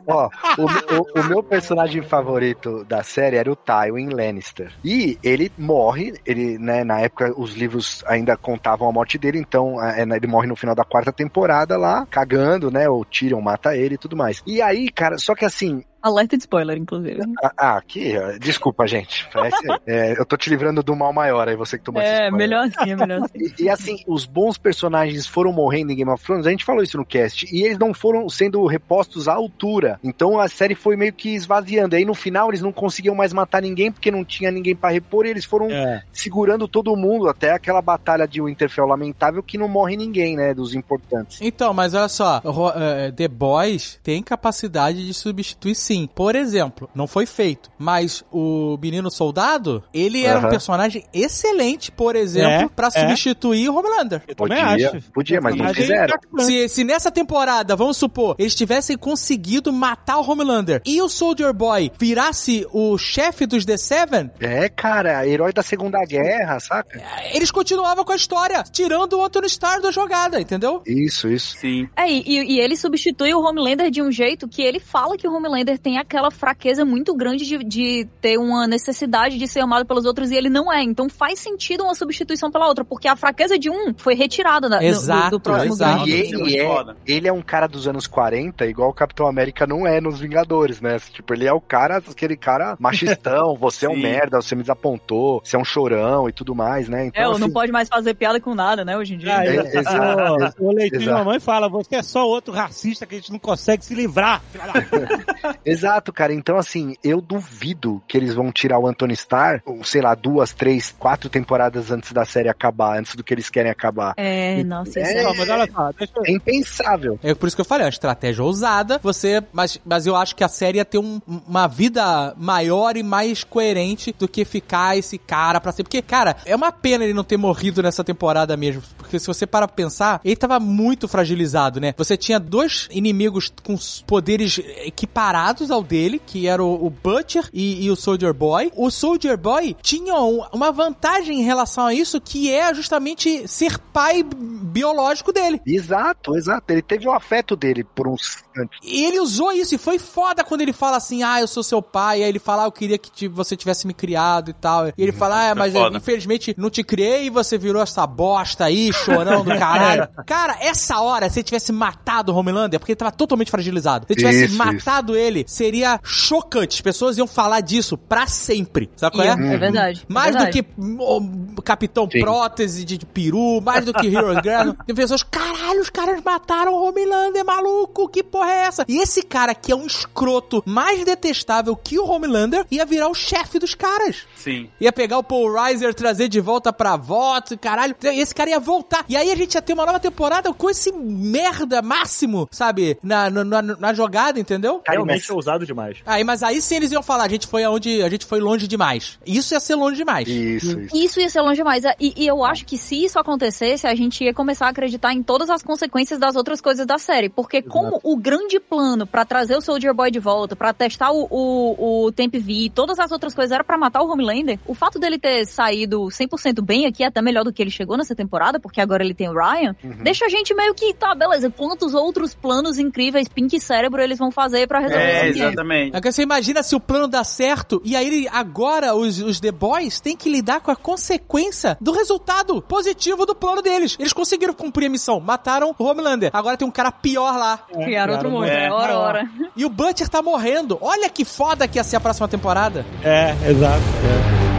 Ó, 0.06 0.28
o, 0.58 0.64
o- 0.64 1.20
o 1.20 1.24
meu 1.24 1.42
personagem 1.42 2.02
favorito 2.02 2.84
da 2.84 3.02
série 3.02 3.36
era 3.36 3.50
o 3.50 3.56
Tywin 3.56 4.08
Lannister. 4.10 4.72
E 4.84 5.18
ele 5.22 5.50
morre, 5.58 6.14
ele, 6.26 6.58
né, 6.58 6.84
na 6.84 7.00
época 7.00 7.32
os 7.36 7.54
livros 7.54 8.02
ainda 8.06 8.36
contavam 8.36 8.88
a 8.88 8.92
morte 8.92 9.18
dele, 9.18 9.38
então 9.38 9.82
é, 9.82 10.04
né, 10.06 10.16
ele 10.16 10.26
morre 10.26 10.46
no 10.46 10.56
final 10.56 10.74
da 10.74 10.84
quarta 10.84 11.12
temporada 11.12 11.76
lá, 11.76 12.06
cagando, 12.10 12.70
né, 12.70 12.88
o 12.88 13.04
Tyrion 13.04 13.40
mata 13.40 13.76
ele 13.76 13.94
e 13.94 13.98
tudo 13.98 14.16
mais. 14.16 14.42
E 14.46 14.60
aí, 14.62 14.88
cara, 14.90 15.18
só 15.18 15.34
que 15.34 15.44
assim, 15.44 15.84
Alerta 16.02 16.34
de 16.34 16.44
spoiler, 16.44 16.78
inclusive. 16.78 17.20
ah, 17.44 17.52
ah, 17.58 17.76
aqui, 17.76 18.14
ó, 18.16 18.38
desculpa, 18.38 18.86
gente, 18.86 19.28
parece, 19.30 19.58
é, 19.86 20.18
eu 20.18 20.24
tô 20.24 20.34
te 20.34 20.48
livrando 20.48 20.82
do 20.82 20.96
mal 20.96 21.12
maior, 21.12 21.46
aí 21.46 21.54
você 21.54 21.76
que 21.76 21.84
tomou 21.84 22.00
É, 22.00 22.30
melhor 22.30 22.64
assim, 22.68 22.92
é 22.92 22.96
melhor 22.96 23.22
assim. 23.22 23.36
E, 23.58 23.64
e, 23.64 23.68
assim, 23.68 23.98
os 24.06 24.24
bons 24.24 24.56
personagens 24.56 25.26
foram 25.26 25.52
morrendo 25.52 25.92
em 25.92 25.96
Game 25.96 26.10
of 26.10 26.24
Thrones, 26.24 26.46
a 26.46 26.50
gente 26.50 26.64
falou 26.64 26.82
isso 26.82 26.96
no 26.96 27.04
cast, 27.04 27.46
e 27.54 27.64
eles 27.64 27.76
não 27.78 27.92
foram 27.92 28.26
sendo 28.30 28.64
repostos 28.64 29.28
à 29.28 29.38
altura. 29.50 29.98
Então 30.02 30.38
a 30.38 30.48
série 30.48 30.74
foi 30.74 30.96
meio 30.96 31.12
que 31.12 31.34
esvaziando. 31.34 31.96
Aí 31.96 32.04
no 32.04 32.14
final 32.14 32.48
eles 32.48 32.60
não 32.60 32.72
conseguiam 32.72 33.14
mais 33.14 33.32
matar 33.32 33.60
ninguém 33.62 33.90
porque 33.92 34.10
não 34.10 34.24
tinha 34.24 34.50
ninguém 34.50 34.74
pra 34.74 34.90
repor, 34.90 35.26
e 35.26 35.30
eles 35.30 35.44
foram 35.44 35.70
É. 35.70 36.02
segurando 36.12 36.66
todo 36.68 36.94
mundo 36.96 37.28
até 37.28 37.52
aquela 37.52 37.82
batalha 37.82 38.26
de 38.26 38.40
Winterfell 38.40 38.86
lamentável 38.86 39.42
que 39.42 39.58
não 39.58 39.68
morre 39.68 39.96
ninguém, 39.96 40.36
né, 40.36 40.54
dos 40.54 40.74
importantes. 40.74 41.38
Então, 41.42 41.74
mas 41.74 41.94
olha 41.94 42.08
só, 42.08 42.38
ro- 42.44 42.72
eh, 42.74 43.12
The 43.12 43.28
Boys 43.28 43.98
tem 44.02 44.22
capacidade 44.22 45.04
de 45.04 45.12
substituir 45.12 45.74
sim. 45.74 46.08
Por 46.14 46.34
exemplo, 46.36 46.88
não 46.94 47.06
foi 47.06 47.26
feito, 47.26 47.70
mas 47.78 48.24
o 48.32 48.78
menino 48.80 49.10
soldado, 49.10 49.82
ele 49.92 50.24
era 50.24 50.38
um 50.38 50.42
Aham. 50.42 50.50
personagem 50.50 51.04
excelente, 51.12 51.90
por 51.90 52.14
exemplo, 52.16 52.50
É, 52.50 52.68
pra 52.68 52.88
é. 52.88 52.90
substituir 52.90 53.68
o 53.68 53.76
Homelander. 53.76 54.22
Eu 54.28 54.34
também 54.34 54.58
Podia, 54.64 54.90
acho. 54.90 55.10
podia, 55.12 55.40
mas 55.40 55.56
não 55.56 55.74
fizeram. 55.74 56.04
impactante. 56.04 56.44
Se, 56.44 56.68
se 56.68 56.84
nessa 56.84 57.10
temporada, 57.10 57.74
vamos 57.76 57.96
supor, 57.96 58.36
eles 58.38 58.54
tivessem 58.54 58.96
conseguido 58.96 59.39
matar 59.72 60.18
o 60.18 60.28
Homelander 60.30 60.82
e 60.86 61.00
o 61.02 61.08
Soldier 61.08 61.52
Boy 61.52 61.90
virasse 61.98 62.66
o 62.72 62.96
chefe 62.98 63.46
dos 63.46 63.64
The 63.64 63.76
Seven, 63.76 64.30
É, 64.40 64.68
cara, 64.68 65.26
herói 65.26 65.52
da 65.52 65.62
Segunda 65.62 65.98
Guerra, 66.04 66.58
saca? 66.60 67.00
eles 67.32 67.50
continuavam 67.50 68.04
com 68.04 68.12
a 68.12 68.16
história, 68.16 68.62
tirando 68.70 69.14
o 69.18 69.24
Anthony 69.24 69.46
Starr 69.46 69.80
da 69.80 69.90
jogada, 69.90 70.40
entendeu? 70.40 70.82
Isso, 70.86 71.28
isso. 71.28 71.56
Sim. 71.58 71.88
É, 71.96 72.10
e, 72.10 72.22
e 72.56 72.60
ele 72.60 72.76
substitui 72.76 73.32
o 73.34 73.40
Homelander 73.40 73.90
de 73.90 74.02
um 74.02 74.10
jeito 74.10 74.48
que 74.48 74.62
ele 74.62 74.80
fala 74.80 75.16
que 75.16 75.26
o 75.28 75.32
Homelander 75.34 75.78
tem 75.78 75.98
aquela 75.98 76.30
fraqueza 76.30 76.84
muito 76.84 77.14
grande 77.14 77.44
de, 77.46 77.58
de 77.64 78.08
ter 78.20 78.38
uma 78.38 78.66
necessidade 78.66 79.38
de 79.38 79.46
ser 79.48 79.60
amado 79.60 79.84
pelos 79.86 80.04
outros 80.04 80.30
e 80.30 80.36
ele 80.36 80.48
não 80.50 80.72
é. 80.72 80.82
Então 80.82 81.08
faz 81.08 81.38
sentido 81.38 81.84
uma 81.84 81.94
substituição 81.94 82.50
pela 82.50 82.66
outra, 82.66 82.84
porque 82.84 83.08
a 83.08 83.16
fraqueza 83.16 83.58
de 83.58 83.70
um 83.70 83.94
foi 83.96 84.14
retirada 84.14 84.68
da, 84.68 84.76
do- 84.78 84.82
do, 84.82 84.86
Exato, 84.86 85.30
do 85.30 85.40
próximo 85.40 85.74
exato. 85.74 86.04
grande. 86.04 86.10
E 86.10 86.14
é 86.14 86.26
ele 86.26 86.58
é, 86.58 86.66
foda. 86.66 86.96
ele 87.06 87.28
é 87.28 87.32
um 87.32 87.42
cara 87.42 87.66
dos 87.66 87.86
anos 87.86 88.06
40, 88.06 88.66
igual 88.66 88.90
o 88.90 88.94
Capitão 88.94 89.26
América 89.30 89.66
não 89.66 89.86
é 89.86 90.00
nos 90.00 90.20
Vingadores, 90.20 90.80
né? 90.80 90.98
Tipo, 91.12 91.34
ele 91.34 91.46
é 91.46 91.52
o 91.52 91.60
cara, 91.60 91.98
aquele 91.98 92.36
cara 92.36 92.76
machistão, 92.78 93.56
você 93.58 93.86
é 93.86 93.88
um 93.88 93.96
merda, 93.96 94.40
você 94.40 94.54
me 94.54 94.62
desapontou, 94.62 95.40
você 95.44 95.56
é 95.56 95.58
um 95.58 95.64
chorão 95.64 96.28
e 96.28 96.32
tudo 96.32 96.54
mais, 96.54 96.88
né? 96.88 97.04
É, 97.04 97.06
Então, 97.06 97.38
não 97.38 97.46
assim, 97.46 97.52
pode 97.52 97.72
mais 97.72 97.88
fazer 97.88 98.14
piada 98.14 98.40
com 98.40 98.54
nada, 98.54 98.84
né, 98.84 98.96
hoje 98.96 99.14
em 99.14 99.18
dia. 99.18 99.38
Ah, 99.38 99.46
É, 99.46 99.56
isso. 99.56 99.78
exato, 99.78 100.62
o, 100.62 100.66
o 100.68 100.72
leitinho 100.72 101.00
de 101.02 101.10
mamãe 101.10 101.40
fala, 101.40 101.68
você 101.68 101.96
é 101.96 102.02
só 102.02 102.26
outro 102.26 102.52
racista 102.52 103.06
que 103.06 103.14
a 103.14 103.18
gente 103.18 103.32
não 103.32 103.38
consegue 103.38 103.84
se 103.84 103.94
livrar. 103.94 104.42
filha 104.50 104.66
da 104.66 104.72
puta." 104.82 105.58
Exato, 105.64 106.12
cara. 106.12 106.32
Então, 106.32 106.56
assim, 106.56 106.94
eu 107.04 107.20
duvido 107.20 108.02
que 108.08 108.16
eles 108.16 108.34
vão 108.34 108.50
tirar 108.50 108.78
o 108.78 108.86
Anthony 108.86 109.14
Starr, 109.14 109.62
ou, 109.64 109.84
sei 109.84 110.00
lá, 110.00 110.14
duas, 110.14 110.52
três, 110.52 110.94
quatro 110.98 111.28
temporadas 111.28 111.90
antes 111.90 112.12
da 112.12 112.24
série 112.24 112.48
acabar, 112.48 112.98
antes 112.98 113.14
do 113.14 113.22
que 113.22 113.32
eles 113.34 113.48
querem 113.50 113.70
acabar. 113.70 114.14
É, 114.16 114.62
nossa, 114.64 115.00
isso 115.00 115.10
É, 115.10 115.22
Não, 115.22 115.34
mas 115.34 115.48
olha 115.48 115.68
só, 115.70 115.90
eu... 115.90 116.22
É 116.26 116.32
impensável. 116.32 117.18
É 117.22 117.34
por 117.34 117.46
isso 117.46 117.56
que 117.56 117.60
eu 117.60 117.64
falei, 117.64 117.84
é 117.84 117.86
uma 117.86 117.90
estratégia 117.90 118.42
ousada, 118.44 118.98
você, 119.02 119.19
mas, 119.52 119.78
mas 119.84 120.06
eu 120.06 120.16
acho 120.16 120.34
que 120.36 120.44
a 120.44 120.48
série 120.48 120.78
ia 120.78 120.84
ter 120.84 120.98
um- 120.98 121.20
uma 121.48 121.66
vida 121.66 122.34
maior 122.36 122.96
e 122.96 123.02
mais 123.02 123.44
coerente 123.44 124.14
do 124.18 124.28
que 124.28 124.44
ficar 124.44 124.96
esse 124.96 125.18
cara 125.18 125.60
pra 125.60 125.72
sempre. 125.72 125.84
Porque, 125.84 126.02
cara, 126.02 126.36
é 126.44 126.54
uma 126.54 126.72
pena 126.72 127.04
ele 127.04 127.14
não 127.14 127.24
ter 127.24 127.36
morrido 127.36 127.82
nessa 127.82 128.02
temporada 128.04 128.56
mesmo, 128.56 128.82
porque 128.98 129.18
se 129.18 129.26
você 129.26 129.46
para 129.46 129.66
pensar, 129.68 130.20
ele 130.24 130.36
tava 130.36 130.58
muito 130.60 131.06
fragilizado, 131.08 131.80
né? 131.80 131.94
Você 131.96 132.16
tinha 132.16 132.38
dois 132.38 132.88
inimigos 132.90 133.52
com 133.62 133.76
poderes 134.06 134.58
equiparados 135.00 135.70
ao 135.70 135.82
dele, 135.82 136.20
que 136.24 136.46
era 136.46 136.62
o, 136.62 136.86
o 136.86 136.90
Butcher 136.90 137.48
e, 137.52 137.84
e 137.84 137.90
o 137.90 137.96
Soldier 137.96 138.32
Boy. 138.34 138.70
O 138.76 138.90
Soldier 138.90 139.36
Boy 139.36 139.76
tinha 139.82 140.14
um- 140.20 140.42
uma 140.52 140.70
vantagem 140.70 141.40
em 141.40 141.44
relação 141.44 141.86
a 141.86 141.94
isso, 141.94 142.20
que 142.20 142.50
é 142.52 142.72
justamente 142.74 143.46
ser 143.48 143.78
pai 143.78 144.22
biológico 144.22 145.32
dele. 145.32 145.60
Exato, 145.66 146.36
exato. 146.36 146.72
Ele 146.72 146.82
teve 146.82 147.08
o 147.08 147.12
afeto 147.12 147.56
dele 147.56 147.84
por 147.84 148.06
uns 148.08 148.42
instantes. 148.62 148.78
E 148.82 149.04
ele 149.04 149.20
usou 149.20 149.52
isso 149.52 149.74
e 149.74 149.78
foi 149.78 149.98
foda 149.98 150.44
quando 150.44 150.60
ele 150.60 150.72
fala 150.72 150.96
assim: 150.96 151.22
Ah, 151.22 151.40
eu 151.40 151.46
sou 151.48 151.62
seu 151.62 151.80
pai. 151.82 152.22
Aí 152.22 152.28
ele 152.28 152.38
fala: 152.38 152.64
ah, 152.64 152.66
Eu 152.66 152.72
queria 152.72 152.98
que 152.98 153.28
você 153.28 153.56
tivesse 153.56 153.86
me 153.86 153.94
criado 153.94 154.50
e 154.50 154.54
tal. 154.54 154.88
E 154.88 154.92
ele 154.98 155.12
fala: 155.12 155.36
Ah, 155.46 155.48
Foi 155.50 155.58
mas 155.58 155.72
foda. 155.72 155.96
infelizmente 155.96 156.54
não 156.56 156.70
te 156.70 156.82
criei 156.82 157.26
e 157.26 157.30
você 157.30 157.56
virou 157.58 157.82
essa 157.82 158.06
bosta 158.06 158.64
aí, 158.64 158.92
chorão 158.92 159.44
do 159.44 159.50
caralho. 159.58 160.08
Cara, 160.26 160.56
essa 160.60 161.00
hora, 161.00 161.28
se 161.30 161.38
ele 161.40 161.44
tivesse 161.44 161.72
matado 161.72 162.32
o 162.32 162.36
Homelander, 162.36 162.78
porque 162.78 162.92
ele 162.92 162.96
tava 162.96 163.12
totalmente 163.12 163.50
fragilizado, 163.50 164.06
se 164.06 164.12
ele 164.12 164.20
tivesse 164.20 164.44
Isso, 164.46 164.56
matado 164.56 165.16
ele, 165.16 165.44
seria 165.46 166.00
chocante. 166.02 166.76
As 166.76 166.80
pessoas 166.80 167.18
iam 167.18 167.26
falar 167.26 167.60
disso 167.60 167.96
pra 167.96 168.26
sempre. 168.26 168.90
Sabe 168.96 169.16
qual 169.16 169.26
é? 169.26 169.30
É 169.30 169.56
verdade. 169.58 170.06
é 170.08 170.12
Mais 170.12 170.34
do 170.34 170.42
verdade. 170.42 170.62
que 170.62 170.68
o 170.98 171.62
Capitão 171.62 172.08
Sim. 172.10 172.20
Prótese 172.20 172.84
de, 172.84 172.98
de 172.98 173.06
peru, 173.06 173.60
mais 173.60 173.84
do 173.84 173.92
que 173.92 174.06
Heroes 174.06 174.40
Girl. 174.42 174.72
Tem 174.86 174.94
pessoas, 174.94 175.22
caralho, 175.22 175.80
os 175.80 175.90
caras 175.90 176.22
mataram 176.24 176.72
o 176.74 176.88
Homelander, 176.88 177.44
maluco, 177.44 178.08
que 178.08 178.22
porra 178.22 178.49
é 178.50 178.66
essa? 178.66 178.84
E 178.88 178.98
esse 179.00 179.22
cara 179.22 179.54
que 179.54 179.72
é 179.72 179.76
um 179.76 179.86
escroto 179.86 180.62
mais 180.66 181.04
detestável 181.04 181.74
que 181.76 181.98
o 181.98 182.04
Homelander 182.06 182.66
ia 182.70 182.84
virar 182.84 183.08
o 183.08 183.14
chefe 183.14 183.58
dos 183.58 183.74
caras. 183.74 184.26
Sim. 184.36 184.68
Ia 184.80 184.92
pegar 184.92 185.18
o 185.18 185.22
Paul 185.22 185.52
Reiser, 185.52 185.94
trazer 185.94 186.28
de 186.28 186.40
volta 186.40 186.72
pra 186.72 186.96
voto, 186.96 187.58
caralho. 187.58 187.94
E 188.02 188.20
esse 188.20 188.34
cara 188.34 188.50
ia 188.50 188.60
voltar. 188.60 189.04
E 189.08 189.16
aí 189.16 189.30
a 189.30 189.36
gente 189.36 189.54
ia 189.54 189.62
ter 189.62 189.72
uma 189.72 189.86
nova 189.86 190.00
temporada 190.00 190.52
com 190.52 190.68
esse 190.70 190.92
merda 190.92 191.82
máximo, 191.82 192.48
sabe? 192.50 192.98
Na, 193.02 193.30
na, 193.30 193.44
na- 193.44 193.62
na 193.62 193.94
jogada, 193.94 194.38
entendeu? 194.40 194.82
Realmente 194.86 195.30
é 195.30 195.34
ousado 195.34 195.64
demais. 195.66 195.98
Aí, 196.06 196.24
mas 196.24 196.42
aí 196.42 196.60
sim 196.60 196.76
eles 196.76 196.92
iam 196.92 197.02
falar, 197.02 197.24
a 197.24 197.28
gente 197.28 197.46
foi 197.46 197.64
aonde, 197.64 198.02
a 198.02 198.08
gente 198.08 198.24
foi 198.26 198.40
longe 198.40 198.66
demais. 198.66 199.18
Isso 199.26 199.54
ia 199.54 199.60
ser 199.60 199.74
longe 199.74 199.96
demais. 199.96 200.28
Isso, 200.28 200.78
isso. 200.80 200.96
Isso 200.96 201.20
ia 201.20 201.28
ser 201.28 201.40
longe 201.40 201.56
demais. 201.56 201.84
E, 201.98 202.12
e 202.16 202.26
eu 202.26 202.44
acho 202.44 202.64
que 202.64 202.78
se 202.78 203.04
isso 203.04 203.18
acontecesse, 203.18 203.86
a 203.86 203.94
gente 203.94 204.24
ia 204.24 204.32
começar 204.34 204.66
a 204.66 204.70
acreditar 204.70 205.12
em 205.12 205.22
todas 205.22 205.50
as 205.50 205.62
consequências 205.62 206.18
das 206.18 206.36
outras 206.36 206.60
coisas 206.60 206.86
da 206.86 206.98
série. 206.98 207.28
Porque 207.28 207.62
como 207.62 208.00
o 208.02 208.16
grande 208.30 208.60
plano 208.60 209.06
pra 209.06 209.24
trazer 209.24 209.56
o 209.56 209.60
Soldier 209.60 209.92
Boy 209.92 210.10
de 210.10 210.18
volta, 210.20 210.54
pra 210.54 210.72
testar 210.72 211.10
o, 211.10 211.26
o, 211.30 212.04
o 212.06 212.12
Temp 212.12 212.34
V 212.34 212.52
e 212.52 212.70
todas 212.70 212.98
as 213.00 213.10
outras 213.10 213.34
coisas 213.34 213.50
era 213.52 213.64
pra 213.64 213.76
matar 213.76 214.02
o 214.02 214.08
Homelander, 214.10 214.58
o 214.66 214.74
fato 214.74 214.98
dele 214.98 215.18
ter 215.18 215.44
saído 215.46 216.02
100% 216.02 216.62
bem 216.62 216.86
aqui, 216.86 217.02
até 217.02 217.20
melhor 217.20 217.42
do 217.44 217.52
que 217.52 217.60
ele 217.62 217.70
chegou 217.70 217.96
nessa 217.96 218.14
temporada, 218.14 218.60
porque 218.60 218.80
agora 218.80 219.02
ele 219.04 219.14
tem 219.14 219.28
o 219.28 219.32
Ryan, 219.32 219.74
deixa 220.02 220.26
a 220.26 220.28
gente 220.28 220.54
meio 220.54 220.74
que, 220.74 220.94
tá, 220.94 221.14
beleza, 221.14 221.50
quantos 221.50 221.92
outros 221.94 222.34
planos 222.34 222.78
incríveis, 222.78 223.26
Pink 223.28 223.58
Cérebro, 223.60 224.00
eles 224.00 224.18
vão 224.18 224.30
fazer 224.30 224.68
pra 224.68 224.78
resolver 224.78 225.02
É, 225.02 225.14
isso 225.28 225.30
aqui? 225.30 225.40
exatamente. 225.52 225.96
É 225.96 226.00
que 226.00 226.12
você 226.12 226.22
imagina 226.22 226.62
se 226.62 226.76
o 226.76 226.80
plano 226.80 227.08
dá 227.08 227.24
certo 227.24 227.80
e 227.84 227.96
aí 227.96 228.06
ele- 228.06 228.28
agora 228.30 228.94
os, 228.94 229.20
os 229.20 229.40
The 229.40 229.50
Boys 229.50 230.00
têm 230.00 230.16
que 230.16 230.30
lidar 230.30 230.60
com 230.60 230.70
a 230.70 230.76
consequência 230.76 231.76
do 231.80 231.92
resultado 231.92 232.62
positivo 232.62 233.26
do 233.26 233.34
plano 233.34 233.60
deles. 233.62 233.96
Eles 233.98 234.12
conseguiram 234.12 234.54
cumprir 234.54 234.86
a 234.86 234.90
missão, 234.90 235.18
mataram 235.20 235.74
o 235.78 235.84
Homelander. 235.84 236.30
Agora 236.32 236.56
tem 236.56 236.66
um 236.66 236.70
cara 236.70 236.92
pior 236.92 237.36
lá. 237.36 237.58
Criaram 237.72 238.14
outro 238.28 238.40
mundo, 238.40 238.50
é. 238.50 238.66
é, 238.66 238.72
ora, 238.72 238.98
ora. 238.98 239.30
E 239.56 239.64
o 239.64 239.68
Butcher 239.68 240.08
tá 240.08 240.22
morrendo. 240.22 240.78
Olha 240.80 241.08
que 241.08 241.24
foda 241.24 241.66
que 241.66 241.78
ia 241.78 241.84
ser 241.84 241.96
a 241.96 242.00
próxima 242.00 242.28
temporada. 242.28 242.84
É, 243.02 243.34
exato. 243.48 244.49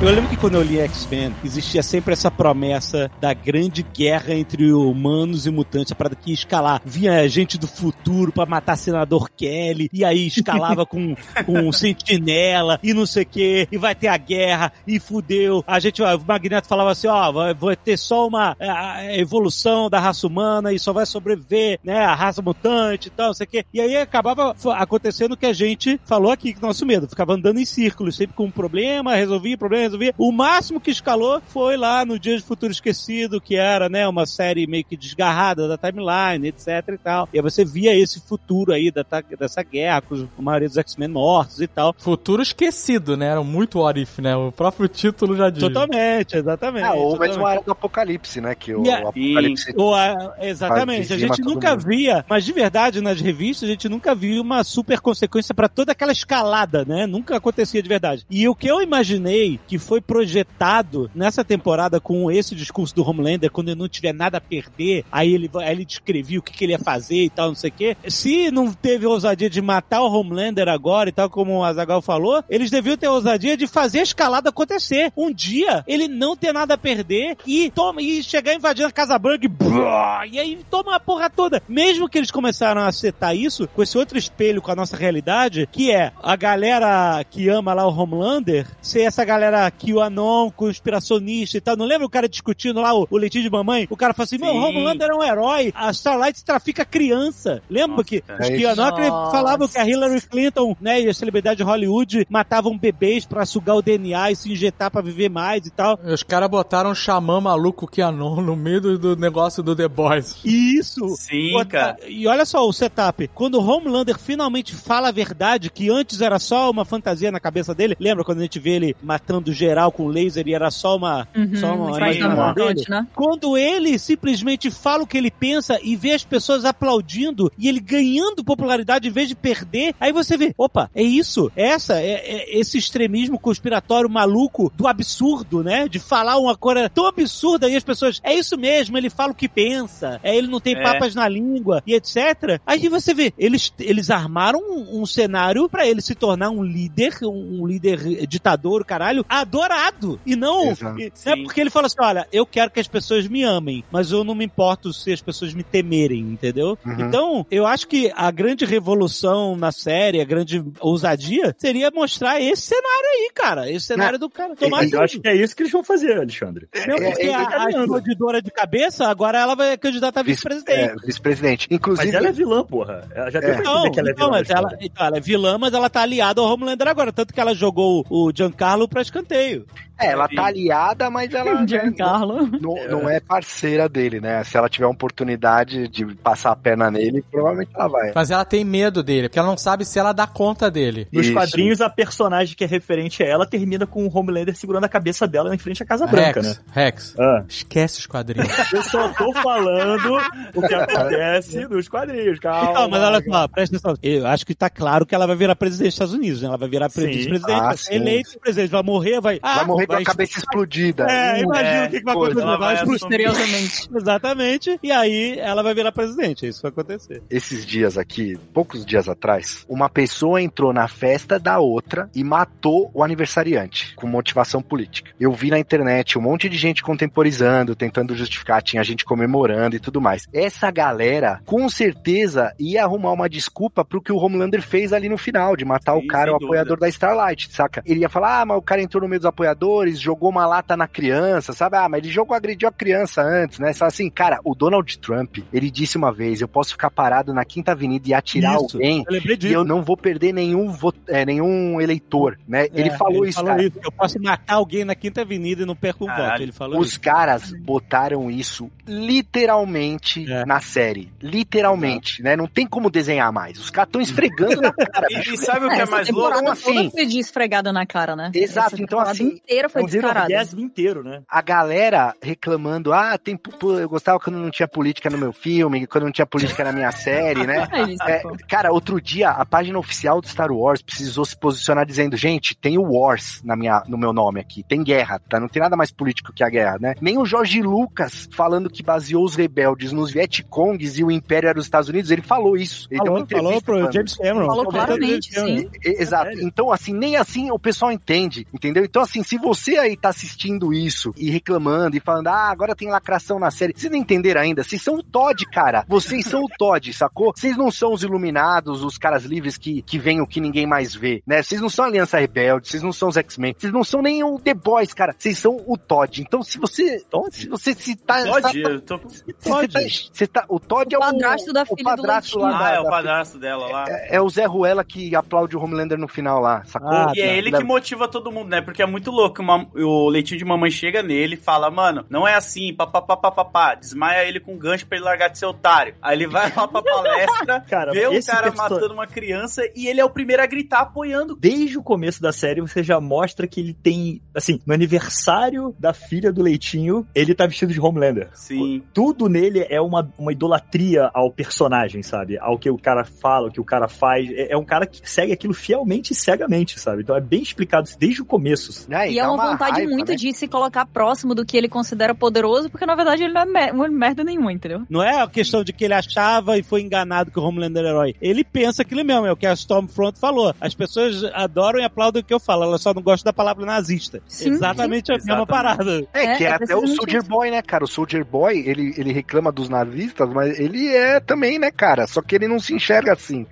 Eu 0.00 0.06
lembro 0.06 0.30
que 0.30 0.36
quando 0.36 0.54
eu 0.54 0.62
li 0.62 0.78
X-Men, 0.78 1.34
existia 1.44 1.82
sempre 1.82 2.12
essa 2.12 2.30
promessa 2.30 3.10
da 3.20 3.34
grande 3.34 3.82
guerra 3.82 4.32
entre 4.32 4.72
humanos 4.72 5.44
e 5.44 5.50
mutantes, 5.50 5.90
a 5.90 5.94
parada 5.96 6.14
que 6.14 6.30
ia 6.30 6.34
escalar. 6.34 6.80
Vinha 6.84 7.28
gente 7.28 7.58
do 7.58 7.66
futuro 7.66 8.30
pra 8.30 8.46
matar 8.46 8.76
senador 8.76 9.28
Kelly, 9.28 9.90
e 9.92 10.04
aí 10.04 10.28
escalava 10.28 10.86
com, 10.86 11.16
com 11.44 11.72
sentinela 11.72 12.78
e 12.80 12.94
não 12.94 13.04
sei 13.04 13.24
o 13.24 13.26
que, 13.26 13.68
e 13.72 13.76
vai 13.76 13.92
ter 13.92 14.06
a 14.06 14.16
guerra, 14.16 14.72
e 14.86 15.00
fudeu. 15.00 15.64
A 15.66 15.80
gente, 15.80 16.00
o 16.00 16.24
Magneto 16.24 16.68
falava 16.68 16.92
assim, 16.92 17.08
ó, 17.08 17.32
vai, 17.32 17.52
vai 17.52 17.74
ter 17.74 17.96
só 17.96 18.28
uma 18.28 18.56
é, 18.60 18.70
a 18.70 19.18
evolução 19.18 19.90
da 19.90 19.98
raça 19.98 20.28
humana 20.28 20.72
e 20.72 20.78
só 20.78 20.92
vai 20.92 21.06
sobreviver, 21.06 21.80
né, 21.82 22.04
a 22.04 22.14
raça 22.14 22.40
mutante 22.40 23.08
e 23.08 23.10
tal, 23.10 23.26
não 23.26 23.34
sei 23.34 23.46
o 23.46 23.50
que. 23.50 23.66
E 23.74 23.80
aí 23.80 23.96
acabava 23.96 24.54
acontecendo 24.76 25.32
o 25.32 25.36
que 25.36 25.46
a 25.46 25.52
gente 25.52 26.00
falou 26.04 26.30
aqui, 26.30 26.54
que 26.54 26.62
nosso 26.62 26.86
medo, 26.86 27.08
ficava 27.08 27.34
andando 27.34 27.58
em 27.58 27.66
círculos, 27.66 28.14
sempre 28.14 28.36
com 28.36 28.44
um 28.44 28.50
problema, 28.50 29.16
resolvia, 29.16 29.58
problema, 29.58 29.87
resolvia. 29.88 30.14
O 30.18 30.30
máximo 30.32 30.80
que 30.80 30.90
escalou 30.90 31.40
foi 31.48 31.76
lá 31.76 32.04
no 32.04 32.18
Dia 32.18 32.36
de 32.36 32.42
Futuro 32.42 32.72
Esquecido, 32.72 33.40
que 33.40 33.56
era, 33.56 33.88
né, 33.88 34.06
uma 34.08 34.26
série 34.26 34.66
meio 34.66 34.84
que 34.84 34.96
desgarrada 34.96 35.66
da 35.68 35.76
timeline, 35.76 36.48
etc 36.48 36.68
e 36.94 36.98
tal. 36.98 37.28
E 37.32 37.38
aí 37.38 37.42
você 37.42 37.64
via 37.64 37.94
esse 37.96 38.20
futuro 38.20 38.72
aí 38.72 38.90
da, 38.90 39.04
dessa 39.38 39.62
guerra, 39.62 40.00
com 40.02 40.14
os- 40.14 40.22
a 40.38 40.42
maioria 40.42 40.68
dos 40.68 40.76
X-Men 40.78 41.08
mortos 41.08 41.60
e 41.60 41.66
tal. 41.66 41.94
Futuro 41.98 42.42
esquecido, 42.42 43.16
né? 43.16 43.26
Era 43.28 43.42
muito 43.42 43.80
what 43.80 44.00
if, 44.00 44.18
né? 44.18 44.34
O 44.36 44.52
próprio 44.52 44.88
título 44.88 45.36
já 45.36 45.50
diz. 45.50 45.62
Totalmente, 45.62 46.36
exatamente. 46.36 46.84
Ah, 46.84 46.94
ou 46.94 47.18
mesmo 47.18 47.34
totalmente. 47.36 47.46
a 47.46 47.52
era 47.52 47.62
do 47.62 47.72
Apocalipse, 47.72 48.40
né? 48.40 48.54
Que 48.54 48.74
o 48.74 48.84
E 48.84 48.90
a- 48.90 48.98
Apocalipse. 48.98 49.72
Ou 49.76 49.94
a- 49.94 50.34
exatamente. 50.40 51.12
A 51.12 51.18
gente 51.18 51.40
nunca 51.42 51.70
mundo. 51.70 51.86
via, 51.86 52.24
mas 52.28 52.44
de 52.44 52.52
verdade, 52.52 53.00
nas 53.00 53.20
revistas, 53.20 53.68
a 53.68 53.72
gente 53.72 53.88
nunca 53.88 54.14
viu 54.14 54.42
uma 54.42 54.62
super 54.64 55.00
consequência 55.00 55.54
pra 55.54 55.68
toda 55.68 55.92
aquela 55.92 56.12
escalada, 56.12 56.84
né? 56.84 57.06
Nunca 57.06 57.36
acontecia 57.36 57.82
de 57.82 57.88
verdade. 57.88 58.24
E 58.30 58.48
o 58.48 58.54
que 58.54 58.66
eu 58.68 58.82
imaginei 58.82 59.58
que 59.66 59.77
foi 59.78 60.00
projetado 60.00 61.10
nessa 61.14 61.44
temporada 61.44 62.00
com 62.00 62.30
esse 62.30 62.54
discurso 62.54 62.94
do 62.94 63.08
Homelander, 63.08 63.50
quando 63.50 63.68
ele 63.68 63.78
não 63.78 63.88
tiver 63.88 64.12
nada 64.12 64.38
a 64.38 64.40
perder, 64.40 65.04
aí 65.10 65.34
ele, 65.34 65.50
aí 65.56 65.72
ele 65.72 65.84
descrevia 65.84 66.38
o 66.38 66.42
que, 66.42 66.52
que 66.52 66.64
ele 66.64 66.72
ia 66.72 66.78
fazer 66.78 67.24
e 67.24 67.30
tal, 67.30 67.48
não 67.48 67.54
sei 67.54 67.70
o 67.70 67.72
quê. 67.72 67.96
Se 68.08 68.50
não 68.50 68.72
teve 68.72 69.06
ousadia 69.06 69.50
de 69.50 69.60
matar 69.60 70.02
o 70.02 70.12
Homelander 70.12 70.68
agora 70.68 71.08
e 71.08 71.12
tal, 71.12 71.30
como 71.30 71.58
o 71.58 71.64
Azagal 71.64 72.02
falou, 72.02 72.42
eles 72.48 72.70
deviam 72.70 72.96
ter 72.96 73.08
ousadia 73.08 73.56
de 73.56 73.66
fazer 73.66 74.00
a 74.00 74.02
escalada 74.02 74.48
acontecer. 74.48 75.12
Um 75.16 75.32
dia, 75.32 75.84
ele 75.86 76.08
não 76.08 76.36
ter 76.36 76.52
nada 76.52 76.74
a 76.74 76.78
perder 76.78 77.36
e, 77.46 77.70
toma, 77.70 78.02
e 78.02 78.22
chegar 78.22 78.54
invadindo 78.54 78.88
a 78.88 78.92
Casa 78.92 79.18
Branca 79.18 79.46
e, 79.46 80.34
e 80.34 80.38
aí 80.38 80.60
toma 80.70 80.96
a 80.96 81.00
porra 81.00 81.30
toda. 81.30 81.62
Mesmo 81.68 82.08
que 82.08 82.18
eles 82.18 82.30
começaram 82.30 82.80
a 82.80 82.86
acertar 82.86 83.36
isso 83.36 83.68
com 83.68 83.82
esse 83.82 83.96
outro 83.96 84.18
espelho 84.18 84.62
com 84.62 84.70
a 84.70 84.76
nossa 84.76 84.96
realidade, 84.96 85.68
que 85.70 85.90
é 85.90 86.12
a 86.22 86.36
galera 86.36 87.24
que 87.24 87.48
ama 87.48 87.74
lá 87.74 87.86
o 87.86 87.96
Homelander 87.96 88.66
ser 88.80 89.02
essa 89.02 89.24
galera 89.24 89.67
que 89.70 89.92
o 89.92 90.00
Anon, 90.00 90.50
conspiracionista 90.50 91.56
e 91.56 91.60
tal. 91.60 91.76
Não 91.76 91.86
lembra 91.86 92.06
o 92.06 92.10
cara 92.10 92.28
discutindo 92.28 92.80
lá 92.80 92.94
o, 92.94 93.06
o 93.10 93.16
leitinho 93.16 93.44
de 93.44 93.50
mamãe? 93.50 93.86
O 93.90 93.96
cara 93.96 94.14
fala 94.14 94.24
assim: 94.24 94.38
meu. 94.38 94.54
Homelander 94.54 95.10
é 95.10 95.14
um 95.14 95.22
herói, 95.22 95.72
a 95.74 95.90
Starlight 95.90 96.44
trafica 96.44 96.84
criança. 96.84 97.62
Lembra 97.70 97.98
Nossa, 97.98 98.04
que 98.04 98.24
os 98.28 98.46
É 98.46 98.50
que 98.50 98.56
isso. 98.56 98.80
Anon 98.80 99.30
falavam 99.30 99.68
que 99.68 99.78
a 99.78 99.86
Hillary 99.86 100.20
Clinton, 100.22 100.76
né, 100.80 101.00
e 101.00 101.08
a 101.08 101.14
celebridade 101.14 101.58
de 101.58 101.62
Hollywood 101.62 102.26
matavam 102.28 102.76
bebês 102.76 103.24
pra 103.24 103.46
sugar 103.46 103.76
o 103.76 103.82
DNA 103.82 104.32
e 104.32 104.36
se 104.36 104.52
injetar 104.52 104.90
pra 104.90 105.00
viver 105.00 105.28
mais 105.28 105.66
e 105.66 105.70
tal. 105.70 105.98
Os 106.04 106.22
caras 106.22 106.48
botaram 106.48 106.90
um 106.90 106.94
xamã 106.94 107.40
maluco 107.40 107.86
Keanon 107.86 108.40
no 108.40 108.56
meio 108.56 108.80
do, 108.80 108.98
do 108.98 109.16
negócio 109.16 109.62
do 109.62 109.74
The 109.74 109.88
Boys. 109.88 110.36
Isso! 110.44 111.08
Sim, 111.16 111.52
cara. 111.68 111.96
E 112.06 112.26
olha 112.26 112.44
só 112.44 112.66
o 112.66 112.72
setup. 112.72 113.28
Quando 113.34 113.56
o 113.56 113.64
Homelander 113.64 114.18
finalmente 114.18 114.74
fala 114.74 115.08
a 115.08 115.12
verdade, 115.12 115.70
que 115.70 115.90
antes 115.90 116.20
era 116.20 116.38
só 116.38 116.70
uma 116.70 116.84
fantasia 116.84 117.30
na 117.30 117.40
cabeça 117.40 117.74
dele, 117.74 117.96
lembra 117.98 118.24
quando 118.24 118.38
a 118.38 118.42
gente 118.42 118.58
vê 118.58 118.70
ele 118.70 118.96
matando 119.02 119.52
geral 119.58 119.90
com 119.92 120.06
laser 120.06 120.46
e 120.46 120.54
era 120.54 120.70
só 120.70 120.96
uma, 120.96 121.26
Uhum, 121.36 121.54
só 121.56 121.74
uma 121.74 121.96
imaginação 121.96 122.36
na 122.46 122.52
dele? 122.52 122.84
né? 122.88 123.06
Quando 123.14 123.56
ele 123.56 123.98
simplesmente 123.98 124.70
fala 124.70 125.02
o 125.02 125.06
que 125.06 125.18
ele 125.18 125.30
pensa 125.30 125.78
e 125.82 125.96
vê 125.96 126.12
as 126.12 126.24
pessoas 126.24 126.64
aplaudindo 126.64 127.50
e 127.58 127.68
ele 127.68 127.80
ganhando 127.80 128.44
popularidade 128.44 129.08
em 129.08 129.10
vez 129.10 129.28
de 129.28 129.34
perder, 129.34 129.94
aí 130.00 130.12
você 130.12 130.36
vê, 130.36 130.54
opa, 130.56 130.90
é 130.94 131.02
isso, 131.02 131.50
essa, 131.56 132.00
é, 132.00 132.12
é 132.12 132.58
esse 132.58 132.78
extremismo 132.78 133.38
conspiratório 133.38 134.08
maluco 134.08 134.72
do 134.76 134.86
absurdo, 134.86 135.62
né? 135.62 135.88
De 135.88 135.98
falar 135.98 136.38
uma 136.38 136.56
coisa 136.56 136.88
tão 136.88 137.06
absurda 137.06 137.68
e 137.68 137.76
as 137.76 137.84
pessoas, 137.84 138.20
é 138.22 138.34
isso 138.34 138.56
mesmo, 138.56 138.96
ele 138.96 139.10
fala 139.10 139.32
o 139.32 139.34
que 139.34 139.48
pensa, 139.48 140.20
é, 140.22 140.36
ele 140.36 140.46
não 140.48 140.60
tem 140.60 140.76
É. 140.76 140.82
papas 140.82 141.14
na 141.14 141.28
língua 141.28 141.82
e 141.86 141.94
etc. 141.94 142.60
Aí 142.66 142.88
você 142.88 143.12
vê, 143.14 143.32
eles, 143.38 143.72
eles 143.78 144.10
armaram 144.10 144.60
um, 144.60 145.00
um 145.02 145.06
cenário 145.06 145.68
pra 145.68 145.86
ele 145.86 146.00
se 146.00 146.14
tornar 146.14 146.50
um 146.50 146.62
líder, 146.62 147.14
um, 147.22 147.62
um 147.62 147.66
líder 147.66 148.26
ditador, 148.26 148.84
caralho, 148.84 149.24
há 149.28 149.44
adorado. 149.48 150.20
E 150.24 150.36
não. 150.36 150.72
E- 150.98 151.12
é 151.24 151.36
porque 151.36 151.60
ele 151.60 151.70
fala 151.70 151.86
assim: 151.86 151.96
olha, 152.00 152.26
eu 152.32 152.44
quero 152.46 152.70
que 152.70 152.80
as 152.80 152.86
pessoas 152.88 153.26
me 153.26 153.42
amem, 153.42 153.82
mas 153.90 154.12
eu 154.12 154.22
não 154.22 154.34
me 154.34 154.44
importo 154.44 154.92
se 154.92 155.12
as 155.12 155.20
pessoas 155.20 155.54
me 155.54 155.62
temerem, 155.62 156.20
entendeu? 156.20 156.78
Uhum. 156.84 157.00
Então, 157.00 157.46
eu 157.50 157.66
acho 157.66 157.86
que 157.88 158.12
a 158.14 158.30
grande 158.30 158.64
revolução 158.64 159.56
na 159.56 159.72
série, 159.72 160.20
a 160.20 160.24
grande 160.24 160.62
ousadia, 160.80 161.54
seria 161.58 161.90
mostrar 161.90 162.40
esse 162.40 162.62
cenário 162.62 163.08
aí, 163.14 163.30
cara. 163.34 163.70
Esse 163.70 163.86
cenário 163.86 164.18
do 164.18 164.28
cara 164.28 164.54
tomar 164.54 164.78
Mas 164.78 164.92
eu 164.92 165.00
acho 165.02 165.20
que 165.20 165.28
é 165.28 165.34
isso 165.34 165.56
que 165.56 165.62
eles 165.62 165.72
vão 165.72 165.82
fazer, 165.82 166.16
Alexandre. 166.16 166.68
Não, 166.86 166.96
É, 166.96 167.10
porque 167.10 167.26
é, 167.26 167.34
a, 167.34 167.64
a 167.64 167.70
explodidora 167.70 168.42
de 168.42 168.50
cabeça, 168.50 169.06
agora 169.08 169.38
ela 169.38 169.54
vai 169.54 169.76
candidatar 169.76 170.20
a 170.20 170.22
Vice- 170.22 170.36
vice-presidente. 170.48 170.90
é, 171.02 171.06
vice-presidente. 171.06 171.68
Inclusive, 171.70 172.06
Mas 172.06 172.14
ela 172.14 172.28
é 172.28 172.32
vilã, 172.32 172.64
porra. 172.64 173.08
Ela 173.14 173.30
já 173.30 173.40
deu 173.40 173.54
pra 173.54 173.62
Não, 173.62 173.90
que 173.90 173.98
ela 174.00 174.08
é 174.08 174.12
então, 174.12 174.26
vilã. 174.26 174.38
mas 174.38 174.50
ela, 174.50 174.76
então, 174.80 175.06
ela 175.06 175.16
é 175.16 175.20
vilã, 175.20 175.58
mas 175.58 175.72
ela 175.74 175.90
tá 175.90 176.02
aliada 176.02 176.40
ao 176.40 176.46
Homelander 176.52 176.88
agora. 176.88 177.12
Tanto 177.12 177.32
que 177.32 177.40
ela 177.40 177.54
jogou 177.54 178.04
o 178.10 178.30
Giancarlo 178.34 178.88
pra 178.88 179.02
escanteio 179.02 179.27
escanteio 179.28 179.66
é, 179.98 180.06
ela 180.12 180.28
tá 180.28 180.46
aliada, 180.46 181.10
mas 181.10 181.32
ela 181.32 181.64
Giancarlo. 181.66 182.46
não, 182.60 182.88
não 182.88 183.08
é 183.10 183.20
parceira 183.20 183.88
dele, 183.88 184.20
né? 184.20 184.42
Se 184.44 184.56
ela 184.56 184.68
tiver 184.68 184.86
uma 184.86 184.92
oportunidade 184.92 185.88
de 185.88 186.06
passar 186.16 186.52
a 186.52 186.56
perna 186.56 186.90
nele, 186.90 187.22
provavelmente 187.30 187.70
ela 187.74 187.88
vai. 187.88 188.12
Mas 188.14 188.30
ela 188.30 188.44
tem 188.44 188.64
medo 188.64 189.02
dele, 189.02 189.28
porque 189.28 189.38
ela 189.38 189.48
não 189.48 189.56
sabe 189.56 189.84
se 189.84 189.98
ela 189.98 190.12
dá 190.12 190.26
conta 190.26 190.70
dele. 190.70 191.08
Nos 191.12 191.26
Isso. 191.26 191.34
quadrinhos, 191.34 191.80
a 191.80 191.90
personagem 191.90 192.54
que 192.56 192.64
é 192.64 192.66
referente 192.66 193.22
a 193.22 193.26
ela 193.26 193.46
termina 193.46 193.86
com 193.86 194.06
o 194.06 194.10
Homelander 194.16 194.54
segurando 194.56 194.84
a 194.84 194.88
cabeça 194.88 195.26
dela 195.26 195.54
em 195.54 195.58
frente 195.58 195.82
à 195.82 195.86
Casa 195.86 196.06
Branca, 196.06 196.40
né? 196.42 196.48
Rex, 196.72 197.14
Rex, 197.14 197.16
Ah, 197.18 197.44
esquece 197.48 197.98
os 198.00 198.06
quadrinhos. 198.06 198.48
eu 198.72 198.82
só 198.84 199.08
tô 199.10 199.32
falando 199.34 200.18
o 200.54 200.62
que 200.62 200.74
acontece 200.74 201.66
nos 201.66 201.88
quadrinhos, 201.88 202.38
calma. 202.38 202.72
Não, 202.72 202.88
mas 202.88 203.02
olha 203.02 203.22
só, 203.22 203.48
presta 203.48 203.76
atenção. 203.76 203.96
Eu 204.02 204.26
acho 204.26 204.46
que 204.46 204.54
tá 204.54 204.70
claro 204.70 205.04
que 205.04 205.14
ela 205.14 205.26
vai 205.26 205.36
virar 205.36 205.56
presidente 205.56 205.88
dos 205.88 205.94
Estados 205.94 206.14
Unidos, 206.14 206.42
né? 206.42 206.48
Ela 206.48 206.56
vai 206.56 206.68
virar 206.68 206.88
Sim. 206.90 207.06
vice-presidente, 207.06 207.60
Ah, 207.60 207.64
vai 207.64 207.76
ser 207.76 207.94
eleito, 207.94 208.38
presidente 208.40 208.70
vai 208.70 208.82
morrer, 208.82 209.20
vai... 209.20 209.40
vai 209.40 209.60
ah, 209.60 209.64
morrer 209.66 209.87
com 209.96 210.02
a 210.02 210.04
cabeça 210.04 210.38
explodida. 210.38 211.06
É, 211.10 211.40
imagina 211.42 211.68
É, 211.68 211.86
o 211.86 211.90
que, 211.90 211.98
que 211.98 212.04
vai 212.04 212.14
coisa. 212.14 212.30
acontecer. 212.32 212.48
Ela 212.48 212.58
Vai. 212.58 212.86
Misteriosamente. 212.86 213.88
Exatamente. 213.96 214.78
E 214.82 214.92
aí 214.92 215.38
ela 215.38 215.62
vai 215.62 215.74
virar 215.74 215.92
presidente. 215.92 216.46
É 216.46 216.48
isso 216.48 216.58
que 216.58 216.62
vai 216.62 216.70
acontecer. 216.70 217.22
Esses 217.30 217.64
dias 217.64 217.96
aqui, 217.98 218.36
poucos 218.52 218.84
dias 218.84 219.08
atrás, 219.08 219.64
uma 219.68 219.88
pessoa 219.88 220.40
entrou 220.42 220.72
na 220.72 220.88
festa 220.88 221.38
da 221.38 221.58
outra 221.58 222.08
e 222.14 222.22
matou 222.24 222.90
o 222.94 223.02
aniversariante 223.02 223.94
com 223.96 224.06
motivação 224.06 224.60
política. 224.62 225.10
Eu 225.18 225.32
vi 225.32 225.50
na 225.50 225.58
internet 225.58 226.18
um 226.18 226.22
monte 226.22 226.48
de 226.48 226.56
gente 226.56 226.82
contemporizando, 226.82 227.74
tentando 227.74 228.14
justificar, 228.14 228.62
tinha 228.62 228.82
gente 228.84 229.04
comemorando 229.04 229.76
e 229.76 229.80
tudo 229.80 230.00
mais. 230.00 230.26
Essa 230.32 230.70
galera, 230.70 231.40
com 231.46 231.68
certeza, 231.68 232.52
ia 232.58 232.84
arrumar 232.84 233.12
uma 233.12 233.28
desculpa 233.28 233.84
pro 233.84 234.00
que 234.02 234.12
o 234.12 234.16
Homelander 234.16 234.62
fez 234.62 234.92
ali 234.92 235.08
no 235.08 235.16
final, 235.18 235.56
de 235.56 235.64
matar 235.64 235.94
Sim, 235.94 236.04
o 236.04 236.06
cara, 236.06 236.32
o 236.32 236.36
apoiador 236.36 236.78
da 236.78 236.88
Starlight, 236.88 237.50
saca? 237.52 237.82
Ele 237.86 238.00
ia 238.00 238.08
falar, 238.08 238.40
ah, 238.40 238.46
mas 238.46 238.58
o 238.58 238.62
cara 238.62 238.82
entrou 238.82 239.02
no 239.02 239.08
meio 239.08 239.20
dos 239.20 239.26
apoiadores, 239.26 239.77
jogou 239.86 240.30
uma 240.30 240.46
lata 240.46 240.76
na 240.76 240.86
criança, 240.88 241.52
sabe? 241.52 241.76
Ah, 241.76 241.88
mas 241.88 242.02
ele 242.02 242.12
jogou, 242.12 242.36
agrediu 242.36 242.68
a 242.68 242.72
criança 242.72 243.22
antes, 243.22 243.58
né? 243.58 243.72
Só 243.72 243.84
assim, 243.86 244.08
cara, 244.10 244.40
o 244.44 244.54
Donald 244.54 244.98
Trump, 244.98 245.38
ele 245.52 245.70
disse 245.70 245.96
uma 245.96 246.12
vez, 246.12 246.40
eu 246.40 246.48
posso 246.48 246.70
ficar 246.72 246.90
parado 246.90 247.32
na 247.32 247.44
Quinta 247.44 247.72
Avenida 247.72 248.08
e 248.08 248.14
atirar 248.14 248.56
Isso. 248.56 248.76
alguém 248.76 249.04
Eu 249.06 249.12
lembrei 249.14 249.38
e 249.42 249.52
eu 249.52 249.64
não 249.64 249.82
vou 249.82 249.96
perder 249.96 250.32
nenhum, 250.32 250.68
vo- 250.70 250.92
é, 251.06 251.24
nenhum 251.24 251.80
eleitor, 251.80 252.38
né? 252.46 252.66
ele 252.74 252.88
É, 252.90 252.96
falou 252.96 253.24
isso, 253.24 253.36
falou 253.38 253.50
cara. 253.52 253.62
isso. 253.64 253.78
Eu 253.82 253.92
posso 253.92 254.20
matar 254.20 254.54
alguém 254.54 254.84
na 254.84 254.94
Quinta 254.94 255.20
Avenida 255.22 255.62
e 255.62 255.66
não 255.66 255.76
perco 255.76 256.04
um 256.04 256.06
Caralho. 256.08 256.30
voto. 256.30 256.42
Ele 256.42 256.52
falou 256.52 256.80
Os 256.80 256.88
isso. 256.90 257.00
caras 257.00 257.52
botaram 257.60 258.30
isso 258.30 258.70
literalmente 258.86 260.30
É. 260.30 260.44
na 260.44 260.60
série. 260.60 261.10
Literalmente, 261.22 262.22
né? 262.22 262.36
Não 262.36 262.46
tem 262.46 262.66
como 262.66 262.90
desenhar 262.90 263.32
mais. 263.32 263.58
Os 263.58 263.70
caras 263.70 263.88
estão 263.88 264.00
esfregando 264.00 264.60
na 264.62 264.72
cara. 264.72 265.06
E, 265.10 265.34
e 265.34 265.36
sabe 265.36 265.66
o 265.66 265.68
que 265.68 265.80
é, 265.80 265.86
mais 265.86 266.08
louco? 266.08 266.48
assim- 266.48 266.74
toda 266.74 266.90
foi 266.90 267.04
esfregada 267.18 267.72
na 267.72 267.86
cara, 267.86 268.14
né? 268.16 268.30
Exato, 268.34 268.74
Essa 268.74 268.82
então, 268.82 268.98
assim, 269.00 269.24
inteira 269.28 269.67
foi 269.68 269.82
É 269.82 269.84
um 269.84 270.06
orgasmo 270.08 270.60
inteiro, 270.60 271.02
né? 271.02 271.22
a 271.28 271.42
galera 271.42 272.14
reclamando, 272.22 272.92
ah, 272.92 273.16
tem, 273.18 273.38
eu 273.62 273.88
gostava 273.88 274.18
quando 274.18 274.36
não 274.38 274.50
tinha 274.50 274.66
política 274.66 275.10
no 275.10 275.18
meu 275.18 275.32
filme, 275.32 275.86
quando 275.86 276.04
não 276.04 276.12
tinha 276.12 276.26
política 276.26 276.64
na 276.64 276.72
minha 276.72 276.90
série, 276.92 277.46
né? 277.46 277.66
É 277.78 277.82
isso, 277.82 278.02
É, 278.02 278.22
cara, 278.48 278.72
outro 278.72 279.00
dia 279.00 279.30
a 279.30 279.44
página 279.44 279.78
oficial 279.78 280.20
do 280.20 280.28
Star 280.28 280.50
Wars 280.50 280.82
precisou 280.82 281.24
se 281.24 281.36
posicionar 281.36 281.84
dizendo, 281.86 282.16
gente, 282.16 282.56
tem 282.56 282.78
o 282.78 282.82
Wars 282.82 283.40
na 283.44 283.54
minha, 283.54 283.82
no 283.86 283.98
meu 283.98 284.12
nome 284.12 284.40
aqui, 284.40 284.62
tem 284.62 284.82
guerra, 284.82 285.20
tá? 285.28 285.38
Não 285.38 285.48
tem 285.48 285.62
nada 285.62 285.76
mais 285.76 285.90
político 285.90 286.32
que 286.32 286.42
a 286.42 286.48
guerra, 286.48 286.78
né? 286.80 286.94
Nem 287.00 287.18
o 287.18 287.24
Jorge 287.24 287.62
Lucas 287.62 288.28
falando 288.32 288.70
que 288.70 288.82
baseou 288.82 289.24
os 289.24 289.34
rebeldes 289.34 289.92
nos 289.92 290.10
Vietcongs 290.10 290.98
e 290.98 291.04
o 291.04 291.10
Império 291.10 291.48
era 291.48 291.58
os 291.58 291.66
Estados 291.66 291.88
Unidos, 291.88 292.10
ele 292.10 292.22
falou 292.22 292.56
isso. 292.56 292.88
Ele 292.90 293.02
deu 293.02 293.12
uma 293.12 293.18
Falou, 293.26 293.42
falou 293.42 293.62
pro 293.62 293.74
falando. 293.74 293.92
James 293.92 294.16
Cameron. 294.16 294.46
Falou 294.46 294.56
Falou 294.56 294.72
claramente, 294.72 295.34
sim. 295.34 295.70
Exato. 295.84 296.30
Então, 296.40 296.72
assim, 296.72 296.92
nem 296.92 297.16
assim 297.16 297.50
o 297.50 297.58
pessoal 297.58 297.92
entende, 297.92 298.46
entendeu? 298.52 298.84
Então, 298.84 299.02
assim, 299.02 299.22
se 299.22 299.36
você 299.36 299.57
aí 299.66 299.96
tá 299.96 300.08
assistindo 300.10 300.72
isso 300.72 301.12
e 301.16 301.30
reclamando 301.30 301.96
e 301.96 302.00
falando, 302.00 302.28
ah, 302.28 302.50
agora 302.50 302.74
tem 302.74 302.88
lacração 302.88 303.38
na 303.38 303.50
série, 303.50 303.72
vocês 303.76 303.90
não 303.90 303.98
entenderam 303.98 304.40
ainda? 304.40 304.62
Vocês 304.62 304.82
são 304.82 304.94
o 304.96 305.02
Todd, 305.02 305.44
cara. 305.46 305.84
Vocês 305.88 306.26
são 306.26 306.42
o 306.44 306.48
Todd, 306.58 306.92
sacou? 306.92 307.32
Vocês 307.34 307.56
não 307.56 307.70
são 307.70 307.92
os 307.92 308.02
iluminados, 308.02 308.82
os 308.84 308.96
caras 308.98 309.24
livres 309.24 309.56
que, 309.56 309.82
que 309.82 309.98
veem 309.98 310.20
o 310.20 310.26
que 310.26 310.40
ninguém 310.40 310.66
mais 310.66 310.94
vê, 310.94 311.22
né? 311.26 311.42
Vocês 311.42 311.60
não 311.60 311.68
são 311.68 311.84
a 311.84 311.88
Aliança 311.88 312.18
Rebelde, 312.18 312.68
vocês 312.68 312.82
não 312.82 312.92
são 312.92 313.08
os 313.08 313.16
X-Men, 313.16 313.54
vocês 313.58 313.72
não 313.72 313.82
são 313.84 314.02
nem 314.02 314.22
o 314.22 314.38
The 314.38 314.54
Boys, 314.54 314.92
cara. 314.94 315.14
Vocês 315.18 315.38
são 315.38 315.56
o 315.66 315.76
Todd. 315.76 316.20
Então, 316.22 316.42
se 316.42 316.58
você. 316.58 317.02
Se 317.30 317.48
você 317.48 317.74
se 317.74 317.96
tá. 317.96 318.22
Todd, 318.24 318.58
eu 318.60 318.80
tô... 318.80 319.00
se 319.08 319.24
você 319.42 319.68
tá, 319.68 319.80
você 320.12 320.26
tá- 320.26 320.44
o 320.48 320.58
Todd 320.60 320.94
é 320.94 320.98
O 320.98 321.00
padrasto 321.00 321.52
da 321.52 321.62
o 321.62 321.66
filha 321.66 321.76
do 321.76 321.84
padrasto 321.84 322.38
Leitinho. 322.38 322.58
lá 322.58 322.58
Ah, 322.58 322.70
da- 322.70 322.76
é 322.76 322.80
o 322.80 322.84
da- 322.84 322.90
padrasto 322.90 323.38
dela 323.38 323.66
lá. 323.68 323.84
é, 323.88 324.16
é 324.16 324.20
o 324.20 324.28
Zé 324.28 324.44
Ruela 324.46 324.84
que 324.84 325.14
aplaude 325.14 325.56
o 325.56 325.62
Homelander 325.62 325.98
no 325.98 326.08
final 326.08 326.40
lá, 326.40 326.64
sacou? 326.64 326.90
Ah, 326.90 327.12
E 327.14 327.20
é 327.20 327.26
tá. 327.26 327.32
ele 327.32 327.52
que 327.52 327.64
motiva 327.64 328.08
todo 328.08 328.30
mundo, 328.30 328.48
né? 328.48 328.60
Porque 328.60 328.82
é 328.82 328.86
muito 328.86 329.10
louco. 329.10 329.40
Uma- 329.48 329.68
o 329.74 330.08
leitinho 330.08 330.38
de 330.38 330.44
mamãe 330.44 330.70
chega 330.70 331.02
nele 331.02 331.34
e 331.34 331.38
fala, 331.38 331.70
mano, 331.70 332.04
não 332.10 332.26
é 332.26 332.34
assim, 332.34 332.74
papapá, 332.74 333.74
desmaia 333.74 334.26
ele 334.26 334.40
com 334.40 334.54
um 334.54 334.58
gancho 334.58 334.86
pra 334.86 334.96
ele 334.98 335.04
largar 335.04 335.28
de 335.28 335.38
ser 335.38 335.46
otário. 335.46 335.94
Aí 336.02 336.16
ele 336.16 336.26
vai 336.26 336.52
lá 336.54 336.68
pra 336.68 336.82
palestra, 336.82 337.60
Cara, 337.68 337.92
vê 337.92 338.06
o 338.06 338.24
cara 338.24 338.52
matando 338.52 338.94
uma 338.94 339.06
criança 339.06 339.62
e 339.74 339.86
ele 339.88 340.00
é 340.00 340.04
o 340.04 340.10
primeiro 340.10 340.42
a 340.42 340.46
gritar 340.46 340.80
apoiando. 340.80 341.36
Desde 341.36 341.78
o 341.78 341.82
começo 341.82 342.20
da 342.20 342.32
série, 342.32 342.60
você 342.60 342.82
já 342.82 343.00
mostra 343.00 343.46
que 343.46 343.60
ele 343.60 343.74
tem, 343.74 344.20
assim, 344.34 344.60
no 344.66 344.74
aniversário 344.74 345.74
da 345.78 345.92
filha 345.92 346.32
do 346.32 346.42
Leitinho, 346.42 347.06
ele 347.14 347.34
tá 347.34 347.46
vestido 347.46 347.72
de 347.72 347.80
Homelander. 347.80 348.28
Sim. 348.34 348.82
Tudo 348.92 349.28
nele 349.28 349.66
é 349.68 349.80
uma, 349.80 350.10
uma 350.18 350.32
idolatria 350.32 351.10
ao 351.14 351.30
personagem, 351.30 352.02
sabe? 352.02 352.38
Ao 352.38 352.58
que 352.58 352.70
o 352.70 352.78
cara 352.78 353.04
fala, 353.04 353.48
o 353.48 353.52
que 353.52 353.60
o 353.60 353.64
cara 353.64 353.88
faz. 353.88 354.28
É, 354.30 354.52
é 354.52 354.56
um 354.56 354.64
cara 354.64 354.86
que 354.86 355.08
segue 355.08 355.32
aquilo 355.32 355.54
fielmente 355.54 356.12
e 356.12 356.16
cegamente, 356.16 356.78
sabe? 356.78 357.02
Então 357.02 357.16
é 357.16 357.20
bem 357.20 357.42
explicado 357.42 357.88
isso 357.88 357.98
desde 357.98 358.22
o 358.22 358.24
começo. 358.24 358.88
Né? 358.88 359.10
E 359.12 359.18
é 359.18 359.27
dá 359.36 359.42
uma 359.44 359.52
vontade 359.52 359.72
raiva, 359.72 359.90
muito 359.92 360.10
né? 360.10 360.16
de 360.16 360.32
se 360.32 360.48
colocar 360.48 360.86
próximo 360.86 361.34
do 361.34 361.44
que 361.44 361.56
ele 361.56 361.68
considera 361.68 362.14
poderoso, 362.14 362.70
porque 362.70 362.86
na 362.86 362.94
verdade 362.94 363.24
ele 363.24 363.32
não 363.32 363.42
é 363.42 363.46
mer- 363.46 363.74
uma 363.74 363.88
merda 363.88 364.24
nenhuma, 364.24 364.52
entendeu? 364.52 364.82
Não 364.88 365.02
é 365.02 365.20
a 365.22 365.26
questão 365.28 365.62
de 365.64 365.72
que 365.72 365.84
ele 365.84 365.94
achava 365.94 366.56
e 366.58 366.62
foi 366.62 366.82
enganado 366.82 367.30
que 367.30 367.38
o 367.38 367.42
Homelander 367.42 367.80
era 367.82 367.90
herói. 367.90 368.14
Ele 368.20 368.44
pensa 368.44 368.82
aquilo 368.82 369.04
mesmo, 369.04 369.26
é 369.26 369.32
o 369.32 369.36
que 369.36 369.46
a 369.46 369.52
Stormfront 369.52 370.18
falou. 370.18 370.54
As 370.60 370.74
pessoas 370.74 371.22
adoram 371.34 371.80
e 371.80 371.84
aplaudem 371.84 372.22
o 372.22 372.24
que 372.24 372.32
eu 372.34 372.40
falo, 372.40 372.64
elas 372.64 372.80
só 372.82 372.92
não 372.94 373.02
gostam 373.02 373.28
da 373.30 373.32
palavra 373.32 373.64
nazista. 373.64 374.20
Sim, 374.26 374.50
Exatamente 374.50 375.10
a 375.12 375.14
mesma 375.16 375.34
Exatamente. 375.34 375.48
parada. 375.48 376.06
É, 376.12 376.24
É, 376.24 376.36
que 376.36 376.44
é, 376.44 376.48
é 376.48 376.52
até 376.52 376.76
o 376.76 376.86
Soldier 376.86 377.20
isso. 377.20 377.28
Boy, 377.30 377.50
né, 377.50 377.62
cara? 377.62 377.84
O 377.84 377.88
Soldier 377.88 378.24
Boy, 378.24 378.58
ele, 378.66 378.94
ele 378.96 379.12
reclama 379.12 379.50
dos 379.52 379.68
nazistas, 379.68 380.28
mas 380.32 380.58
ele 380.58 380.88
é 380.94 381.20
também, 381.20 381.58
né, 381.58 381.70
cara? 381.70 382.06
Só 382.06 382.20
que 382.22 382.34
ele 382.34 382.48
não 382.48 382.58
se 382.58 382.74
enxerga 382.74 383.12
assim. 383.12 383.46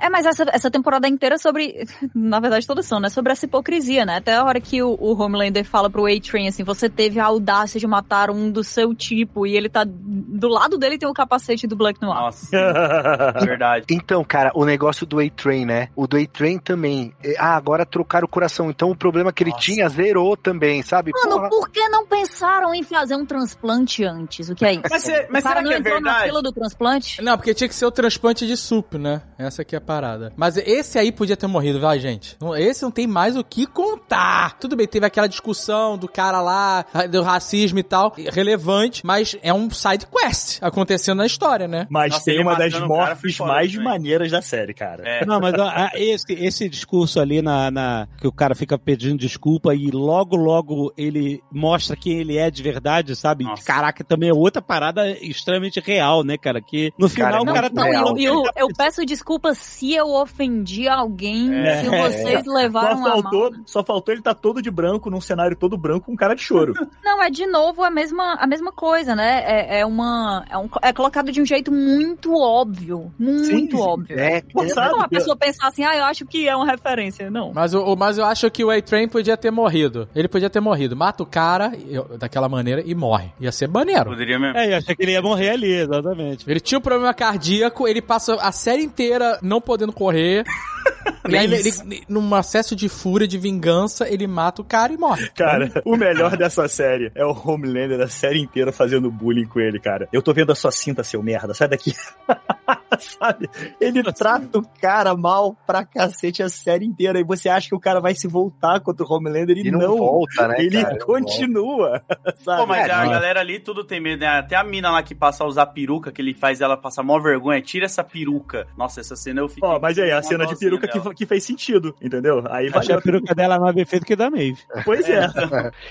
É, 0.00 0.08
mas 0.08 0.26
essa, 0.26 0.44
essa 0.52 0.70
temporada 0.70 1.08
inteira 1.08 1.34
é 1.36 1.38
sobre. 1.38 1.86
Na 2.14 2.40
verdade, 2.40 2.66
todas 2.66 2.86
são, 2.86 3.00
né? 3.00 3.08
Sobre 3.08 3.32
essa 3.32 3.44
hipocrisia, 3.46 4.04
né? 4.04 4.16
Até 4.16 4.34
a 4.34 4.44
hora 4.44 4.60
que 4.60 4.82
o, 4.82 4.96
o 5.00 5.07
Homelander 5.12 5.64
fala 5.64 5.88
pro 5.90 6.06
A-Train 6.06 6.48
assim: 6.48 6.64
você 6.64 6.88
teve 6.88 7.20
a 7.20 7.26
audácia 7.26 7.78
de 7.78 7.86
matar 7.86 8.30
um 8.30 8.50
do 8.50 8.64
seu 8.64 8.94
tipo, 8.94 9.46
e 9.46 9.56
ele 9.56 9.68
tá. 9.68 9.84
Do 9.86 10.48
lado 10.48 10.76
dele 10.78 10.98
tem 10.98 11.08
o 11.08 11.12
capacete 11.14 11.66
do 11.66 11.76
Black 11.76 12.00
Noir. 12.02 12.18
Nossa, 12.20 12.48
é 12.56 13.44
verdade. 13.44 13.86
Então, 13.90 14.22
cara, 14.24 14.50
o 14.54 14.64
negócio 14.64 15.06
do 15.06 15.18
A-Train, 15.20 15.64
né? 15.66 15.88
O 15.96 16.06
do 16.06 16.16
A-Train 16.16 16.58
também. 16.58 17.12
é, 17.22 17.34
Ah, 17.38 17.56
agora 17.56 17.84
trocaram 17.86 18.24
o 18.26 18.28
coração. 18.28 18.70
Então 18.70 18.90
o 18.90 18.96
problema 18.96 19.32
que 19.32 19.42
ele 19.42 19.50
Nossa. 19.50 19.62
tinha 19.62 19.88
zerou 19.88 20.36
também, 20.36 20.82
sabe? 20.82 21.12
Mano, 21.14 21.36
Porra. 21.36 21.48
por 21.48 21.70
que 21.70 21.88
não 21.88 22.06
pensaram 22.06 22.74
em 22.74 22.82
fazer 22.82 23.14
um 23.16 23.24
transplante 23.26 24.04
antes? 24.04 24.48
O 24.48 24.54
que 24.54 24.64
é 24.64 24.72
isso? 24.74 24.82
Mas, 24.90 25.02
cê- 25.02 25.26
mas 25.30 25.44
o 25.44 25.48
cara 25.48 25.60
será 25.60 25.62
não 25.62 25.68
que 25.70 25.74
é 25.74 25.78
entrou 25.78 26.00
na 26.00 26.10
verdade? 26.10 26.28
fila 26.28 26.42
do 26.42 26.52
transplante? 26.52 27.22
Não, 27.22 27.36
porque 27.36 27.54
tinha 27.54 27.68
que 27.68 27.74
ser 27.74 27.86
o 27.86 27.90
transplante 27.90 28.46
de 28.46 28.56
sup, 28.56 28.94
né? 28.98 29.22
Essa 29.38 29.62
aqui 29.62 29.74
é 29.74 29.78
a 29.78 29.80
parada. 29.80 30.32
Mas 30.36 30.56
esse 30.56 30.98
aí 30.98 31.10
podia 31.12 31.36
ter 31.36 31.46
morrido, 31.46 31.80
vai, 31.80 31.98
gente. 31.98 32.36
Esse 32.58 32.82
não 32.82 32.90
tem 32.90 33.06
mais 33.06 33.36
o 33.36 33.44
que 33.44 33.66
contar. 33.66 34.56
Tudo 34.58 34.76
bem, 34.76 34.86
teve 34.98 35.06
aquela 35.06 35.28
discussão 35.28 35.96
do 35.96 36.08
cara 36.08 36.40
lá, 36.40 36.84
do 37.10 37.22
racismo 37.22 37.78
e 37.78 37.82
tal, 37.84 38.12
relevante, 38.32 39.04
mas 39.06 39.36
é 39.42 39.52
um 39.54 39.70
side 39.70 40.06
quest 40.06 40.58
acontecendo 40.60 41.18
na 41.18 41.26
história, 41.26 41.68
né? 41.68 41.86
Mas 41.88 42.12
Nossa, 42.12 42.24
tem 42.24 42.40
uma 42.42 42.54
das 42.56 42.74
mortes 42.80 43.38
mais 43.38 43.70
também. 43.72 43.84
maneiras 43.84 44.30
da 44.30 44.42
série, 44.42 44.74
cara. 44.74 45.02
É. 45.06 45.24
Não, 45.24 45.38
mas 45.40 45.54
ó, 45.54 45.68
a- 45.68 45.90
esse, 45.94 46.32
esse 46.32 46.68
discurso 46.68 47.20
ali 47.20 47.40
na, 47.40 47.70
na- 47.70 48.08
que 48.20 48.26
o 48.26 48.32
cara 48.32 48.54
fica 48.54 48.76
pedindo 48.78 49.18
desculpa 49.18 49.74
e 49.74 49.90
logo, 49.90 50.34
logo 50.36 50.92
ele 50.96 51.40
mostra 51.52 51.94
quem 51.96 52.18
ele 52.18 52.36
é 52.36 52.50
de 52.50 52.62
verdade, 52.62 53.14
sabe? 53.14 53.44
Nossa. 53.44 53.64
Caraca, 53.64 54.02
também 54.02 54.30
é 54.30 54.34
outra 54.34 54.60
parada 54.60 55.08
extremamente 55.10 55.80
real, 55.80 56.24
né, 56.24 56.36
cara? 56.36 56.60
Que 56.60 56.92
no 56.98 57.08
final 57.08 57.30
Cara, 57.30 57.42
o 57.42 57.54
cara 57.54 57.70
tá 57.70 57.84
real. 57.84 58.16
eu, 58.18 58.34
eu, 58.34 58.44
eu 58.56 58.68
peço 58.76 59.04
desculpa 59.06 59.54
se 59.54 59.94
eu 59.94 60.08
ofendi 60.08 60.88
alguém, 60.88 61.54
É. 61.54 61.82
se 61.82 61.88
vocês 61.88 62.44
Só 62.44 62.52
levaram 62.52 62.96
a 62.96 63.00
mal. 63.00 63.12
faltou, 63.22 63.50
só 63.66 63.84
faltou 63.84 64.12
ele 64.14 64.22
tá 64.22 64.34
todo 64.34 64.60
de 64.62 64.70
branco 64.70 64.87
branco 64.88 65.10
num 65.10 65.20
cenário 65.20 65.56
todo 65.56 65.76
branco 65.76 66.06
com 66.06 66.16
cara 66.16 66.34
de 66.34 66.42
choro. 66.42 66.72
Não, 67.04 67.22
é 67.22 67.30
de 67.30 67.46
novo 67.46 67.82
a 67.82 67.90
mesma, 67.90 68.34
a 68.34 68.46
mesma 68.46 68.72
coisa, 68.72 69.14
né? 69.14 69.42
É, 69.44 69.80
é 69.80 69.86
uma. 69.86 70.44
É, 70.50 70.56
um- 70.56 70.68
é 70.82 70.92
colocado 70.92 71.30
de 71.30 71.40
um 71.40 71.44
jeito 71.46 71.70
muito 71.72 72.34
óbvio. 72.34 73.12
Muito 73.18 73.44
Sim, 73.44 73.70
sim. 73.70 73.76
óbvio. 73.76 74.18
É, 74.18 74.42
Forçado. 74.52 74.92
Não, 74.96 75.02
a 75.02 75.08
pessoa 75.08 75.36
pensar 75.36 75.68
assim, 75.68 75.84
ah, 75.84 75.96
eu 75.96 76.04
acho 76.04 76.24
que 76.24 76.48
é 76.48 76.54
uma 76.56 76.66
referência. 76.66 77.30
Não. 77.30 77.52
Mas, 77.54 77.74
o, 77.74 77.80
o- 77.82 77.96
mas 77.96 78.18
eu 78.18 78.24
acho 78.24 78.50
que 78.50 78.64
o 78.64 78.70
A-Train 78.70 79.08
podia 79.08 79.36
ter 79.36 79.50
morrido. 79.50 80.08
Ele 80.14 80.28
podia 80.28 80.48
ter 80.50 80.60
morrido. 80.60 80.96
Mata 80.96 81.22
o 81.22 81.26
cara 81.26 81.72
eu- 81.88 82.16
daquela 82.18 82.48
maneira 82.48 82.82
e 82.84 82.94
morre. 82.94 83.30
Ia 83.40 83.52
ser 83.52 83.68
maneiro. 83.68 84.06
Poderia 84.10 84.38
mesmo. 84.38 84.56
É, 84.56 84.72
eu 84.72 84.78
achei 84.78 84.94
que 84.96 85.02
ele 85.02 85.12
ia 85.12 85.22
morrer 85.22 85.50
ali, 85.50 85.72
exatamente. 85.72 86.44
Ele 86.48 86.60
tinha 86.60 86.78
um 86.78 86.82
problema 86.82 87.12
cardíaco, 87.14 87.86
ele 87.86 88.00
passa 88.00 88.34
a 88.36 88.52
série 88.52 88.82
inteira 88.82 89.38
não 89.42 89.60
podendo 89.60 89.92
correr. 89.92 90.44
e 91.28 91.36
aí, 91.36 91.44
ele, 91.44 91.56
ele- 91.56 92.02
num 92.08 92.34
acesso 92.34 92.74
de 92.76 92.88
fúria, 92.88 93.26
de 93.26 93.36
vingança, 93.38 94.08
ele 94.08 94.26
mata 94.26 94.62
o 94.62 94.64
cara 94.64 94.77
e 94.92 94.96
morre. 94.96 95.28
Cara, 95.30 95.70
o 95.84 95.96
melhor 95.96 96.36
dessa 96.36 96.66
série 96.68 97.10
é 97.14 97.24
o 97.24 97.30
Homelander 97.32 98.00
a 98.00 98.08
série 98.08 98.40
inteira 98.40 98.72
fazendo 98.72 99.10
bullying 99.10 99.46
com 99.46 99.60
ele, 99.60 99.78
cara. 99.80 100.08
Eu 100.12 100.22
tô 100.22 100.32
vendo 100.32 100.52
a 100.52 100.54
sua 100.54 100.70
cinta, 100.70 101.02
seu 101.02 101.22
merda, 101.22 101.52
sai 101.54 101.68
daqui. 101.68 101.92
Sabe? 102.98 103.48
Ele 103.80 104.02
trata 104.12 104.58
o 104.58 104.62
cara 104.80 105.14
mal 105.16 105.56
pra 105.66 105.84
cacete 105.84 106.42
a 106.42 106.48
série 106.48 106.84
inteira. 106.84 107.20
E 107.20 107.24
você 107.24 107.48
acha 107.48 107.68
que 107.68 107.74
o 107.74 107.80
cara 107.80 108.00
vai 108.00 108.14
se 108.14 108.26
voltar 108.26 108.80
contra 108.80 109.04
o 109.06 109.12
Homelander 109.12 109.56
e, 109.56 109.68
E 109.68 109.70
não 109.70 109.96
volta, 109.96 110.48
né, 110.48 110.56
Ele 110.58 110.82
cara? 110.82 110.96
Não 110.98 111.06
continua. 111.06 112.02
Sabe? 112.38 112.60
Pô, 112.60 112.66
mas 112.66 112.88
É, 112.88 112.92
a 112.92 113.04
não. 113.04 113.10
galera 113.10 113.40
ali 113.40 113.60
tudo 113.60 113.84
tem 113.84 114.00
medo, 114.00 114.20
né? 114.20 114.26
Até 114.26 114.56
a 114.56 114.64
mina 114.64 114.90
lá 114.90 115.02
que 115.02 115.14
passa 115.14 115.44
a 115.44 115.46
usar 115.46 115.66
peruca, 115.66 116.10
que 116.10 116.20
ele 116.20 116.34
faz 116.34 116.60
ela 116.60 116.76
passar 116.76 117.02
mó 117.02 117.18
vergonha, 117.20 117.60
tira 117.60 117.84
essa 117.84 118.02
peruca. 118.02 118.66
Nossa, 118.76 119.00
essa 119.00 119.14
cena 119.16 119.40
eu 119.40 119.48
fiquei. 119.48 119.68
Ó, 119.68 119.78
mas 119.80 119.98
aí, 119.98 120.10
a 120.10 120.22
cena 120.22 120.46
de 120.46 120.56
peruca 120.56 120.88
que, 120.88 121.14
que 121.14 121.26
fez 121.26 121.44
sentido, 121.44 121.94
entendeu? 122.02 122.42
Aí 122.50 122.66
Achei 122.68 122.70
valeu 122.70 122.98
a 122.98 123.02
peruca 123.02 123.34
dela 123.34 123.58
mais 123.58 123.74
bem 123.74 123.84
feita 123.84 124.04
que 124.06 124.14
a 124.14 124.16
da 124.16 124.30
Maeve. 124.30 124.58
Pois 124.84 125.08
é. 125.08 125.26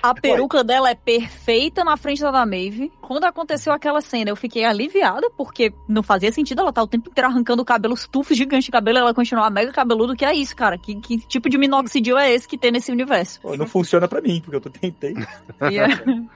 A 0.03 0.13
peruca 0.13 0.63
dela 0.63 0.89
é 0.89 0.95
perfeita 0.95 1.83
na 1.83 1.97
frente 1.97 2.21
da 2.21 2.31
da 2.31 2.45
Maeve. 2.45 2.91
Quando 3.01 3.23
aconteceu 3.25 3.73
aquela 3.73 4.01
cena, 4.01 4.29
eu 4.29 4.35
fiquei 4.35 4.63
aliviada, 4.65 5.29
porque 5.35 5.73
não 5.87 6.03
fazia 6.03 6.31
sentido 6.31 6.61
ela 6.61 6.71
tá 6.71 6.83
o 6.83 6.87
tempo 6.87 7.09
inteiro 7.09 7.27
arrancando 7.29 7.61
o 7.61 7.65
cabelo, 7.65 7.93
os 7.95 8.07
tufos 8.07 8.37
gigantes 8.37 8.65
de 8.65 8.71
cabelo, 8.71 8.97
e 8.99 9.01
ela 9.01 9.13
continuar 9.13 9.49
mega 9.49 9.71
cabeludo. 9.71 10.15
Que 10.15 10.25
é 10.25 10.33
isso, 10.33 10.55
cara? 10.55 10.77
Que, 10.77 10.95
que 10.95 11.17
tipo 11.19 11.49
de 11.49 11.57
minoxidil 11.57 12.17
é 12.17 12.31
esse 12.31 12.47
que 12.47 12.57
tem 12.57 12.71
nesse 12.71 12.91
universo? 12.91 13.41
Pô, 13.41 13.55
não 13.57 13.65
funciona 13.65 14.07
pra 14.07 14.21
mim, 14.21 14.39
porque 14.41 14.55
eu 14.57 14.61
tô 14.61 14.69
tentei. 14.69 15.15
E 15.71 15.79
é- 15.79 15.87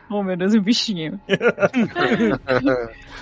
Oh, 0.10 0.24
meu 0.24 0.36
Deus, 0.36 0.54
o 0.54 0.62
bichinho. 0.62 1.20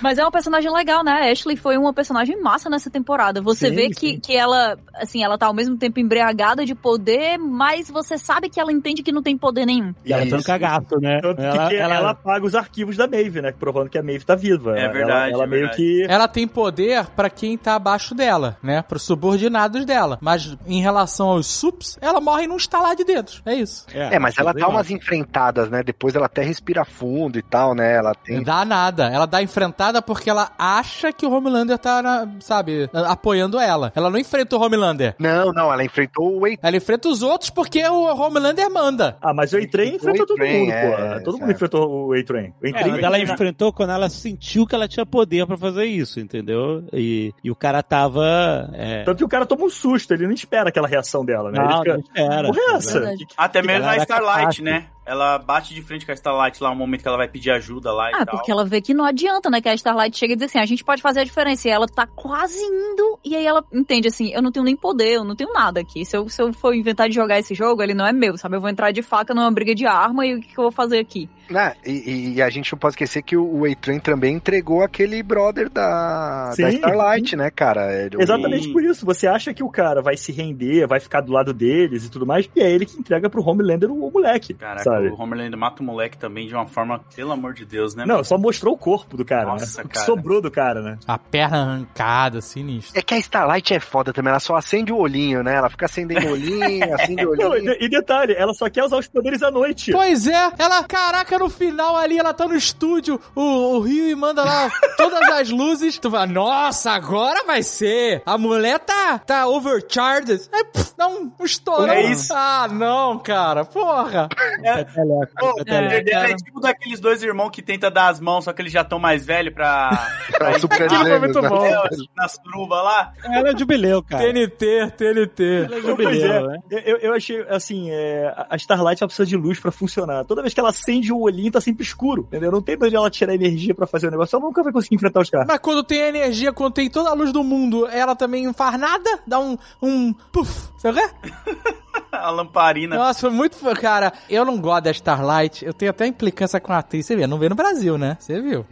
Mas 0.00 0.18
é 0.18 0.26
um 0.26 0.30
personagem 0.30 0.72
legal, 0.72 1.04
né? 1.04 1.12
A 1.12 1.30
Ashley 1.32 1.56
foi 1.56 1.76
uma 1.76 1.92
personagem 1.92 2.40
massa 2.40 2.68
nessa 2.70 2.90
temporada. 2.90 3.40
Você 3.42 3.68
Sim, 3.68 3.74
vê 3.74 3.82
sim. 3.84 3.90
que, 3.90 4.18
que 4.20 4.36
ela, 4.36 4.78
assim, 4.94 5.22
ela 5.22 5.36
tá 5.38 5.46
ao 5.46 5.54
mesmo 5.54 5.76
tempo 5.76 6.00
embriagada 6.00 6.64
de 6.64 6.74
poder, 6.74 7.38
mas 7.38 7.90
você 7.90 8.16
sabe 8.18 8.48
que 8.48 8.58
ela 8.60 8.72
entende 8.72 9.02
que 9.02 9.12
não 9.12 9.22
tem 9.22 9.36
poder 9.36 9.66
nenhum. 9.66 9.94
E 10.04 10.12
ela 10.12 10.22
tem 10.22 10.34
um 10.34 10.42
cagaço, 10.42 10.98
né? 11.00 11.20
Tanto 11.20 11.40
Ela, 11.42 11.68
que 11.68 11.76
ela, 11.76 11.94
ela- 11.94 12.10
apaga 12.10 12.44
os 12.46 12.54
arquivos 12.54 12.96
da 12.96 13.06
Maeve, 13.06 13.40
né? 13.42 13.52
Provando 13.52 13.88
que 13.90 13.98
a 13.98 14.02
Maeve 14.02 14.24
tá 14.24 14.34
viva. 14.34 14.76
É 14.78 14.84
Ela- 14.84 14.92
verdade, 14.92 15.32
Ela, 15.34 15.44
é 15.44 15.46
meio 15.46 15.60
verdade. 15.68 15.76
que. 15.82 16.06
Ela 16.08 16.28
tem 16.28 16.46
poder 16.48 17.06
pra 17.16 17.28
quem 17.30 17.56
tá 17.58 17.74
abaixo 17.74 18.14
dela, 18.14 18.56
né? 18.62 18.82
Pros 18.82 19.02
subordinados 19.02 19.84
dela. 19.84 20.18
Mas 20.20 20.56
em 20.66 20.80
relação 20.80 21.28
aos 21.28 21.46
sups, 21.46 21.98
ela 22.00 22.20
morre 22.20 22.46
num 22.46 22.56
estalar 22.56 22.96
de 22.96 23.04
dedos. 23.04 23.42
É 23.44 23.54
isso. 23.54 23.86
É, 23.92 24.18
mas 24.18 24.36
ela 24.38 24.52
bem 24.52 24.60
dá 24.62 24.68
mal. 24.68 24.76
umas 24.76 24.90
enfrentadas, 24.90 25.68
né? 25.70 25.82
Depois 25.82 26.14
ela 26.14 26.26
até 26.26 26.42
respira 26.42 26.84
fundo 26.84 27.38
e 27.38 27.42
tal, 27.42 27.74
né? 27.74 27.96
Ela 27.96 28.10
Não 28.10 28.22
tem. 28.24 28.42
dá 28.42 28.64
nada. 28.64 29.08
Ela 29.08 29.26
dá 29.26 29.42
enfrentada 29.42 29.89
porque 30.00 30.30
ela 30.30 30.52
acha 30.58 31.12
que 31.12 31.26
o 31.26 31.30
Homelander 31.32 31.78
tá, 31.78 32.00
na- 32.02 32.28
sabe, 32.40 32.88
apoiando 32.92 33.58
ela. 33.58 33.92
Ela 33.96 34.10
não 34.10 34.18
enfrenta 34.18 34.56
o 34.56 34.62
Homelander. 34.62 35.14
Não, 35.18 35.52
não, 35.52 35.72
ela 35.72 35.84
enfrentou 35.84 36.36
o 36.36 36.40
Wade. 36.40 36.58
Ela 36.62 36.76
enfrenta 36.76 37.08
os 37.08 37.22
outros 37.22 37.50
porque 37.50 37.82
o 37.86 38.04
Homelander 38.14 38.70
manda. 38.70 39.16
Ah, 39.22 39.34
mas 39.34 39.52
o 39.52 39.56
A-Train 39.58 39.96
enfrenta 39.96 40.26
todo 40.26 40.38
mundo, 40.38 40.70
é, 40.72 40.86
pô. 40.96 41.02
é, 41.02 41.20
todo 41.20 41.32
mundo 41.34 41.46
certo. 41.46 41.52
enfrentou 41.56 42.08
o 42.08 42.12
A-Train. 42.12 42.52
O 42.62 42.66
É, 42.66 42.72
mas 42.86 43.02
ela 43.02 43.18
enfrentou 43.18 43.72
quando 43.72 43.90
ela 43.90 44.08
sentiu 44.08 44.66
que 44.66 44.74
ela 44.74 44.86
tinha 44.88 45.04
poder 45.06 45.46
pra 45.46 45.56
fazer 45.56 45.84
isso, 45.86 46.20
entendeu? 46.20 46.84
E, 46.92 47.32
e 47.42 47.50
o 47.50 47.56
cara 47.56 47.82
tava. 47.82 48.70
É... 48.74 49.02
Tanto 49.04 49.18
que 49.18 49.24
o 49.24 49.28
cara 49.28 49.46
toma 49.46 49.64
um 49.64 49.70
susto, 49.70 50.12
ele 50.14 50.26
não 50.26 50.32
espera 50.34 50.68
aquela 50.68 50.86
reação 50.88 51.24
dela, 51.24 51.50
né? 51.50 51.58
ele 51.58 51.68
Não, 51.68 51.78
fica. 51.78 51.92
não 51.94 52.00
espera. 52.00 52.46
Porra, 52.48 52.60
é 52.60 52.74
essa? 52.76 53.00
Verdade. 53.00 53.26
Até 53.36 53.62
mesmo 53.62 53.82
Ela 53.82 53.90
a 53.90 53.94
era 53.94 54.02
Starlight, 54.02 54.38
capaz. 54.40 54.58
né? 54.60 54.86
Ela 55.04 55.38
bate 55.38 55.74
de 55.74 55.82
frente 55.82 56.04
com 56.04 56.12
a 56.12 56.14
Starlight 56.14 56.62
lá, 56.62 56.70
um 56.70 56.76
momento 56.76 57.02
que 57.02 57.08
ela 57.08 57.16
vai 57.16 57.26
pedir 57.28 57.50
ajuda 57.50 57.92
lá 57.92 58.10
e 58.10 58.14
Ah, 58.14 58.26
porque 58.26 58.50
ela 58.50 58.64
vê 58.64 58.80
que 58.80 58.94
não 58.94 59.04
adianta, 59.04 59.50
né? 59.50 59.60
Que 59.60 59.68
a 59.68 59.74
Starlight 59.74 60.16
chega 60.16 60.34
e 60.34 60.36
diz 60.36 60.46
assim: 60.46 60.58
a 60.58 60.66
gente 60.66 60.84
pode 60.84 61.02
fazer 61.02 61.20
a 61.20 61.24
diferença. 61.24 61.68
E 61.68 61.70
ela 61.70 61.86
tá 61.86 62.06
quase 62.06 62.62
indo, 62.62 63.18
e 63.24 63.34
aí 63.34 63.44
ela 63.44 63.64
entende 63.72 64.08
assim: 64.08 64.30
eu 64.32 64.42
não 64.42 64.52
tenho 64.52 64.64
nem 64.64 64.76
poder, 64.76 65.14
eu 65.14 65.24
não 65.24 65.34
tenho 65.34 65.52
nada 65.52 65.80
aqui. 65.80 66.04
Se 66.04 66.16
eu, 66.16 66.28
se 66.28 66.40
eu 66.40 66.52
for 66.52 66.74
inventar 66.74 67.08
de 67.08 67.14
jogar 67.14 67.38
esse 67.38 67.54
jogo, 67.54 67.82
ele 67.82 67.94
não 67.94 68.06
é 68.06 68.12
meu, 68.12 68.36
sabe? 68.36 68.56
Eu 68.56 68.60
vou 68.60 68.70
entrar 68.70 68.92
de 68.92 69.02
faca 69.02 69.34
numa 69.34 69.50
briga 69.50 69.74
de 69.74 69.86
arma 69.86 70.26
e 70.26 70.34
o 70.34 70.40
que, 70.40 70.48
que 70.48 70.58
eu 70.58 70.64
vou 70.64 70.72
fazer 70.72 70.98
aqui? 70.98 71.28
Né? 71.50 71.74
E, 71.84 72.34
e 72.36 72.42
a 72.42 72.48
gente 72.48 72.72
não 72.72 72.78
pode 72.78 72.92
esquecer 72.92 73.22
que 73.22 73.36
o 73.36 73.64
A-Train 73.64 73.98
também 73.98 74.34
entregou 74.34 74.82
aquele 74.84 75.22
brother 75.22 75.68
da, 75.68 76.54
da 76.56 76.70
Starlight, 76.70 77.36
né, 77.36 77.50
cara? 77.50 77.92
Ele- 77.92 78.16
Exatamente 78.22 78.72
por 78.72 78.82
isso. 78.84 79.04
Você 79.04 79.26
acha 79.26 79.52
que 79.52 79.62
o 79.62 79.68
cara 79.68 80.00
vai 80.00 80.16
se 80.16 80.30
render, 80.32 80.86
vai 80.86 81.00
ficar 81.00 81.20
do 81.20 81.32
lado 81.32 81.52
deles 81.52 82.04
e 82.04 82.10
tudo 82.10 82.24
mais, 82.26 82.48
e 82.54 82.60
é 82.60 82.70
ele 82.70 82.86
que 82.86 82.98
entrega 82.98 83.28
pro 83.28 83.42
Homelander 83.46 83.90
o, 83.90 84.06
o 84.06 84.10
moleque. 84.12 84.54
Caraca, 84.54 84.84
sabe? 84.84 85.08
o 85.08 85.20
Homelander 85.20 85.58
mata 85.58 85.82
o 85.82 85.84
moleque 85.84 86.16
também 86.16 86.46
de 86.46 86.54
uma 86.54 86.66
forma, 86.66 87.00
pelo 87.14 87.32
amor 87.32 87.52
de 87.54 87.64
Deus, 87.64 87.94
né? 87.94 88.04
Não, 88.06 88.22
só 88.22 88.38
mostrou 88.38 88.74
o 88.74 88.78
corpo 88.78 89.16
do 89.16 89.24
cara, 89.24 89.46
Nossa, 89.46 89.78
né? 89.80 89.84
O 89.84 89.88
que 89.88 89.94
cara. 89.94 90.06
sobrou 90.06 90.40
do 90.40 90.50
cara, 90.50 90.80
né? 90.82 90.98
A 91.06 91.18
perna 91.18 91.62
arrancada, 91.62 92.40
sinistro. 92.40 92.98
É 92.98 93.02
que 93.02 93.14
a 93.14 93.18
Starlight 93.18 93.74
é 93.74 93.80
foda 93.80 94.12
também, 94.12 94.30
ela 94.30 94.40
só 94.40 94.54
acende 94.56 94.92
o 94.92 94.96
olhinho, 94.98 95.42
né? 95.42 95.54
Ela 95.56 95.68
fica 95.68 95.86
acendendo 95.86 96.26
o 96.28 96.32
olhinho, 96.32 96.94
acende 96.94 97.26
o 97.26 97.34
Não, 97.36 97.50
olhinho. 97.50 97.72
e, 97.80 97.84
e 97.86 97.88
detalhe, 97.88 98.34
ela 98.34 98.54
só 98.54 98.68
quer 98.70 98.84
usar 98.84 98.98
os 98.98 99.08
poderes 99.08 99.42
à 99.42 99.50
noite. 99.50 99.90
Pois 99.92 100.26
é, 100.26 100.50
ela, 100.58 100.84
caraca, 100.84 101.34
no 101.40 101.48
final 101.50 101.96
ali, 101.96 102.18
ela 102.18 102.34
tá 102.34 102.46
no 102.46 102.54
estúdio, 102.54 103.20
o, 103.34 103.40
o 103.76 103.80
Rio 103.80 104.08
e 104.08 104.14
manda 104.14 104.44
lá 104.44 104.70
todas 104.96 105.22
as 105.30 105.50
luzes. 105.50 105.98
Tu 105.98 106.10
fala, 106.10 106.26
nossa, 106.26 106.92
agora 106.92 107.44
vai 107.44 107.62
ser. 107.62 108.22
A 108.26 108.36
mulher 108.36 108.78
tá, 108.80 109.18
tá 109.18 109.46
overcharged. 109.48 110.48
Aí, 110.52 110.64
pff, 110.64 110.92
dá 110.96 111.08
um, 111.08 111.32
um 111.40 111.44
estourão. 111.44 111.92
É 111.92 112.10
isso. 112.12 112.32
Ah, 112.34 112.68
não, 112.70 113.18
cara, 113.18 113.64
porra. 113.64 114.28
Peteleco, 114.62 115.32
Pô, 115.38 115.54
ele 115.66 115.74
é, 115.74 116.04
cara. 116.04 116.34
tipo 116.36 116.60
daqueles 116.60 117.00
dois 117.00 117.22
irmãos 117.22 117.50
que 117.50 117.62
tenta 117.62 117.90
dar 117.90 118.08
as 118.08 118.20
mãos, 118.20 118.44
só 118.44 118.52
que 118.52 118.60
eles 118.62 118.72
já 118.72 118.82
estão 118.82 118.98
mais 118.98 119.24
velhos 119.24 119.54
pra. 119.54 119.90
Pra 120.36 120.58
super 120.58 120.82
Aquilo 120.82 121.04
foi 121.04 121.18
muito 121.18 121.40
bom. 121.42 121.64
É, 121.64 121.82
na 122.16 122.28
suruba 122.28 122.82
lá. 122.82 123.12
Ela 123.24 123.50
é 123.50 123.56
jubileu, 123.56 124.02
cara. 124.02 124.22
TNT, 124.24 124.92
TNT. 124.96 125.42
Ela 125.64 125.64
é 125.64 125.80
Pois 125.80 125.84
jubileu, 125.84 126.32
é, 126.32 126.48
né? 126.48 126.58
eu, 126.84 126.96
eu 126.98 127.14
achei, 127.14 127.44
assim, 127.48 127.90
é, 127.90 128.34
a 128.48 128.56
Starlight 128.56 129.04
precisa 129.04 129.26
de 129.26 129.36
luz 129.36 129.58
pra 129.58 129.70
funcionar. 129.70 130.24
Toda 130.24 130.42
vez 130.42 130.52
que 130.52 130.60
ela 130.60 130.70
acende 130.70 131.12
o 131.12 131.18
olhinho, 131.30 131.52
tá 131.52 131.60
sempre 131.60 131.82
escuro, 131.82 132.22
entendeu? 132.22 132.50
Não 132.50 132.62
tem 132.62 132.76
de 132.76 132.84
onde 132.84 132.96
ela 132.96 133.10
tirar 133.10 133.34
energia 133.34 133.74
pra 133.74 133.86
fazer 133.86 134.08
o 134.08 134.10
negócio. 134.10 134.36
Ela 134.36 134.44
nunca 134.44 134.62
vai 134.62 134.72
conseguir 134.72 134.96
enfrentar 134.96 135.20
os 135.20 135.30
caras. 135.30 135.46
Mas 135.46 135.58
quando 135.58 135.82
tem 135.82 136.00
energia, 136.00 136.52
quando 136.52 136.74
tem 136.74 136.90
toda 136.90 137.10
a 137.10 137.14
luz 137.14 137.32
do 137.32 137.42
mundo, 137.42 137.86
ela 137.86 138.14
também 138.14 138.46
não 138.46 138.54
faz 138.54 138.78
nada? 138.78 139.20
Dá 139.26 139.38
um, 139.38 139.56
um 139.82 140.12
puff, 140.12 140.68
sabe? 140.78 141.00
o 141.00 141.02
quê? 141.02 141.74
A 142.12 142.30
lamparina. 142.30 142.96
Nossa, 142.96 143.20
foi 143.20 143.30
muito. 143.30 143.58
Cara, 143.76 144.12
eu 144.28 144.44
não 144.44 144.58
gosto 144.58 144.84
da 144.84 144.90
Starlight. 144.90 145.64
Eu 145.64 145.72
tenho 145.72 145.90
até 145.90 146.06
implicância 146.06 146.60
com 146.60 146.72
a 146.72 146.78
atriz. 146.78 147.06
Você 147.06 147.14
vê, 147.14 147.26
não 147.26 147.38
vê 147.38 147.48
no 147.48 147.54
Brasil, 147.54 147.96
né? 147.96 148.16
Você 148.18 148.40
viu? 148.40 148.66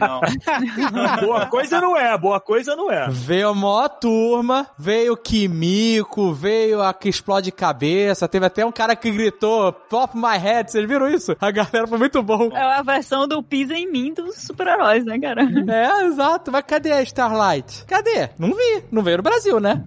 Não. 0.00 0.20
boa 1.20 1.46
coisa 1.46 1.80
não 1.80 1.96
é, 1.96 2.16
boa 2.16 2.40
coisa 2.40 2.76
não 2.76 2.90
é. 2.90 3.08
Veio 3.10 3.48
a 3.48 3.54
maior 3.54 3.88
turma, 3.88 4.68
veio 4.78 5.14
o 5.14 5.16
Kimiko, 5.16 6.32
veio 6.32 6.80
a 6.80 6.94
que 6.94 7.08
explode 7.08 7.50
cabeça. 7.50 8.28
Teve 8.28 8.46
até 8.46 8.64
um 8.64 8.72
cara 8.72 8.94
que 8.94 9.10
gritou 9.10 9.72
Pop 9.72 10.16
My 10.16 10.38
Head. 10.38 10.70
Vocês 10.70 10.88
viram 10.88 11.08
isso? 11.08 11.36
A 11.40 11.50
galera 11.50 11.85
foi 11.86 11.98
muito 11.98 12.22
bom. 12.22 12.50
É 12.52 12.78
a 12.78 12.82
versão 12.82 13.26
do 13.26 13.42
Pisa 13.42 13.74
em 13.74 13.90
mim 13.90 14.12
dos 14.12 14.36
super-heróis, 14.36 15.04
né, 15.04 15.18
cara? 15.18 15.42
É, 15.42 16.04
exato. 16.06 16.50
Mas 16.50 16.64
cadê 16.66 16.92
a 16.92 17.02
Starlight? 17.02 17.84
Cadê? 17.86 18.30
Não 18.38 18.48
vi. 18.50 18.84
Não 18.90 19.02
veio 19.02 19.18
no 19.18 19.22
Brasil, 19.22 19.60
né? 19.60 19.84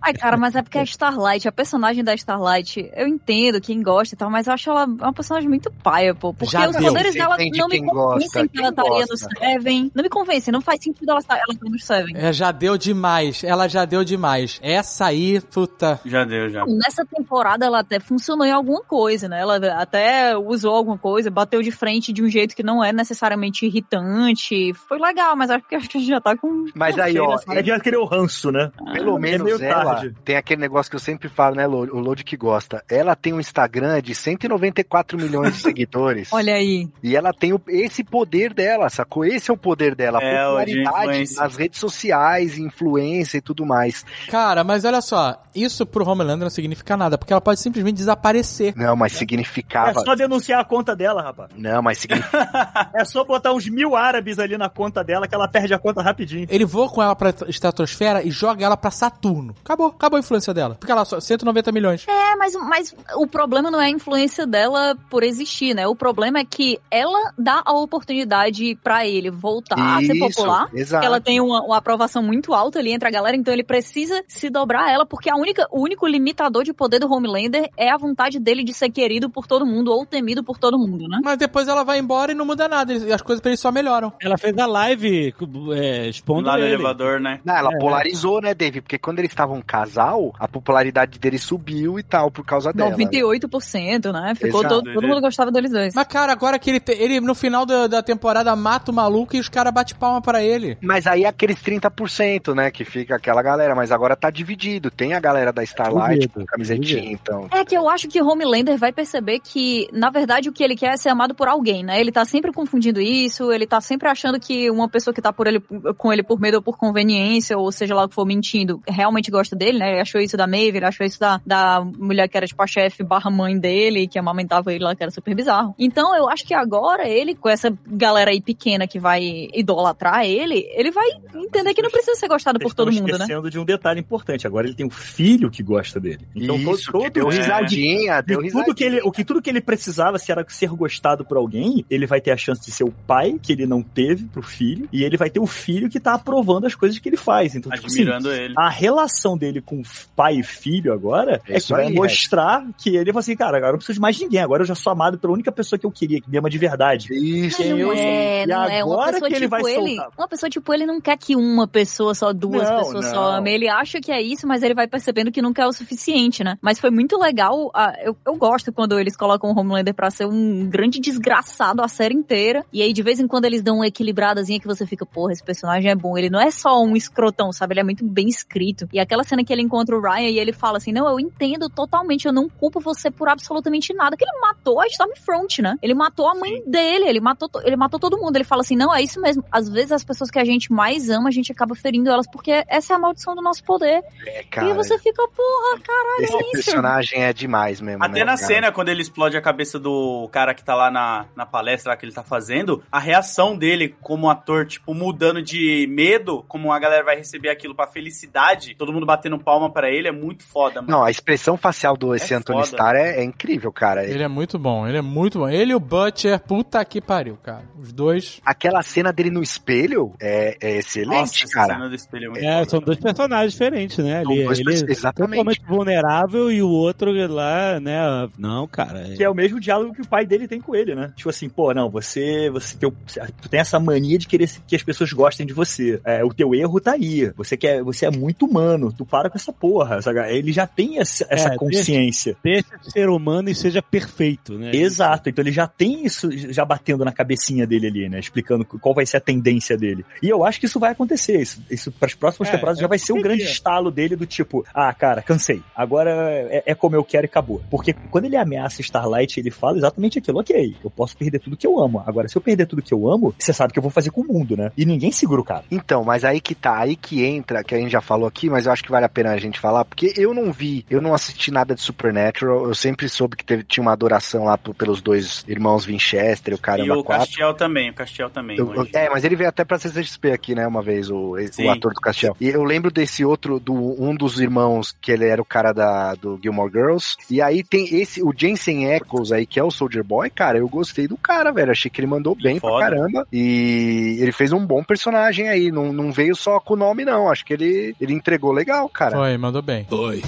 Ai, 0.00 0.14
cara, 0.14 0.36
mas 0.36 0.54
é 0.54 0.62
porque 0.62 0.78
a 0.78 0.82
Starlight, 0.82 1.48
a 1.48 1.52
personagem 1.52 2.04
da 2.04 2.14
Starlight, 2.14 2.90
eu 2.94 3.06
entendo 3.06 3.60
quem 3.60 3.82
gosta 3.82 4.14
e 4.14 4.18
tal, 4.18 4.30
mas 4.30 4.46
eu 4.46 4.52
acho 4.52 4.70
ela 4.70 4.84
uma 4.84 5.12
personagem 5.12 5.48
muito 5.48 5.70
paia, 5.82 6.14
pô. 6.14 6.32
Porque 6.32 6.52
Já 6.52 6.68
os 6.68 6.76
deu. 6.76 6.88
poderes 6.88 7.12
Você 7.12 7.18
dela 7.18 7.36
não 7.38 7.68
me 7.68 7.84
convencem 7.84 7.86
gosta, 7.86 8.48
que 8.48 8.58
ela 8.58 8.68
estaria 8.68 9.06
no. 9.08 9.16
Seven. 9.16 9.92
Não 9.94 10.02
me 10.02 10.08
convence, 10.08 10.52
não 10.52 10.60
faz 10.60 10.82
sentido 10.82 11.10
ela 11.10 11.20
estar, 11.20 11.36
ela 11.36 11.52
estar 11.52 11.68
no 11.68 11.78
Seven. 11.78 12.14
É, 12.16 12.32
já 12.32 12.52
deu 12.52 12.76
demais. 12.76 13.42
Ela 13.44 13.68
já 13.68 13.84
deu 13.84 14.04
demais. 14.04 14.58
Essa 14.62 15.06
aí, 15.06 15.40
puta. 15.40 16.00
Já 16.04 16.24
deu, 16.24 16.48
já. 16.50 16.64
Nessa 16.66 17.04
temporada 17.04 17.64
ela 17.64 17.80
até 17.80 17.98
funcionou 18.00 18.46
em 18.46 18.52
alguma 18.52 18.82
coisa, 18.82 19.28
né? 19.28 19.40
Ela 19.40 19.56
até 19.80 20.36
usou 20.36 20.74
alguma 20.74 20.93
alguma 20.94 20.98
coisa, 20.98 21.30
bateu 21.30 21.62
de 21.62 21.70
frente 21.70 22.12
de 22.12 22.22
um 22.22 22.28
jeito 22.28 22.54
que 22.54 22.62
não 22.62 22.82
é 22.82 22.92
necessariamente 22.92 23.66
irritante. 23.66 24.72
Foi 24.88 24.98
legal, 24.98 25.36
mas 25.36 25.50
acho 25.50 25.66
que 25.68 25.74
acho 25.74 25.88
que 25.88 25.98
a 25.98 26.00
gente 26.00 26.10
já 26.10 26.20
tá 26.20 26.36
com. 26.36 26.66
Mas 26.74 26.98
aí, 26.98 27.18
ó, 27.18 27.36
Aí 27.48 27.64
já 27.64 27.78
criou 27.80 28.04
ranço, 28.06 28.50
né? 28.50 28.70
Pelo 28.92 29.16
é 29.16 29.20
menos 29.20 29.44
meio 29.44 29.62
ela 29.70 29.84
tarde. 29.96 30.14
tem 30.24 30.36
aquele 30.36 30.60
negócio 30.60 30.90
que 30.90 30.96
eu 30.96 31.00
sempre 31.00 31.28
falo, 31.28 31.56
né, 31.56 31.66
o 31.66 31.98
Lodi 31.98 32.24
que 32.24 32.36
gosta. 32.36 32.82
Ela 32.88 33.14
tem 33.16 33.32
um 33.32 33.40
Instagram 33.40 34.00
de 34.00 34.14
194 34.14 35.18
milhões 35.18 35.54
de 35.56 35.62
seguidores. 35.62 36.32
Olha 36.32 36.54
aí. 36.54 36.88
E 37.02 37.16
ela 37.16 37.32
tem 37.32 37.52
o- 37.52 37.60
esse 37.68 38.04
poder 38.04 38.52
dela, 38.52 38.88
sacou? 38.88 39.24
Esse 39.24 39.50
é 39.50 39.54
o 39.54 39.56
poder 39.56 39.94
dela. 39.94 40.18
A 40.18 40.22
É, 40.22 40.46
o 40.48 40.64
de 40.64 40.82
popularidade 40.84 41.34
nas 41.36 41.56
redes 41.56 41.80
sociais, 41.80 42.58
influência 42.58 43.38
e 43.38 43.40
tudo 43.40 43.64
mais. 43.66 44.04
Cara, 44.28 44.62
mas 44.64 44.84
olha 44.84 45.00
só, 45.00 45.42
isso 45.54 45.86
pro 45.86 46.08
Homelander 46.08 46.44
não 46.44 46.50
significa 46.50 46.96
nada, 46.96 47.16
porque 47.18 47.32
ela 47.32 47.40
pode 47.40 47.60
simplesmente 47.60 47.96
desaparecer. 47.96 48.74
Não, 48.76 48.96
mas 48.96 49.14
É 49.14 49.18
significava. 49.18 50.00
só 50.04 50.14
denunciar 50.14 50.60
a 50.60 50.64
conta 50.64 50.83
dela, 50.92 51.22
rapaz. 51.22 51.50
Não, 51.56 51.80
mas 51.80 51.98
significava. 51.98 52.90
É 52.94 53.04
só 53.04 53.24
botar 53.24 53.52
uns 53.52 53.68
mil 53.68 53.94
árabes 53.94 54.38
ali 54.38 54.56
na 54.56 54.68
conta 54.68 55.04
dela 55.04 55.28
que 55.28 55.34
ela 55.34 55.46
perde 55.46 55.72
a 55.72 55.78
conta 55.78 56.02
rapidinho. 56.02 56.46
Ele 56.50 56.64
voa 56.64 56.88
com 56.88 57.00
ela 57.00 57.14
pra 57.14 57.32
estratosfera 57.46 58.22
e 58.26 58.30
joga 58.30 58.64
ela 58.64 58.76
pra 58.76 58.90
Saturno. 58.90 59.54
Acabou, 59.64 59.88
acabou 59.88 60.16
a 60.16 60.20
influência 60.20 60.52
dela. 60.52 60.76
Fica 60.80 60.94
lá 60.94 61.04
só 61.04 61.20
190 61.20 61.70
milhões. 61.70 62.06
É, 62.08 62.36
mas, 62.36 62.54
mas 62.54 62.94
o 63.16 63.26
problema 63.26 63.70
não 63.70 63.80
é 63.80 63.86
a 63.86 63.90
influência 63.90 64.46
dela 64.46 64.96
por 65.08 65.22
existir, 65.22 65.74
né? 65.74 65.86
O 65.86 65.94
problema 65.94 66.38
é 66.38 66.44
que 66.44 66.80
ela 66.90 67.32
dá 67.38 67.62
a 67.64 67.72
oportunidade 67.72 68.76
pra 68.82 69.06
ele 69.06 69.30
voltar 69.30 69.76
a 69.78 70.00
ser 70.00 70.14
Isso, 70.14 70.18
popular. 70.18 70.68
exato. 70.72 71.04
Ela 71.04 71.20
tem 71.20 71.40
uma, 71.40 71.62
uma 71.62 71.76
aprovação 71.78 72.22
muito 72.22 72.52
alta 72.54 72.78
ali 72.78 72.92
entre 72.92 73.08
a 73.08 73.12
galera, 73.12 73.36
então 73.36 73.52
ele 73.52 73.64
precisa 73.64 74.22
se 74.26 74.50
dobrar 74.50 74.84
a 74.84 74.90
ela, 74.90 75.06
porque 75.06 75.30
a 75.30 75.36
única, 75.36 75.66
o 75.70 75.82
único 75.82 76.06
limitador 76.06 76.64
de 76.64 76.72
poder 76.72 76.98
do 76.98 77.12
Homelander 77.12 77.70
é 77.76 77.90
a 77.90 77.96
vontade 77.96 78.38
dele 78.38 78.64
de 78.64 78.72
ser 78.72 78.90
querido 78.90 79.28
por 79.30 79.46
todo 79.46 79.66
mundo 79.66 79.92
ou 79.92 80.04
temido 80.06 80.42
por 80.42 80.58
todo 80.58 80.73
mundo, 80.78 81.08
né? 81.08 81.20
Mas 81.24 81.38
depois 81.38 81.68
ela 81.68 81.82
vai 81.84 81.98
embora 81.98 82.32
e 82.32 82.34
não 82.34 82.44
muda 82.44 82.68
nada. 82.68 82.92
E 82.92 83.12
as 83.12 83.22
coisas 83.22 83.40
pra 83.40 83.50
ele 83.50 83.56
só 83.56 83.70
melhoram. 83.72 84.12
Ela 84.20 84.36
fez 84.38 84.56
a 84.58 84.66
live 84.66 85.34
é, 85.76 86.08
expondo 86.08 86.46
Lá 86.48 86.56
no 86.56 86.64
ele. 86.64 86.74
elevador, 86.74 87.20
né? 87.20 87.40
Não, 87.44 87.54
ela 87.56 87.70
É. 87.74 87.78
polarizou, 87.78 88.40
né, 88.40 88.54
Dave? 88.54 88.80
Porque 88.80 88.98
quando 88.98 89.18
eles 89.18 89.30
estavam 89.30 89.56
um 89.56 89.62
casal, 89.62 90.34
a 90.38 90.46
popularidade 90.48 91.18
dele 91.18 91.38
subiu 91.38 91.98
e 91.98 92.02
tal, 92.02 92.30
por 92.30 92.44
causa 92.44 92.72
dela. 92.72 92.90
98%, 92.96 94.12
né? 94.12 94.34
Ficou 94.34 94.60
Exato. 94.60 94.74
todo, 94.82 94.92
todo 94.94 95.06
mundo 95.06 95.20
gostava 95.20 95.50
deles 95.50 95.70
dois. 95.70 95.94
Mas, 95.94 96.06
cara, 96.06 96.32
agora 96.32 96.58
que 96.58 96.70
ele, 96.70 96.80
te- 96.80 96.92
ele 96.92 97.20
no 97.20 97.34
final 97.34 97.64
da, 97.66 97.86
da 97.86 98.02
temporada 98.02 98.54
mata 98.56 98.90
o 98.90 98.94
maluco 98.94 99.36
e 99.36 99.40
os 99.40 99.48
caras 99.48 99.72
batem 99.72 99.96
palma 99.96 100.20
pra 100.20 100.42
ele. 100.42 100.76
Mas 100.80 101.06
aí 101.06 101.24
é 101.24 101.28
aqueles 101.28 101.62
30%, 101.62 102.54
né, 102.54 102.70
que 102.70 102.84
fica 102.84 103.16
aquela 103.16 103.42
galera, 103.42 103.74
mas 103.74 103.92
agora 103.92 104.16
tá 104.16 104.30
dividido. 104.30 104.90
Tem 104.90 105.14
a 105.14 105.20
galera 105.20 105.52
da 105.52 105.62
Starlight 105.62 106.28
com 106.28 106.44
camisetinha, 106.44 107.12
então. 107.12 107.46
É 107.50 107.64
que 107.64 107.76
eu 107.76 107.88
acho 107.88 108.08
que 108.08 108.20
Homelander 108.22 108.78
vai 108.78 108.92
perceber 108.92 109.40
que, 109.40 109.88
na 109.92 110.10
verdade, 110.10 110.48
o 110.48 110.52
que 110.52 110.63
ele 110.64 110.76
quer 110.76 110.94
é 110.94 110.96
ser 110.96 111.08
amado 111.08 111.34
por 111.34 111.48
alguém, 111.48 111.82
né? 111.82 112.00
Ele 112.00 112.12
tá 112.12 112.24
sempre 112.24 112.52
confundindo 112.52 113.00
isso, 113.00 113.52
ele 113.52 113.66
tá 113.66 113.80
sempre 113.80 114.08
achando 114.08 114.38
que 114.38 114.70
uma 114.70 114.88
pessoa 114.88 115.14
que 115.14 115.22
tá 115.22 115.32
por 115.32 115.46
ele, 115.46 115.60
com 115.96 116.12
ele 116.12 116.22
por 116.22 116.40
medo 116.40 116.56
ou 116.56 116.62
por 116.62 116.76
conveniência, 116.76 117.56
ou 117.56 117.70
seja 117.70 117.94
lá 117.94 118.04
o 118.04 118.08
que 118.08 118.14
for 118.14 118.26
mentindo, 118.26 118.82
realmente 118.86 119.30
gosta 119.30 119.56
dele, 119.56 119.78
né? 119.78 119.92
Ele 119.92 120.00
achou 120.00 120.20
isso 120.20 120.36
da 120.36 120.46
Maeve, 120.46 120.78
ele 120.78 120.86
achou 120.86 121.06
isso 121.06 121.18
da, 121.20 121.40
da 121.44 121.84
mulher 121.84 122.28
que 122.28 122.36
era 122.36 122.46
tipo 122.46 122.62
a 122.62 122.66
chefe 122.66 123.02
barra 123.02 123.30
mãe 123.30 123.58
dele, 123.58 124.06
que 124.06 124.18
amamentava 124.18 124.72
ele 124.72 124.84
lá, 124.84 124.94
que 124.94 125.02
era 125.02 125.10
super 125.10 125.34
bizarro. 125.34 125.74
Então 125.78 126.16
eu 126.16 126.28
acho 126.28 126.44
que 126.44 126.54
agora 126.54 127.08
ele, 127.08 127.34
com 127.34 127.48
essa 127.48 127.72
galera 127.86 128.30
aí 128.30 128.40
pequena 128.40 128.86
que 128.86 128.98
vai 128.98 129.48
idolatrar 129.52 130.24
ele, 130.24 130.66
ele 130.74 130.90
vai 130.90 131.06
entender 131.34 131.74
que 131.74 131.82
não 131.82 131.90
precisa 131.90 132.16
ser 132.16 132.28
gostado 132.28 132.58
por 132.58 132.74
todo 132.74 132.92
mundo, 132.92 133.18
né? 133.18 133.26
de 133.50 133.58
um 133.58 133.64
detalhe 133.64 134.00
importante. 134.00 134.46
Agora 134.46 134.66
ele 134.66 134.74
tem 134.74 134.86
um 134.86 134.90
filho 134.90 135.50
que 135.50 135.62
gosta 135.62 136.00
dele. 136.00 136.26
Então 136.34 136.56
Isso, 136.56 136.90
todo, 136.90 137.04
que 137.04 137.10
deu 137.10 137.30
é, 137.30 137.36
risadinha, 137.36 138.20
de 138.20 138.26
deu 138.26 138.38
tudo 138.38 138.44
risadinha. 138.44 138.74
que 138.74 138.84
ele, 138.84 139.00
o 139.02 139.12
que 139.12 139.24
tudo 139.24 139.42
que 139.42 139.50
ele 139.50 139.60
precisava, 139.60 140.18
se 140.18 140.30
era 140.30 140.44
ser 140.54 140.68
gostado 140.70 141.24
por 141.24 141.36
alguém, 141.36 141.84
ele 141.90 142.06
vai 142.06 142.20
ter 142.20 142.30
a 142.30 142.36
chance 142.36 142.64
de 142.64 142.70
ser 142.70 142.84
o 142.84 142.92
pai 143.06 143.38
que 143.42 143.52
ele 143.52 143.66
não 143.66 143.82
teve 143.82 144.24
pro 144.26 144.42
filho, 144.42 144.88
e 144.92 145.02
ele 145.04 145.16
vai 145.16 145.28
ter 145.30 145.40
o 145.40 145.46
filho 145.46 145.88
que 145.90 146.00
tá 146.00 146.14
aprovando 146.14 146.66
as 146.66 146.74
coisas 146.74 146.98
que 146.98 147.08
ele 147.08 147.16
faz. 147.16 147.54
Então, 147.54 147.70
tipo 147.72 147.86
assim, 147.86 148.00
Admirando 148.02 148.32
ele. 148.32 148.54
a 148.56 148.68
relação 148.68 149.36
dele 149.36 149.60
com 149.60 149.82
pai 150.14 150.36
e 150.38 150.42
filho 150.42 150.92
agora 150.92 151.40
É 151.48 151.56
é, 151.56 151.60
que 151.60 151.70
vai 151.72 151.86
aí, 151.86 151.94
mostrar 151.94 152.64
que 152.78 152.96
ele 152.96 153.12
vai 153.12 153.20
assim, 153.20 153.36
cara, 153.36 153.56
agora 153.56 153.70
eu 153.70 153.72
não 153.72 153.78
preciso 153.78 153.94
de 153.96 154.00
mais 154.00 154.18
ninguém, 154.20 154.40
agora 154.40 154.62
eu 154.62 154.66
já 154.66 154.74
sou 154.74 154.92
amado 154.92 155.18
pela 155.18 155.32
única 155.32 155.50
pessoa 155.52 155.78
que 155.78 155.86
eu 155.86 155.90
queria, 155.90 156.20
que 156.20 156.30
me 156.30 156.36
ama 156.38 156.50
de 156.50 156.58
verdade. 156.58 157.08
Isso. 157.12 157.62
Não 157.62 157.78
eu- 157.78 157.92
é, 157.92 158.42
e 158.42 158.46
não 158.46 158.64
é. 158.64 158.84
Uma 158.84 159.06
pessoa 159.06 159.28
que 159.28 159.36
ele 159.36 159.46
tipo 159.46 159.50
vai 159.50 159.72
ele, 159.72 159.94
soltar. 159.96 160.08
uma 160.18 160.28
pessoa 160.28 160.50
tipo 160.50 160.74
ele 160.74 160.86
não 160.86 161.00
quer 161.00 161.16
que 161.16 161.34
uma 161.36 161.66
pessoa 161.66 162.14
só, 162.14 162.32
duas 162.32 162.68
Não, 162.68 162.78
pessoas 162.78 163.04
não. 163.06 163.14
só 163.14 163.24
amem. 163.36 163.54
Ele 163.54 163.68
acha 163.68 164.00
que 164.00 164.12
é 164.12 164.20
isso, 164.20 164.46
mas 164.46 164.62
ele 164.62 164.74
vai 164.74 164.86
percebendo 164.86 165.32
que 165.32 165.40
nunca 165.42 165.62
é 165.62 165.66
o 165.66 165.72
suficiente, 165.72 166.42
né? 166.44 166.56
Mas 166.60 166.78
foi 166.78 166.90
muito 166.90 167.16
legal. 167.18 167.70
ah, 167.74 167.94
eu, 168.02 168.16
eu 168.26 168.34
gosto 168.36 168.72
quando 168.72 168.98
eles 168.98 169.16
colocam 169.16 169.50
o 169.50 169.58
Homelander 169.58 169.94
pra 169.94 170.10
ser 170.10 170.26
um 170.26 170.43
grande 170.68 171.00
desgraçado 171.00 171.82
a 171.82 171.88
série 171.88 172.14
inteira. 172.14 172.64
E 172.72 172.82
aí, 172.82 172.92
de 172.92 173.02
vez 173.02 173.20
em 173.20 173.26
quando, 173.26 173.44
eles 173.44 173.62
dão 173.62 173.76
uma 173.76 173.86
equilibradazinha 173.86 174.60
que 174.60 174.66
você 174.66 174.86
fica, 174.86 175.04
porra, 175.06 175.32
esse 175.32 175.42
personagem 175.42 175.90
é 175.90 175.94
bom. 175.94 176.16
Ele 176.16 176.30
não 176.30 176.40
é 176.40 176.50
só 176.50 176.82
um 176.82 176.96
escrotão, 176.96 177.52
sabe? 177.52 177.74
Ele 177.74 177.80
é 177.80 177.84
muito 177.84 178.04
bem 178.04 178.28
escrito. 178.28 178.88
E 178.92 178.98
aquela 179.00 179.24
cena 179.24 179.44
que 179.44 179.52
ele 179.52 179.62
encontra 179.62 179.96
o 179.96 180.00
Ryan 180.00 180.28
e 180.30 180.38
ele 180.38 180.52
fala 180.52 180.78
assim: 180.78 180.92
Não, 180.92 181.08
eu 181.08 181.18
entendo 181.20 181.68
totalmente, 181.68 182.26
eu 182.26 182.32
não 182.32 182.48
culpo 182.48 182.80
você 182.80 183.10
por 183.10 183.28
absolutamente 183.28 183.92
nada. 183.94 184.16
Que 184.16 184.24
ele 184.24 184.38
matou 184.40 184.80
a 184.80 184.86
Stormfront, 184.86 185.62
né? 185.62 185.76
Ele 185.82 185.94
matou 185.94 186.28
a 186.28 186.34
mãe 186.34 186.62
dele, 186.66 187.06
ele 187.08 187.20
matou, 187.20 187.48
to- 187.48 187.62
ele 187.64 187.76
matou 187.76 187.98
todo 188.00 188.18
mundo. 188.18 188.36
Ele 188.36 188.44
fala 188.44 188.62
assim: 188.62 188.76
Não, 188.76 188.94
é 188.94 189.02
isso 189.02 189.20
mesmo. 189.20 189.44
Às 189.50 189.68
vezes 189.68 189.92
as 189.92 190.04
pessoas 190.04 190.30
que 190.30 190.38
a 190.38 190.44
gente 190.44 190.72
mais 190.72 191.08
ama, 191.10 191.28
a 191.28 191.32
gente 191.32 191.50
acaba 191.52 191.74
ferindo 191.74 192.10
elas 192.10 192.26
porque 192.30 192.64
essa 192.68 192.92
é 192.92 192.96
a 192.96 192.98
maldição 192.98 193.34
do 193.34 193.42
nosso 193.42 193.62
poder. 193.64 194.02
É, 194.26 194.40
e 194.40 194.44
cara, 194.44 194.74
você 194.74 194.98
fica, 194.98 195.22
porra, 195.28 195.80
caralho, 195.80 196.24
esse 196.24 196.34
é 196.34 196.38
isso. 196.38 196.52
personagem 196.52 197.22
é 197.22 197.32
demais 197.32 197.80
mesmo. 197.80 198.02
Até 198.02 198.20
né, 198.20 198.24
na 198.24 198.34
cara? 198.34 198.36
cena, 198.36 198.72
quando 198.72 198.88
ele 198.88 199.02
explode 199.02 199.36
a 199.36 199.40
cabeça 199.40 199.78
do 199.78 200.28
cara 200.34 200.52
que 200.52 200.64
tá 200.64 200.74
lá 200.74 200.90
na, 200.90 201.26
na 201.36 201.46
palestra 201.46 201.92
lá 201.92 201.96
que 201.96 202.04
ele 202.04 202.12
tá 202.12 202.24
fazendo, 202.24 202.82
a 202.90 202.98
reação 202.98 203.56
dele 203.56 203.94
como 204.02 204.28
ator, 204.28 204.66
tipo, 204.66 204.92
mudando 204.92 205.40
de 205.40 205.86
medo, 205.88 206.44
como 206.48 206.72
a 206.72 206.78
galera 206.80 207.04
vai 207.04 207.14
receber 207.16 207.50
aquilo 207.50 207.72
pra 207.72 207.86
felicidade, 207.86 208.74
todo 208.74 208.92
mundo 208.92 209.06
batendo 209.06 209.38
palma 209.38 209.70
pra 209.72 209.88
ele, 209.88 210.08
é 210.08 210.12
muito 210.12 210.42
foda, 210.44 210.82
mano. 210.82 210.90
Não, 210.92 211.04
a 211.04 211.10
expressão 211.10 211.56
facial 211.56 211.96
do 211.96 212.12
esse 212.16 212.34
É 212.34 212.36
Anthony 212.36 212.58
foda. 212.64 212.68
Starr 212.68 212.96
é, 212.96 213.20
é 213.20 213.22
incrível, 213.24 213.70
cara. 213.72 214.04
Ele 214.04 214.24
é 214.24 214.28
muito 214.28 214.58
bom, 214.58 214.88
ele 214.88 214.98
é 214.98 215.02
muito 215.02 215.38
bom. 215.38 215.48
Ele 215.48 215.70
e 215.70 215.74
o 215.74 215.78
Butcher, 215.80 216.40
puta 216.40 216.84
que 216.84 217.00
pariu, 217.00 217.36
cara. 217.36 217.62
Os 217.78 217.92
dois. 217.92 218.40
Aquela 218.44 218.82
cena 218.82 219.12
dele 219.12 219.30
no 219.30 219.42
espelho 219.42 220.14
é, 220.20 220.56
é 220.60 220.78
excelente, 220.78 221.10
Nossa, 221.20 221.44
essa 221.44 221.54
cara. 221.54 221.74
cena 221.74 221.88
do 221.88 221.94
espelho 221.94 222.24
é 222.24 222.28
muito 222.30 222.44
É, 222.44 222.64
são 222.64 222.80
dois 222.80 222.98
personagens 222.98 223.52
diferentes, 223.52 223.98
né? 223.98 224.22
São 224.24 224.32
Ele, 224.32 224.44
dois 224.44 224.58
ele 224.58 224.70
é 224.70 224.90
exatamente. 224.90 225.30
totalmente 225.38 225.62
vulnerável 225.66 226.50
e 226.50 226.60
o 226.60 226.68
outro 226.68 227.12
lá, 227.28 227.78
né? 227.80 228.28
Não, 228.38 228.66
cara. 228.66 229.08
é- 229.12 229.16
Que 229.16 229.22
é 229.24 229.30
o 229.30 229.34
mesmo 229.34 229.60
diálogo 229.60 229.94
que 229.94 230.00
o 230.02 230.06
pai 230.14 230.24
dele 230.24 230.46
tem 230.46 230.60
com 230.60 230.76
ele, 230.76 230.94
né? 230.94 231.12
Tipo 231.16 231.28
assim, 231.28 231.48
pô, 231.48 231.74
não, 231.74 231.90
você, 231.90 232.48
você 232.48 232.76
teu, 232.78 232.94
tu 233.42 233.48
tem 233.48 233.58
essa 233.58 233.80
mania 233.80 234.16
de 234.16 234.28
querer 234.28 234.48
que 234.64 234.76
as 234.76 234.82
pessoas 234.84 235.12
gostem 235.12 235.44
de 235.44 235.52
você. 235.52 236.00
É, 236.04 236.22
o 236.24 236.32
teu 236.32 236.54
erro 236.54 236.78
tá 236.80 236.92
aí. 236.92 237.32
Você 237.36 237.56
quer, 237.56 237.82
você 237.82 238.06
é 238.06 238.12
muito 238.12 238.46
humano. 238.46 238.92
Tu 238.92 239.04
para 239.04 239.28
com 239.28 239.36
essa 239.36 239.52
porra. 239.52 240.00
sabe? 240.00 240.20
Ele 240.32 240.52
já 240.52 240.68
tem 240.68 241.00
essa, 241.00 241.26
essa 241.28 241.54
É, 241.54 241.56
consciência. 241.56 242.36
Deixa 242.44 242.78
de 242.78 242.92
ser 242.92 243.08
humano 243.08 243.50
e 243.50 243.56
seja 243.56 243.82
perfeito, 243.82 244.56
né? 244.56 244.70
Exato, 244.72 245.28
então 245.28 245.42
ele 245.42 245.50
já 245.50 245.66
tem 245.66 246.06
isso 246.06 246.30
já 246.52 246.64
batendo 246.64 247.04
na 247.04 247.10
cabecinha 247.10 247.66
dele 247.66 247.88
ali, 247.88 248.08
né? 248.08 248.20
Explicando 248.20 248.64
qual 248.64 248.94
vai 248.94 249.04
ser 249.06 249.16
a 249.16 249.20
tendência 249.20 249.76
dele. 249.76 250.04
E 250.22 250.28
eu 250.28 250.44
acho 250.44 250.60
que 250.60 250.66
isso 250.66 250.78
vai 250.78 250.92
acontecer. 250.92 251.40
Isso, 251.40 251.60
isso 251.68 251.90
para 251.90 252.06
as 252.06 252.14
próximas 252.14 252.50
É, 252.50 252.52
temporadas 252.52 252.78
já 252.80 252.86
vai 252.86 252.98
ser 252.98 253.14
um 253.14 253.20
grande 253.20 253.42
estalo 253.42 253.90
dele 253.90 254.14
do 254.14 254.26
tipo, 254.26 254.64
ah, 254.72 254.94
cara, 254.94 255.22
cansei. 255.22 255.60
Agora 255.74 256.10
é, 256.12 256.62
é 256.66 256.74
como 256.76 256.94
eu 256.94 257.02
quero 257.02 257.24
e 257.24 257.26
acabou. 257.26 257.60
Porque 257.68 257.92
quando 258.12 258.26
ele 258.26 258.36
ameaça 258.36 258.80
Starlight, 258.80 259.40
ele 259.40 259.50
fala 259.50 259.76
exatamente 259.76 260.03
aquilo. 260.08 260.40
Ok, 260.40 260.76
eu 260.82 260.90
posso 260.90 261.16
perder 261.16 261.38
tudo 261.38 261.56
que 261.56 261.66
eu 261.66 261.78
amo. 261.80 262.02
Agora, 262.06 262.28
se 262.28 262.36
eu 262.36 262.42
perder 262.42 262.66
tudo 262.66 262.82
que 262.82 262.92
eu 262.92 263.10
amo, 263.10 263.34
você 263.38 263.52
sabe 263.52 263.70
o 263.70 263.72
que 263.72 263.78
eu 263.78 263.82
vou 263.82 263.90
fazer 263.90 264.10
com 264.10 264.20
o 264.22 264.26
mundo, 264.26 264.56
né? 264.56 264.70
E 264.76 264.84
ninguém 264.84 265.10
segura 265.12 265.40
o 265.40 265.44
cara. 265.44 265.64
Então, 265.70 266.04
mas 266.04 266.24
aí 266.24 266.40
que 266.40 266.54
tá, 266.54 266.78
aí 266.78 266.96
que 266.96 267.24
entra, 267.24 267.62
que 267.64 267.74
a 267.74 267.78
gente 267.78 267.90
já 267.90 268.00
falou 268.00 268.26
aqui, 268.26 268.48
mas 268.50 268.66
eu 268.66 268.72
acho 268.72 268.82
que 268.82 268.90
vale 268.90 269.04
a 269.06 269.08
pena 269.08 269.30
a 269.32 269.38
gente 269.38 269.58
falar, 269.60 269.84
porque 269.84 270.12
eu 270.16 270.34
não 270.34 270.52
vi, 270.52 270.84
eu 270.90 271.00
não 271.00 271.14
assisti 271.14 271.50
nada 271.50 271.74
de 271.74 271.80
Supernatural, 271.80 272.66
eu 272.66 272.74
sempre 272.74 273.08
soube 273.08 273.36
que 273.36 273.44
teve, 273.44 273.62
tinha 273.64 273.82
uma 273.82 273.92
adoração 273.92 274.44
lá 274.44 274.58
pelos 274.58 275.00
dois 275.00 275.44
irmãos 275.48 275.84
Winchester, 275.84 276.54
o 276.54 276.56
E 276.56 276.60
caramba 276.60 276.98
o 276.98 277.04
quatro. 277.04 277.26
Castiel 277.26 277.54
também, 277.54 277.90
o 277.90 277.94
Castiel 277.94 278.30
também. 278.30 278.56
Eu- 278.58 278.68
hoje. 278.68 278.90
é, 278.94 279.08
mas 279.08 279.24
ele 279.24 279.36
veio 279.36 279.48
até 279.48 279.64
pra 279.64 279.78
CCXP 279.78 280.32
aqui, 280.32 280.54
né, 280.54 280.66
uma 280.66 280.82
vez, 280.82 281.10
o, 281.10 281.34
o 281.36 281.70
ator 281.70 281.92
do 281.94 282.00
Castiel. 282.00 282.36
E 282.40 282.48
eu 282.48 282.62
lembro 282.64 282.90
desse 282.90 283.24
outro, 283.24 283.58
do 283.58 283.74
um 283.74 284.14
dos 284.14 284.40
irmãos, 284.40 284.94
que 285.00 285.12
ele 285.12 285.26
era 285.26 285.40
o 285.40 285.44
cara 285.44 285.72
da, 285.72 286.14
do 286.14 286.38
Gilmore 286.42 286.70
Girls. 286.70 287.16
E 287.30 287.40
aí 287.40 287.62
tem 287.62 287.94
esse, 288.00 288.22
o 288.22 288.32
Jensen 288.36 288.92
Ackles 288.94 289.32
aí, 289.32 289.46
que 289.46 289.58
é 289.58 289.64
o 289.64 289.70
Soldier 289.94 290.04
Boy, 290.04 290.30
cara, 290.30 290.58
eu 290.58 290.68
gostei 290.68 291.06
do 291.06 291.16
cara, 291.16 291.52
velho. 291.52 291.70
Achei 291.70 291.90
que 291.90 292.00
ele 292.00 292.06
mandou 292.08 292.34
bem 292.34 292.58
pra 292.58 292.68
Foda. 292.70 292.84
caramba. 292.84 293.26
E 293.32 294.18
ele 294.20 294.32
fez 294.32 294.52
um 294.52 294.64
bom 294.66 294.82
personagem 294.82 295.48
aí. 295.48 295.70
Não, 295.70 295.92
não 295.92 296.12
veio 296.12 296.34
só 296.34 296.58
com 296.58 296.74
o 296.74 296.76
nome, 296.76 297.04
não. 297.04 297.30
Acho 297.30 297.44
que 297.44 297.52
ele, 297.52 297.94
ele 298.00 298.12
entregou 298.12 298.52
legal, 298.52 298.88
cara. 298.88 299.16
Foi, 299.16 299.36
mandou 299.38 299.62
bem. 299.62 299.86
Boy, 299.88 300.22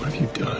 what 0.00 0.14
have 0.14 0.18
you 0.22 0.28
done? 0.38 0.59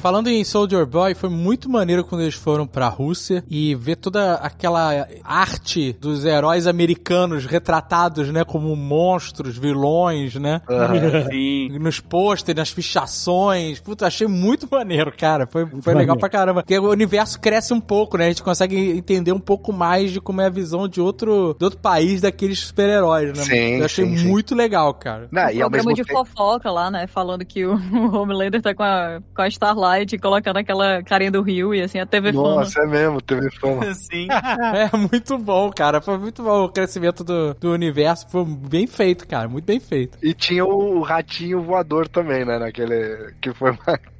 Falando 0.00 0.28
em 0.28 0.42
Soldier 0.44 0.86
Boy, 0.86 1.14
foi 1.14 1.28
muito 1.28 1.68
maneiro 1.68 2.02
quando 2.02 2.22
eles 2.22 2.34
foram 2.34 2.66
pra 2.66 2.88
Rússia 2.88 3.44
e 3.50 3.74
ver 3.74 3.96
toda 3.96 4.34
aquela 4.36 5.06
arte 5.22 5.92
dos 5.92 6.24
heróis 6.24 6.66
americanos 6.66 7.44
retratados, 7.44 8.30
né, 8.30 8.42
como 8.42 8.74
monstros, 8.74 9.58
vilões, 9.58 10.36
né? 10.36 10.62
Sim. 11.30 11.78
Nos 11.78 12.00
pôsteres, 12.00 12.58
nas 12.58 12.70
fichações. 12.70 13.78
Puta, 13.78 14.06
achei 14.06 14.26
muito 14.26 14.66
maneiro, 14.70 15.12
cara. 15.14 15.46
Foi, 15.46 15.66
foi 15.82 15.94
legal 15.94 16.16
pra 16.16 16.30
caramba. 16.30 16.62
Porque 16.62 16.78
o 16.78 16.90
universo 16.90 17.38
cresce 17.38 17.74
um 17.74 17.80
pouco, 17.80 18.16
né? 18.16 18.24
A 18.24 18.28
gente 18.28 18.42
consegue 18.42 18.76
entender 18.76 19.32
um 19.32 19.38
pouco 19.38 19.70
mais 19.70 20.12
de 20.12 20.20
como 20.20 20.40
é 20.40 20.46
a 20.46 20.50
visão 20.50 20.88
de 20.88 21.00
outro, 21.00 21.54
de 21.58 21.64
outro 21.64 21.78
país 21.78 22.22
daqueles 22.22 22.58
super-heróis, 22.60 23.36
né? 23.36 23.44
Sim, 23.44 23.78
Eu 23.78 23.84
achei 23.84 24.06
sim, 24.06 24.16
sim. 24.16 24.28
muito 24.28 24.54
legal, 24.54 24.94
cara. 24.94 25.28
Não, 25.30 25.50
e 25.50 25.60
ao 25.60 25.68
programa 25.68 25.92
de 25.92 26.04
tempo. 26.04 26.24
fofoca 26.24 26.70
lá, 26.70 26.90
né? 26.90 27.06
Falando 27.06 27.44
que 27.44 27.66
o, 27.66 27.74
o 27.74 28.16
Homelander 28.16 28.62
tá 28.62 28.74
com 28.74 28.82
a, 28.82 29.20
com 29.34 29.42
a 29.42 29.48
Starlight 29.48 29.89
colocando 30.20 30.56
aquela 30.58 31.02
carinha 31.02 31.30
do 31.30 31.42
Rio 31.42 31.74
e 31.74 31.82
assim, 31.82 31.98
a 31.98 32.06
TV 32.06 32.32
Fama. 32.32 32.56
Nossa, 32.56 32.80
é 32.82 32.86
mesmo, 32.86 33.20
TV 33.20 33.50
Fama. 33.60 33.92
Sim. 33.94 34.28
É 34.30 34.96
muito 34.96 35.38
bom, 35.38 35.70
cara. 35.70 36.00
Foi 36.00 36.18
muito 36.18 36.42
bom 36.42 36.64
o 36.64 36.68
crescimento 36.68 37.22
do, 37.24 37.54
do 37.54 37.72
universo. 37.72 38.28
Foi 38.28 38.44
bem 38.44 38.86
feito, 38.86 39.26
cara. 39.26 39.48
Muito 39.48 39.64
bem 39.64 39.80
feito. 39.80 40.18
E 40.22 40.32
tinha 40.34 40.64
o 40.64 41.00
ratinho 41.02 41.62
voador 41.62 42.08
também, 42.08 42.44
né? 42.44 42.58
Naquele. 42.58 43.34
Que 43.40 43.52
foi. 43.52 43.72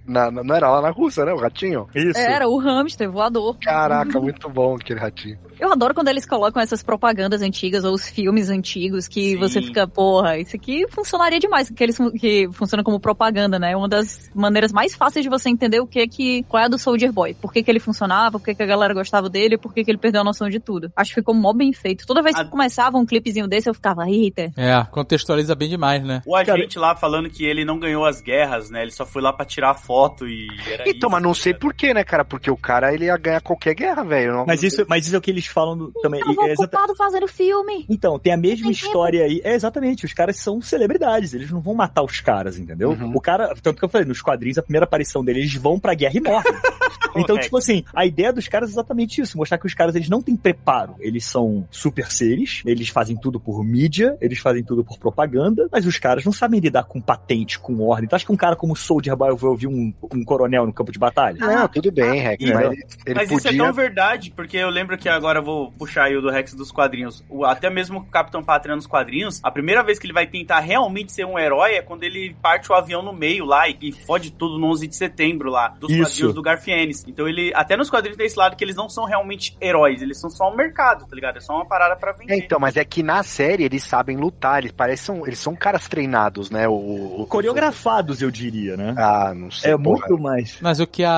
Na, 0.07 0.31
na- 0.31 0.43
não 0.43 0.55
era 0.57 0.69
lá 0.71 0.81
na 0.83 0.91
Rússia, 0.91 1.25
né? 1.25 1.33
O 1.33 1.37
ratinho? 1.39 1.87
Isso. 1.95 2.19
Era 2.19 2.49
o 2.49 2.59
hamster 2.59 3.11
voador. 3.11 3.57
Caraca, 3.61 4.19
muito 4.21 4.49
bom 4.49 4.75
aquele 4.75 4.99
ratinho. 4.99 5.39
Eu 5.61 5.71
adoro 5.73 5.95
quando 5.95 6.09
eles 6.09 6.25
colocam 6.25 6.61
essas 6.63 6.83
propagandas 6.83 7.43
antigas 7.43 7.85
ou 7.85 7.93
os 7.93 8.09
filmes 8.09 8.49
antigos 8.49 9.07
que 9.07 9.33
Sim. 9.33 9.37
você 9.37 9.61
fica, 9.61 9.87
porra, 9.87 10.39
isso 10.39 10.57
aqui 10.57 10.87
funcionaria 10.89 11.39
demais, 11.39 11.69
que 11.71 11.83
eles 11.85 11.99
que 12.19 12.49
funciona 12.53 12.83
como 12.83 12.99
propaganda, 12.99 13.59
né? 13.59 13.77
Uma 13.77 13.89
das 13.89 14.31
maneiras 14.35 14.73
mais 14.73 14.95
fáceis 14.95 15.23
de 15.23 15.29
você 15.29 15.49
entender 15.51 15.81
o 15.81 15.87
que 15.87 16.01
é 16.01 16.07
que 16.07 16.43
qual 16.45 16.63
é 16.63 16.67
a 16.67 16.69
do 16.69 16.79
Soldier 16.79 17.13
Boy, 17.13 17.35
por 17.35 17.53
que, 17.53 17.63
que 17.63 17.71
ele 17.71 17.79
funcionava, 17.81 18.39
por 18.39 18.45
que, 18.45 18.55
que 18.55 18.63
a 18.63 18.67
galera 18.67 18.95
gostava 18.95 19.29
dele, 19.29 19.59
por 19.59 19.75
que, 19.75 19.85
que 19.85 19.91
ele 19.91 19.99
perdeu 19.99 20.23
a 20.23 20.25
noção 20.25 20.49
de 20.49 20.59
tudo. 20.59 20.91
Acho 20.97 21.11
que 21.11 21.17
ficou 21.21 21.35
mó 21.35 21.53
bem 21.53 21.73
feito. 21.73 22.07
Toda 22.07 22.23
vez 22.23 22.35
que 22.35 22.43
A- 22.43 22.47
começava 22.47 22.97
um 22.97 23.05
clipezinho 23.05 23.47
desse, 23.47 23.69
eu 23.69 23.75
ficava, 23.75 24.09
eita. 24.09 24.51
É, 24.57 24.83
contextualiza 24.91 25.55
bem 25.55 25.69
demais, 25.69 26.03
né? 26.03 26.23
O 26.27 26.35
agente 26.35 26.79
lá 26.79 26.95
falando 26.97 27.29
que 27.29 27.45
ele 27.45 27.65
não 27.65 27.79
ganhou 27.79 28.05
as 28.07 28.21
guerras, 28.23 28.71
né? 28.71 28.83
Ele 28.83 28.93
só 28.93 29.05
foi 29.05 29.21
lá 29.21 29.33
pra 29.33 29.45
tirar 29.45 29.75
foto 29.75 30.27
e 30.27 30.47
era 30.67 30.85
Então, 30.89 31.09
isso, 31.09 31.11
mas 31.11 31.23
não 31.23 31.35
sei 31.35 31.53
cara. 31.53 31.61
por 31.61 31.75
quê, 31.75 31.93
né, 31.93 32.03
cara? 32.05 32.25
Porque 32.25 32.51
o 32.51 32.57
cara 32.57 32.95
ele 32.95 33.05
ia 33.05 33.17
ganhar 33.19 33.41
qualquer 33.43 33.75
guerra, 33.75 34.03
velho. 34.05 34.45
Mas 34.47 34.63
isso, 34.63 34.85
mas 34.89 35.07
isso 35.07 35.15
é 35.15 35.19
o 35.19 35.21
que 35.21 35.31
eles 35.31 35.47
falam 35.53 35.77
do- 35.77 35.93
também. 36.03 36.21
Tava 36.21 36.49
É 36.49 36.53
exata- 36.53 36.95
fazendo 36.97 37.27
filme. 37.29 37.87
Então, 37.89 38.19
tem 38.19 38.33
a 38.33 38.37
mesma 38.37 38.65
Tem 38.65 38.73
história 38.73 39.25
aí. 39.25 39.41
É 39.45 39.55
exatamente, 39.55 40.05
os 40.05 40.13
caras 40.13 40.37
são 40.37 40.61
celebridades, 40.61 41.35
eles 41.35 41.51
não 41.51 41.61
vão 41.61 41.75
matar 41.75 42.03
os 42.03 42.21
caras, 42.21 42.59
entendeu? 42.59 42.91
Uhum. 42.91 43.13
O 43.15 43.21
cara, 43.21 43.55
tanto 43.63 43.79
que 43.79 43.85
eu 43.85 43.89
falei, 43.89 44.07
nos 44.07 44.21
quadrinhos, 44.23 44.59
a 44.59 44.63
primeira 44.63 44.85
aparição 44.85 45.25
deles, 45.25 45.43
eles 45.45 45.55
vão 45.55 45.79
pra 45.79 45.95
guerra 45.95 46.15
e 46.17 46.21
morrem. 46.21 46.53
então, 47.11 47.23
Correto. 47.25 47.41
tipo 47.45 47.57
assim, 47.59 47.85
a 47.95 48.05
ideia 48.07 48.33
dos 48.33 48.49
caras 48.49 48.71
é 48.71 48.73
exatamente 48.73 49.21
isso, 49.21 49.37
mostrar 49.37 49.59
que 49.59 49.67
os 49.67 49.75
caras, 49.75 49.95
eles 49.95 50.09
não 50.09 50.23
têm 50.23 50.37
preparo. 50.37 50.95
Eles 51.01 51.25
são 51.25 51.67
super 51.71 52.11
seres, 52.11 52.63
eles 52.65 52.89
fazem 52.89 53.17
tudo 53.17 53.39
por 53.41 53.65
mídia, 53.65 54.17
eles 54.21 54.39
fazem 54.39 54.63
tudo 54.63 54.85
por 54.85 54.99
propaganda, 54.99 55.69
mas 55.71 55.87
os 55.87 55.99
caras 55.99 56.25
não 56.25 56.33
sabem 56.33 56.61
lidar 56.61 56.85
com 56.85 57.01
patente, 57.01 57.59
com 57.59 57.81
ordem. 57.83 58.09
Tu 58.09 58.17
acha 58.17 58.25
que 58.27 58.33
um 58.33 58.37
cara 58.37 58.57
como 58.57 58.75
Soldier 58.77 59.17
Boy 59.17 59.35
vai 59.37 59.51
ouvir 59.51 59.67
um, 59.67 59.93
um 60.13 60.25
coronel 60.25 60.67
no 60.67 60.73
campo 60.73 60.93
de 60.93 60.99
batalha? 60.99 61.39
Não, 61.39 61.69
tudo 61.69 61.91
bem, 61.93 62.21
Rex. 62.21 62.45
Ah, 62.51 62.55
mas 62.55 62.73
ele, 62.73 62.85
ele 63.07 63.15
Mas 63.15 63.31
isso 63.31 63.41
é 63.49 63.51
podia. 63.51 63.65
tão 63.65 63.73
verdade, 63.73 64.33
porque 64.35 64.57
eu 64.57 64.69
lembro 64.71 64.97
que 64.99 65.09
agora 65.09 65.39
eu 65.39 65.45
vou 65.45 65.73
puxar 65.73 66.05
aí 66.05 66.17
o 66.17 66.23
do 66.23 66.31
Rex 66.31 66.55
dos 66.55 66.71
quadrinhos. 66.73 67.25
O- 67.29 67.45
até 67.45 67.69
mesmo 67.71 67.99
o 68.01 68.05
Capitão 68.07 68.43
Pátria 68.43 68.75
nos 68.75 68.87
quadrinhos, 68.87 69.41
a 69.43 69.51
primeira 69.51 69.83
vez 69.83 69.99
que 69.99 70.07
ele 70.07 70.13
vai 70.13 70.27
tentar 70.27 70.61
realmente 70.61 71.13
ser 71.13 71.25
um 71.25 71.39
herói 71.39 71.75
é 71.75 71.83
quando 71.83 72.03
ele 72.05 72.35
parte 72.43 72.71
o 72.71 72.75
avião 72.75 73.03
no 73.03 73.13
meio 73.13 73.45
lá 73.45 73.69
e, 73.69 73.77
e 73.81 73.93
fode 73.93 74.31
tudo 74.33 74.59
no 74.59 74.67
11 74.69 74.87
de 74.87 74.97
setembro 74.97 75.51
lá, 75.51 75.69
dos 75.69 75.91
Isso. 75.91 76.03
quadrinhos 76.03 76.35
do 76.35 76.43
Garfienes. 76.81 77.05
Então 77.07 77.29
ele, 77.29 77.53
até 77.55 77.77
nos 77.77 77.91
quadrinhos 77.91 78.17
tem 78.17 78.27
esse 78.27 78.39
lado 78.39 78.57
que 78.57 78.65
eles 78.65 78.77
não 78.77 78.89
são 78.89 79.05
realmente 79.05 79.57
heróis, 79.61 80.03
eles 80.03 80.19
são 80.21 80.31
só 80.31 80.51
um 80.51 80.57
mercado, 80.57 81.07
tá 81.07 81.15
ligado? 81.15 81.37
É 81.37 81.41
só 81.41 81.55
uma 81.55 81.67
parada 81.67 81.97
pra 81.97 82.13
vender. 82.13 82.33
É, 82.35 82.37
então, 82.39 82.59
mas 82.59 82.77
é 82.77 82.85
que 82.85 83.03
na 83.03 83.23
série 83.23 83.65
eles 83.65 83.83
sabem 83.85 84.17
lutar, 84.17 84.59
eles 84.61 84.73
parecem. 84.73 85.21
Eles 85.27 85.39
são 85.39 85.55
caras 85.55 85.89
treinados, 85.89 86.51
né? 86.51 86.69
O, 86.69 86.73
o- 87.23 87.27
Coreografados, 87.27 88.21
eu 88.23 88.31
diria, 88.31 88.77
né? 88.77 88.95
Ah, 88.97 89.33
não 89.35 89.51
sei. 89.51 89.73
É 89.73 89.79
porra. 89.79 90.07
muito 90.09 90.23
mais. 90.23 90.57
Mas 90.61 90.81
o 90.81 90.87
que 90.87 91.05
a, 91.05 91.11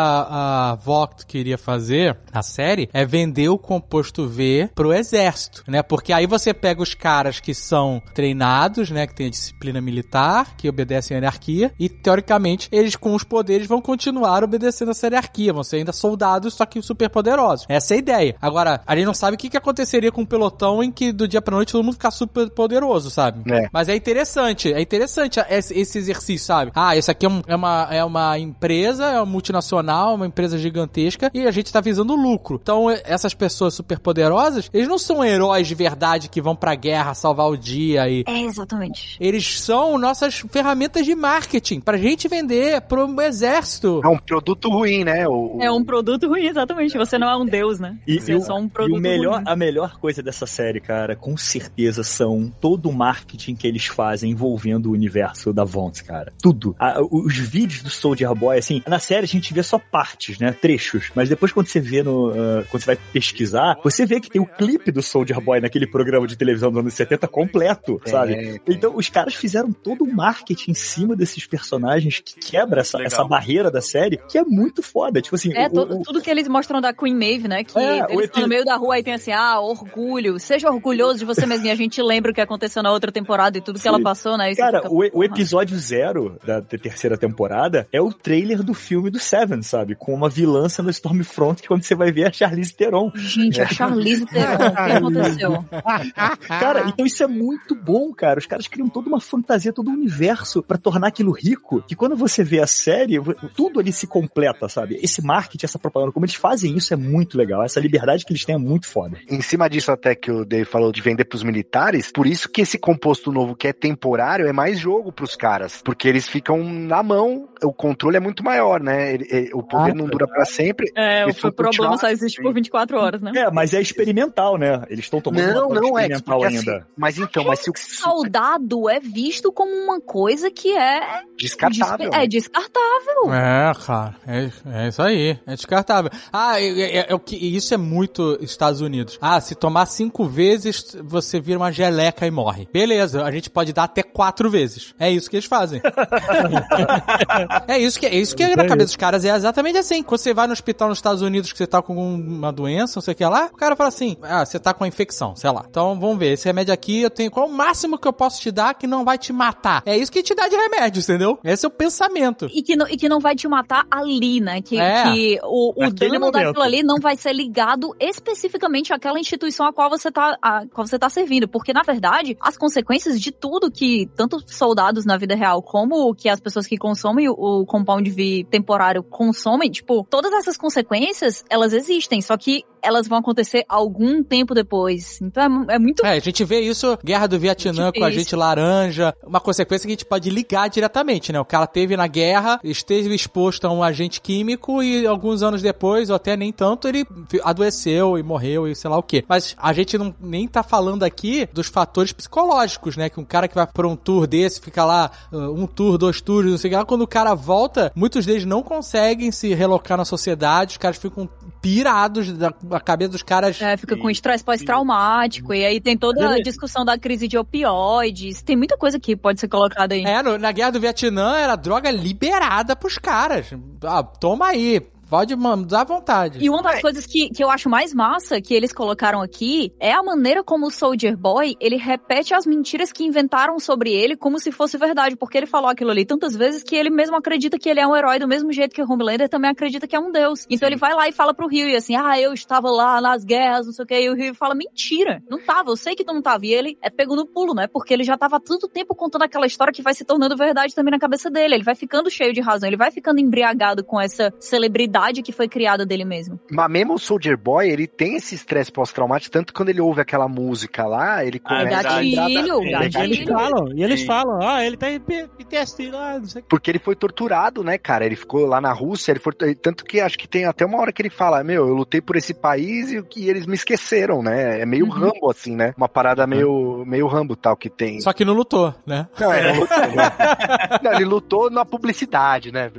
a 0.73 0.75
Vogt 0.77 1.27
queria 1.27 1.59
fazer 1.59 2.17
na 2.33 2.43
série 2.43 2.89
é 2.93 3.05
vender 3.05 3.49
o 3.49 3.59
composto 3.59 4.27
V 4.29 4.69
pro 4.75 4.93
exército, 4.93 5.63
né? 5.67 5.83
Porque 5.83 6.13
aí 6.13 6.27
você 6.27 6.53
pega 6.55 6.83
os 6.83 6.95
caras 6.95 7.41
que 7.41 7.55
são 7.55 8.03
treinados, 8.15 8.91
né? 8.91 9.07
Que 9.07 9.15
tem 9.15 9.27
a 9.27 9.31
disciplina 9.31 9.81
militar, 9.81 10.55
que 10.57 10.69
obedecem 10.69 11.17
à 11.17 11.21
hierarquia, 11.21 11.73
e 11.79 11.89
teoricamente 11.89 12.69
eles 12.73 12.97
com 12.97 13.15
os 13.15 13.25
poderes 13.25 13.67
vão 13.67 13.81
continuar 13.81 14.43
obedecendo 14.45 14.91
essa 14.91 15.07
hierarquia, 15.07 15.52
vão 15.53 15.63
ser 15.65 15.77
ainda 15.77 15.93
soldados, 15.93 16.55
só 16.55 16.65
que 16.67 16.81
super 16.83 17.09
poderosos. 17.09 17.67
Essa 17.69 17.95
é 17.95 17.97
a 17.97 17.99
ideia. 17.99 18.37
Agora, 18.41 18.81
a 18.87 18.95
gente 18.97 19.07
não 19.07 19.15
sabe 19.15 19.35
o 19.35 19.39
que, 19.39 19.49
que 19.51 19.57
aconteceria 19.57 20.11
com 20.13 20.23
um 20.23 20.27
pelotão 20.27 20.83
em 20.83 20.91
que 20.91 21.13
do 21.13 21.27
dia 21.29 21.41
pra 21.43 21.55
noite 21.57 21.73
todo 21.73 21.83
mundo 21.85 21.95
ficar 21.95 22.11
super 22.11 22.49
poderoso, 22.51 23.11
sabe? 23.11 23.43
É. 23.53 23.69
Mas 23.73 23.89
é 23.89 23.97
interessante, 23.97 24.73
é 24.73 24.81
interessante 24.81 25.41
esse, 25.49 25.79
esse 25.79 25.99
exercício, 25.99 26.47
sabe? 26.47 26.73
Ah, 26.75 26.97
isso 26.97 27.11
aqui 27.11 27.27
é, 27.27 27.29
um- 27.29 27.43
é 27.47 27.55
uma, 27.57 27.89
é 27.91 28.05
uma 28.05 28.39
empresa, 28.39 29.05
é 29.07 29.17
uma 29.17 29.27
multinacional, 29.27 30.15
uma 30.15 30.27
empresa 30.27 30.57
gigantesca, 30.59 31.31
e 31.35 31.47
a 31.47 31.51
gente 31.51 31.73
tá 31.73 31.81
visando 31.81 32.15
lucro. 32.15 32.59
Então, 32.63 32.89
essas 32.91 33.35
pessoas 33.35 33.75
super 33.75 33.99
poderosas, 33.99 34.71
eles 34.73 34.89
não 34.89 34.99
são 34.99 35.25
heróis 35.25 35.67
de 35.69 35.75
verdade 35.75 36.29
que 36.29 36.41
vão 36.41 36.55
pra 36.57 36.75
guerra 36.75 37.15
salvar 37.15 37.49
o 37.49 37.57
dia 37.57 38.09
e. 38.09 38.25
É, 38.27 38.41
exatamente. 38.43 39.17
Eles 39.21 39.61
são 39.61 39.99
nossas 39.99 40.43
ferramentas 40.51 41.05
de 41.05 41.15
marketing 41.15 41.81
pra 41.81 41.97
gente 41.99 42.29
vender 42.29 42.81
pro 42.83 43.09
exército. 43.23 44.01
É 44.05 44.09
um 44.09 44.19
produto 44.19 44.69
ruim, 44.69 45.05
né? 45.05 45.27
O, 45.29 45.42
o- 45.57 45.63
É 45.63 45.71
um 45.71 45.85
produto 45.85 46.29
ruim, 46.29 46.47
exatamente. 46.47 46.97
Você 46.97 47.19
não 47.19 47.29
é 47.29 47.37
um 47.37 47.45
deus, 47.47 47.79
né? 47.81 47.97
E, 48.07 48.21
Você 48.21 48.33
e 48.33 48.35
é 48.35 48.39
o- 48.39 48.41
só 48.43 48.57
um 48.59 48.67
e 48.67 48.69
produto 48.71 48.99
o 48.99 49.01
melhor, 49.01 49.35
ruim. 49.37 49.45
a 49.47 49.57
melhor 49.57 49.99
coisa 49.99 50.23
dessa 50.23 50.47
série, 50.47 50.81
cara, 50.81 51.15
com 51.17 51.37
certeza 51.37 52.03
são 52.03 52.53
todo 52.61 52.89
o 52.89 52.93
marketing 52.93 53.55
que 53.55 53.67
eles 53.67 53.87
fazem 53.87 54.31
envolvendo 54.31 54.87
o 54.87 54.93
universo 54.93 55.53
da 55.53 55.65
Vons, 55.65 56.01
cara. 56.01 56.33
Tudo. 56.43 56.75
A- 56.79 57.01
os 57.11 57.37
vídeos 57.37 57.83
do 57.83 57.91
Soldier 57.91 58.35
Boy, 58.35 58.59
assim, 58.59 58.83
na 58.87 58.99
série 58.99 59.25
a 59.25 59.29
gente 59.29 59.53
vê 59.53 59.63
só 59.63 59.79
partes, 59.79 60.39
né? 60.39 60.53
Trechos. 60.53 61.11
Mas 61.15 61.29
depois 61.29 61.53
quando 61.53 61.67
você 61.67 61.81
vê 61.81 62.03
no. 62.03 62.31
ah, 62.31 62.65
quando 62.71 62.81
você 62.83 62.87
vai 62.87 62.99
pesquisar, 63.13 63.77
você 63.83 64.05
vê 64.07 64.21
que 64.21 64.31
tem 64.31 64.41
o 64.41 64.47
clipe 64.47 64.91
do 64.91 65.03
Soldier 65.03 65.41
Boy 65.41 65.61
naquele 65.61 65.87
programa 65.87 66.27
de 66.27 66.37
televisão 66.37 66.71
dos 66.71 66.81
anos 66.81 66.95
70 66.95 67.27
completo, 67.29 68.01
sabe? 68.07 68.35
É, 68.35 68.57
Então, 68.69 68.97
os 68.97 69.09
caras 69.09 69.35
fizeram 69.35 69.73
todo 69.73 70.05
o 70.05 70.13
marketing 70.15 70.71
em 70.73 70.75
cima 70.75 71.15
desses 71.17 71.47
personagens 71.47 72.21
que 72.21 72.35
quebra 72.39 72.81
essa, 72.81 73.03
essa 73.03 73.25
barreira 73.25 73.71
da 73.71 73.81
série, 73.81 74.19
que 74.29 74.39
é 74.39 74.45
muito 74.45 74.83
foda. 74.83 75.21
Tipo 75.21 75.32
assim, 75.37 75.53
É, 75.55 75.67
o- 75.67 75.71
to- 75.71 75.81
o- 75.99 76.03
tudo 76.03 76.21
que 76.21 76.31
eles 76.31 76.47
mostram 76.49 76.81
da 76.81 76.93
Queen 76.93 77.15
Maeve, 77.15 77.49
né? 77.49 77.65
Que 77.65 77.79
É, 77.79 78.07
eles 78.11 78.25
estão 78.27 78.43
no 78.43 78.49
meio 78.49 78.65
da 78.65 78.77
rua 78.77 78.99
e 78.99 79.03
tem 79.03 79.15
assim, 79.15 79.33
ah, 79.33 79.61
orgulho, 79.61 80.39
seja 80.39 80.71
orgulhoso 80.71 81.19
de 81.21 81.25
você 81.25 81.47
mesmo. 81.47 81.67
E 81.67 81.71
a 81.71 81.75
gente 81.75 82.01
lembra 82.03 82.31
o 82.31 82.35
que 82.35 82.41
aconteceu 82.41 82.83
na 82.83 82.91
outra 82.91 83.11
temporada 83.13 83.57
e 83.59 83.61
tudo 83.61 83.77
que 83.77 83.83
Sim. 83.83 83.89
ela 83.89 84.01
passou, 84.03 84.37
né? 84.37 84.55
Cara, 84.55 84.83
fica, 84.83 84.93
o, 84.93 84.99
o 85.21 85.25
episódio 85.25 85.77
zero 85.79 86.37
da, 86.45 86.61
da 86.61 86.79
terceira 86.79 87.17
temporada 87.17 87.87
é 87.93 88.01
o 88.01 88.13
trailer 88.13 88.63
do 88.63 88.75
filme 88.75 89.11
do 89.11 89.19
Seven, 89.19 89.63
sabe? 89.63 89.95
Com 89.95 90.13
uma 90.15 90.29
vilã 90.29 90.69
sendo 90.69 90.91
Stormfront, 90.91 91.61
que 91.63 91.69
quando 91.69 91.83
você 91.83 91.95
vai 91.95 92.11
ver 92.13 92.23
é 92.23 92.29
a 92.29 92.33
Charlize 92.33 92.75
Theron. 92.75 93.11
Gente, 93.15 93.61
a 93.61 93.67
Charlize 93.67 94.27
Theron, 94.27 94.67
o 94.67 94.75
que 94.75 94.93
aconteceu? 94.93 95.65
Cara, 96.49 96.85
então 96.89 97.05
isso 97.07 97.23
é 97.23 97.27
muito 97.27 97.75
bom, 97.75 98.13
cara. 98.13 98.39
Os 98.39 98.47
caras 98.47 98.67
criam 98.67 98.89
toda 98.89 99.09
uma 99.09 99.21
fantasia, 99.21 99.73
todo 99.73 99.91
um 99.91 99.95
universo 99.95 100.63
pra 100.63 100.79
tornar 100.79 101.09
aquilo 101.09 101.33
rico, 101.33 101.83
que 101.87 101.95
quando 101.95 102.17
você 102.17 102.43
vê 102.45 102.61
a 102.61 102.67
série, 102.67 103.21
tudo 103.57 103.81
ali 103.81 103.93
se 103.93 104.07
completa, 104.07 104.69
sabe? 104.69 104.99
Esse 105.03 105.22
marketing, 105.23 105.65
essa 105.67 105.79
propaganda, 105.79 106.13
como 106.13 106.27
eles 106.27 106.35
fazem 106.35 106.77
isso 106.77 106.93
é 106.93 106.97
muito 106.97 107.37
legal. 107.39 107.63
Essa 107.65 107.81
liberdade 107.81 108.25
que 108.25 108.33
eles 108.33 108.45
têm 108.45 108.55
é 108.55 108.59
muito 108.59 108.87
foda. 108.89 109.17
Em 109.29 109.41
cima 109.41 109.69
disso 109.69 109.91
até 109.93 110.15
que 110.15 110.31
o 110.31 110.45
Dave 110.45 110.65
falou 110.65 110.93
de 110.93 111.01
vender 111.01 111.25
pros 111.25 111.43
militares, 111.43 112.11
por 112.13 112.27
isso 112.27 112.49
que 112.49 112.63
esse 112.63 112.79
composto 112.79 113.31
novo 113.33 113.55
que 113.57 113.69
é 113.69 113.73
temporário 113.73 114.47
é 114.47 114.53
mais 114.53 114.79
jogo 114.79 115.13
pros 115.13 115.37
caras, 115.37 115.81
porque 115.85 116.09
eles 116.09 116.29
ficam 116.29 116.63
na 116.65 117.03
mão, 117.03 117.49
o 117.63 117.73
controle 117.73 118.17
é 118.17 118.21
muito 118.21 118.43
maior, 118.45 118.81
né? 118.81 119.15
Ele- 119.15 119.27
ele- 119.31 119.51
o 119.55 119.63
poder 119.63 119.93
Ah, 119.93 119.95
não 119.95 120.07
dura 120.07 120.27
pra 120.27 120.45
sempre. 120.45 120.91
É, 120.97 121.25
o 121.27 121.53
problema 121.53 121.97
só 121.99 122.09
existe 122.09 122.43
por 122.43 122.53
24 122.53 122.99
horas, 122.99 123.21
né? 123.23 123.33
É, 123.37 123.51
mas 123.51 123.73
é 123.75 123.81
experimental, 123.81 124.57
né? 124.59 124.83
Eles 124.89 125.05
estão 125.05 125.21
tomando 125.21 125.47
Não, 125.53 125.69
uma 125.69 125.81
não 125.81 125.99
é, 125.99 126.03
experimental 126.07 126.39
porque 126.41 126.57
ainda. 126.57 126.77
assim, 126.77 126.85
mas 126.97 127.19
então, 127.19 127.45
mas 127.45 127.61
se 127.61 127.71
o 127.71 127.73
Soldado 127.77 128.89
é 128.89 128.99
visto 129.01 129.53
como 129.53 129.71
uma 129.73 130.01
coisa 130.01 130.51
que 130.51 130.73
é 130.77 131.23
descartável. 131.37 132.09
despe- 132.11 132.17
É 132.25 132.27
descartável. 132.27 133.33
É, 133.33 133.73
cara, 133.87 134.15
é, 134.27 134.51
é 134.85 134.89
isso 134.89 135.02
Isso 135.11 135.19
aí, 135.19 135.39
é 135.47 135.55
descartável. 135.55 136.11
Ah, 136.33 136.61
é, 136.61 136.67
é- 136.99 137.07
é 137.11 137.15
o 137.15 137.19
que, 137.19 137.37
isso 137.37 137.73
é 137.75 137.77
muito 137.77 138.39
Estados 138.41 138.81
Unidos. 138.81 139.19
Ah, 139.21 139.41
se 139.41 139.55
tomar 139.55 139.87
cinco 139.87 140.25
vezes, 140.25 140.97
você 141.05 141.41
vira 141.41 141.59
uma 141.59 141.71
geleca 141.73 142.27
e 142.27 142.31
morre. 142.31 142.69
Beleza, 142.73 143.25
a 143.25 143.31
gente 143.31 143.51
pode 143.51 143.73
dar 143.73 143.85
até 143.85 144.03
quatro 144.03 144.51
vezes. 144.51 144.95
É 144.99 145.11
isso 145.11 145.29
que 145.31 145.37
eles 145.37 145.47
fazem. 145.47 145.81
é 147.69 147.79
isso 147.79 147.99
que 147.99 148.07
é 148.07 148.15
isso 148.17 148.35
que 148.37 148.43
é 148.43 148.55
na 148.57 148.65
cabeça 148.67 148.87
dos 148.87 148.97
caras 148.97 149.25
é 149.25 149.35
exatamente 149.35 149.79
assim. 149.79 150.03
Quando 150.03 150.21
você 150.21 150.35
vai 150.35 150.47
no 150.47 150.53
hospital 150.53 150.89
nos 150.89 150.99
Estados 150.99 151.23
Unidos 151.23 151.53
que 151.53 151.59
você 151.59 151.67
tá 151.67 151.81
com 151.83 151.95
uma 152.15 152.53
doença, 152.53 152.95
não 152.97 153.03
sei 153.03 153.13
o 153.13 153.17
que 153.17 153.25
lá, 153.25 153.47
o 153.53 153.57
cara 153.57 153.77
fala 153.77 153.89
assim: 153.89 154.17
"Ah, 154.23 154.45
você 154.45 154.59
tá 154.59 154.73
com 154.75 154.85
uma 154.85 154.89
infecção, 154.89 155.35
sei 155.37 155.51
lá. 155.51 155.65
Então 155.69 155.99
vamos 155.99 156.19
ver, 156.19 156.33
esse 156.33 156.47
remédio 156.47 156.73
aqui 156.75 157.03
eu 157.03 157.11
tenho 157.11 157.31
qual 157.31 157.47
o 157.47 157.53
máximo 157.53 157.99
que 157.99 158.07
eu 158.07 158.13
posso 158.13 158.41
te 158.41 158.51
dar 158.51 158.75
que 158.75 158.87
não 158.87 159.05
vai 159.05 159.19
te 159.19 159.33
matar?". 159.33 159.83
É 159.87 159.97
isso 159.97 160.11
que 160.13 160.23
te 160.23 160.35
dá 160.35 160.49
de 160.49 160.57
remédio, 160.57 161.01
entendeu? 161.01 161.39
Esse 161.45 161.65
é 161.65 161.69
o 161.69 161.71
pensamento. 161.73 162.49
E 162.53 162.63
que, 162.63 162.77
não, 162.77 162.87
e 162.89 162.97
que 162.97 163.09
não 163.09 163.21
vai 163.21 163.35
te 163.35 163.47
matar 163.49 163.87
ali, 163.91 164.41
né? 164.41 164.61
Que, 164.61 164.79
É. 164.79 164.92
que 165.13 165.39
o, 165.43 165.85
o 165.85 165.91
dano 165.91 166.21
momento. 166.21 166.33
daquilo 166.33 166.63
ali 166.63 166.83
não 166.83 166.99
vai 166.99 167.17
ser 167.17 167.33
ligado 167.33 167.95
especificamente 168.01 168.93
àquela 168.93 169.19
instituição 169.19 169.67
a 169.67 169.73
qual 169.73 169.91
você 169.91 170.11
tá, 170.11 170.37
a 170.41 170.67
qual 170.67 170.87
você 170.87 170.99
tá 170.99 171.09
servindo. 171.09 171.49
Porque, 171.49 171.73
na 171.73 171.83
verdade, 171.83 172.37
as 172.41 172.57
consequências 172.57 173.21
de 173.21 173.31
tudo 173.31 173.71
que 173.71 174.09
tanto 174.17 174.43
soldados 174.47 175.05
na 175.05 175.17
vida 175.17 175.35
real 175.35 175.63
como 175.63 176.15
que 176.15 176.29
as 176.29 176.41
pessoas 176.41 176.67
que 176.67 176.77
consomem 176.77 177.29
o, 177.29 177.33
o 177.33 177.67
Compound 177.67 178.09
V 178.11 178.47
temporário 178.51 179.03
consomem, 179.03 179.71
tipo, 179.71 180.07
todas 180.09 180.33
essas 180.33 180.57
consequências, 180.57 181.45
elas 181.49 181.73
existem, 181.73 182.21
só 182.21 182.37
que 182.37 182.65
elas 182.83 183.07
vão 183.07 183.19
acontecer 183.19 183.65
algum 183.69 184.23
tempo 184.23 184.55
depois. 184.55 185.21
Então 185.23 185.65
é, 185.69 185.75
é 185.75 185.79
muito 185.79 186.05
É, 186.05 186.11
a 186.11 186.21
gente 186.21 186.45
vê 186.45 186.61
isso, 186.61 186.99
Guerra 187.05 187.29
do 187.29 187.39
Vietnã 187.39 187.85
Muito 187.85 187.99
com 187.99 188.05
a 188.05 188.11
gente 188.11 188.35
laranja, 188.35 189.15
uma 189.25 189.41
consequência 189.41 189.87
que 189.87 189.93
a 189.93 189.97
gente 189.97 190.05
pode 190.05 190.29
ligar 190.31 190.69
diretamente, 190.69 191.33
né? 191.33 191.41
O 191.41 191.45
cara 191.45 191.67
teve 191.67 191.97
na 191.97 192.07
guerra, 192.07 192.61
esteve 192.65 193.15
exposto 193.15 193.67
a 193.67 193.73
um 193.73 193.83
agente 193.83 194.21
químico 194.21 194.82
e 194.83 195.07
alguns 195.07 195.43
anos 195.43 195.63
depois, 195.63 196.11
ou 196.11 196.17
até 196.17 196.37
nem 196.37 196.53
tanto, 196.53 196.89
ele 196.89 197.07
adoeceu 197.43 198.19
e 198.19 198.23
morreu 198.23 198.67
e 198.67 198.75
sei 198.75 198.91
lá 198.91 198.99
o 198.99 199.03
quê. 199.03 199.25
Mas 199.29 199.55
a 199.59 199.73
gente 199.73 199.97
não 199.97 200.15
nem 200.21 200.47
tá 200.49 200.63
falando 200.63 201.03
aqui 201.03 201.49
dos 201.53 201.69
fatores 201.69 202.13
psicológicos, 202.13 202.97
né? 202.97 203.09
Que 203.09 203.21
um 203.21 203.25
cara 203.25 203.49
que 203.49 203.55
vai 203.55 203.67
pra 203.67 203.87
um 203.87 203.97
tour 203.97 204.27
desse, 204.27 204.61
fica 204.61 204.85
lá 204.85 205.11
uh, 205.33 205.53
um 205.53 205.67
tour, 205.67 205.99
dois 205.99 206.21
tours, 206.21 206.51
não 206.51 206.59
sei 206.59 206.69
o 206.69 206.73
que 206.73 206.77
lá, 206.77 206.85
quando 206.85 207.03
o 207.03 207.07
cara 207.07 207.35
volta, 207.35 207.93
muitos 207.95 208.27
deles 208.27 208.45
não 208.45 208.63
conseguem 208.63 209.31
se 209.31 209.55
relocar 209.55 209.97
na 209.97 210.05
sociedade, 210.05 210.73
os 210.73 210.79
caras 210.79 210.97
ficam 210.97 211.29
pirados, 211.63 212.33
da, 212.33 212.53
a 212.73 212.81
cabeça 212.81 213.13
dos 213.13 213.23
caras 213.23 213.63
É, 213.63 213.77
fica 213.77 213.97
com 213.97 214.11
estresse 214.11 214.43
pós-traumático, 214.45 215.55
e 215.55 215.65
aí 215.65 215.81
tem 215.81 215.97
toda 215.97 216.35
a 216.35 216.43
discussão 216.43 216.85
da 216.85 216.99
crise 216.99 217.29
de 217.29 217.39
opioides, 217.39 218.43
tem 218.43 218.57
muita 218.57 218.77
coisa 218.77 218.99
que 218.99 219.17
pode 219.17 219.39
ser 219.41 219.47
colocada 219.49 219.95
aí. 219.95 220.05
É, 220.05 220.23
no- 220.23 220.37
na 220.37 220.51
guerra 220.51 220.73
do 220.73 220.81
Vietnã 220.81 221.37
era 221.37 221.55
droga 221.57 221.91
liberada 221.91 222.75
pros 222.75 222.99
caras. 222.99 223.47
Ah, 223.85 224.03
toma 224.03 224.49
aí, 224.49 224.81
pode 225.13 225.37
mandar 225.37 225.83
à 225.83 225.85
vontade. 225.85 226.39
E 226.41 226.49
uma 226.49 226.63
das 226.63 226.81
coisas 226.81 227.05
que, 227.05 227.29
que 227.29 227.45
eu 227.45 227.51
acho 227.51 227.69
mais 227.69 227.93
massa 227.93 228.41
que 228.41 228.55
eles 228.55 228.73
colocaram 228.73 229.21
aqui 229.21 229.71
é 229.79 229.93
a 229.93 230.03
maneira 230.03 230.43
como 230.43 230.69
o 230.69 230.71
Soldier 230.71 231.19
Boy, 231.19 231.55
ele 231.61 231.77
repete 231.77 232.33
as 232.33 232.47
mentiras 232.47 232.91
que 232.91 233.05
inventaram 233.05 233.59
sobre 233.59 233.93
ele 233.93 234.17
como 234.17 234.39
se 234.39 234.51
fosse 234.51 234.79
verdade, 234.79 235.15
porque 235.15 235.37
ele 235.37 235.45
falou 235.45 235.69
aquilo 235.69 235.91
ali 235.91 236.07
tantas 236.07 236.35
vezes 236.35 236.63
que 236.63 236.75
ele 236.75 236.89
mesmo 236.89 237.15
acredita 237.15 237.59
que 237.59 237.69
ele 237.69 237.79
é 237.79 237.87
um 237.87 237.95
herói 237.95 238.19
do 238.19 238.27
mesmo 238.27 238.51
jeito 238.55 238.75
que 238.75 238.81
o 238.81 238.91
Homelander 238.91 239.29
também 239.29 239.51
acredita 239.51 239.87
que 239.87 239.95
é 239.95 240.01
um 240.01 240.11
deus. 240.11 240.47
Então 240.49 240.67
ele 240.67 240.77
vai 240.77 240.95
lá 240.95 241.07
e 241.07 241.13
fala 241.13 241.35
pro 241.35 241.47
Rio 241.47 241.69
e 241.69 241.77
assim, 241.77 241.95
ah, 241.95 242.19
eu 242.19 242.33
estava 242.33 242.71
lá 242.71 242.99
nas 242.99 243.23
guerras, 243.23 243.67
não 243.67 243.75
sei 243.75 243.85
o 243.85 243.87
que, 243.87 244.01
e 244.01 244.09
o 244.09 244.15
Rio 244.15 244.35
fala, 244.35 244.55
mentira, 244.55 245.23
não 245.29 245.45
tava, 245.45 245.73
eu 245.73 245.77
sei 245.77 245.95
que 245.95 246.07
tu 246.07 246.15
não 246.15 246.23
tava. 246.23 246.47
E 246.47 246.55
ele 246.55 246.79
é 246.81 246.89
pego 246.89 247.15
no 247.15 247.27
pulo, 247.27 247.53
né, 247.53 247.67
porque 247.67 247.93
ele 247.93 248.03
já 248.03 248.17
tava 248.17 248.41
tanto 248.41 248.67
tempo 248.67 248.95
contando 248.95 249.25
aquela 249.25 249.45
história 249.45 249.75
que 249.75 249.83
vai 249.83 249.93
se 249.93 250.07
tornando 250.07 250.35
verdade 250.39 250.75
também 250.75 250.93
na 250.93 250.99
cabeça 250.99 251.31
dele, 251.31 251.57
ele 251.57 251.65
vai 251.65 251.75
ficando 251.75 252.11
cheio 252.11 252.33
de 252.33 252.41
razão, 252.41 252.67
ele 252.67 252.79
vai 252.79 252.91
ficando 252.91 253.21
embriagado 253.21 253.85
com 253.85 254.01
essa 254.01 254.33
celebridade 254.41 255.02
que 255.23 255.33
foi 255.33 255.49
criada 255.49 255.87
dele 255.87 256.05
mesmo. 256.05 256.39
Mas 256.51 256.71
mesmo 256.71 256.95
o 256.95 256.99
Soldier 256.99 257.37
Boy, 257.39 257.69
ele 257.71 257.87
tem 257.87 258.17
esse 258.17 258.35
estresse 258.35 258.71
pós-traumático, 258.71 259.33
tanto 259.33 259.47
que 259.53 259.57
quando 259.57 259.71
ele 259.71 259.81
ouve 259.81 260.03
aquela 260.03 260.29
música 260.29 260.85
lá, 260.87 261.25
ele 261.25 261.41
Ah, 261.45 261.63
é 261.63 261.65
começa 261.65 261.89
a 261.89 261.97
lembrar 261.97 262.23
da- 262.23 262.29
Gatilho, 262.29 262.55
é, 262.63 262.67
E 262.67 262.85
eles 262.85 262.93
gatilho. 263.19 263.33
falam, 263.35 263.69
e 263.75 263.83
eles 263.83 264.01
Sim. 264.01 264.07
falam, 264.07 264.39
ah, 264.49 264.65
ele 264.65 264.77
tá 264.77 264.91
em 264.91 265.01
PTSD 265.01 265.91
lá, 265.91 266.19
não 266.19 266.27
sei 266.27 266.41
o 266.41 266.43
que. 266.45 266.49
Porque 266.51 266.71
ele 266.71 266.79
foi 266.79 266.95
torturado, 266.95 267.65
né, 267.65 267.79
cara? 267.79 268.05
Ele 268.05 268.15
ficou 268.17 268.47
lá 268.47 268.61
na 268.61 268.73
Rússia, 268.73 269.13
ele 269.13 269.19
foi. 269.21 269.33
Tanto 269.55 269.85
que 269.85 269.99
acho 270.01 270.19
que 270.19 270.29
tem 270.29 270.45
até 270.45 270.65
uma 270.67 270.79
hora 270.79 270.93
que 270.93 271.01
ele 271.01 271.11
fala: 271.11 271.43
Meu, 271.43 271.67
eu 271.67 271.75
lutei 271.75 272.01
por 272.01 272.17
esse 272.17 272.35
país 272.35 272.93
e, 272.93 273.03
e 273.17 273.31
eles 273.31 273.47
me 273.47 273.55
esqueceram, 273.55 274.23
né? 274.23 274.61
É 274.61 274.67
meio 274.67 274.85
Uhum. 274.85 274.91
rambo, 274.91 275.31
assim, 275.31 275.57
né? 275.57 275.73
Uma 275.77 275.89
parada 275.89 276.27
meio, 276.27 276.85
meio 276.87 277.07
rambo 277.07 277.35
tal 277.37 277.57
que 277.57 277.71
tem. 277.71 278.01
Só 278.01 278.13
que 278.13 278.25
não 278.25 278.35
lutou, 278.35 278.75
né? 278.87 279.09
Não, 279.19 279.33
é, 279.33 279.43
não 279.53 279.61
lutou, 279.61 279.79
né? 279.79 280.13
Não, 280.83 280.93
ele 280.93 281.05
lutou 281.05 281.51
na 281.51 281.65
publicidade, 281.65 282.51
né? 282.53 282.71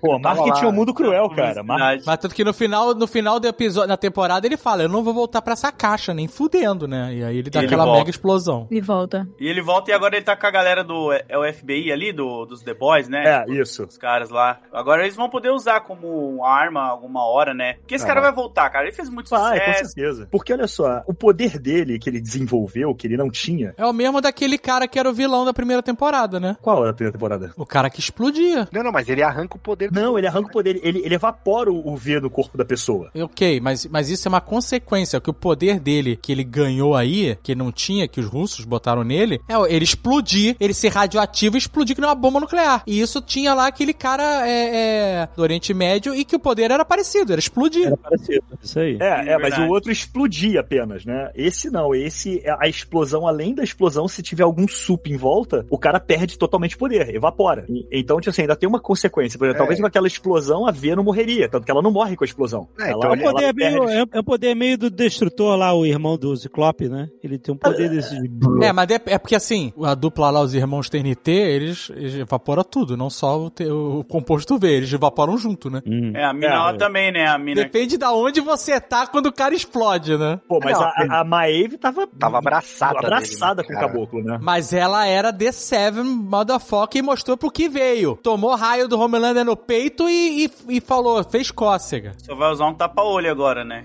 Pô, 0.00 0.18
marketing 0.18 0.64
é 0.64 0.68
um 0.68 0.72
mundo 0.72 0.92
cruel, 0.92 1.28
cara. 1.30 1.55
Mar- 1.62 1.78
Verdade. 1.78 2.02
Mas 2.06 2.18
tanto 2.18 2.34
que 2.34 2.44
no 2.44 2.52
final, 2.52 2.94
no 2.94 3.06
final 3.06 3.38
do 3.40 3.46
episódio, 3.46 3.88
da 3.88 3.96
temporada, 3.96 4.46
ele 4.46 4.56
fala, 4.56 4.82
eu 4.82 4.88
não 4.88 5.02
vou 5.02 5.12
voltar 5.14 5.40
pra 5.42 5.52
essa 5.52 5.70
caixa, 5.72 6.12
nem 6.14 6.26
fudendo, 6.28 6.86
né? 6.86 7.14
E 7.14 7.24
aí 7.24 7.38
ele 7.38 7.50
dá 7.50 7.60
ele 7.60 7.66
aquela 7.66 7.84
volta. 7.84 7.98
mega 8.00 8.10
explosão. 8.10 8.66
E 8.70 8.80
volta. 8.80 9.26
E 9.40 9.46
ele 9.48 9.62
volta 9.62 9.90
e 9.90 9.94
agora 9.94 10.16
ele 10.16 10.24
tá 10.24 10.36
com 10.36 10.46
a 10.46 10.50
galera 10.50 10.82
do 10.84 11.12
é 11.12 11.38
o 11.38 11.52
FBI 11.52 11.92
ali, 11.92 12.12
do, 12.12 12.44
dos 12.46 12.62
The 12.62 12.74
Boys, 12.74 13.08
né? 13.08 13.44
É, 13.48 13.52
isso. 13.52 13.84
Os 13.84 13.96
caras 13.98 14.30
lá. 14.30 14.58
Agora 14.72 15.02
eles 15.02 15.16
vão 15.16 15.28
poder 15.28 15.50
usar 15.50 15.80
como 15.80 16.44
arma 16.44 16.82
alguma 16.82 17.24
hora, 17.26 17.52
né? 17.54 17.74
Porque 17.74 17.94
esse 17.94 18.04
Ah. 18.04 18.08
cara 18.08 18.20
vai 18.20 18.32
voltar, 18.32 18.68
cara. 18.70 18.84
Ele 18.86 18.94
fez 18.94 19.08
muito 19.08 19.30
com 19.30 19.36
sucesso. 19.36 19.84
certeza. 19.94 20.28
Porque 20.30 20.52
olha 20.52 20.66
só, 20.66 21.02
o 21.06 21.14
poder 21.14 21.58
dele 21.58 21.98
que 21.98 22.08
ele 22.08 22.20
desenvolveu, 22.20 22.94
que 22.94 23.06
ele 23.06 23.16
não 23.16 23.30
tinha. 23.30 23.74
É 23.76 23.84
o 23.86 23.92
mesmo 23.92 24.20
daquele 24.20 24.58
cara 24.58 24.86
que 24.88 24.98
era 24.98 25.08
o 25.08 25.12
vilão 25.12 25.44
da 25.44 25.52
primeira 25.52 25.82
temporada, 25.82 26.38
né? 26.40 26.56
Qual 26.62 26.86
é 26.86 26.90
a 26.90 26.92
primeira 26.92 27.12
temporada? 27.12 27.52
O 27.56 27.66
cara 27.66 27.90
que 27.90 28.00
explodia. 28.00 28.68
Não, 28.72 28.82
não, 28.82 28.92
mas 28.92 29.08
ele 29.08 29.22
arranca 29.22 29.56
o 29.56 29.60
poder 29.60 29.90
do 29.90 30.00
Não, 30.00 30.18
ele 30.18 30.26
arranca 30.26 30.48
o 30.48 30.52
poder, 30.52 30.80
ele, 30.82 31.00
ele 31.04 31.14
evapora 31.14 31.45
o, 31.68 31.92
o 31.92 31.96
V 31.96 32.20
do 32.20 32.30
corpo 32.30 32.58
da 32.58 32.64
pessoa. 32.64 33.10
Ok, 33.14 33.60
mas, 33.60 33.86
mas 33.86 34.10
isso 34.10 34.26
é 34.26 34.30
uma 34.30 34.40
consequência, 34.40 35.20
que 35.20 35.30
o 35.30 35.34
poder 35.34 35.78
dele, 35.78 36.18
que 36.20 36.32
ele 36.32 36.44
ganhou 36.44 36.94
aí, 36.94 37.36
que 37.42 37.54
não 37.54 37.70
tinha, 37.70 38.08
que 38.08 38.20
os 38.20 38.26
russos 38.26 38.64
botaram 38.64 39.04
nele, 39.04 39.40
é 39.48 39.54
ele 39.74 39.84
explodir, 39.84 40.56
ele 40.58 40.74
ser 40.74 40.88
radioativo 40.88 41.56
e 41.56 41.58
explodir 41.58 41.94
que 41.94 42.00
nem 42.00 42.08
uma 42.08 42.14
bomba 42.14 42.40
nuclear. 42.40 42.82
E 42.86 43.00
isso 43.00 43.20
tinha 43.20 43.54
lá 43.54 43.66
aquele 43.66 43.92
cara 43.92 44.48
é, 44.48 44.76
é, 44.76 45.28
do 45.36 45.42
Oriente 45.42 45.72
Médio 45.72 46.14
e 46.14 46.24
que 46.24 46.36
o 46.36 46.40
poder 46.40 46.70
era 46.70 46.84
parecido, 46.84 47.32
era 47.32 47.38
explodir. 47.38 47.86
Era 47.86 47.96
parecido, 47.96 48.44
isso 48.62 48.78
aí. 48.78 48.96
É, 49.00 49.32
é, 49.32 49.38
mas 49.38 49.56
o 49.58 49.68
outro 49.68 49.92
explodia 49.92 50.60
apenas, 50.60 51.04
né? 51.04 51.30
Esse 51.34 51.70
não, 51.70 51.94
esse, 51.94 52.42
a 52.58 52.68
explosão, 52.68 53.26
além 53.26 53.54
da 53.54 53.62
explosão, 53.62 54.08
se 54.08 54.22
tiver 54.22 54.42
algum 54.42 54.66
sup 54.66 55.06
em 55.06 55.16
volta, 55.16 55.66
o 55.70 55.78
cara 55.78 56.00
perde 56.00 56.38
totalmente 56.38 56.76
poder, 56.76 57.14
evapora. 57.14 57.66
Então, 57.90 58.18
tipo 58.18 58.30
assim, 58.30 58.42
ainda 58.42 58.56
tem 58.56 58.68
uma 58.68 58.80
consequência. 58.80 59.38
Por 59.38 59.46
exemplo, 59.46 59.56
É. 59.56 59.58
talvez 59.58 59.80
com 59.80 59.86
aquela 59.86 60.06
explosão 60.06 60.66
a 60.66 60.70
V 60.70 60.96
não 60.96 61.04
morreria, 61.04 61.25
tanto 61.50 61.64
que 61.64 61.70
ela 61.70 61.82
não 61.82 61.90
morre 61.90 62.16
com 62.16 62.24
a 62.24 62.26
explosão. 62.26 62.68
É, 62.78 62.90
ela, 62.90 62.98
então 62.98 63.10
É 63.10 63.14
um 63.14 63.18
poder, 63.32 63.44
ela 63.44 63.52
meio, 63.52 63.84
perde. 63.86 63.92
é, 63.92 64.04
é 64.16 64.20
um 64.20 64.24
poder 64.24 64.54
meio 64.54 64.78
do 64.78 64.90
destrutor 64.90 65.56
lá, 65.56 65.72
o 65.74 65.84
irmão 65.86 66.16
do 66.16 66.36
Ciclope, 66.36 66.88
né? 66.88 67.08
Ele 67.22 67.38
tem 67.38 67.54
um 67.54 67.58
poder 67.58 67.88
desse 67.90 68.16
de... 68.20 68.64
É, 68.64 68.72
mas 68.72 68.88
é, 68.90 69.00
é 69.06 69.18
porque 69.18 69.34
assim, 69.34 69.72
a 69.82 69.94
dupla 69.94 70.30
lá, 70.30 70.40
os 70.40 70.54
irmãos 70.54 70.88
TNT, 70.88 71.30
eles, 71.30 71.90
eles 71.94 72.14
evaporam 72.14 72.62
tudo, 72.64 72.96
não 72.96 73.10
só 73.10 73.38
o, 73.40 73.50
te- 73.50 73.66
o 73.66 74.04
composto 74.08 74.58
V, 74.58 74.68
eles 74.68 74.92
evaporam 74.92 75.36
junto, 75.36 75.68
né? 75.70 75.82
Hum. 75.86 76.12
É, 76.14 76.24
a 76.24 76.32
mina 76.32 76.46
É, 76.46 76.58
lá 76.58 76.70
é. 76.70 76.76
também, 76.76 77.12
né? 77.12 77.26
A 77.26 77.38
mina. 77.38 77.62
Depende 77.62 77.96
da 77.98 78.12
onde 78.12 78.40
você 78.40 78.80
tá 78.80 79.06
quando 79.06 79.26
o 79.26 79.32
cara 79.32 79.54
explode, 79.54 80.16
né? 80.16 80.40
Pô, 80.48 80.58
mas 80.62 80.78
Não, 80.78 80.84
a, 80.86 81.20
a 81.20 81.24
Maeve 81.24 81.76
tava, 81.78 82.06
Tava 82.06 82.38
abraçada 82.38 82.98
abraçada 82.98 83.62
dele, 83.62 83.68
com 83.68 83.72
né, 83.74 83.78
o 83.78 83.80
cara? 83.80 83.92
caboclo, 83.92 84.22
né? 84.22 84.38
Mas 84.40 84.72
ela 84.72 85.06
era 85.06 85.32
The 85.32 85.52
Seven 85.52 86.04
Motherfucker 86.04 86.98
e 86.98 87.02
mostrou 87.02 87.36
pro 87.36 87.50
que 87.50 87.68
veio. 87.68 88.18
Tomou 88.22 88.54
raio 88.54 88.88
do 88.88 88.98
Homelander 88.98 89.44
no 89.44 89.56
peito 89.56 90.08
e, 90.08 90.44
e, 90.46 90.50
e 90.76 90.80
falou, 90.80 91.15
fez 91.24 91.50
cócega. 91.50 92.12
Só 92.18 92.34
vai 92.34 92.50
usar 92.50 92.66
um 92.66 92.74
tapa-olho 92.74 93.30
agora, 93.30 93.64
né? 93.64 93.84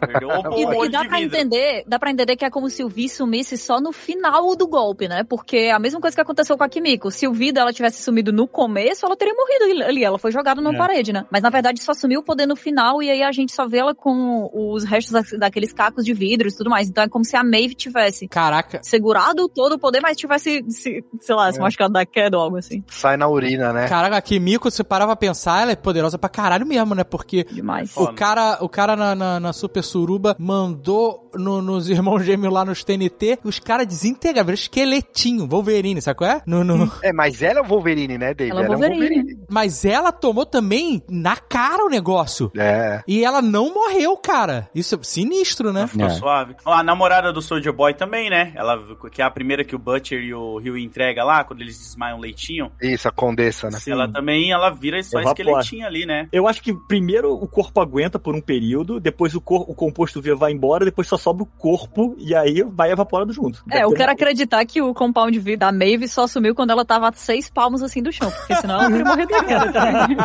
Perdeu 0.00 0.28
o 0.50 0.58
E, 0.58 0.64
olho 0.66 0.84
e 0.86 0.88
dá 0.90 1.04
pra 1.04 1.18
vidro. 1.18 1.36
entender, 1.36 1.84
dá 1.86 1.98
pra 1.98 2.10
entender 2.10 2.36
que 2.36 2.44
é 2.44 2.50
como 2.50 2.68
se 2.70 2.82
o 2.84 2.88
Vi 2.88 3.08
sumisse 3.08 3.56
só 3.56 3.80
no 3.80 3.92
final 3.92 4.54
do 4.56 4.66
golpe, 4.66 5.08
né? 5.08 5.24
Porque 5.24 5.56
é 5.56 5.72
a 5.72 5.78
mesma 5.78 6.00
coisa 6.00 6.14
que 6.16 6.20
aconteceu 6.20 6.56
com 6.56 6.64
a 6.64 6.68
Kimiko. 6.68 7.10
Se 7.10 7.26
o 7.26 7.32
Vi 7.32 7.52
dela 7.52 7.72
tivesse 7.72 8.02
sumido 8.02 8.32
no 8.32 8.46
começo, 8.46 9.04
ela 9.06 9.16
teria 9.16 9.34
morrido 9.34 9.84
ali. 9.84 10.04
Ela 10.04 10.18
foi 10.18 10.30
jogada 10.32 10.60
numa 10.60 10.74
É. 10.74 10.78
parede, 10.78 11.12
né? 11.12 11.24
Mas 11.30 11.42
na 11.42 11.50
verdade 11.50 11.80
só 11.82 11.94
sumiu 11.94 12.20
o 12.20 12.24
poder 12.24 12.46
no 12.46 12.56
final 12.56 13.02
e 13.02 13.10
aí 13.10 13.22
a 13.22 13.32
gente 13.32 13.52
só 13.52 13.66
vê 13.66 13.78
ela 13.78 13.94
com 13.94 14.50
os 14.52 14.84
restos 14.84 15.12
da- 15.12 15.38
daqueles 15.38 15.72
cacos 15.72 16.04
de 16.04 16.12
vidros 16.12 16.54
e 16.54 16.56
tudo 16.58 16.70
mais. 16.70 16.88
Então 16.88 17.04
é 17.04 17.08
como 17.08 17.24
se 17.24 17.36
a 17.36 17.42
Maeve 17.44 17.74
tivesse 17.74 18.28
Caraca. 18.28 18.80
segurado 18.82 19.48
todo 19.48 19.74
o 19.74 19.78
poder, 19.78 20.00
mas 20.02 20.16
tivesse, 20.16 20.64
se- 20.68 21.04
sei 21.20 21.34
lá, 21.34 21.52
se 21.52 21.58
É. 21.58 21.62
machucado 21.62 21.92
da 21.92 22.04
queda 22.04 22.36
ou 22.36 22.42
algo 22.42 22.56
assim. 22.56 22.82
Sai 22.88 23.16
na 23.16 23.28
urina, 23.28 23.72
né? 23.72 23.88
Caraca, 23.88 24.16
a 24.16 24.22
Kimiko, 24.22 24.70
se 24.70 24.82
parar 24.84 25.06
pra 25.06 25.16
pensar, 25.16 25.62
ela 25.62 25.72
é 25.72 25.76
poderosa 25.76 26.18
pra 26.18 26.28
caralho 26.28 26.65
mesmo, 26.66 26.94
né? 26.94 27.04
Porque 27.04 27.44
Demais. 27.44 27.96
O 27.96 28.08
cara, 28.12 28.58
o 28.60 28.68
cara 28.68 28.96
na, 28.96 29.14
na, 29.14 29.40
na 29.40 29.52
Super 29.52 29.82
Suruba 29.82 30.36
mandou 30.38 31.30
no- 31.34 31.62
nos 31.62 31.88
irmãos 31.88 32.24
gêmeos 32.24 32.52
lá 32.52 32.64
nos 32.64 32.82
TNT, 32.84 33.38
os 33.44 33.58
caras 33.58 33.86
desintegraram, 33.86 34.52
esqueletinho, 34.52 35.46
Wolverine, 35.46 36.00
sabe 36.00 36.18
qual 36.18 36.30
é? 36.30 36.42
No, 36.46 36.64
no... 36.64 36.90
É, 37.02 37.12
mas 37.12 37.42
ela 37.42 37.60
é 37.60 37.62
o 37.62 37.66
Wolverine, 37.66 38.18
né, 38.18 38.34
David? 38.34 38.52
Ela 38.56 38.66
é 38.66 38.68
o 38.68 38.72
um 38.72 38.78
Wolverine. 38.78 39.38
Mas 39.48 39.84
ela 39.84 40.12
tomou 40.12 40.46
também 40.46 41.02
na 41.08 41.36
cara 41.36 41.84
o 41.84 41.88
negócio. 41.88 42.50
É. 42.56 43.02
E 43.06 43.24
ela 43.24 43.40
não 43.42 43.72
morreu, 43.72 44.16
cara. 44.16 44.68
Isso 44.74 44.94
é 44.94 44.98
sinistro, 45.02 45.72
né? 45.72 45.86
Ficou 45.86 46.10
suave. 46.10 46.56
Ó, 46.64 46.72
A 46.72 46.82
namorada 46.82 47.32
do 47.32 47.42
Soldier 47.42 47.72
Boy 47.72 47.94
também, 47.94 48.30
né? 48.30 48.52
Ela, 48.54 48.78
que 49.10 49.22
é 49.22 49.24
a 49.24 49.30
primeira 49.30 49.64
que 49.64 49.74
o 49.74 49.78
Butcher 49.78 50.20
e 50.22 50.34
o 50.34 50.58
Rio 50.58 50.76
entrega 50.76 51.24
lá, 51.24 51.44
quando 51.44 51.60
eles 51.60 51.78
desmaiam 51.78 52.18
o 52.18 52.20
leitinho. 52.20 52.70
Isso, 52.80 53.08
a 53.08 53.12
condessa, 53.12 53.68
né? 53.70 53.78
Ela 53.86 54.08
também, 54.08 54.50
ela 54.52 54.70
vira 54.70 55.02
só 55.02 55.20
Evapora. 55.20 55.40
esqueletinho 55.42 55.86
ali, 55.86 56.06
né? 56.06 56.28
Eu 56.32 56.48
acho 56.48 56.55
que 56.62 56.72
primeiro 56.86 57.32
o 57.32 57.46
corpo 57.46 57.80
aguenta 57.80 58.18
por 58.18 58.34
um 58.34 58.40
período, 58.40 58.98
depois 59.00 59.34
o, 59.34 59.40
cor, 59.40 59.64
o 59.68 59.74
composto 59.74 60.20
V 60.20 60.34
vai 60.34 60.52
embora, 60.52 60.84
depois 60.84 61.06
só 61.08 61.16
sobra 61.16 61.42
o 61.42 61.46
corpo 61.46 62.14
e 62.18 62.34
aí 62.34 62.62
vai 62.62 62.90
evaporando 62.92 63.32
junto. 63.32 63.62
É, 63.70 63.84
eu 63.84 63.92
quero 63.92 64.12
acreditar 64.12 64.64
que 64.64 64.80
o 64.82 64.92
compound 64.94 65.38
V 65.38 65.56
da 65.56 65.72
Maeve 65.72 66.08
só 66.08 66.26
sumiu 66.26 66.54
quando 66.54 66.70
ela 66.70 66.84
tava 66.84 67.08
a 67.08 67.12
seis 67.12 67.48
palmos 67.50 67.82
assim 67.82 68.02
do 68.02 68.12
chão, 68.12 68.30
porque 68.30 68.54
senão 68.56 68.76
ela 68.80 68.88
teria 68.90 69.04
morrido 69.04 69.32
também. 69.72 70.16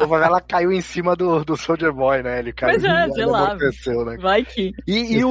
Ou 0.08 0.16
ela 0.18 0.40
caiu 0.40 0.72
em 0.72 0.80
cima 0.80 1.14
do, 1.16 1.44
do 1.44 1.56
Soldier 1.56 1.92
Boy, 1.92 2.22
né? 2.22 2.38
Ele 2.38 2.52
caiu 2.52 2.72
Pois 2.80 2.84
é, 2.84 3.08
sei 3.10 3.26
lá. 3.26 3.44
amorteceu, 3.46 4.04
né? 4.04 4.16
Vai 4.20 4.44
que. 4.44 4.72
E, 4.86 5.16
e 5.18 5.24
o, 5.24 5.30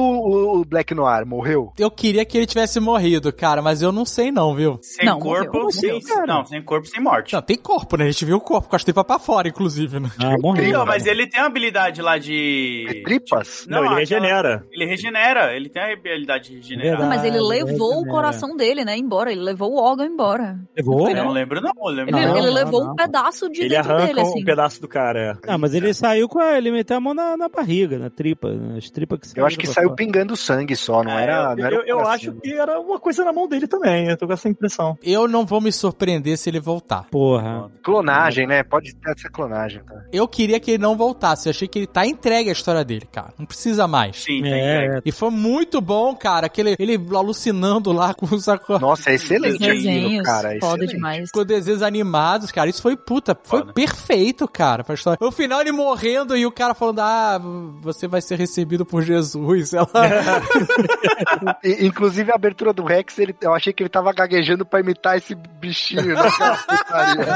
o 0.60 0.64
Black 0.64 0.94
Noir 0.94 1.26
morreu? 1.26 1.72
Eu 1.78 1.90
queria 1.90 2.24
que 2.24 2.36
ele 2.36 2.46
tivesse 2.46 2.78
morrido, 2.80 3.32
cara, 3.32 3.62
mas 3.62 3.82
eu 3.82 3.92
não 3.92 4.04
sei 4.04 4.30
não, 4.30 4.54
viu? 4.54 4.78
Sem 4.82 5.06
Não, 5.06 5.18
corpo, 5.18 5.52
morreu. 5.58 5.70
sem, 5.72 6.00
não, 6.26 6.44
sem 6.44 6.62
corpo, 6.62 6.86
sem 6.86 7.02
morte. 7.02 7.32
Não, 7.34 7.42
tem 7.42 7.56
corpo, 7.56 7.96
né? 7.96 8.04
A 8.04 8.10
gente 8.10 8.24
viu 8.24 8.36
o 8.36 8.40
corpo 8.40 8.68
com 8.68 8.76
as 8.76 8.84
tripas 8.84 9.04
pra 9.04 9.18
fora, 9.18 9.48
inclusive, 9.48 9.98
né? 10.00 10.10
Ah, 10.18 10.34
morreu. 10.40 10.72
Não, 10.72 10.86
mas 10.86 11.06
ele 11.06 11.26
tem 11.26 11.40
uma 11.40 11.46
habilidade 11.46 12.00
lá 12.02 12.18
de. 12.18 13.02
Tripas? 13.04 13.66
Não, 13.68 13.78
ele 13.78 13.86
aquela- 13.86 13.98
regenera. 14.00 14.66
Ele 14.72 14.84
regenera, 14.86 15.54
ele 15.56 15.68
tem 15.68 15.82
a 15.82 15.92
habilidade 15.92 16.50
de 16.50 16.56
regenerar. 16.56 16.98
Verdade. 16.98 17.16
Mas 17.16 17.24
ele 17.24 17.40
levou 17.40 17.88
o 17.88 17.90
regenera. 17.94 18.10
coração 18.10 18.56
dele, 18.56 18.84
né, 18.84 18.96
embora. 18.96 19.30
Ele 19.32 19.40
levou 19.40 19.72
o 19.72 19.76
órgão 19.82 20.06
embora. 20.06 20.58
Levou? 20.76 21.08
Eu 21.08 21.16
não 21.16 21.30
lembro, 21.30 21.60
não. 21.60 21.72
Eu 21.76 21.92
lembro 21.92 22.16
Ele, 22.16 22.26
Não, 22.26 22.36
ele 22.38 22.46
não, 22.46 22.54
levou 22.54 22.84
não. 22.84 22.92
um 22.92 22.94
pedaço 22.96 23.48
de 23.50 23.60
Ele 23.62 23.68
dentro 23.70 23.92
arranca 23.92 24.06
dele, 24.06 24.20
assim. 24.20 24.40
um 24.42 24.44
pedaço 24.44 24.80
do 24.80 24.88
cara. 24.88 25.20
é. 25.44 25.50
Ah, 25.50 25.58
mas 25.58 25.74
ele 25.74 25.92
saiu 25.94 26.28
com 26.28 26.38
a. 26.38 26.56
Ele 26.56 26.70
meteu 26.70 26.96
a 26.96 27.00
mão 27.00 27.14
na, 27.14 27.36
na 27.36 27.48
barriga, 27.48 27.98
na 27.98 28.10
tripa. 28.10 28.52
Nas 28.52 28.90
tripas 28.90 29.32
que 29.32 29.40
Eu 29.40 29.46
acho 29.46 29.58
que 29.58 29.66
saiu 29.66 29.88
fora. 29.88 29.96
pingando 29.96 30.36
sangue 30.36 30.76
só, 30.76 31.02
não 31.02 31.12
É, 31.18 31.22
era. 31.22 31.54
Não 31.56 31.64
era 31.66 31.74
Eu, 31.76 31.80
o 31.80 31.84
eu 31.84 31.96
coração. 31.96 32.14
acho 32.14 32.32
que 32.40 32.52
era 32.54 32.78
uma 32.80 32.98
coisa 32.98 33.24
na 33.24 33.32
mão 33.32 33.48
dele 33.48 33.66
também, 33.66 34.08
eu 34.08 34.16
tô 34.16 34.26
com 34.26 34.32
essa 34.32 34.48
impressão. 34.48 34.96
Eu 35.02 35.26
não 35.28 35.44
vou 35.44 35.60
me 35.60 35.72
surpreender 35.72 36.36
se 36.38 36.48
ele 36.50 36.60
voltar. 36.60 37.04
Porra. 37.10 37.70
Clonagem, 37.82 38.46
né? 38.46 38.62
Pode 38.62 38.94
ter 38.96 39.12
essa 39.12 39.28
clonagem, 39.30 39.82
tá? 39.84 39.94
Eu 40.12 40.25
queria 40.28 40.58
que 40.60 40.72
ele 40.72 40.82
não 40.82 40.96
voltasse. 40.96 41.48
Eu 41.48 41.50
achei 41.50 41.66
que 41.68 41.78
ele 41.78 41.86
tá 41.86 42.06
entregue 42.06 42.48
à 42.48 42.52
história 42.52 42.84
dele, 42.84 43.06
cara. 43.10 43.32
Não 43.38 43.46
precisa 43.46 43.86
mais. 43.86 44.16
Sim, 44.22 44.42
tem 44.42 44.52
É. 44.52 45.00
E 45.04 45.12
foi 45.12 45.30
muito 45.30 45.80
bom, 45.80 46.14
cara. 46.14 46.46
Aquele, 46.46 46.76
ele 46.78 46.94
alucinando 47.14 47.92
lá 47.92 48.14
com 48.14 48.26
os, 48.34 48.48
aco- 48.48 48.78
Nossa, 48.78 49.10
é 49.10 49.14
excelente 49.14 49.56
aquilo, 49.56 49.74
Desenhos, 49.74 50.22
cara. 50.26 50.56
é 50.56 50.60
foda 50.60 50.74
excelente. 50.84 50.94
demais. 50.94 51.30
com 51.30 51.44
desenhos 51.44 51.82
animados, 51.82 52.50
cara. 52.50 52.68
Isso 52.70 52.82
foi 52.82 52.96
puta. 52.96 53.36
Foi 53.42 53.60
Foda. 53.60 53.72
perfeito, 53.72 54.46
cara, 54.48 54.82
pra 54.84 54.94
história. 54.94 55.18
No 55.20 55.30
final 55.32 55.60
ele 55.60 55.72
morrendo 55.72 56.36
e 56.36 56.44
o 56.46 56.50
cara 56.52 56.74
falando: 56.74 57.00
Ah, 57.00 57.40
você 57.80 58.06
vai 58.08 58.20
ser 58.20 58.38
recebido 58.38 58.84
por 58.84 59.02
Jesus. 59.02 59.72
Ela... 59.74 59.86
Inclusive 61.80 62.30
a 62.30 62.34
abertura 62.34 62.72
do 62.72 62.84
Rex, 62.84 63.18
ele, 63.18 63.34
eu 63.40 63.54
achei 63.54 63.72
que 63.72 63.82
ele 63.82 63.90
tava 63.90 64.12
gaguejando 64.12 64.64
pra 64.64 64.80
imitar 64.80 65.16
esse 65.16 65.34
bichinho. 65.34 66.14
Né? 66.14 66.22
Putaria. 66.68 67.26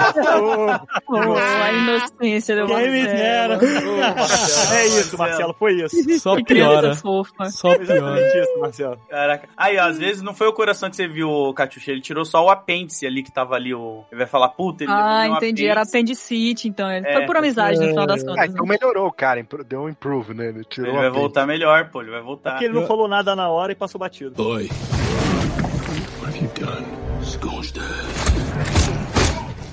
Oh, 1.09 1.35
a 1.37 1.73
inocência 1.73 2.57
do 2.57 2.67
Quem 2.83 2.91
me 2.91 3.05
dera. 3.05 3.49
Marcelo. 3.59 4.71
É 4.81 4.87
isso, 4.87 5.19
Marcelo, 5.19 5.55
foi 5.59 5.73
isso. 5.75 5.97
Só 6.21 6.37
Que 6.37 6.45
piora. 6.45 6.81
criança 6.81 7.01
fofa. 7.01 7.51
Só 7.51 7.69
piora. 7.77 7.83
Exatamente 7.83 8.39
isso, 8.39 8.59
Marcelo. 8.61 8.99
Caraca. 9.09 9.49
Aí, 9.57 9.77
ó, 9.79 9.83
às 9.85 9.99
vezes 9.99 10.23
não 10.23 10.35
foi 10.35 10.47
o 10.49 10.53
coração 10.53 10.89
que 10.91 10.97
você 10.97 11.07
viu, 11.09 11.53
Catiuxa. 11.55 11.91
Ele 11.93 12.01
tirou 12.01 12.25
só 12.25 12.45
o 12.45 12.51
apêndice 12.51 13.07
ali 13.07 13.23
que 13.23 13.31
tava 13.33 13.55
ali. 13.55 13.75
O... 13.75 14.05
Ele 14.11 14.19
vai 14.19 14.27
falar, 14.27 14.49
puta, 14.51 14.85
ele 14.85 14.93
Ah, 14.93 15.27
entendi. 15.29 15.67
Era 15.67 15.83
apêndice. 15.83 15.97
apendicite, 15.97 16.69
então. 16.69 16.91
Ele 16.91 17.07
É, 17.07 17.13
foi 17.13 17.27
por 17.27 17.37
amizade 17.37 17.79
no 17.79 17.89
final 17.89 18.07
das 18.07 18.23
Ah, 18.23 18.27
contas. 18.27 18.51
então 18.51 18.65
né? 18.67 18.77
melhorou, 18.81 19.11
cara. 19.13 19.41
impro- 19.41 19.65
Deu 19.65 19.81
um 19.83 19.89
improve, 19.89 20.35
né? 20.35 20.49
Ele 20.49 20.65
tirou 20.65 20.91
Ele 20.91 20.99
vai 21.01 21.11
voltar 21.11 21.47
melhor, 21.47 21.89
pô. 21.91 22.01
Ele 22.03 22.11
vai 22.11 22.21
voltar. 22.23 22.51
Porque 22.53 22.65
ele 22.67 22.75
não 22.75 22.87
falou 22.87 23.07
nada 23.09 23.35
na 23.37 23.49
hora 23.49 23.73
e 23.73 23.75
passou 23.75 23.99
batido. 23.99 24.31
Boy, 24.43 24.69
what 26.21 26.27
have 26.37 26.39
you 26.45 26.51
done? 26.59 26.70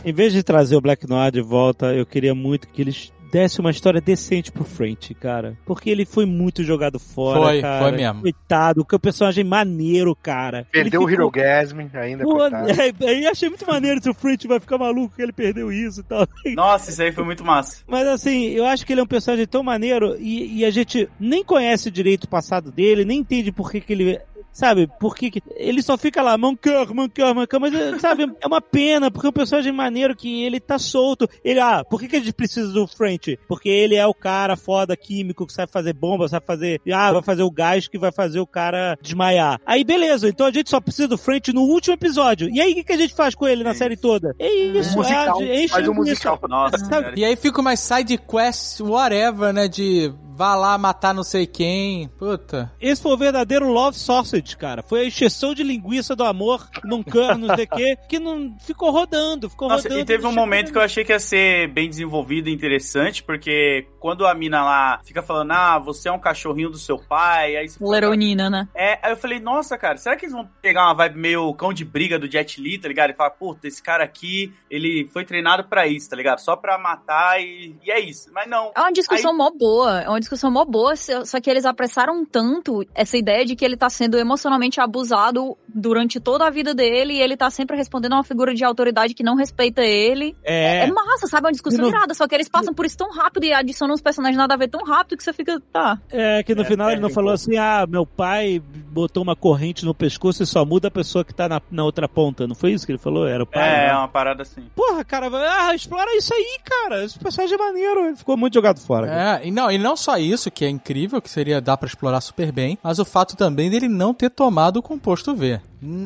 Em 0.07 0.13
vez 0.13 0.31
de 0.31 0.41
trazer 0.41 0.77
o 0.77 0.79
Black 0.79 1.05
Noir 1.05 1.34
de 1.34 1.41
volta, 1.41 1.88
eu 1.93 2.05
queria 2.05 2.34
muito 2.34 2.65
que 2.69 2.81
eles 2.81 3.11
dessem 3.29 3.59
uma 3.59 3.71
história 3.71 3.99
decente 3.99 4.53
pro 4.53 4.63
French, 4.63 5.13
cara. 5.15 5.57
Porque 5.65 5.89
ele 5.89 6.05
foi 6.05 6.25
muito 6.25 6.63
jogado 6.63 6.97
fora, 6.97 7.41
Foi, 7.41 7.61
cara. 7.61 7.84
foi 7.84 7.91
mesmo. 7.91 8.21
Coitado, 8.21 8.85
que 8.85 8.95
é 8.95 8.97
um 8.97 8.99
personagem 9.01 9.43
maneiro, 9.43 10.15
cara. 10.15 10.65
Perdeu 10.71 11.01
o 11.01 11.03
Ele 11.03 11.11
ficou- 11.11 11.25
Hirogasm 11.25 11.77
ainda, 11.93 12.23
Pô, 12.23 12.38
coitado. 12.38 12.67
é, 12.71 13.09
aí 13.09 13.27
achei 13.27 13.49
muito 13.49 13.67
maneiro 13.67 14.01
se 14.01 14.09
o 14.09 14.13
French 14.13 14.47
vai 14.47 14.61
ficar 14.61 14.77
maluco 14.77 15.13
que 15.13 15.21
ele 15.21 15.34
perdeu 15.34 15.73
isso 15.73 15.99
e 15.99 16.03
tal. 16.03 16.25
Nossa, 16.55 16.89
isso 16.89 17.01
aí 17.01 17.11
foi 17.11 17.25
muito 17.25 17.43
massa. 17.43 17.84
Mas 17.85 18.07
assim, 18.07 18.45
eu 18.51 18.65
acho 18.65 18.85
que 18.85 18.93
ele 18.93 19.01
é 19.01 19.03
um 19.03 19.07
personagem 19.07 19.45
tão 19.45 19.61
maneiro 19.61 20.15
e, 20.17 20.59
e 20.59 20.63
a 20.63 20.71
gente 20.71 21.09
nem 21.19 21.43
conhece 21.43 21.91
direito 21.91 22.23
o 22.23 22.29
passado 22.29 22.71
dele, 22.71 23.03
nem 23.03 23.19
entende 23.19 23.51
por 23.51 23.69
que, 23.69 23.81
que 23.81 23.91
ele. 23.91 24.21
Sabe, 24.57 24.89
por 24.99 25.15
que, 25.15 25.31
ele 25.55 25.84
só 25.84 25.95
fica 25.99 26.19
lá, 26.23 26.35
mancar, 26.35 26.91
mancar, 26.91 27.35
mancar, 27.35 27.59
mas 27.59 28.01
sabe, 28.01 28.27
é 28.41 28.47
uma 28.47 28.59
pena, 28.59 29.11
porque 29.11 29.27
é 29.27 29.29
um 29.29 29.34
personagem 29.34 29.71
maneiro 29.71 30.15
que 30.15 30.41
ele 30.43 30.59
tá 30.59 30.79
solto. 30.79 31.29
Ele, 31.43 31.59
ah, 31.59 31.85
por 31.88 31.99
que, 31.99 32.07
que 32.07 32.15
a 32.15 32.19
gente 32.19 32.34
precisa 32.34 32.73
do 32.73 32.88
French? 32.88 33.38
Porque 33.47 33.69
ele 33.69 33.93
é 33.93 34.07
o 34.07 34.15
cara 34.15 34.55
foda 34.55 34.97
químico 34.97 35.45
que 35.45 35.53
sabe 35.53 35.71
fazer 35.71 35.93
bomba, 35.93 36.27
sabe 36.27 36.43
fazer. 36.43 36.81
Ah, 36.91 37.11
vai 37.11 37.21
fazer 37.21 37.43
o 37.43 37.51
gás 37.51 37.88
que 37.88 37.99
vai 37.99 38.11
fazer 38.11 38.39
o 38.39 38.47
cara 38.47 38.97
desmaiar. 38.99 39.61
Aí 39.63 39.84
beleza, 39.84 40.27
então 40.27 40.47
a 40.47 40.51
gente 40.51 40.71
só 40.71 40.81
precisa 40.81 41.07
do 41.07 41.19
French 41.19 41.53
no 41.53 41.61
último 41.61 41.93
episódio. 41.93 42.49
E 42.49 42.59
aí 42.59 42.71
o 42.71 42.75
que, 42.77 42.84
que 42.84 42.93
a 42.93 42.97
gente 42.97 43.13
faz 43.13 43.35
com 43.35 43.47
ele 43.47 43.63
na 43.63 43.75
série 43.75 43.95
toda? 43.95 44.35
É 44.39 44.51
isso, 44.51 44.97
musical, 44.97 45.39
é, 45.39 45.63
enche 45.65 45.67
faz 45.67 45.88
um 45.88 45.93
musical. 45.93 46.39
Nossa, 46.49 46.79
Sabe- 46.79 46.89
cara. 46.89 47.13
E 47.15 47.23
aí 47.23 47.35
fica 47.35 47.61
umas 47.61 47.79
side 47.79 48.17
quests, 48.17 48.81
whatever, 48.81 49.53
né? 49.53 49.67
De 49.67 50.11
vá 50.38 50.53
lá 50.53 50.77
matar 50.77 51.15
não 51.15 51.23
sei 51.23 51.47
quem. 51.47 52.07
Puta. 52.09 52.72
Esse 52.80 53.01
foi 53.01 53.11
o 53.11 53.18
verdadeiro 53.18 53.68
Love 53.68 53.97
Sausage, 53.97 54.55
cara. 54.55 54.84
Foi 54.84 55.01
a 55.01 55.05
encheção 55.05 55.55
de 55.55 55.64
linguiça 55.64 56.15
do 56.15 56.23
amor, 56.23 56.69
não 56.84 57.01
quero, 57.01 57.39
não 57.39 57.55
sei 57.55 57.65
o 57.65 57.69
quê, 57.69 57.97
que 58.07 58.19
não 58.19 58.55
ficou 58.59 58.91
rodando, 58.91 59.49
ficou 59.49 59.68
Nossa, 59.68 59.84
rodando. 59.89 60.01
e 60.01 60.05
teve 60.05 60.27
um 60.27 60.31
momento 60.31 60.72
que 60.72 60.77
eu 60.77 60.81
achei 60.81 61.03
que 61.03 61.11
ia 61.11 61.19
ser 61.19 61.68
bem 61.69 61.89
desenvolvido 61.89 62.49
e 62.49 62.53
interessante, 62.53 63.23
porque 63.23 63.88
quando 63.99 64.27
a 64.27 64.35
mina 64.35 64.64
lá 64.64 65.01
fica 65.03 65.23
falando, 65.23 65.51
ah, 65.51 65.80
você 65.80 66.07
é 66.07 66.11
um 66.11 66.19
cachorrinho 66.19 66.69
do 66.69 66.77
seu 66.77 66.99
pai, 66.99 67.55
aí 67.55 67.68
você 67.68 67.80
fala, 67.80 67.91
Leronina, 67.91 68.49
né? 68.49 68.68
É, 68.76 68.99
aí 69.01 69.11
eu 69.11 69.18
falei, 69.18 69.39
nossa, 69.39 69.76
cara, 69.76 69.97
será 69.97 70.15
que 70.15 70.26
eles 70.26 70.35
vão 70.35 70.47
pegar 70.61 70.85
uma 70.85 70.93
vibe 70.93 71.18
meio 71.18 71.53
cão 71.55 71.73
de 71.73 71.84
briga 71.84 72.19
do 72.19 72.31
Jet 72.31 72.61
Li, 72.61 72.77
tá 72.77 72.88
ligado? 72.88 73.09
E 73.09 73.14
falar, 73.14 73.31
puta, 73.31 73.68
esse 73.68 73.81
cara 73.81 74.03
aqui, 74.03 74.53
ele 74.69 75.09
foi 75.11 75.26
treinado 75.26 75.64
pra 75.64 75.88
isso, 75.88 76.07
tá 76.09 76.15
ligado? 76.15 76.39
Só 76.39 76.55
pra 76.55 76.77
matar 76.77 77.41
e, 77.41 77.76
e 77.84 77.91
é 77.91 77.99
isso. 77.99 78.30
Mas 78.31 78.47
não. 78.47 78.72
É 78.76 78.80
uma 78.80 78.91
discussão 78.91 79.35
mó 79.35 79.49
boa, 79.49 80.01
é 80.01 80.09
uma 80.09 80.19
discussão 80.28 80.52
mó 80.52 80.66
boa, 80.66 80.94
só 80.95 81.40
que 81.40 81.49
eles 81.49 81.66
apressaram 81.66 82.26
tanto 82.26 82.86
essa 82.94 83.18
ideia 83.18 83.45
de 83.45 83.56
que 83.56 83.64
ele 83.64 83.78
tá 83.78 83.90
sendo 83.90 84.18
emocionalmente 84.18 84.82
abusado 84.82 85.58
durante 85.74 86.20
toda 86.20 86.45
a 86.45 86.49
vida 86.49 86.74
dele 86.74 87.14
e 87.14 87.22
ele 87.22 87.38
tá 87.38 87.49
sempre 87.49 87.78
respondendo 87.78 88.14
a 88.14 88.16
uma 88.18 88.24
figura 88.24 88.54
de 88.54 88.64
autoridade 88.64 89.14
que 89.14 89.24
não 89.24 89.36
respeita 89.36 89.82
ele. 89.82 90.36
É, 90.44 90.84
É, 90.84 90.91
massa, 90.91 91.28
sabe? 91.28 91.45
É 91.45 91.48
uma 91.48 91.52
discussão 91.54 91.82
no- 91.86 91.90
irada, 91.90 92.14
só 92.14 92.28
que 92.28 92.36
eles 92.36 92.49
passam 92.49 92.74
por 92.74 92.86
isso 92.86 92.98
tão 92.98 93.10
rápido 93.12 93.45
e 93.45 93.54
adicionam 93.54 93.94
uns 93.95 94.02
personagens 94.02 94.38
nada 94.38 94.54
a 94.54 94.58
ver 94.58 94.68
tão 94.68 94.84
rápido 94.84 95.16
que 95.18 95.24
você 95.24 95.32
fica, 95.32 95.62
tá. 95.72 95.98
é 96.12 96.44
que 96.44 96.54
no 96.54 96.64
É, 96.64 96.66
final 96.66 96.88
ele 96.88 96.95
perde 96.95 97.02
não 97.04 97.10
um 97.10 97.14
falou 97.14 97.32
assim, 97.32 97.58
ah, 97.58 97.86
meu 97.88 98.06
pai 98.06 98.62
botou 98.91 99.24
uma 99.24 99.36
corrente 99.36 99.86
no 99.86 99.94
pescoço 99.94 100.44
e 100.44 100.45
só 100.45 100.66
muda 100.66 100.90
a 100.90 100.91
pessoa 100.91 101.24
que 101.24 101.34
tá 101.34 101.48
na, 101.48 101.62
na 101.72 101.84
outra 101.86 102.08
ponta. 102.10 102.45
Não 102.48 102.56
foi 102.56 102.72
isso 102.74 102.86
que 102.86 102.91
ele 102.91 102.99
falou? 102.99 103.26
Era 103.28 103.44
o 103.44 103.48
pai? 103.48 103.64
É, 103.64 103.78
né? 103.78 103.90
é 103.91 103.95
uma 103.95 104.08
parada 104.08 104.41
assim. 104.41 104.64
Porra, 104.76 105.06
cara, 105.06 105.30
ah, 105.68 105.74
explora 105.76 106.14
isso 106.18 106.34
aí, 106.34 106.60
cara. 106.66 107.04
Esse 107.06 107.18
personagem 107.20 107.56
é 107.56 107.58
maneiro. 107.58 108.06
Ele 108.08 108.16
ficou 108.16 108.36
muito 108.36 108.56
jogado 108.56 108.80
fora. 108.80 109.08
cara. 109.08 109.41
É, 109.44 109.48
e 109.48 109.52
não, 109.52 109.72
e 109.72 109.78
não 109.78 109.95
só 109.95 110.16
isso, 110.19 110.52
que 110.52 110.65
é 110.65 110.69
incrível, 110.69 111.22
que 111.22 111.30
seria 111.30 111.61
dar 111.61 111.77
pra 111.77 111.88
explorar 111.88 112.22
super 112.22 112.52
bem, 112.52 112.77
mas 112.84 112.99
o 112.99 113.06
fato 113.06 113.35
também 113.35 113.69
dele 113.69 113.88
não 113.88 114.14
ter 114.14 114.30
tomado 114.30 114.77
o 114.77 114.84
composto 114.84 115.35
V. 115.35 115.60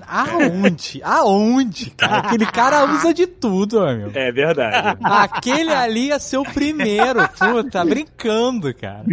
Aonde? 0.07 1.01
Aonde, 1.03 1.89
cara? 1.91 2.17
Aquele 2.19 2.45
cara 2.45 2.85
usa 2.85 3.13
de 3.13 3.25
tudo, 3.27 3.79
meu. 3.81 4.11
É 4.13 4.31
verdade. 4.31 4.97
Aquele 5.03 5.71
ali 5.73 6.07
ia 6.07 6.19
ser 6.19 6.37
o 6.37 6.43
primeiro. 6.43 7.27
Puta, 7.29 7.83
brincando, 7.85 8.73
cara. 8.73 9.03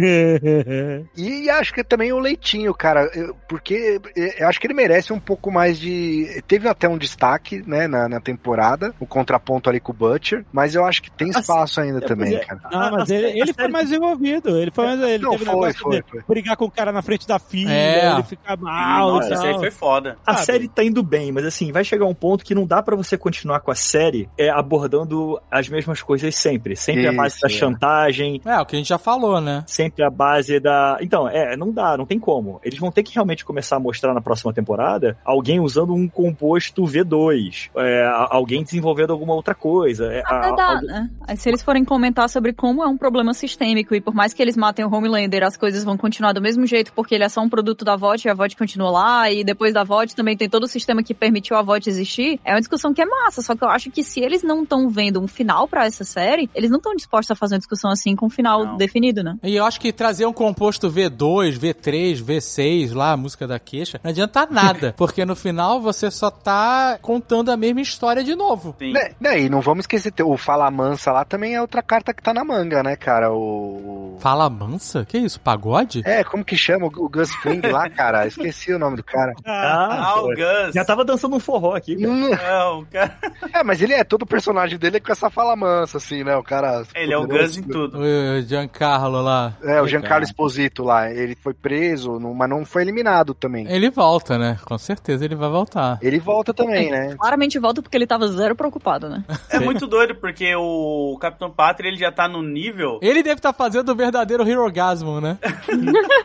E 1.15 1.49
acho 1.49 1.73
que 1.73 1.83
também 1.83 2.11
o 2.11 2.19
Leitinho, 2.19 2.73
cara, 2.73 3.09
porque 3.47 3.99
eu 4.37 4.47
acho 4.47 4.59
que 4.59 4.67
ele 4.67 4.73
merece 4.73 5.13
um 5.13 5.19
pouco 5.19 5.51
mais 5.51 5.79
de. 5.79 6.41
Teve 6.47 6.67
até 6.67 6.87
um 6.87 6.97
destaque, 6.97 7.63
né, 7.65 7.87
na, 7.87 8.09
na 8.09 8.19
temporada, 8.19 8.93
o 8.99 9.05
contraponto 9.05 9.69
ali 9.69 9.79
com 9.79 9.91
o 9.91 9.95
Butcher, 9.95 10.45
mas 10.51 10.75
eu 10.75 10.85
acho 10.85 11.01
que 11.01 11.11
tem 11.11 11.29
espaço 11.29 11.79
ainda 11.81 12.01
também, 12.01 12.35
é- 12.35 12.39
cara. 12.39 12.59
Não, 12.71 12.91
mas 12.91 13.09
ele, 13.09 13.39
ele 13.39 13.53
foi 13.53 13.67
mais 13.67 13.91
envolvido. 13.91 14.57
Ele 14.57 14.71
foi 14.71 14.85
mais. 14.85 14.99
Ele 15.01 15.23
Não, 15.23 15.31
teve 15.31 15.45
foi, 15.45 15.53
negócio 15.55 15.79
foi, 15.81 15.95
de 16.01 16.09
foi. 16.09 16.21
brigar 16.27 16.57
com 16.57 16.65
o 16.65 16.71
cara 16.71 16.91
na 16.91 17.01
frente 17.01 17.27
da 17.27 17.39
filha, 17.39 17.71
É. 17.71 18.11
ele 18.13 18.23
ficar 18.23 18.57
mal. 18.57 19.13
Nossa, 19.13 19.33
isso 19.33 19.43
aí 19.45 19.53
foi 19.55 19.71
foda. 19.71 20.17
A 20.25 20.33
Sabe? 20.35 20.45
Série 20.51 20.67
tá 20.67 20.83
indo 20.83 21.03
bem, 21.03 21.31
mas 21.31 21.45
assim, 21.45 21.71
vai 21.71 21.83
chegar 21.83 22.05
um 22.05 22.13
ponto 22.13 22.43
que 22.43 22.55
não 22.55 22.65
dá 22.65 22.81
pra 22.81 22.95
você 22.95 23.17
continuar 23.17 23.59
com 23.61 23.71
a 23.71 23.75
série 23.75 24.29
é, 24.37 24.49
abordando 24.49 25.39
as 25.51 25.67
mesmas 25.69 26.01
coisas 26.01 26.33
sempre. 26.35 26.75
Sempre 26.75 27.07
a 27.07 27.11
base 27.13 27.35
Isso, 27.35 27.41
da 27.41 27.47
é. 27.47 27.51
chantagem, 27.57 28.41
É, 28.45 28.59
o 28.59 28.65
que 28.65 28.75
a 28.75 28.79
gente 28.79 28.87
já 28.89 28.97
falou, 28.97 29.39
né? 29.41 29.63
sempre 29.67 30.03
a 30.03 30.09
base 30.09 30.59
da. 30.59 30.97
Então, 31.01 31.27
é, 31.27 31.55
não 31.55 31.71
dá, 31.71 31.97
não 31.97 32.05
tem 32.05 32.19
como. 32.19 32.59
Eles 32.63 32.79
vão 32.79 32.91
ter 32.91 33.03
que 33.03 33.13
realmente 33.13 33.43
começar 33.45 33.75
a 33.75 33.79
mostrar 33.79 34.13
na 34.13 34.21
próxima 34.21 34.53
temporada 34.53 35.17
alguém 35.23 35.59
usando 35.59 35.93
um 35.93 36.07
composto 36.07 36.83
V2, 36.83 37.69
é, 37.75 38.03
a- 38.05 38.27
alguém 38.31 38.63
desenvolvendo 38.63 39.11
alguma 39.11 39.33
outra 39.33 39.53
coisa. 39.55 40.05
É, 40.11 40.21
a- 40.25 40.37
Até 40.39 40.55
dá, 40.55 40.65
algu- 40.71 40.85
né? 40.87 41.09
Se 41.37 41.49
eles 41.49 41.61
forem 41.61 41.83
comentar 41.85 42.29
sobre 42.29 42.53
como 42.53 42.83
é 42.83 42.87
um 42.87 42.97
problema 42.97 43.33
sistêmico 43.33 43.93
e 43.95 44.01
por 44.01 44.13
mais 44.13 44.33
que 44.33 44.41
eles 44.41 44.57
matem 44.57 44.85
o 44.85 44.93
Homelander, 44.93 45.43
as 45.43 45.57
coisas 45.57 45.83
vão 45.83 45.97
continuar 45.97 46.33
do 46.33 46.41
mesmo 46.41 46.65
jeito 46.65 46.91
porque 46.93 47.15
ele 47.15 47.23
é 47.23 47.29
só 47.29 47.41
um 47.41 47.49
produto 47.49 47.83
da 47.85 47.95
VOT 47.95 48.25
e 48.25 48.29
a 48.29 48.33
VOT 48.33 48.55
continua 48.57 48.89
lá 48.91 49.31
e 49.31 49.43
depois 49.43 49.73
da 49.73 49.83
VOT 49.83 50.15
também 50.15 50.35
tem 50.39 50.49
todo 50.49 50.63
o 50.63 50.67
sistema 50.67 51.03
que 51.03 51.13
permitiu 51.13 51.57
a 51.57 51.61
VOT 51.61 51.87
existir, 51.89 52.39
é 52.45 52.53
uma 52.53 52.59
discussão 52.59 52.93
que 52.93 53.01
é 53.01 53.05
massa. 53.05 53.41
Só 53.41 53.55
que 53.55 53.63
eu 53.63 53.69
acho 53.69 53.91
que 53.91 54.03
se 54.03 54.21
eles 54.21 54.41
não 54.41 54.63
estão 54.63 54.89
vendo 54.89 55.21
um 55.21 55.27
final 55.27 55.67
pra 55.67 55.85
essa 55.85 56.03
série, 56.03 56.49
eles 56.55 56.69
não 56.69 56.77
estão 56.77 56.95
dispostos 56.95 57.31
a 57.31 57.35
fazer 57.35 57.55
uma 57.55 57.59
discussão 57.59 57.91
assim 57.91 58.15
com 58.15 58.27
um 58.27 58.29
final 58.29 58.65
Não. 58.65 58.77
definido, 58.77 59.21
né? 59.21 59.37
E 59.43 59.55
eu 59.55 59.65
acho 59.65 59.79
que 59.79 59.91
trazer 59.91 60.25
um 60.25 60.33
composto 60.33 60.89
V2, 60.89 61.59
V3, 61.59 62.23
V6, 62.23 62.93
lá, 62.93 63.11
a 63.11 63.17
música 63.17 63.45
da 63.45 63.59
queixa, 63.59 63.99
não 64.03 64.09
adianta 64.11 64.47
nada. 64.49 64.93
porque 64.97 65.25
no 65.25 65.35
final 65.35 65.81
você 65.81 66.09
só 66.09 66.31
tá 66.31 66.97
contando 67.01 67.49
a 67.51 67.57
mesma 67.57 67.81
história 67.81 68.23
de 68.23 68.35
novo. 68.35 68.75
Sim. 68.79 68.93
Né, 68.93 69.11
né, 69.19 69.41
e 69.41 69.49
não 69.49 69.59
vamos 69.61 69.83
esquecer, 69.83 70.13
o 70.23 70.37
Fala 70.37 70.71
Mansa 70.71 71.11
lá 71.11 71.25
também 71.25 71.55
é 71.55 71.61
outra 71.61 71.83
carta 71.83 72.13
que 72.13 72.23
tá 72.23 72.33
na 72.33 72.43
manga, 72.45 72.81
né, 72.81 72.95
cara? 72.95 73.31
O. 73.31 74.17
Fala 74.19 74.49
mansa? 74.49 75.05
Que 75.05 75.17
isso? 75.17 75.39
Pagode? 75.39 76.01
É, 76.05 76.23
como 76.23 76.43
que 76.45 76.55
chama 76.57 76.85
o 76.87 77.09
o 77.09 77.09
Gus 77.09 77.33
Fring 77.35 77.61
lá, 77.65 77.89
cara? 77.89 78.27
Esqueci 78.27 78.71
o 78.73 78.79
nome 78.79 78.97
do 78.97 79.03
cara. 79.03 79.33
Ah, 79.45 80.11
Ah, 80.13 80.21
o 80.21 80.28
Gus. 80.35 80.73
já 80.73 80.85
tava 80.85 81.03
dançando 81.05 81.35
um 81.35 81.39
forró 81.39 81.75
aqui. 81.75 81.95
cara. 81.95 82.09
Hum, 82.11 82.29
Não, 82.29 82.85
cara... 82.85 83.17
É, 83.53 83.63
mas 83.63 83.81
ele 83.81 83.93
é, 83.93 84.03
todo 84.03 84.23
o 84.23 84.27
personagem 84.27 84.77
dele 84.77 84.97
é 84.97 84.99
com 84.99 85.11
essa 85.11 85.29
fala 85.29 85.55
mansa, 85.55 85.97
assim, 85.97 86.23
né? 86.23 86.35
O 86.35 86.43
cara. 86.43 86.83
Ele 86.95 87.13
é 87.13 87.17
o 87.17 87.27
Gus 87.27 87.57
em 87.57 87.63
tudo. 87.63 87.99
O 87.99 88.41
Giancarlo 88.41 89.21
lá. 89.21 89.53
É, 89.63 89.81
o 89.81 89.87
Giancarlo 89.87 90.23
Esposito 90.23 90.83
lá. 90.83 91.09
Ele 91.11 91.35
foi 91.35 91.53
preso, 91.53 92.19
mas 92.19 92.49
não 92.49 92.63
foi 92.65 92.83
eliminado 92.83 93.33
também. 93.33 93.67
Ele 93.71 93.89
volta, 93.89 94.37
né? 94.37 94.57
Com 94.65 94.77
certeza 94.77 95.25
ele 95.25 95.35
vai 95.35 95.49
voltar. 95.49 95.97
Ele 96.01 96.19
volta 96.19 96.53
também, 96.53 96.91
né? 96.91 97.15
Claramente 97.17 97.57
volta 97.59 97.81
porque 97.81 97.97
ele 97.97 98.07
tava 98.07 98.27
zero 98.27 98.55
preocupado, 98.55 99.09
né? 99.09 99.23
É 99.49 99.59
muito 99.59 99.87
doido, 99.87 100.15
porque 100.15 100.53
o 100.55 101.17
Capitão 101.19 101.49
Pátria, 101.49 101.89
ele 101.89 101.97
já 101.97 102.11
tá 102.11 102.27
no 102.27 102.41
nível... 102.41 102.99
Ele 103.01 103.23
deve 103.23 103.39
estar 103.39 103.53
fazendo 103.53 103.89
o 103.91 103.95
verdadeiro 103.95 104.47
Hirogasmo, 104.47 105.19
né? 105.19 105.37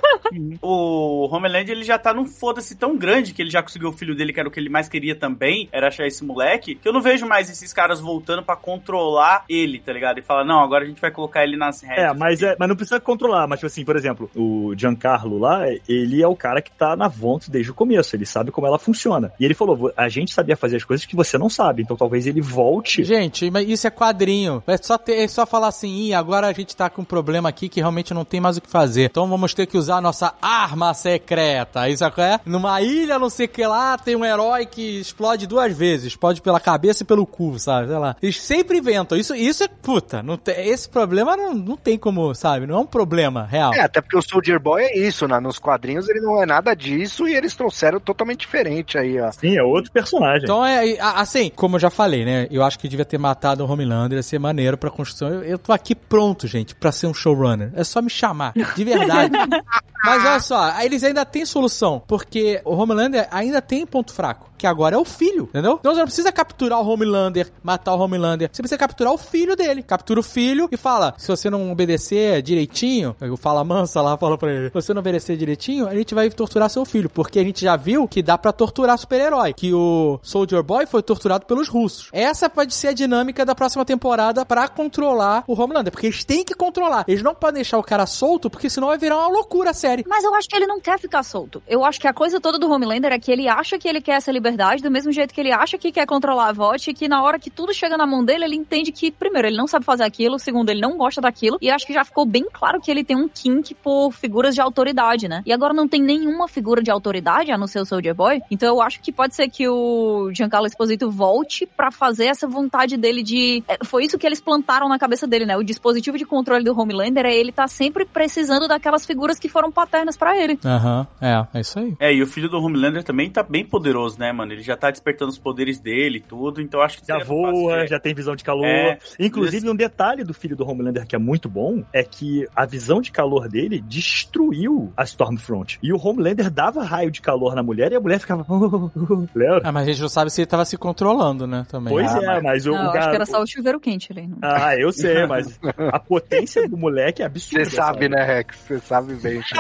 O 0.60 1.28
Homeland, 1.30 1.70
ele 1.70 1.84
já 1.84 1.98
tá 1.98 2.12
num 2.12 2.24
foda-se 2.26 2.74
tão 2.76 2.96
grande 2.96 3.32
que 3.32 3.42
ele 3.42 3.50
já 3.50 3.62
conseguiu 3.62 3.92
filho 3.94 4.14
dele, 4.14 4.32
que 4.32 4.40
era 4.40 4.48
o 4.48 4.52
que 4.52 4.60
ele 4.60 4.68
mais 4.68 4.88
queria 4.88 5.14
também, 5.14 5.68
era 5.72 5.88
achar 5.88 6.06
esse 6.06 6.24
moleque, 6.24 6.74
que 6.74 6.88
eu 6.88 6.92
não 6.92 7.00
vejo 7.00 7.26
mais 7.26 7.48
esses 7.50 7.72
caras 7.72 8.00
voltando 8.00 8.42
pra 8.42 8.56
controlar 8.56 9.44
ele, 9.48 9.78
tá 9.78 9.92
ligado? 9.92 10.18
E 10.18 10.22
falar, 10.22 10.44
não, 10.44 10.60
agora 10.60 10.84
a 10.84 10.86
gente 10.86 11.00
vai 11.00 11.10
colocar 11.10 11.42
ele 11.44 11.56
nas 11.56 11.82
É, 11.82 11.86
rédeas. 11.88 12.16
mas, 12.18 12.42
é, 12.42 12.56
mas 12.58 12.68
não 12.68 12.76
precisa 12.76 13.00
controlar. 13.00 13.46
Mas, 13.46 13.58
tipo 13.60 13.66
assim, 13.66 13.84
por 13.84 13.96
exemplo, 13.96 14.30
o 14.34 14.74
Giancarlo 14.76 15.38
lá, 15.38 15.62
ele 15.88 16.22
é 16.22 16.28
o 16.28 16.36
cara 16.36 16.60
que 16.62 16.70
tá 16.70 16.94
na 16.96 17.08
Vonts 17.08 17.48
desde 17.48 17.70
o 17.70 17.74
começo. 17.74 18.14
Ele 18.16 18.26
sabe 18.26 18.50
como 18.50 18.66
ela 18.66 18.78
funciona. 18.78 19.32
E 19.38 19.44
ele 19.44 19.54
falou: 19.54 19.92
a 19.96 20.08
gente 20.08 20.32
sabia 20.32 20.56
fazer 20.56 20.76
as 20.76 20.84
coisas 20.84 21.06
que 21.06 21.16
você 21.16 21.36
não 21.38 21.48
sabe. 21.48 21.82
Então 21.82 21.96
talvez 21.96 22.26
ele 22.26 22.40
volte. 22.40 23.02
Gente, 23.04 23.50
mas 23.50 23.68
isso 23.68 23.86
é 23.86 23.90
quadrinho. 23.90 24.62
É 24.66 24.76
só, 24.76 24.96
ter, 24.98 25.16
é 25.22 25.28
só 25.28 25.46
falar 25.46 25.68
assim, 25.68 25.88
Ih, 26.08 26.14
agora 26.14 26.46
a 26.46 26.52
gente 26.52 26.74
tá 26.76 26.88
com 26.90 27.02
um 27.02 27.04
problema 27.04 27.48
aqui 27.48 27.68
que 27.68 27.80
realmente 27.80 28.12
não 28.14 28.24
tem 28.24 28.40
mais 28.40 28.56
o 28.56 28.60
que 28.60 28.70
fazer. 28.70 29.04
Então 29.04 29.28
vamos 29.28 29.54
ter 29.54 29.66
que 29.66 29.76
usar 29.78 29.96
a 29.96 30.00
nossa 30.00 30.34
arma 30.40 30.92
secreta. 30.94 31.88
Isso 31.88 32.04
é? 32.04 32.40
Numa 32.44 32.80
ilha, 32.82 33.18
não 33.18 33.30
sei 33.30 33.46
o 33.46 33.48
que 33.48 33.66
lá, 33.84 33.98
tem 33.98 34.16
um 34.16 34.24
herói 34.24 34.66
que 34.66 35.00
explode 35.00 35.46
duas 35.46 35.76
vezes. 35.76 36.06
Explode 36.08 36.40
pela 36.40 36.58
cabeça 36.60 37.02
e 37.02 37.06
pelo 37.06 37.26
cu, 37.26 37.58
sabe? 37.58 37.88
Sei 37.88 37.96
lá. 37.98 38.16
Eles 38.22 38.40
sempre 38.40 38.78
inventam. 38.78 39.16
Isso, 39.18 39.34
isso 39.34 39.62
é 39.64 39.68
puta. 39.68 40.22
Não 40.22 40.36
tem, 40.36 40.68
esse 40.68 40.88
problema 40.88 41.36
não, 41.36 41.54
não 41.54 41.76
tem 41.76 41.98
como, 41.98 42.34
sabe? 42.34 42.66
Não 42.66 42.76
é 42.76 42.78
um 42.78 42.86
problema 42.86 43.44
real. 43.44 43.74
É, 43.74 43.80
até 43.80 44.00
porque 44.00 44.16
o 44.16 44.22
Soldier 44.22 44.58
Boy 44.60 44.82
é 44.82 44.98
isso, 44.98 45.26
né? 45.28 45.38
Nos 45.40 45.58
quadrinhos 45.58 46.08
ele 46.08 46.20
não 46.20 46.42
é 46.42 46.46
nada 46.46 46.74
disso 46.74 47.28
e 47.28 47.34
eles 47.34 47.54
trouxeram 47.54 48.00
totalmente 48.00 48.40
diferente 48.40 48.96
aí, 48.98 49.20
ó. 49.20 49.30
Sim, 49.32 49.56
é 49.56 49.62
outro 49.62 49.90
personagem. 49.92 50.44
Então 50.44 50.64
é, 50.64 50.98
a- 50.98 51.20
assim, 51.20 51.50
como 51.54 51.76
eu 51.76 51.80
já 51.80 51.90
falei, 51.90 52.24
né? 52.24 52.46
Eu 52.50 52.62
acho 52.62 52.78
que 52.78 52.88
devia 52.88 53.04
ter 53.04 53.18
matado 53.18 53.64
o 53.64 53.70
Homelander, 53.70 54.16
ia 54.16 54.22
ser 54.22 54.38
maneiro 54.38 54.76
pra 54.78 54.90
construção. 54.90 55.28
Eu, 55.28 55.42
eu 55.42 55.58
tô 55.58 55.72
aqui 55.72 55.94
pronto, 55.94 56.46
gente, 56.46 56.74
pra 56.74 56.90
ser 56.92 57.06
um 57.06 57.14
showrunner. 57.14 57.70
É 57.74 57.84
só 57.84 58.00
me 58.00 58.10
chamar, 58.10 58.52
de 58.74 58.84
verdade. 58.84 59.32
Mas 60.04 60.22
olha 60.22 60.40
só, 60.40 60.80
eles 60.82 61.02
ainda 61.02 61.24
têm 61.24 61.46
solução, 61.46 62.02
porque 62.06 62.60
o 62.64 62.74
Homelander 62.74 63.26
ainda 63.30 63.62
tem 63.62 63.73
ponto 63.86 64.12
fraco, 64.12 64.50
que 64.58 64.66
agora 64.66 64.96
é 64.96 64.98
o 64.98 65.04
filho, 65.04 65.44
entendeu? 65.44 65.78
Então 65.80 65.92
você 65.92 65.98
não 65.98 66.06
precisa 66.06 66.30
capturar 66.30 66.80
o 66.80 66.88
Homelander, 66.88 67.50
matar 67.62 67.94
o 67.94 67.98
Homelander, 67.98 68.50
você 68.52 68.62
precisa 68.62 68.78
capturar 68.78 69.12
o 69.12 69.18
filho 69.18 69.56
dele. 69.56 69.82
Captura 69.82 70.20
o 70.20 70.22
filho 70.22 70.68
e 70.70 70.76
fala, 70.76 71.14
se 71.16 71.28
você 71.28 71.48
não 71.48 71.72
obedecer 71.72 72.42
direitinho, 72.42 73.16
o 73.20 73.36
Fala 73.36 73.64
Mansa 73.64 74.02
lá 74.02 74.16
fala 74.16 74.36
pra 74.36 74.52
ele, 74.52 74.68
se 74.68 74.74
você 74.74 74.92
não 74.92 75.00
obedecer 75.00 75.36
direitinho, 75.36 75.88
a 75.88 75.94
gente 75.94 76.14
vai 76.14 76.28
torturar 76.30 76.68
seu 76.68 76.84
filho, 76.84 77.08
porque 77.08 77.38
a 77.38 77.44
gente 77.44 77.62
já 77.62 77.76
viu 77.76 78.06
que 78.06 78.22
dá 78.22 78.36
pra 78.36 78.52
torturar 78.52 78.98
super-herói, 78.98 79.54
que 79.54 79.72
o 79.72 80.18
Soldier 80.22 80.62
Boy 80.62 80.86
foi 80.86 81.02
torturado 81.02 81.46
pelos 81.46 81.68
russos. 81.68 82.10
Essa 82.12 82.50
pode 82.50 82.74
ser 82.74 82.88
a 82.88 82.92
dinâmica 82.92 83.44
da 83.44 83.54
próxima 83.54 83.84
temporada 83.84 84.44
pra 84.44 84.68
controlar 84.68 85.44
o 85.46 85.60
Homelander, 85.60 85.90
porque 85.90 86.06
eles 86.06 86.24
têm 86.24 86.44
que 86.44 86.54
controlar. 86.54 87.04
Eles 87.08 87.22
não 87.22 87.34
podem 87.34 87.56
deixar 87.56 87.78
o 87.78 87.82
cara 87.82 88.06
solto, 88.06 88.50
porque 88.50 88.68
senão 88.68 88.88
vai 88.88 88.98
virar 88.98 89.16
uma 89.16 89.28
loucura 89.28 89.70
a 89.70 89.74
série. 89.74 90.04
Mas 90.06 90.24
eu 90.24 90.34
acho 90.34 90.48
que 90.48 90.56
ele 90.56 90.66
não 90.66 90.80
quer 90.80 90.98
ficar 90.98 91.22
solto. 91.22 91.62
Eu 91.66 91.84
acho 91.84 92.00
que 92.00 92.08
a 92.08 92.12
coisa 92.12 92.40
toda 92.40 92.58
do 92.58 92.70
Homelander 92.70 93.12
é 93.12 93.18
que 93.18 93.32
ele 93.32 93.48
acha 93.48 93.63
que 93.78 93.88
ele 93.88 94.00
quer 94.00 94.16
essa 94.16 94.30
liberdade, 94.30 94.82
do 94.82 94.90
mesmo 94.90 95.10
jeito 95.12 95.34
que 95.34 95.40
ele 95.40 95.52
acha 95.52 95.78
que 95.78 95.90
quer 95.90 96.06
controlar 96.06 96.48
a 96.48 96.52
VOT, 96.52 96.90
e 96.90 96.94
que 96.94 97.08
na 97.08 97.22
hora 97.22 97.38
que 97.38 97.50
tudo 97.50 97.74
chega 97.74 97.96
na 97.96 98.06
mão 98.06 98.24
dele, 98.24 98.44
ele 98.44 98.56
entende 98.56 98.92
que, 98.92 99.10
primeiro, 99.10 99.48
ele 99.48 99.56
não 99.56 99.66
sabe 99.66 99.84
fazer 99.84 100.04
aquilo, 100.04 100.38
segundo, 100.38 100.70
ele 100.70 100.80
não 100.80 100.96
gosta 100.96 101.20
daquilo, 101.20 101.58
e 101.60 101.70
acho 101.70 101.86
que 101.86 101.92
já 101.92 102.04
ficou 102.04 102.24
bem 102.26 102.46
claro 102.52 102.80
que 102.80 102.90
ele 102.90 103.02
tem 103.02 103.16
um 103.16 103.28
kink 103.28 103.74
por 103.74 104.12
figuras 104.12 104.54
de 104.54 104.60
autoridade, 104.60 105.28
né? 105.28 105.42
E 105.46 105.52
agora 105.52 105.72
não 105.72 105.88
tem 105.88 106.02
nenhuma 106.02 106.46
figura 106.48 106.82
de 106.82 106.90
autoridade, 106.90 107.50
a 107.50 107.58
não 107.58 107.66
ser 107.66 107.80
o 107.80 107.84
Soldier 107.86 108.14
Boy, 108.14 108.40
então 108.50 108.68
eu 108.68 108.82
acho 108.82 109.00
que 109.00 109.12
pode 109.12 109.34
ser 109.34 109.48
que 109.48 109.68
o 109.68 110.30
Giancarlo 110.32 110.66
Esposito 110.66 111.10
volte 111.10 111.66
pra 111.66 111.90
fazer 111.90 112.26
essa 112.26 112.46
vontade 112.46 112.96
dele 112.96 113.22
de... 113.22 113.62
é, 113.68 113.78
Foi 113.84 114.04
isso 114.04 114.18
que 114.18 114.26
eles 114.26 114.40
plantaram 114.40 114.88
na 114.88 114.98
cabeça 114.98 115.26
dele, 115.26 115.46
né? 115.46 115.56
O 115.56 115.62
dispositivo 115.62 116.18
de 116.18 116.24
controle 116.24 116.64
do 116.64 116.78
Homelander 116.78 117.26
é 117.26 117.34
ele 117.34 117.52
tá 117.52 117.66
sempre 117.66 118.04
precisando 118.04 118.68
daquelas 118.68 119.06
figuras 119.06 119.38
que 119.38 119.48
foram 119.48 119.70
paternas 119.70 120.16
pra 120.16 120.36
ele. 120.36 120.58
Aham, 120.64 121.06
é, 121.20 121.46
é 121.54 121.60
isso 121.60 121.78
aí. 121.78 121.94
É, 121.98 122.12
e 122.12 122.22
o 122.22 122.26
filho 122.26 122.48
do 122.48 122.58
Homelander 122.58 123.02
também 123.02 123.30
tá 123.30 123.44
bem 123.54 123.64
poderoso, 123.64 124.18
né, 124.18 124.32
mano? 124.32 124.52
Ele 124.52 124.62
já 124.62 124.76
tá 124.76 124.90
despertando 124.90 125.30
os 125.30 125.38
poderes 125.38 125.78
dele 125.78 126.18
e 126.18 126.20
tudo, 126.20 126.60
então 126.60 126.80
acho 126.82 127.00
que 127.00 127.06
Já 127.06 127.20
fácil 127.20 127.34
voa, 127.36 127.84
de- 127.84 127.90
já 127.90 128.00
tem 128.00 128.12
visão 128.12 128.34
de 128.34 128.42
calor. 128.42 128.66
É, 128.66 128.98
Inclusive, 129.20 129.70
um 129.70 129.76
detalhe 129.76 130.24
do 130.24 130.34
filho 130.34 130.56
do 130.56 130.68
Homelander 130.68 131.06
que 131.06 131.14
é 131.14 131.18
muito 131.20 131.48
bom 131.48 131.84
é 131.92 132.02
que 132.02 132.48
a 132.56 132.66
visão 132.66 133.00
de 133.00 133.12
calor 133.12 133.48
dele 133.48 133.80
destruiu 133.80 134.92
a 134.96 135.04
Stormfront. 135.04 135.78
E 135.80 135.92
o 135.92 135.96
Homelander 136.04 136.50
dava 136.50 136.82
raio 136.82 137.12
de 137.12 137.22
calor 137.22 137.54
na 137.54 137.62
mulher 137.62 137.92
e 137.92 137.94
a 137.94 138.00
mulher 138.00 138.18
ficava. 138.18 138.44
Lembra? 139.32 139.60
Ah, 139.62 139.70
mas 139.70 139.84
a 139.84 139.86
gente 139.92 140.00
não 140.00 140.08
sabe 140.08 140.32
se 140.32 140.40
ele 140.40 140.46
tava 140.46 140.64
se 140.64 140.76
controlando, 140.76 141.46
né, 141.46 141.64
também. 141.70 141.92
Pois 141.94 142.12
Ah, 142.12 142.38
é, 142.38 142.40
mas 142.40 142.66
o, 142.66 142.72
Não, 142.72 142.80
o 142.80 142.84
eu 142.86 142.90
acho 142.98 143.08
que 143.10 143.14
era 143.14 143.26
só 143.26 143.40
o 143.40 143.46
chuveiro 143.46 143.78
quente 143.78 144.10
ali. 144.10 144.26
Não. 144.26 144.38
Ah, 144.42 144.74
eu 144.76 144.90
sei, 144.90 145.24
mas 145.28 145.60
a 145.92 146.00
potência 146.00 146.68
do 146.68 146.76
moleque 146.76 147.22
é 147.22 147.26
absurda. 147.26 147.64
Você 147.64 147.76
sabe, 147.76 148.08
né, 148.08 148.24
Rex? 148.24 148.56
Você 148.66 148.80
sabe 148.80 149.14
bem. 149.14 149.40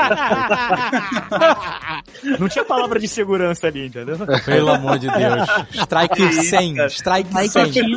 Não 2.40 2.48
tinha 2.48 2.64
palavra 2.64 2.98
de 2.98 3.06
segurança 3.06 3.66
ali, 3.66 3.83
entendeu? 3.86 4.16
Pelo 4.44 4.72
amor 4.72 4.98
de 4.98 5.08
Deus. 5.08 5.48
Strike 5.70 6.32
100, 6.32 6.86
strike 6.88 7.48
100. 7.48 7.72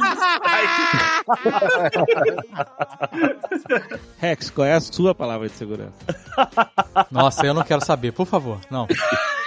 Rex, 4.17 4.49
qual 4.49 4.67
é 4.67 4.73
a 4.73 4.79
sua 4.79 5.13
palavra 5.13 5.47
de 5.47 5.55
segurança? 5.55 5.93
Nossa, 7.11 7.45
eu 7.45 7.53
não 7.53 7.63
quero 7.63 7.85
saber, 7.85 8.11
por 8.11 8.25
favor. 8.25 8.59
Não. 8.69 8.87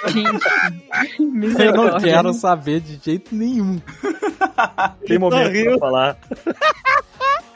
Gente, 0.09 0.45
Eu 1.59 1.75
não 1.75 1.99
quero 1.99 2.33
saber 2.33 2.81
de 2.81 2.99
jeito 3.03 3.35
nenhum. 3.35 3.81
Tem 5.07 5.19
momento 5.19 5.53
pra 5.53 5.79
falar. 5.79 6.17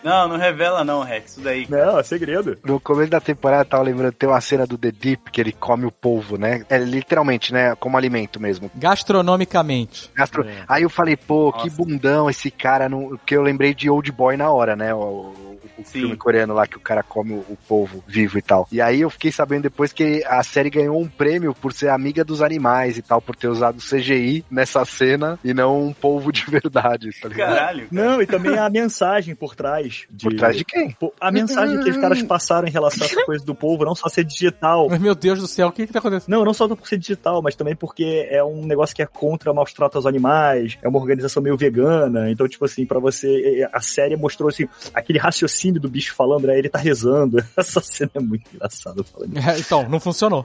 Não, 0.04 0.28
não 0.28 0.36
revela 0.36 0.84
não, 0.84 1.02
Rex, 1.02 1.32
isso 1.32 1.40
daí. 1.40 1.66
Não, 1.68 1.98
é 1.98 2.02
segredo. 2.02 2.58
No 2.62 2.78
começo 2.78 3.10
da 3.10 3.20
temporada, 3.20 3.62
eu 3.62 3.68
tava 3.68 3.82
lembrando, 3.82 4.12
tem 4.12 4.28
uma 4.28 4.40
cena 4.40 4.66
do 4.66 4.76
The 4.76 4.90
Deep 4.90 5.30
que 5.30 5.40
ele 5.40 5.52
come 5.52 5.86
o 5.86 5.90
polvo, 5.90 6.36
né? 6.36 6.62
É 6.68 6.76
literalmente, 6.76 7.54
né? 7.54 7.74
Como 7.76 7.96
alimento 7.96 8.38
mesmo. 8.38 8.70
Gastronomicamente. 8.74 10.10
Gastro... 10.14 10.46
Aí 10.68 10.82
eu 10.82 10.90
falei, 10.90 11.16
pô, 11.16 11.50
que 11.52 11.70
Nossa. 11.70 11.76
bundão 11.76 12.28
esse 12.28 12.50
cara. 12.50 12.86
No... 12.86 13.10
Porque 13.16 13.34
eu 13.34 13.42
lembrei 13.42 13.74
de 13.74 13.88
Old 13.88 14.12
Boy 14.12 14.36
na 14.36 14.50
hora, 14.50 14.76
né? 14.76 14.92
O, 14.92 15.53
o 15.78 15.84
Sim. 15.84 16.00
filme 16.00 16.16
coreano 16.16 16.54
lá 16.54 16.66
que 16.66 16.76
o 16.76 16.80
cara 16.80 17.02
come 17.02 17.32
o, 17.32 17.44
o 17.48 17.58
polvo 17.68 18.02
vivo 18.06 18.38
e 18.38 18.42
tal. 18.42 18.68
E 18.70 18.80
aí 18.80 19.00
eu 19.00 19.10
fiquei 19.10 19.32
sabendo 19.32 19.62
depois 19.62 19.92
que 19.92 20.22
a 20.26 20.42
série 20.42 20.70
ganhou 20.70 21.00
um 21.00 21.08
prêmio 21.08 21.54
por 21.54 21.72
ser 21.72 21.88
amiga 21.88 22.24
dos 22.24 22.42
animais 22.42 22.98
e 22.98 23.02
tal, 23.02 23.20
por 23.20 23.36
ter 23.36 23.48
usado 23.48 23.78
CGI 23.78 24.44
nessa 24.50 24.84
cena 24.84 25.38
e 25.44 25.54
não 25.54 25.86
um 25.86 25.92
polvo 25.92 26.32
de 26.32 26.44
verdade, 26.46 27.10
tá 27.20 27.28
ligado? 27.28 27.54
Caralho. 27.54 27.86
Não, 27.90 28.20
e 28.20 28.26
também 28.26 28.58
a 28.58 28.68
mensagem 28.68 29.34
por 29.34 29.54
trás. 29.54 30.06
De... 30.10 30.24
Por 30.24 30.34
trás 30.34 30.56
de 30.56 30.64
quem? 30.64 30.96
A 31.20 31.30
mensagem 31.30 31.80
que 31.82 31.90
os 31.90 31.96
caras 31.96 32.22
passaram 32.22 32.68
em 32.68 32.70
relação 32.70 33.06
a 33.06 33.10
essa 33.10 33.24
coisa 33.24 33.44
do 33.44 33.54
povo, 33.54 33.84
não 33.84 33.94
só 33.94 34.08
ser 34.08 34.24
digital. 34.24 34.88
Mas, 34.88 35.00
meu 35.00 35.14
Deus 35.14 35.40
do 35.40 35.46
céu, 35.46 35.68
o 35.68 35.72
que 35.72 35.86
que 35.86 35.92
tá 35.92 35.98
acontecendo? 35.98 36.30
Não, 36.30 36.44
não 36.44 36.54
só 36.54 36.68
por 36.68 36.86
ser 36.86 36.98
digital, 36.98 37.42
mas 37.42 37.54
também 37.54 37.76
porque 37.76 38.26
é 38.30 38.42
um 38.42 38.64
negócio 38.64 38.94
que 38.94 39.02
é 39.02 39.06
contra 39.06 39.52
maus 39.52 39.72
tratos 39.72 39.96
aos 39.96 40.06
animais, 40.06 40.78
é 40.82 40.88
uma 40.88 40.98
organização 40.98 41.42
meio 41.42 41.56
vegana. 41.56 42.30
Então, 42.30 42.48
tipo 42.48 42.64
assim, 42.64 42.86
pra 42.86 42.98
você. 42.98 43.68
A 43.72 43.80
série 43.80 44.16
mostrou 44.16 44.48
assim, 44.48 44.66
aquele 44.92 45.18
raciocínio 45.18 45.53
do 45.80 45.88
bicho 45.88 46.14
falando, 46.14 46.46
né? 46.46 46.58
Ele 46.58 46.68
tá 46.68 46.78
rezando. 46.78 47.44
Essa 47.56 47.80
cena 47.80 48.10
é 48.14 48.20
muito 48.20 48.44
engraçada 48.54 49.02
falando. 49.04 49.36
É, 49.36 49.58
então, 49.58 49.88
não 49.88 50.00
funcionou. 50.00 50.44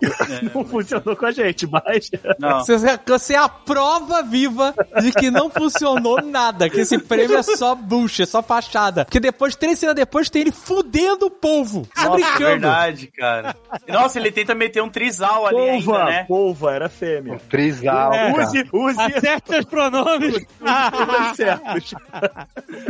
Não 0.54 0.66
funcionou 0.66 1.16
com 1.16 1.26
a 1.26 1.32
gente, 1.32 1.68
mas. 1.68 2.10
Não. 2.40 2.60
Você, 2.60 2.78
você 3.06 3.34
é 3.34 3.38
a 3.38 3.50
prova 3.50 4.22
viva 4.24 4.74
de 5.02 5.12
que 5.12 5.30
não 5.30 5.50
funcionou 5.50 6.22
nada, 6.22 6.70
que 6.70 6.82
esse 6.82 6.98
prêmio 6.98 7.38
é 7.38 7.44
só 7.44 7.76
bucha, 7.76 8.24
é 8.24 8.26
só 8.26 8.42
fachada. 8.42 9.06
Porque 9.06 9.20
depois 9.20 9.56
três 9.56 9.80
cenas 9.80 9.96
depois, 9.96 10.30
tem 10.30 10.42
ele 10.44 10.52
fudendo 10.52 11.26
o 11.28 11.32
polvo. 11.32 11.88
Tá 11.94 12.06
Nossa, 12.06 12.16
brincando. 12.16 12.40
verdade, 12.46 13.08
cara. 13.08 13.56
Nossa, 13.88 14.20
ele 14.20 14.32
tenta 14.32 14.54
meter 14.56 14.82
um 14.82 14.90
trisal 14.90 15.46
ali 15.46 15.58
Polva, 15.58 15.98
ainda, 16.00 16.12
né? 16.12 16.24
polva, 16.28 16.74
era 16.74 16.90
fêmea. 16.90 17.40
Trisal. 17.50 18.14
É. 18.14 18.32
Use, 18.44 18.70
use 18.72 19.00
Acerte 19.00 19.56
os 19.60 19.66
pronomes. 19.66 20.36
os 20.36 21.36
certos. 21.36 21.94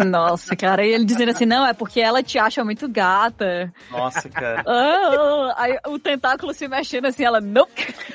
Nossa, 0.06 0.56
cara, 0.56 0.86
e 0.86 0.92
ele 0.94 1.06
dizendo 1.06 1.30
assim, 1.32 1.46
não, 1.46 1.66
é 1.66 1.74
porque 1.74 2.02
ela 2.10 2.22
te 2.24 2.38
acha 2.38 2.64
muito 2.64 2.88
gata. 2.90 3.72
Nossa, 3.92 4.28
cara. 4.30 4.64
Ah, 4.66 5.10
ah, 5.12 5.54
aí 5.58 5.78
o 5.88 5.98
tentáculo 6.00 6.54
se 6.54 6.68
mexendo 6.68 7.06
assim, 7.06 7.24
ela, 7.24 7.40
não. 7.42 7.68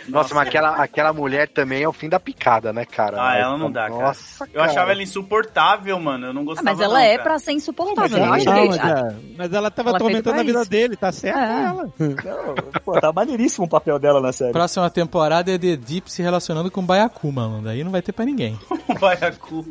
Nossa, 0.08 0.34
mas 0.34 0.48
aquela, 0.48 0.70
aquela 0.76 1.12
mulher 1.12 1.48
também 1.48 1.82
é 1.82 1.88
o 1.88 1.92
fim 1.92 2.08
da 2.08 2.20
picada, 2.20 2.72
né, 2.72 2.84
cara? 2.84 3.16
Ah, 3.20 3.36
ela 3.36 3.56
não 3.58 3.70
dá, 3.70 3.88
cara. 3.88 4.02
Nossa, 4.02 4.48
Eu 4.52 4.62
achava 4.62 4.92
ela 4.92 5.02
insuportável, 5.02 5.98
mano. 5.98 6.26
Eu 6.26 6.32
não 6.34 6.42
Ah, 6.42 6.44
gostava 6.44 6.70
mas 6.70 6.80
ela 6.80 6.94
não, 6.94 7.00
é 7.00 7.10
cara. 7.12 7.22
pra 7.22 7.38
ser 7.38 7.52
insuportável. 7.52 8.18
Não, 8.18 8.24
Eu 8.26 8.30
mas 8.30 8.46
acho 8.46 8.56
Não, 8.56 8.62
que 8.70 8.78
mas, 8.78 8.90
é, 8.90 9.16
mas 9.38 9.52
ela 9.52 9.70
tava 9.70 9.88
Ela 9.90 9.96
atormentando 9.98 10.40
a 10.40 10.42
vida 10.42 10.60
isso. 10.60 10.70
dele, 10.70 10.96
tá 10.96 11.10
certo 11.12 11.38
É. 11.38 11.64
ela. 11.64 11.84
Não, 11.98 12.54
pô, 12.84 13.00
tá 13.00 13.12
maneiríssimo 13.12 13.66
o 13.66 13.68
papel 13.68 13.98
dela 13.98 14.20
na 14.20 14.32
série. 14.32 14.52
Próxima 14.52 14.88
temporada 14.90 15.50
é 15.52 15.58
The 15.58 15.76
Deep 15.76 16.10
se 16.10 16.22
relacionando 16.22 16.70
com 16.70 16.80
o 16.80 16.84
Baiacu, 16.84 17.30
mano. 17.32 17.62
Daí 17.62 17.82
não 17.84 17.90
vai 17.90 18.02
ter 18.02 18.12
pra 18.12 18.24
ninguém. 18.24 18.58
O 18.88 18.94
Baiacu. 18.98 19.64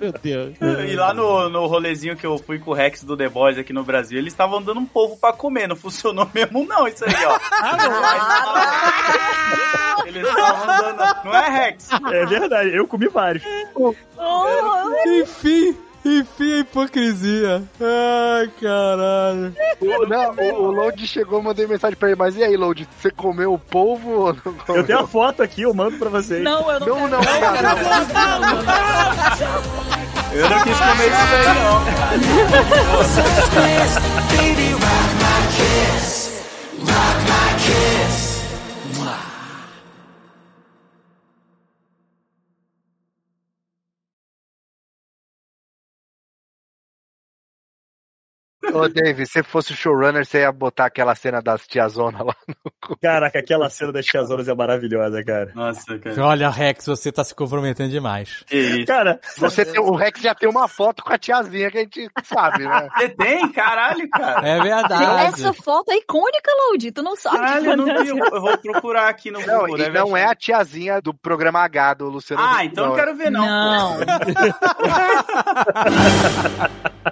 Meu 0.00 0.12
Deus. 0.22 0.56
E 0.90 0.94
lá 0.96 1.14
no, 1.14 1.48
no 1.48 1.66
rolezinho 1.66 2.16
que 2.16 2.26
eu 2.26 2.38
fui 2.38 2.58
com 2.58 2.70
o 2.72 2.74
Rex 2.74 3.02
do 3.04 3.16
The 3.16 3.28
Boys 3.28 3.51
aqui 3.58 3.72
no 3.72 3.84
Brasil, 3.84 4.18
eles 4.18 4.32
estavam 4.32 4.62
dando 4.62 4.80
um 4.80 4.86
povo 4.86 5.16
pra 5.16 5.32
comer. 5.32 5.66
Não 5.68 5.76
funcionou 5.76 6.28
mesmo, 6.34 6.64
não, 6.66 6.86
isso 6.88 7.04
aí, 7.04 7.14
ó. 7.24 7.38
Eles 10.06 10.26
estavam 10.28 10.66
dando. 10.96 11.24
Não 11.24 11.34
é, 11.34 11.48
Rex? 11.50 11.88
É 12.12 12.26
verdade, 12.26 12.74
eu 12.76 12.86
comi 12.86 13.08
vários. 13.08 13.42
enfim, 15.06 15.76
enfim, 16.04 16.52
a 16.54 16.58
hipocrisia. 16.58 17.62
Ai, 17.80 18.50
caralho. 18.60 19.54
O, 19.80 20.06
não, 20.06 20.30
o, 20.32 20.62
o 20.64 20.70
Load 20.72 21.06
chegou, 21.06 21.40
mandei 21.42 21.66
mensagem 21.66 21.96
pra 21.96 22.08
ele, 22.08 22.16
mas 22.18 22.36
e 22.36 22.42
aí, 22.42 22.56
Load, 22.56 22.88
você 22.98 23.10
comeu 23.10 23.52
o 23.54 23.58
polvo 23.58 24.10
ou 24.10 24.32
não 24.34 24.54
comeu? 24.54 24.82
Eu 24.82 24.86
tenho 24.86 24.98
a 25.00 25.06
foto 25.06 25.42
aqui, 25.42 25.62
eu 25.62 25.72
mando 25.74 25.98
pra 25.98 26.08
vocês. 26.10 26.42
Não, 26.42 26.70
eu 26.70 26.80
não, 26.80 27.08
Não, 27.08 27.20
quero. 27.20 27.40
não, 27.40 27.40
cara. 27.40 27.76
Eu 30.34 30.48
não 30.48 30.60
quis 30.62 30.78
comer 30.78 31.08
isso 31.08 31.26
daí, 31.30 31.44
não. 31.54 31.82
Ô, 48.72 48.88
Dave, 48.88 49.26
se 49.26 49.42
fosse 49.42 49.72
o 49.72 49.76
showrunner, 49.76 50.24
você 50.24 50.40
ia 50.40 50.52
botar 50.52 50.86
aquela 50.86 51.14
cena 51.14 51.40
das 51.40 51.66
tiazona 51.66 52.22
lá. 52.22 52.34
Caraca, 53.00 53.38
aquela 53.38 53.68
cena 53.70 53.92
das 53.92 54.04
tiazonas 54.06 54.48
é 54.48 54.54
maravilhosa, 54.54 55.22
cara. 55.24 55.52
Nossa, 55.54 55.98
cara. 55.98 56.24
Olha, 56.24 56.50
Rex, 56.50 56.86
você 56.86 57.10
tá 57.12 57.24
se 57.24 57.34
comprometendo 57.34 57.90
demais. 57.90 58.42
Que 58.46 58.56
isso. 58.56 58.86
Cara, 58.86 59.20
Você 59.38 59.64
tem, 59.64 59.80
o 59.80 59.94
Rex 59.94 60.20
já 60.20 60.34
tem 60.34 60.48
uma 60.48 60.68
foto 60.68 61.02
com 61.02 61.12
a 61.12 61.18
tiazinha 61.18 61.70
que 61.70 61.78
a 61.78 61.82
gente 61.82 62.08
sabe, 62.24 62.66
né? 62.66 62.88
Você 62.96 63.08
tem? 63.10 63.52
Caralho, 63.52 64.08
cara. 64.10 64.48
É 64.48 64.60
verdade. 64.60 65.26
Essa 65.26 65.52
foto 65.52 65.90
é 65.92 65.96
icônica, 65.96 66.50
Load. 66.68 66.92
Tu 66.92 67.02
não 67.02 67.16
sabe. 67.16 67.38
Caralho, 67.38 67.70
eu 67.70 67.76
não 67.76 68.02
vi. 68.02 68.08
Eu 68.08 68.40
vou 68.40 68.58
procurar 68.58 69.08
aqui 69.08 69.30
no 69.30 69.40
Não, 69.46 69.60
Google. 69.60 69.78
e 69.78 69.82
deve 69.82 69.98
não 69.98 70.16
é 70.16 70.24
a 70.24 70.34
tiazinha 70.34 71.00
do 71.00 71.14
programa 71.14 71.60
H 71.60 71.94
do 71.94 72.08
Luciano. 72.08 72.42
Ah, 72.42 72.56
Huck, 72.56 72.66
então 72.66 72.84
eu 72.84 72.90
não 72.90 72.96
quero 72.96 73.16
ver, 73.16 73.30
não. 73.30 73.46
Não. 73.46 73.98